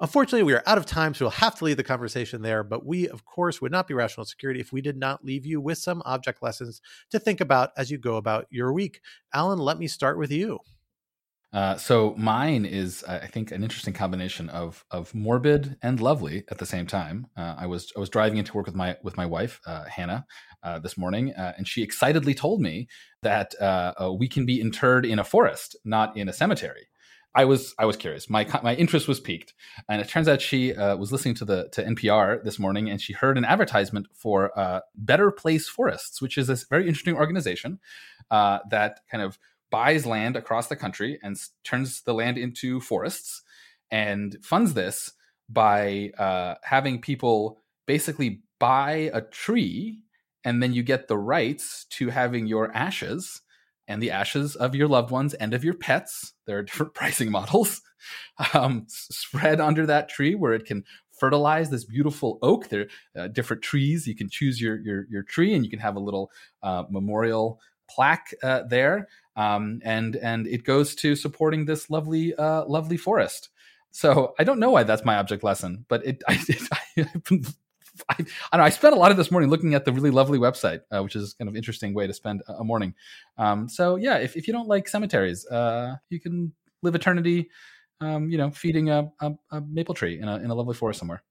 Unfortunately, 0.00 0.42
we 0.42 0.52
are 0.52 0.62
out 0.66 0.78
of 0.78 0.86
time, 0.86 1.14
so 1.14 1.24
we'll 1.24 1.30
have 1.30 1.54
to 1.56 1.64
leave 1.64 1.76
the 1.76 1.84
conversation 1.84 2.42
there. 2.42 2.62
But 2.62 2.84
we, 2.84 3.08
of 3.08 3.24
course, 3.24 3.60
would 3.60 3.72
not 3.72 3.88
be 3.88 3.94
rational 3.94 4.26
security 4.26 4.60
if 4.60 4.72
we 4.72 4.82
did 4.82 4.96
not 4.96 5.24
leave 5.24 5.46
you 5.46 5.60
with 5.60 5.78
some 5.78 6.02
object 6.04 6.42
lessons 6.42 6.80
to 7.10 7.18
think 7.18 7.40
about 7.40 7.70
as 7.76 7.90
you 7.90 7.98
go 7.98 8.16
about 8.16 8.46
your 8.50 8.72
week. 8.72 9.00
Alan, 9.32 9.58
let 9.58 9.78
me 9.78 9.86
start 9.86 10.18
with 10.18 10.30
you. 10.30 10.58
Uh, 11.52 11.76
so 11.76 12.14
mine 12.16 12.64
is, 12.64 13.04
I 13.04 13.26
think, 13.26 13.50
an 13.50 13.62
interesting 13.62 13.92
combination 13.92 14.48
of 14.48 14.84
of 14.90 15.14
morbid 15.14 15.76
and 15.82 16.00
lovely 16.00 16.44
at 16.48 16.58
the 16.58 16.66
same 16.66 16.86
time. 16.86 17.26
Uh, 17.36 17.54
I 17.58 17.66
was 17.66 17.92
I 17.94 18.00
was 18.00 18.08
driving 18.08 18.38
into 18.38 18.54
work 18.54 18.66
with 18.66 18.74
my 18.74 18.96
with 19.02 19.16
my 19.16 19.26
wife 19.26 19.60
uh, 19.66 19.84
Hannah 19.84 20.24
uh, 20.62 20.78
this 20.78 20.96
morning, 20.96 21.34
uh, 21.34 21.52
and 21.58 21.68
she 21.68 21.82
excitedly 21.82 22.34
told 22.34 22.62
me 22.62 22.88
that 23.22 23.54
we 24.18 24.28
can 24.28 24.46
be 24.46 24.60
interred 24.60 25.04
in 25.04 25.18
a 25.18 25.24
forest, 25.24 25.76
not 25.84 26.16
in 26.16 26.28
a 26.28 26.32
cemetery. 26.32 26.88
I 27.34 27.44
was 27.44 27.74
I 27.78 27.84
was 27.84 27.96
curious. 27.96 28.30
My 28.30 28.46
my 28.62 28.74
interest 28.74 29.06
was 29.06 29.20
piqued, 29.20 29.52
and 29.90 30.00
it 30.00 30.08
turns 30.08 30.28
out 30.28 30.40
she 30.40 30.72
was 30.72 31.12
listening 31.12 31.34
to 31.36 31.44
the 31.44 31.68
to 31.72 31.82
NPR 31.82 32.42
this 32.44 32.58
morning, 32.58 32.88
and 32.88 32.98
she 32.98 33.12
heard 33.12 33.36
an 33.36 33.44
advertisement 33.44 34.06
for 34.14 34.52
Better 34.94 35.30
Place 35.30 35.68
Forests, 35.68 36.22
which 36.22 36.38
is 36.38 36.48
a 36.48 36.56
very 36.70 36.88
interesting 36.88 37.14
organization 37.14 37.78
that 38.30 39.00
kind 39.10 39.22
of 39.22 39.38
buys 39.72 40.06
land 40.06 40.36
across 40.36 40.68
the 40.68 40.76
country 40.76 41.18
and 41.22 41.36
turns 41.64 42.02
the 42.02 42.14
land 42.14 42.38
into 42.38 42.80
forests 42.80 43.42
and 43.90 44.36
funds 44.42 44.74
this 44.74 45.12
by 45.48 46.10
uh, 46.18 46.54
having 46.62 47.00
people 47.00 47.58
basically 47.86 48.42
buy 48.60 49.10
a 49.12 49.22
tree 49.22 49.98
and 50.44 50.62
then 50.62 50.72
you 50.72 50.82
get 50.82 51.08
the 51.08 51.18
rights 51.18 51.86
to 51.90 52.10
having 52.10 52.46
your 52.46 52.70
ashes 52.76 53.40
and 53.88 54.02
the 54.02 54.10
ashes 54.10 54.54
of 54.54 54.74
your 54.74 54.88
loved 54.88 55.10
ones 55.10 55.34
and 55.34 55.54
of 55.54 55.64
your 55.64 55.74
pets. 55.74 56.34
There 56.46 56.58
are 56.58 56.62
different 56.68 56.94
pricing 56.94 57.30
models 57.30 57.80
um, 58.54 58.84
spread 58.88 59.60
under 59.60 59.86
that 59.86 60.08
tree 60.08 60.34
where 60.34 60.52
it 60.52 60.66
can 60.66 60.84
fertilize 61.18 61.70
this 61.70 61.84
beautiful 61.84 62.38
oak. 62.42 62.68
There 62.68 62.88
are 63.16 63.22
uh, 63.22 63.28
different 63.28 63.62
trees. 63.62 64.06
You 64.06 64.14
can 64.14 64.28
choose 64.28 64.60
your, 64.60 64.78
your 64.80 65.06
your 65.08 65.22
tree 65.22 65.54
and 65.54 65.64
you 65.64 65.70
can 65.70 65.78
have 65.80 65.96
a 65.96 66.00
little 66.00 66.30
uh, 66.62 66.84
memorial 66.90 67.60
plaque 67.88 68.34
uh, 68.42 68.62
there, 68.68 69.08
um, 69.36 69.80
and 69.84 70.16
and 70.16 70.46
it 70.46 70.64
goes 70.64 70.94
to 70.96 71.16
supporting 71.16 71.64
this 71.64 71.90
lovely 71.90 72.34
uh, 72.34 72.64
lovely 72.66 72.96
forest. 72.96 73.48
So 73.90 74.34
I 74.38 74.44
don't 74.44 74.58
know 74.58 74.70
why 74.70 74.82
that's 74.84 75.04
my 75.04 75.16
object 75.16 75.44
lesson, 75.44 75.84
but 75.88 76.04
it 76.04 76.22
I, 76.28 76.38
it, 76.48 76.68
I, 76.72 77.06
I, 78.08 78.24
I, 78.52 78.56
know. 78.56 78.62
I 78.62 78.70
spent 78.70 78.94
a 78.94 78.98
lot 78.98 79.10
of 79.10 79.16
this 79.16 79.30
morning 79.30 79.50
looking 79.50 79.74
at 79.74 79.84
the 79.84 79.92
really 79.92 80.10
lovely 80.10 80.38
website, 80.38 80.80
uh, 80.90 81.02
which 81.02 81.14
is 81.16 81.34
kind 81.34 81.48
of 81.48 81.56
interesting 81.56 81.94
way 81.94 82.06
to 82.06 82.14
spend 82.14 82.42
a 82.48 82.64
morning. 82.64 82.94
Um, 83.38 83.68
so 83.68 83.96
yeah, 83.96 84.16
if, 84.16 84.36
if 84.36 84.46
you 84.46 84.52
don't 84.52 84.68
like 84.68 84.88
cemeteries, 84.88 85.46
uh, 85.46 85.96
you 86.08 86.20
can 86.20 86.52
live 86.82 86.94
eternity, 86.94 87.50
um, 88.00 88.28
you 88.30 88.38
know, 88.38 88.50
feeding 88.50 88.90
a, 88.90 89.12
a, 89.20 89.32
a, 89.50 89.60
maple 89.60 89.94
tree 89.94 90.18
in 90.18 90.28
a 90.28 90.36
in 90.36 90.50
a 90.50 90.54
lovely 90.54 90.74
forest 90.74 90.98
somewhere. 90.98 91.22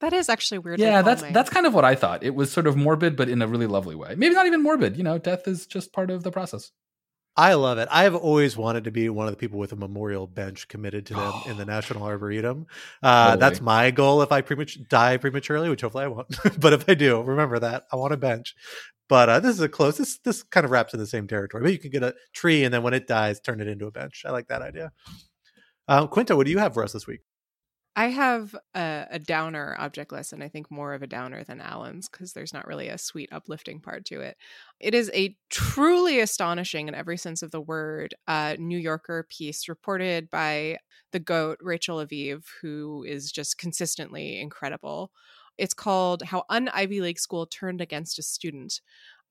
That 0.00 0.12
is 0.12 0.28
actually 0.28 0.58
weird. 0.58 0.78
Yeah, 0.78 1.02
that's 1.02 1.22
that's 1.22 1.50
kind 1.50 1.66
of 1.66 1.74
what 1.74 1.84
I 1.84 1.94
thought. 1.94 2.22
It 2.22 2.34
was 2.34 2.52
sort 2.52 2.66
of 2.66 2.76
morbid, 2.76 3.16
but 3.16 3.28
in 3.28 3.42
a 3.42 3.48
really 3.48 3.66
lovely 3.66 3.96
way. 3.96 4.14
Maybe 4.14 4.34
not 4.34 4.46
even 4.46 4.62
morbid. 4.62 4.96
You 4.96 5.02
know, 5.02 5.18
death 5.18 5.48
is 5.48 5.66
just 5.66 5.92
part 5.92 6.10
of 6.10 6.22
the 6.22 6.30
process. 6.30 6.70
I 7.38 7.54
love 7.54 7.78
it. 7.78 7.86
I 7.92 8.02
have 8.02 8.16
always 8.16 8.56
wanted 8.56 8.82
to 8.84 8.90
be 8.90 9.08
one 9.08 9.28
of 9.28 9.32
the 9.32 9.36
people 9.36 9.60
with 9.60 9.70
a 9.70 9.76
memorial 9.76 10.26
bench 10.26 10.66
committed 10.66 11.06
to 11.06 11.14
them 11.14 11.32
in 11.46 11.56
the 11.56 11.64
National 11.76 12.02
Arboretum. 12.02 12.66
Uh, 13.00 13.36
that's 13.36 13.60
my 13.60 13.92
goal 13.92 14.22
if 14.22 14.32
I 14.32 14.40
die 14.40 15.18
prematurely, 15.18 15.68
which 15.68 15.82
hopefully 15.82 16.04
I 16.04 16.08
won't. 16.08 16.36
but 16.60 16.72
if 16.72 16.88
I 16.88 16.94
do, 16.94 17.22
remember 17.22 17.60
that 17.60 17.84
I 17.92 17.96
want 17.96 18.12
a 18.12 18.16
bench. 18.16 18.56
But 19.08 19.28
uh, 19.28 19.38
this 19.38 19.54
is 19.54 19.60
a 19.60 19.68
close. 19.68 19.98
This 19.98 20.18
this 20.18 20.42
kind 20.42 20.64
of 20.64 20.72
wraps 20.72 20.94
in 20.94 20.98
the 20.98 21.06
same 21.06 21.28
territory. 21.28 21.62
But 21.62 21.72
you 21.72 21.78
can 21.78 21.92
get 21.92 22.02
a 22.02 22.16
tree 22.32 22.64
and 22.64 22.74
then 22.74 22.82
when 22.82 22.92
it 22.92 23.06
dies, 23.06 23.38
turn 23.38 23.60
it 23.60 23.68
into 23.68 23.86
a 23.86 23.92
bench. 23.92 24.24
I 24.26 24.32
like 24.32 24.48
that 24.48 24.60
idea. 24.60 24.90
Uh, 25.86 26.08
Quinta, 26.08 26.36
what 26.36 26.44
do 26.44 26.50
you 26.50 26.58
have 26.58 26.74
for 26.74 26.82
us 26.82 26.92
this 26.92 27.06
week? 27.06 27.20
I 27.98 28.10
have 28.10 28.54
a, 28.76 29.06
a, 29.10 29.18
downer 29.18 29.74
object 29.76 30.12
lesson, 30.12 30.40
I 30.40 30.46
think 30.46 30.70
more 30.70 30.94
of 30.94 31.02
a 31.02 31.08
downer 31.08 31.42
than 31.42 31.60
Alan's 31.60 32.08
because 32.08 32.32
there's 32.32 32.54
not 32.54 32.68
really 32.68 32.86
a 32.86 32.96
sweet, 32.96 33.28
uplifting 33.32 33.80
part 33.80 34.04
to 34.04 34.20
it. 34.20 34.36
It 34.78 34.94
is 34.94 35.10
a 35.12 35.34
truly 35.50 36.20
astonishing, 36.20 36.86
in 36.86 36.94
every 36.94 37.16
sense 37.16 37.42
of 37.42 37.50
the 37.50 37.60
word, 37.60 38.14
uh, 38.28 38.54
New 38.56 38.78
Yorker 38.78 39.26
piece 39.28 39.68
reported 39.68 40.30
by 40.30 40.76
the 41.10 41.18
GOAT, 41.18 41.58
Rachel 41.60 41.96
Aviv, 41.96 42.44
who 42.62 43.02
is 43.02 43.32
just 43.32 43.58
consistently 43.58 44.40
incredible. 44.40 45.10
It's 45.56 45.74
called 45.74 46.22
How 46.22 46.44
An 46.50 46.68
Ivy 46.68 47.00
League 47.00 47.18
School 47.18 47.46
Turned 47.46 47.80
Against 47.80 48.16
a 48.20 48.22
Student 48.22 48.80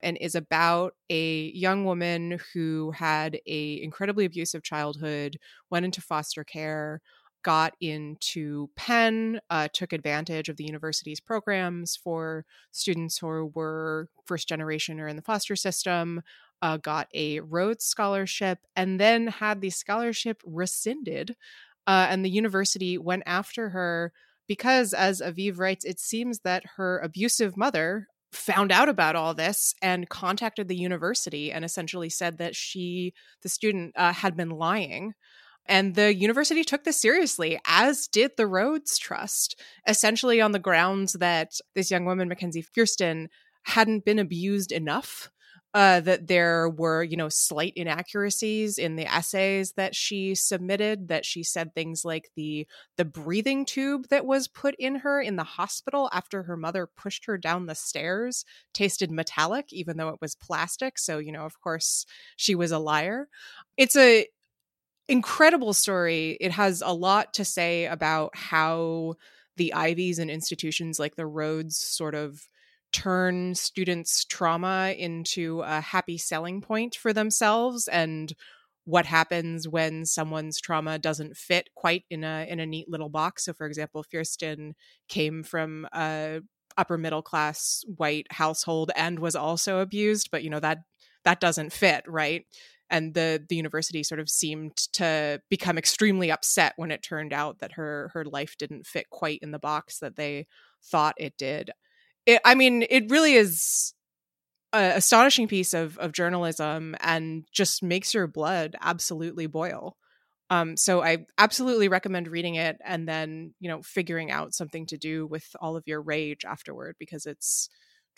and 0.02 0.18
is 0.18 0.34
about 0.34 0.92
a 1.08 1.50
young 1.54 1.86
woman 1.86 2.38
who 2.52 2.90
had 2.90 3.40
a 3.46 3.82
incredibly 3.82 4.26
abusive 4.26 4.62
childhood, 4.62 5.38
went 5.70 5.86
into 5.86 6.02
foster 6.02 6.44
care, 6.44 7.00
got 7.42 7.74
into 7.80 8.68
Penn, 8.76 9.40
uh, 9.50 9.68
took 9.72 9.92
advantage 9.92 10.48
of 10.48 10.56
the 10.56 10.64
university's 10.64 11.20
programs 11.20 11.96
for 11.96 12.44
students 12.72 13.18
who 13.18 13.50
were 13.54 14.08
first 14.26 14.48
generation 14.48 15.00
or 15.00 15.08
in 15.08 15.16
the 15.16 15.22
foster 15.22 15.56
system, 15.56 16.22
uh, 16.62 16.76
got 16.76 17.08
a 17.14 17.40
Rhodes 17.40 17.84
Scholarship, 17.84 18.58
and 18.76 19.00
then 19.00 19.28
had 19.28 19.60
the 19.60 19.70
scholarship 19.70 20.42
rescinded. 20.44 21.36
Uh, 21.86 22.06
and 22.10 22.24
the 22.24 22.30
university 22.30 22.98
went 22.98 23.22
after 23.26 23.70
her 23.70 24.12
because, 24.46 24.92
as 24.92 25.20
Aviv 25.20 25.58
writes, 25.58 25.84
it 25.84 26.00
seems 26.00 26.40
that 26.40 26.64
her 26.76 26.98
abusive 26.98 27.56
mother 27.56 28.08
found 28.32 28.70
out 28.70 28.88
about 28.88 29.16
all 29.16 29.32
this 29.32 29.74
and 29.80 30.08
contacted 30.08 30.68
the 30.68 30.76
university 30.76 31.50
and 31.50 31.64
essentially 31.64 32.10
said 32.10 32.38
that 32.38 32.54
she, 32.54 33.14
the 33.42 33.48
student, 33.48 33.92
uh, 33.96 34.12
had 34.12 34.36
been 34.36 34.50
lying 34.50 35.14
and 35.68 35.94
the 35.94 36.14
university 36.14 36.64
took 36.64 36.84
this 36.84 37.00
seriously, 37.00 37.60
as 37.66 38.08
did 38.08 38.32
the 38.36 38.46
Rhodes 38.46 38.98
Trust, 38.98 39.60
essentially 39.86 40.40
on 40.40 40.52
the 40.52 40.58
grounds 40.58 41.12
that 41.14 41.52
this 41.74 41.90
young 41.90 42.04
woman, 42.04 42.28
Mackenzie 42.28 42.64
Fierstein, 42.64 43.28
hadn't 43.64 44.04
been 44.04 44.18
abused 44.18 44.72
enough. 44.72 45.30
Uh, 45.74 46.00
that 46.00 46.26
there 46.28 46.70
were, 46.70 47.02
you 47.02 47.16
know, 47.16 47.28
slight 47.28 47.74
inaccuracies 47.76 48.78
in 48.78 48.96
the 48.96 49.04
essays 49.04 49.72
that 49.72 49.94
she 49.94 50.34
submitted. 50.34 51.08
That 51.08 51.26
she 51.26 51.42
said 51.42 51.74
things 51.74 52.06
like 52.06 52.30
the 52.36 52.66
the 52.96 53.04
breathing 53.04 53.66
tube 53.66 54.08
that 54.08 54.24
was 54.24 54.48
put 54.48 54.74
in 54.78 54.96
her 54.96 55.20
in 55.20 55.36
the 55.36 55.44
hospital 55.44 56.08
after 56.10 56.44
her 56.44 56.56
mother 56.56 56.88
pushed 56.96 57.26
her 57.26 57.36
down 57.36 57.66
the 57.66 57.74
stairs 57.74 58.46
tasted 58.72 59.10
metallic, 59.10 59.66
even 59.70 59.98
though 59.98 60.08
it 60.08 60.20
was 60.22 60.34
plastic. 60.34 60.98
So, 60.98 61.18
you 61.18 61.32
know, 61.32 61.44
of 61.44 61.60
course, 61.60 62.06
she 62.36 62.54
was 62.54 62.72
a 62.72 62.78
liar. 62.78 63.28
It's 63.76 63.94
a 63.94 64.26
incredible 65.08 65.72
story. 65.72 66.36
It 66.40 66.52
has 66.52 66.82
a 66.84 66.92
lot 66.92 67.34
to 67.34 67.44
say 67.44 67.86
about 67.86 68.36
how 68.36 69.14
the 69.56 69.74
Ivies 69.74 70.18
and 70.18 70.30
institutions 70.30 70.98
like 70.98 71.16
the 71.16 71.26
Rhodes 71.26 71.76
sort 71.76 72.14
of 72.14 72.46
turn 72.92 73.54
students' 73.54 74.24
trauma 74.24 74.94
into 74.96 75.60
a 75.60 75.80
happy 75.80 76.16
selling 76.16 76.60
point 76.60 76.94
for 76.94 77.12
themselves 77.12 77.88
and 77.88 78.32
what 78.84 79.04
happens 79.04 79.68
when 79.68 80.06
someone's 80.06 80.58
trauma 80.60 80.98
doesn't 80.98 81.36
fit 81.36 81.68
quite 81.74 82.04
in 82.08 82.24
a 82.24 82.46
in 82.48 82.58
a 82.58 82.64
neat 82.64 82.88
little 82.88 83.10
box. 83.10 83.44
So 83.44 83.52
for 83.52 83.66
example, 83.66 84.02
Fierstein 84.02 84.72
came 85.08 85.42
from 85.42 85.86
a 85.92 86.40
upper 86.78 86.96
middle 86.96 87.20
class 87.20 87.84
white 87.96 88.26
household 88.30 88.90
and 88.96 89.18
was 89.18 89.36
also 89.36 89.80
abused, 89.80 90.30
but 90.30 90.42
you 90.42 90.48
know 90.48 90.60
that 90.60 90.78
that 91.24 91.40
doesn't 91.40 91.72
fit, 91.72 92.04
right? 92.06 92.46
And 92.90 93.14
the 93.14 93.44
the 93.48 93.56
university 93.56 94.02
sort 94.02 94.20
of 94.20 94.28
seemed 94.30 94.76
to 94.94 95.40
become 95.50 95.78
extremely 95.78 96.30
upset 96.30 96.72
when 96.76 96.90
it 96.90 97.02
turned 97.02 97.32
out 97.32 97.58
that 97.58 97.72
her 97.72 98.10
her 98.14 98.24
life 98.24 98.56
didn't 98.58 98.86
fit 98.86 99.10
quite 99.10 99.40
in 99.42 99.50
the 99.50 99.58
box 99.58 99.98
that 100.00 100.16
they 100.16 100.46
thought 100.82 101.14
it 101.18 101.36
did. 101.36 101.70
It, 102.26 102.40
I 102.44 102.54
mean, 102.54 102.84
it 102.88 103.10
really 103.10 103.34
is 103.34 103.94
a 104.72 104.96
astonishing 104.96 105.48
piece 105.48 105.74
of 105.74 105.98
of 105.98 106.12
journalism 106.12 106.94
and 107.00 107.44
just 107.52 107.82
makes 107.82 108.14
your 108.14 108.26
blood 108.26 108.76
absolutely 108.80 109.46
boil. 109.46 109.96
Um, 110.50 110.76
so 110.78 111.02
I 111.02 111.26
absolutely 111.38 111.88
recommend 111.88 112.28
reading 112.28 112.54
it 112.54 112.78
and 112.84 113.06
then 113.08 113.54
you 113.60 113.68
know 113.68 113.82
figuring 113.82 114.30
out 114.30 114.54
something 114.54 114.86
to 114.86 114.98
do 114.98 115.26
with 115.26 115.46
all 115.60 115.76
of 115.76 115.84
your 115.86 116.02
rage 116.02 116.44
afterward 116.44 116.96
because 116.98 117.26
it's 117.26 117.68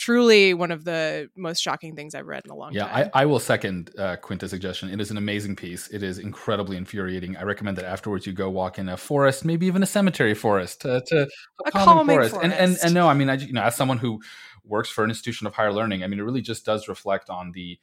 truly 0.01 0.55
one 0.55 0.71
of 0.71 0.83
the 0.83 1.29
most 1.37 1.61
shocking 1.61 1.95
things 1.95 2.15
I've 2.15 2.27
read 2.27 2.43
in 2.47 2.51
a 2.51 2.57
long 2.57 2.73
yeah, 2.73 2.87
time. 2.87 2.99
Yeah, 2.99 3.11
I, 3.15 3.23
I, 3.23 3.27
will 3.27 3.39
second 3.39 3.91
uh, 3.99 4.17
Quinta's 4.17 4.51
suggestion. 4.51 4.89
It 4.89 4.99
is 4.99 5.11
an 5.11 5.19
amazing 5.19 5.57
piece. 5.57 5.89
It 5.89 6.03
is 6.03 6.19
incredibly 6.19 6.79
infuriating. 6.79 7.37
I 7.37 7.43
recommend 7.43 7.77
that 7.77 7.85
afterwards 7.85 8.27
you 8.27 8.33
go 8.33 8.49
walk 8.49 8.79
in 8.79 8.89
a 8.89 8.97
forest, 8.97 9.45
maybe 9.45 9.67
even 9.67 9.83
a 9.83 9.87
cemetery 9.87 10.35
forest, 10.35 10.81
to, 10.81 11.03
to 11.09 11.23
a, 11.23 11.69
a 11.69 11.71
calming, 11.71 12.17
forest. 12.17 12.33
forest. 12.33 12.45
And, 12.45 12.53
and 12.55 12.79
and 12.83 12.95
no, 12.95 13.09
I 13.09 13.15
mean, 13.15 13.29
I 13.29 13.35
you 13.35 13.53
know, 13.53 13.63
as 13.63 13.77
someone 13.77 13.99
who 13.99 14.21
works 14.65 14.89
for 14.89 15.05
an 15.05 15.11
institution 15.11 15.47
of 15.47 15.55
higher 15.55 15.73
learning, 15.73 16.03
I 16.03 16.07
mean, 16.07 16.19
it 16.19 16.23
really 16.23 16.43
just 16.43 16.65
does 16.65 16.89
reflect 16.89 17.29
on 17.29 17.53
the 17.53 17.79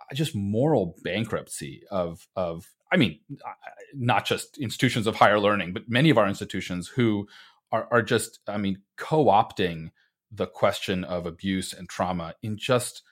uh, 0.00 0.14
just 0.14 0.34
moral 0.34 0.96
bankruptcy 1.04 1.82
of 1.90 2.26
of 2.36 2.66
I 2.90 2.96
mean, 2.96 3.20
uh, 3.46 3.52
not 3.94 4.24
just 4.24 4.56
institutions 4.56 5.06
of 5.06 5.16
higher 5.16 5.38
learning, 5.38 5.74
but 5.74 5.90
many 5.90 6.08
of 6.08 6.16
our 6.16 6.26
institutions 6.26 6.88
who 6.88 7.28
are, 7.70 7.86
are 7.90 8.00
just, 8.00 8.38
I 8.48 8.56
mean, 8.56 8.80
co-opting 8.96 9.90
the 10.30 10.46
question 10.46 11.04
of 11.04 11.26
abuse 11.26 11.72
and 11.72 11.88
trauma 11.88 12.34
in 12.42 12.56
just 12.56 13.02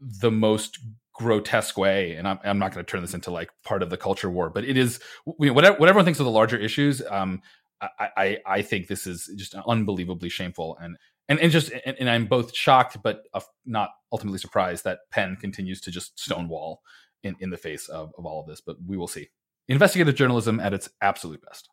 the 0.00 0.30
most 0.30 0.78
grotesque 1.12 1.76
way 1.76 2.14
and 2.14 2.26
i'm, 2.26 2.38
I'm 2.42 2.58
not 2.58 2.72
going 2.72 2.84
to 2.84 2.90
turn 2.90 3.02
this 3.02 3.14
into 3.14 3.30
like 3.30 3.50
part 3.64 3.82
of 3.82 3.90
the 3.90 3.96
culture 3.96 4.30
war 4.30 4.50
but 4.50 4.64
it 4.64 4.76
is 4.76 4.98
you 5.26 5.48
know, 5.48 5.52
whatever, 5.52 5.78
what 5.78 5.88
everyone 5.88 6.04
thinks 6.04 6.20
of 6.20 6.24
the 6.24 6.32
larger 6.32 6.56
issues 6.56 7.02
um, 7.10 7.42
I, 7.80 8.08
I, 8.16 8.38
I 8.46 8.62
think 8.62 8.86
this 8.86 9.06
is 9.06 9.30
just 9.36 9.54
unbelievably 9.54 10.30
shameful 10.30 10.78
and 10.80 10.96
and, 11.28 11.38
and 11.38 11.52
just 11.52 11.70
and, 11.84 11.96
and 12.00 12.08
i'm 12.08 12.26
both 12.26 12.54
shocked 12.54 12.98
but 13.02 13.24
not 13.66 13.90
ultimately 14.10 14.38
surprised 14.38 14.84
that 14.84 15.00
penn 15.10 15.36
continues 15.36 15.80
to 15.82 15.90
just 15.90 16.18
stonewall 16.18 16.82
in, 17.22 17.36
in 17.40 17.50
the 17.50 17.56
face 17.56 17.88
of, 17.88 18.12
of 18.18 18.24
all 18.26 18.40
of 18.40 18.46
this 18.46 18.60
but 18.60 18.76
we 18.86 18.96
will 18.96 19.08
see. 19.08 19.28
Investigative 19.68 20.14
journalism 20.14 20.58
at 20.60 20.74
its 20.74 20.88
absolute 21.00 21.42
best 21.42 21.68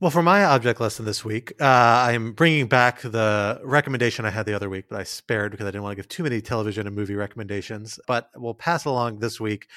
well, 0.00 0.10
for 0.10 0.22
my 0.22 0.44
object 0.44 0.80
lesson 0.80 1.04
this 1.04 1.24
week, 1.24 1.52
uh, 1.60 1.64
I'm 1.64 2.32
bringing 2.32 2.66
back 2.66 3.00
the 3.00 3.60
recommendation 3.62 4.24
I 4.24 4.30
had 4.30 4.44
the 4.44 4.54
other 4.54 4.68
week, 4.68 4.86
but 4.90 4.98
I 4.98 5.04
spared 5.04 5.52
because 5.52 5.66
I 5.66 5.70
didn't 5.70 5.82
want 5.82 5.92
to 5.92 5.96
give 5.96 6.08
too 6.08 6.24
many 6.24 6.40
television 6.40 6.86
and 6.86 6.96
movie 6.96 7.14
recommendations. 7.14 8.00
But 8.06 8.28
we'll 8.34 8.54
pass 8.54 8.84
along 8.84 9.20
this 9.20 9.40
week. 9.40 9.68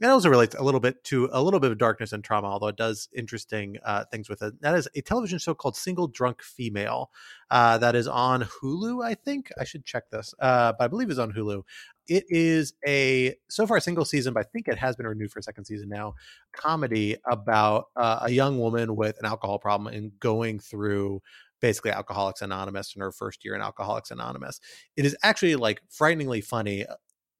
And 0.00 0.08
it 0.08 0.12
also 0.12 0.28
relates 0.28 0.54
a 0.54 0.62
little 0.62 0.80
bit 0.80 1.04
to 1.04 1.28
a 1.32 1.42
little 1.42 1.60
bit 1.60 1.70
of 1.70 1.78
darkness 1.78 2.12
and 2.12 2.24
trauma, 2.24 2.48
although 2.48 2.68
it 2.68 2.76
does 2.76 3.08
interesting 3.14 3.78
uh, 3.84 4.04
things 4.10 4.28
with 4.28 4.42
it. 4.42 4.60
That 4.60 4.74
is 4.74 4.88
a 4.94 5.00
television 5.00 5.38
show 5.38 5.54
called 5.54 5.76
Single 5.76 6.08
Drunk 6.08 6.42
Female 6.42 7.10
uh, 7.50 7.78
that 7.78 7.94
is 7.94 8.08
on 8.08 8.42
Hulu, 8.42 9.04
I 9.04 9.14
think. 9.14 9.50
I 9.60 9.64
should 9.64 9.84
check 9.84 10.10
this, 10.10 10.34
uh, 10.40 10.72
but 10.72 10.84
I 10.84 10.88
believe 10.88 11.08
it's 11.08 11.18
on 11.18 11.32
Hulu. 11.32 11.62
It 12.08 12.24
is 12.28 12.74
a 12.86 13.34
so 13.48 13.66
far 13.66 13.76
a 13.76 13.80
single 13.80 14.04
season, 14.04 14.34
but 14.34 14.40
I 14.40 14.48
think 14.52 14.68
it 14.68 14.78
has 14.78 14.96
been 14.96 15.06
renewed 15.06 15.30
for 15.30 15.38
a 15.38 15.42
second 15.42 15.64
season 15.64 15.88
now. 15.88 16.14
Comedy 16.52 17.16
about 17.30 17.86
uh, 17.96 18.20
a 18.22 18.30
young 18.30 18.58
woman 18.58 18.96
with 18.96 19.18
an 19.18 19.26
alcohol 19.26 19.58
problem 19.58 19.94
and 19.94 20.18
going 20.20 20.58
through 20.58 21.22
basically 21.60 21.92
Alcoholics 21.92 22.42
Anonymous 22.42 22.94
in 22.94 23.00
her 23.00 23.12
first 23.12 23.44
year 23.44 23.54
in 23.54 23.62
Alcoholics 23.62 24.10
Anonymous. 24.10 24.60
It 24.96 25.06
is 25.06 25.16
actually 25.22 25.54
like 25.56 25.80
frighteningly 25.88 26.40
funny 26.40 26.84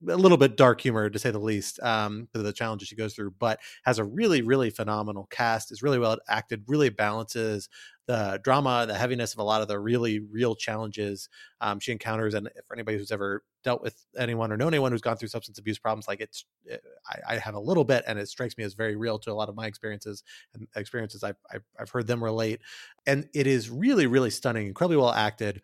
a 0.08 0.16
little 0.16 0.38
bit 0.38 0.56
dark 0.56 0.80
humor 0.80 1.08
to 1.08 1.18
say 1.18 1.30
the 1.30 1.38
least 1.38 1.80
um 1.82 2.28
to 2.34 2.42
the 2.42 2.52
challenges 2.52 2.88
she 2.88 2.96
goes 2.96 3.14
through 3.14 3.32
but 3.38 3.60
has 3.84 3.98
a 3.98 4.04
really 4.04 4.42
really 4.42 4.70
phenomenal 4.70 5.26
cast 5.30 5.72
is 5.72 5.82
really 5.82 5.98
well 5.98 6.18
acted 6.28 6.64
really 6.66 6.88
balances 6.88 7.68
the 8.06 8.40
drama 8.42 8.84
the 8.86 8.94
heaviness 8.94 9.32
of 9.32 9.38
a 9.38 9.42
lot 9.42 9.62
of 9.62 9.68
the 9.68 9.78
really 9.78 10.18
real 10.18 10.54
challenges 10.54 11.28
um, 11.60 11.78
she 11.78 11.92
encounters 11.92 12.34
and 12.34 12.50
for 12.66 12.74
anybody 12.74 12.98
who's 12.98 13.12
ever 13.12 13.44
dealt 13.62 13.80
with 13.80 14.04
anyone 14.18 14.50
or 14.50 14.56
known 14.56 14.74
anyone 14.74 14.90
who's 14.90 15.00
gone 15.00 15.16
through 15.16 15.28
substance 15.28 15.58
abuse 15.58 15.78
problems 15.78 16.08
like 16.08 16.20
it's 16.20 16.44
it, 16.64 16.82
eh, 16.84 17.18
I, 17.28 17.34
I, 17.34 17.38
have 17.38 17.54
a 17.54 17.60
little 17.60 17.84
bit 17.84 18.02
and 18.06 18.18
it 18.18 18.28
strikes 18.28 18.58
me 18.58 18.64
as 18.64 18.74
very 18.74 18.96
real 18.96 19.18
to 19.20 19.30
a 19.30 19.34
lot 19.34 19.48
of 19.48 19.54
my 19.54 19.66
experiences 19.66 20.24
and 20.54 20.66
experiences 20.74 21.22
I've, 21.22 21.36
I've, 21.52 21.62
I've 21.78 21.90
heard 21.90 22.08
them 22.08 22.22
relate 22.22 22.60
and 23.06 23.28
it 23.34 23.46
is 23.46 23.70
really 23.70 24.06
really 24.06 24.30
stunning 24.30 24.66
incredibly 24.66 24.96
well 24.96 25.12
acted 25.12 25.62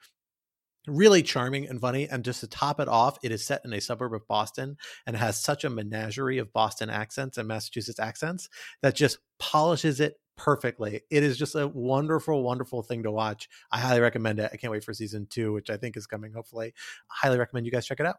really 0.91 1.23
charming 1.23 1.69
and 1.69 1.81
funny. 1.81 2.09
And 2.09 2.25
just 2.25 2.41
to 2.41 2.47
top 2.47 2.81
it 2.81 2.89
off, 2.89 3.19
it 3.23 3.33
is 3.33 3.45
set 3.45 3.63
in 3.65 3.73
a 3.73 3.81
suburb 3.81 4.15
of 4.15 4.27
Boston 4.27 4.77
and 5.07 5.17
has 5.17 5.43
such 5.43 5.65
a 5.65 5.71
menagerie 5.71 6.39
of 6.39 6.53
Boston 6.53 6.91
accents 6.91 7.39
and 7.39 7.49
Massachusetts 7.49 7.99
accents 7.99 8.49
that 8.83 8.95
just 8.95 9.19
polishes 9.39 10.01
it 10.01 10.21
perfectly. 10.37 11.03
It 11.11 11.23
is 11.23 11.37
just 11.37 11.55
a 11.55 11.67
wonderful, 11.69 12.43
wonderful 12.43 12.83
thing 12.83 13.03
to 13.03 13.11
watch. 13.11 13.49
I 13.73 13.81
highly 13.81 14.01
recommend 14.01 14.39
it. 14.39 14.51
I 14.53 14.57
can't 14.57 14.71
wait 14.71 14.85
for 14.85 14.95
season 14.95 15.27
two, 15.29 15.53
which 15.53 15.69
I 15.69 15.77
think 15.77 15.97
is 15.97 16.07
coming 16.07 16.33
hopefully. 16.33 16.73
I 17.11 17.27
highly 17.27 17.39
recommend 17.39 17.67
you 17.67 17.73
guys 17.73 17.87
check 17.87 18.01
it 18.01 18.07
out. 18.07 18.17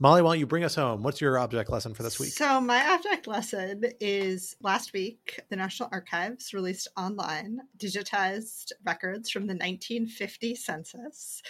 Molly, 0.00 0.22
why 0.22 0.30
don't 0.30 0.38
you 0.38 0.46
bring 0.46 0.62
us 0.62 0.76
home? 0.76 1.02
What's 1.02 1.20
your 1.20 1.38
object 1.38 1.70
lesson 1.70 1.92
for 1.92 2.04
this 2.04 2.20
week? 2.20 2.30
So, 2.30 2.60
my 2.60 2.94
object 2.94 3.26
lesson 3.26 3.82
is 3.98 4.54
last 4.62 4.92
week, 4.92 5.40
the 5.50 5.56
National 5.56 5.88
Archives 5.90 6.54
released 6.54 6.86
online 6.96 7.58
digitized 7.76 8.70
records 8.86 9.28
from 9.28 9.42
the 9.42 9.54
1950 9.54 10.54
census. 10.54 11.42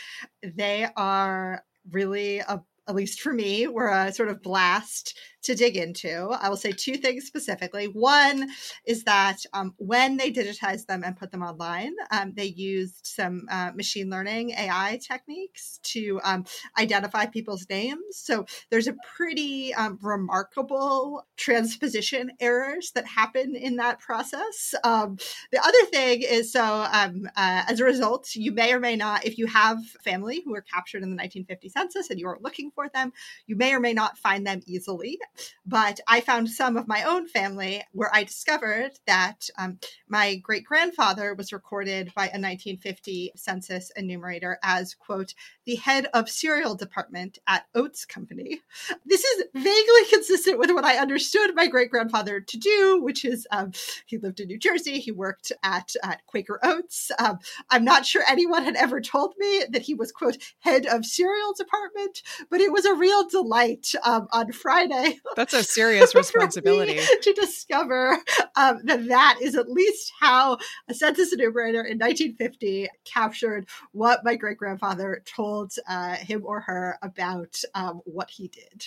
They 0.42 0.88
are 0.96 1.62
really 1.90 2.38
a 2.38 2.62
at 2.88 2.94
least 2.94 3.20
for 3.20 3.34
me, 3.34 3.68
were 3.68 3.90
a 3.90 4.10
sort 4.12 4.30
of 4.30 4.42
blast 4.42 5.18
to 5.42 5.54
dig 5.54 5.76
into. 5.76 6.28
I 6.30 6.48
will 6.48 6.56
say 6.56 6.72
two 6.72 6.94
things 6.94 7.26
specifically. 7.26 7.86
One 7.86 8.48
is 8.84 9.04
that 9.04 9.38
um, 9.52 9.74
when 9.78 10.16
they 10.16 10.30
digitized 10.30 10.86
them 10.86 11.02
and 11.04 11.16
put 11.16 11.30
them 11.30 11.42
online, 11.42 11.94
um, 12.10 12.32
they 12.34 12.46
used 12.46 13.06
some 13.06 13.46
uh, 13.50 13.72
machine 13.74 14.10
learning 14.10 14.50
AI 14.50 14.98
techniques 15.06 15.78
to 15.84 16.20
um, 16.24 16.44
identify 16.78 17.26
people's 17.26 17.66
names. 17.70 18.00
So 18.12 18.46
there's 18.70 18.88
a 18.88 18.96
pretty 19.16 19.74
um, 19.74 19.98
remarkable 20.02 21.26
transposition 21.36 22.32
errors 22.40 22.92
that 22.94 23.06
happen 23.06 23.54
in 23.54 23.76
that 23.76 24.00
process. 24.00 24.74
Um, 24.84 25.18
the 25.52 25.60
other 25.60 25.84
thing 25.90 26.22
is 26.22 26.52
so 26.52 26.86
um, 26.92 27.28
uh, 27.36 27.64
as 27.68 27.80
a 27.80 27.84
result, 27.84 28.34
you 28.34 28.52
may 28.52 28.72
or 28.72 28.80
may 28.80 28.96
not, 28.96 29.24
if 29.24 29.38
you 29.38 29.46
have 29.46 29.78
family 30.04 30.42
who 30.44 30.52
were 30.52 30.62
captured 30.62 31.02
in 31.02 31.10
the 31.10 31.16
1950 31.16 31.68
census 31.68 32.10
and 32.10 32.18
you 32.18 32.26
are 32.26 32.38
looking 32.40 32.70
for 32.70 32.88
them, 32.88 33.12
you 33.46 33.56
may 33.56 33.74
or 33.74 33.80
may 33.80 33.92
not 33.92 34.18
find 34.18 34.46
them 34.46 34.60
easily. 34.66 35.18
But 35.66 36.00
I 36.06 36.20
found 36.20 36.48
some 36.48 36.76
of 36.76 36.88
my 36.88 37.02
own 37.02 37.28
family 37.28 37.82
where 37.92 38.10
I 38.14 38.24
discovered 38.24 38.92
that 39.06 39.48
um, 39.58 39.78
my 40.08 40.36
great 40.36 40.64
grandfather 40.64 41.34
was 41.34 41.52
recorded 41.52 42.12
by 42.14 42.24
a 42.24 42.40
1950 42.40 43.32
census 43.36 43.90
enumerator 43.96 44.58
as, 44.62 44.94
quote, 44.94 45.34
the 45.66 45.76
head 45.76 46.06
of 46.14 46.30
cereal 46.30 46.74
department 46.74 47.38
at 47.46 47.66
Oats 47.74 48.04
Company. 48.04 48.60
This 49.04 49.22
is 49.24 49.44
vaguely 49.54 50.04
consistent 50.10 50.58
with 50.58 50.70
what 50.70 50.84
I 50.84 50.98
understood 50.98 51.54
my 51.54 51.66
great 51.66 51.90
grandfather 51.90 52.40
to 52.40 52.56
do, 52.56 53.00
which 53.02 53.24
is 53.24 53.46
um, 53.50 53.72
he 54.06 54.18
lived 54.18 54.40
in 54.40 54.48
New 54.48 54.58
Jersey, 54.58 54.98
he 54.98 55.12
worked 55.12 55.52
at, 55.62 55.94
at 56.02 56.24
Quaker 56.26 56.58
Oats. 56.62 57.10
Um, 57.18 57.38
I'm 57.70 57.84
not 57.84 58.06
sure 58.06 58.22
anyone 58.28 58.64
had 58.64 58.76
ever 58.76 59.00
told 59.00 59.34
me 59.38 59.64
that 59.70 59.82
he 59.82 59.94
was, 59.94 60.12
quote, 60.12 60.38
head 60.60 60.86
of 60.86 61.04
cereal 61.04 61.52
department, 61.52 62.22
but 62.50 62.60
it 62.60 62.72
was 62.72 62.84
a 62.84 62.94
real 62.94 63.28
delight 63.28 63.92
um, 64.04 64.28
on 64.32 64.52
Friday. 64.52 65.17
That's 65.36 65.54
a 65.54 65.62
serious 65.62 66.14
responsibility 66.14 67.00
to 67.22 67.32
discover 67.32 68.18
um, 68.56 68.80
that 68.84 69.08
that 69.08 69.38
is 69.42 69.54
at 69.54 69.70
least 69.70 70.12
how 70.20 70.58
a 70.88 70.94
census 70.94 71.32
enumerator 71.32 71.80
in 71.80 71.98
1950 71.98 72.88
captured 73.04 73.68
what 73.92 74.24
my 74.24 74.36
great 74.36 74.58
grandfather 74.58 75.22
told 75.24 75.72
uh, 75.88 76.14
him 76.14 76.42
or 76.44 76.60
her 76.60 76.98
about 77.02 77.60
um, 77.74 78.00
what 78.04 78.30
he 78.30 78.48
did. 78.48 78.84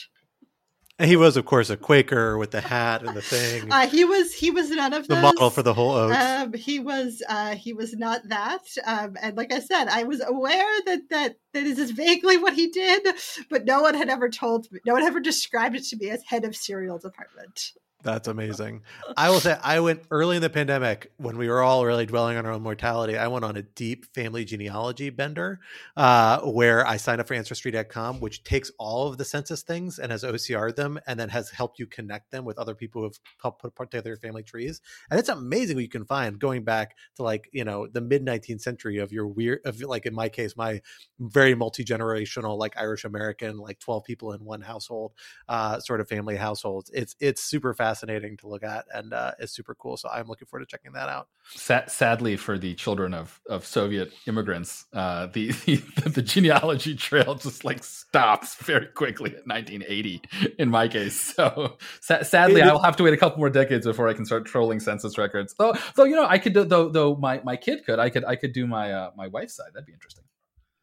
And 1.02 1.10
he 1.10 1.16
was, 1.16 1.36
of 1.36 1.46
course, 1.46 1.72
a 1.72 1.78
Quaker 1.78 2.38
with 2.38 2.52
the 2.52 2.62
hat 2.62 3.02
and 3.02 3.18
the 3.18 3.24
thing. 3.24 3.72
Uh, 3.72 3.88
he 3.88 4.06
was. 4.06 4.36
He 4.36 4.52
was 4.52 4.70
none 4.70 4.94
of 4.94 5.08
the 5.08 5.16
those. 5.16 5.24
model 5.24 5.50
for 5.50 5.64
the 5.64 5.74
whole 5.74 5.96
oats. 5.96 6.16
Um, 6.16 6.54
he 6.54 6.80
was. 6.80 7.24
Uh, 7.28 7.56
he 7.56 7.74
was 7.74 7.96
not 7.96 8.22
that. 8.28 8.62
Um, 8.86 9.18
and 9.20 9.36
like 9.36 9.52
I 9.52 9.62
said, 9.62 9.88
I 9.88 10.04
was 10.04 10.22
aware 10.24 10.72
that 10.86 11.10
that 11.10 11.38
that 11.56 11.64
is 11.64 11.90
vaguely 11.90 12.38
what 12.38 12.54
he 12.54 12.68
did, 12.68 13.16
but 13.50 13.66
no 13.66 13.82
one 13.82 13.96
had 13.96 14.10
ever 14.10 14.30
told 14.30 14.72
me. 14.72 14.80
No 14.86 14.94
one 14.94 15.02
ever 15.02 15.20
described 15.20 15.76
it 15.76 15.86
to 15.86 15.98
me 15.98 16.12
as 16.12 16.22
head 16.24 16.46
of 16.46 16.56
cereal 16.56 17.00
department. 17.00 17.72
That's 18.04 18.28
amazing. 18.28 18.82
I 19.16 19.30
will 19.30 19.40
say 19.40 19.58
I 19.62 19.80
went 19.80 20.04
early 20.10 20.36
in 20.36 20.42
the 20.42 20.50
pandemic 20.50 21.12
when 21.18 21.38
we 21.38 21.48
were 21.48 21.62
all 21.62 21.86
really 21.86 22.08
dwelling 22.08 22.36
on 22.36 22.48
our 22.48 22.52
own 22.52 22.64
mortality. 22.64 23.16
I 23.16 23.28
went 23.28 23.46
on 23.46 23.56
a 23.58 23.62
deep 23.62 24.06
family 24.16 24.44
genealogy 24.44 25.12
bender 25.12 25.60
uh, 25.96 26.40
where 26.42 26.86
I 26.86 26.98
signed 26.98 27.22
up 27.22 27.28
for 27.28 27.36
Ancestry.com, 27.36 28.20
which 28.20 28.44
takes 28.44 28.72
all 28.80 29.08
of 29.08 29.20
the 29.20 29.26
census 29.26 29.62
things 29.62 30.00
and 30.00 30.12
has 30.12 30.24
OCR'd 30.24 30.76
them 30.76 31.00
and 31.06 31.20
then 31.20 31.30
has 31.30 31.52
helped 31.52 31.78
you 31.78 31.86
connect 31.86 32.32
them 32.32 32.44
with 32.44 32.58
other 32.58 32.74
people 32.74 33.02
who 33.02 33.08
have 33.08 33.20
helped 33.40 33.62
put 33.76 33.92
together 33.92 34.10
your 34.10 34.18
family 34.18 34.44
trees. 34.44 34.82
And 35.12 35.20
it's 35.20 35.30
amazing 35.30 35.76
what 35.76 35.84
you 35.84 35.90
can 35.90 36.06
find 36.06 36.40
going 36.40 36.64
back 36.64 36.96
to 37.18 37.24
like, 37.24 37.50
you 37.52 37.64
know, 37.64 37.86
the 37.88 38.02
mid 38.02 38.26
19th 38.26 38.62
century 38.62 38.98
of 38.98 39.12
your 39.12 39.28
weird, 39.28 39.60
of 39.66 39.80
like 39.82 40.08
in 40.08 40.16
my 40.16 40.30
case, 40.30 40.58
my 40.58 40.82
very 41.20 41.54
multi 41.54 41.86
generational, 41.86 42.58
like 42.58 42.78
Irish 42.78 43.06
American, 43.06 43.58
like 43.58 43.80
12 43.80 44.04
people 44.06 44.34
in 44.34 44.44
one 44.44 44.62
household 44.62 45.14
uh, 45.48 45.80
sort 45.80 46.02
of 46.02 46.10
family 46.10 46.36
households. 46.36 46.90
It's, 46.94 47.16
it's 47.20 47.44
super 47.44 47.76
fast 47.76 47.91
fascinating 47.92 48.38
to 48.38 48.48
look 48.48 48.64
at 48.64 48.86
and 48.94 49.14
uh, 49.14 49.34
is 49.40 49.52
super 49.52 49.76
cool. 49.76 49.98
So 49.98 50.08
I'm 50.10 50.28
looking 50.28 50.48
forward 50.48 50.66
to 50.66 50.72
checking 50.72 50.94
that 50.94 51.10
out. 51.10 51.28
sadly, 51.54 52.38
for 52.38 52.58
the 52.58 52.74
children 52.76 53.14
of 53.14 53.42
of 53.50 53.66
Soviet 53.66 54.14
immigrants, 54.28 54.86
uh, 54.94 55.28
the, 55.34 55.52
the, 55.52 55.76
the 56.10 56.22
genealogy 56.22 56.96
trail 56.96 57.36
just 57.36 57.66
like 57.66 57.84
stops 57.84 58.56
very 58.56 58.88
quickly 58.88 59.32
at 59.32 59.46
1980 59.46 60.22
in 60.58 60.70
my 60.70 60.88
case. 60.88 61.36
So 61.42 61.78
sa- 62.02 62.24
sadly, 62.24 62.62
I 62.62 62.72
will 62.72 62.84
have 62.84 62.96
to 62.98 63.04
wait 63.04 63.14
a 63.14 63.18
couple 63.18 63.40
more 63.40 63.50
decades 63.50 63.86
before 63.86 64.08
I 64.08 64.14
can 64.14 64.26
start 64.26 64.46
trolling 64.46 64.80
census 64.80 65.18
records. 65.18 65.54
Though, 65.58 65.74
though 65.96 66.04
you 66.04 66.16
know, 66.16 66.26
I 66.26 66.38
could 66.38 66.54
do, 66.54 66.64
though 66.64 66.90
though 66.90 67.16
my 67.16 67.42
my 67.44 67.56
kid 67.56 67.84
could, 67.86 68.00
I 68.00 68.10
could 68.10 68.24
I 68.26 68.36
could 68.36 68.54
do 68.54 68.68
my 68.68 68.94
uh, 68.94 69.12
my 69.18 69.28
wife's 69.28 69.56
side. 69.56 69.72
That'd 69.74 69.88
be 69.88 69.94
interesting. 69.94 70.24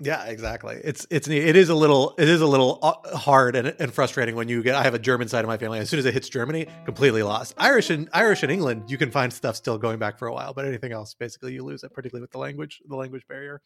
Yeah, 0.00 0.26
exactly. 0.26 0.80
It's 0.84 1.08
it's 1.10 1.26
it 1.26 1.56
is 1.56 1.70
a 1.70 1.74
little 1.74 2.14
it 2.18 2.28
is 2.28 2.40
a 2.40 2.46
little 2.46 2.78
uh, 2.82 3.16
hard 3.16 3.56
and, 3.56 3.74
and 3.80 3.92
frustrating 3.92 4.36
when 4.36 4.48
you 4.48 4.62
get. 4.62 4.76
I 4.76 4.84
have 4.84 4.94
a 4.94 4.98
German 4.98 5.26
side 5.26 5.44
of 5.44 5.48
my 5.48 5.56
family. 5.56 5.80
As 5.80 5.90
soon 5.90 5.98
as 5.98 6.06
it 6.06 6.14
hits 6.14 6.28
Germany, 6.28 6.68
completely 6.84 7.24
lost. 7.24 7.54
Irish 7.58 7.90
and 7.90 8.08
Irish 8.12 8.44
and 8.44 8.52
England, 8.52 8.90
you 8.90 8.96
can 8.96 9.10
find 9.10 9.32
stuff 9.32 9.56
still 9.56 9.76
going 9.76 9.98
back 9.98 10.16
for 10.16 10.28
a 10.28 10.32
while, 10.32 10.54
but 10.54 10.64
anything 10.64 10.92
else, 10.92 11.14
basically, 11.14 11.52
you 11.52 11.64
lose 11.64 11.82
it. 11.82 11.92
Particularly 11.92 12.20
with 12.22 12.30
the 12.30 12.38
language, 12.38 12.80
the 12.86 12.94
language 12.94 13.26
barrier. 13.28 13.60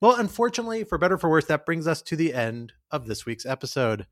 Well, 0.00 0.16
unfortunately, 0.16 0.84
for 0.84 0.96
better 0.96 1.18
for 1.18 1.28
worse, 1.28 1.44
that 1.46 1.66
brings 1.66 1.86
us 1.86 2.00
to 2.02 2.16
the 2.16 2.32
end 2.32 2.72
of 2.90 3.06
this 3.06 3.26
week's 3.26 3.44
episode. 3.44 4.06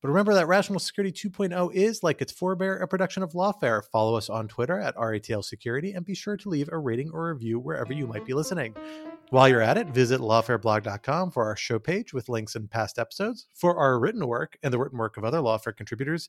But 0.00 0.08
remember 0.08 0.34
that 0.34 0.46
Rational 0.46 0.78
Security 0.78 1.12
2.0 1.12 1.74
is, 1.74 2.04
like 2.04 2.22
its 2.22 2.32
forebear, 2.32 2.80
a 2.80 2.86
production 2.86 3.24
of 3.24 3.32
Lawfare. 3.32 3.82
Follow 3.90 4.14
us 4.14 4.30
on 4.30 4.46
Twitter 4.46 4.78
at 4.78 4.96
RATL 4.96 5.44
Security 5.44 5.92
and 5.92 6.06
be 6.06 6.14
sure 6.14 6.36
to 6.36 6.48
leave 6.48 6.68
a 6.70 6.78
rating 6.78 7.10
or 7.12 7.32
review 7.32 7.58
wherever 7.58 7.92
you 7.92 8.06
might 8.06 8.24
be 8.24 8.32
listening. 8.32 8.76
While 9.30 9.48
you're 9.48 9.60
at 9.60 9.76
it, 9.76 9.88
visit 9.88 10.20
lawfareblog.com 10.20 11.32
for 11.32 11.44
our 11.44 11.56
show 11.56 11.78
page 11.80 12.14
with 12.14 12.28
links 12.28 12.54
and 12.54 12.70
past 12.70 12.98
episodes, 12.98 13.48
for 13.54 13.76
our 13.76 13.98
written 13.98 14.26
work 14.26 14.56
and 14.62 14.72
the 14.72 14.78
written 14.78 14.98
work 14.98 15.16
of 15.16 15.24
other 15.24 15.38
Lawfare 15.38 15.76
contributors, 15.76 16.28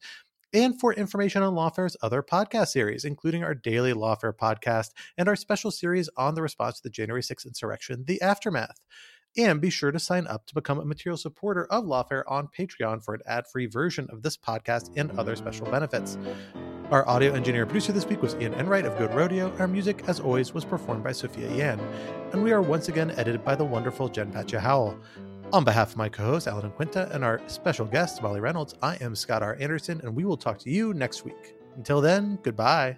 and 0.51 0.79
for 0.79 0.93
information 0.93 1.43
on 1.43 1.53
Lawfare's 1.53 1.95
other 2.01 2.23
podcast 2.23 2.69
series, 2.69 3.05
including 3.05 3.43
our 3.43 3.53
daily 3.53 3.93
Lawfare 3.93 4.33
podcast 4.35 4.89
and 5.17 5.29
our 5.29 5.35
special 5.35 5.69
series 5.69 6.09
on 6.17 6.33
the 6.33 6.41
response 6.41 6.77
to 6.77 6.83
the 6.83 6.89
January 6.89 7.21
6th 7.21 7.45
insurrection, 7.45 8.03
The 8.07 8.21
Aftermath. 8.21 8.79
And 9.37 9.61
be 9.61 9.69
sure 9.69 9.91
to 9.91 9.99
sign 9.99 10.27
up 10.27 10.45
to 10.47 10.55
become 10.55 10.79
a 10.79 10.85
material 10.85 11.17
supporter 11.17 11.65
of 11.65 11.85
Lawfare 11.85 12.23
on 12.27 12.47
Patreon 12.47 13.03
for 13.03 13.13
an 13.13 13.21
ad 13.27 13.45
free 13.47 13.67
version 13.67 14.07
of 14.09 14.21
this 14.21 14.35
podcast 14.35 14.91
and 14.95 15.11
other 15.19 15.35
special 15.35 15.65
benefits. 15.67 16.17
Our 16.91 17.07
audio 17.07 17.33
engineer 17.33 17.61
and 17.61 17.69
producer 17.69 17.91
this 17.91 18.07
week 18.07 18.23
was 18.23 18.35
Ian 18.35 18.55
Enright 18.55 18.85
of 18.85 18.97
Goat 18.97 19.13
Rodeo. 19.13 19.55
Our 19.59 19.67
music, 19.67 20.03
as 20.07 20.19
always, 20.19 20.53
was 20.53 20.65
performed 20.65 21.03
by 21.03 21.11
Sophia 21.11 21.53
Yan. 21.55 21.79
And 22.33 22.43
we 22.43 22.51
are 22.51 22.61
once 22.63 22.89
again 22.89 23.11
edited 23.11 23.45
by 23.45 23.55
the 23.55 23.63
wonderful 23.63 24.09
Jen 24.09 24.31
Patja 24.31 24.59
Howell. 24.59 24.99
On 25.53 25.63
behalf 25.63 25.91
of 25.91 25.97
my 25.97 26.09
co 26.09 26.23
host, 26.23 26.47
Alan 26.47 26.71
Quinta, 26.71 27.09
and 27.11 27.23
our 27.23 27.41
special 27.47 27.85
guest, 27.85 28.21
Molly 28.21 28.39
Reynolds, 28.39 28.75
I 28.81 28.95
am 29.01 29.15
Scott 29.15 29.43
R. 29.43 29.57
Anderson, 29.59 30.01
and 30.03 30.15
we 30.15 30.25
will 30.25 30.37
talk 30.37 30.57
to 30.59 30.69
you 30.69 30.93
next 30.93 31.25
week. 31.25 31.55
Until 31.75 32.01
then, 32.01 32.39
goodbye. 32.43 32.97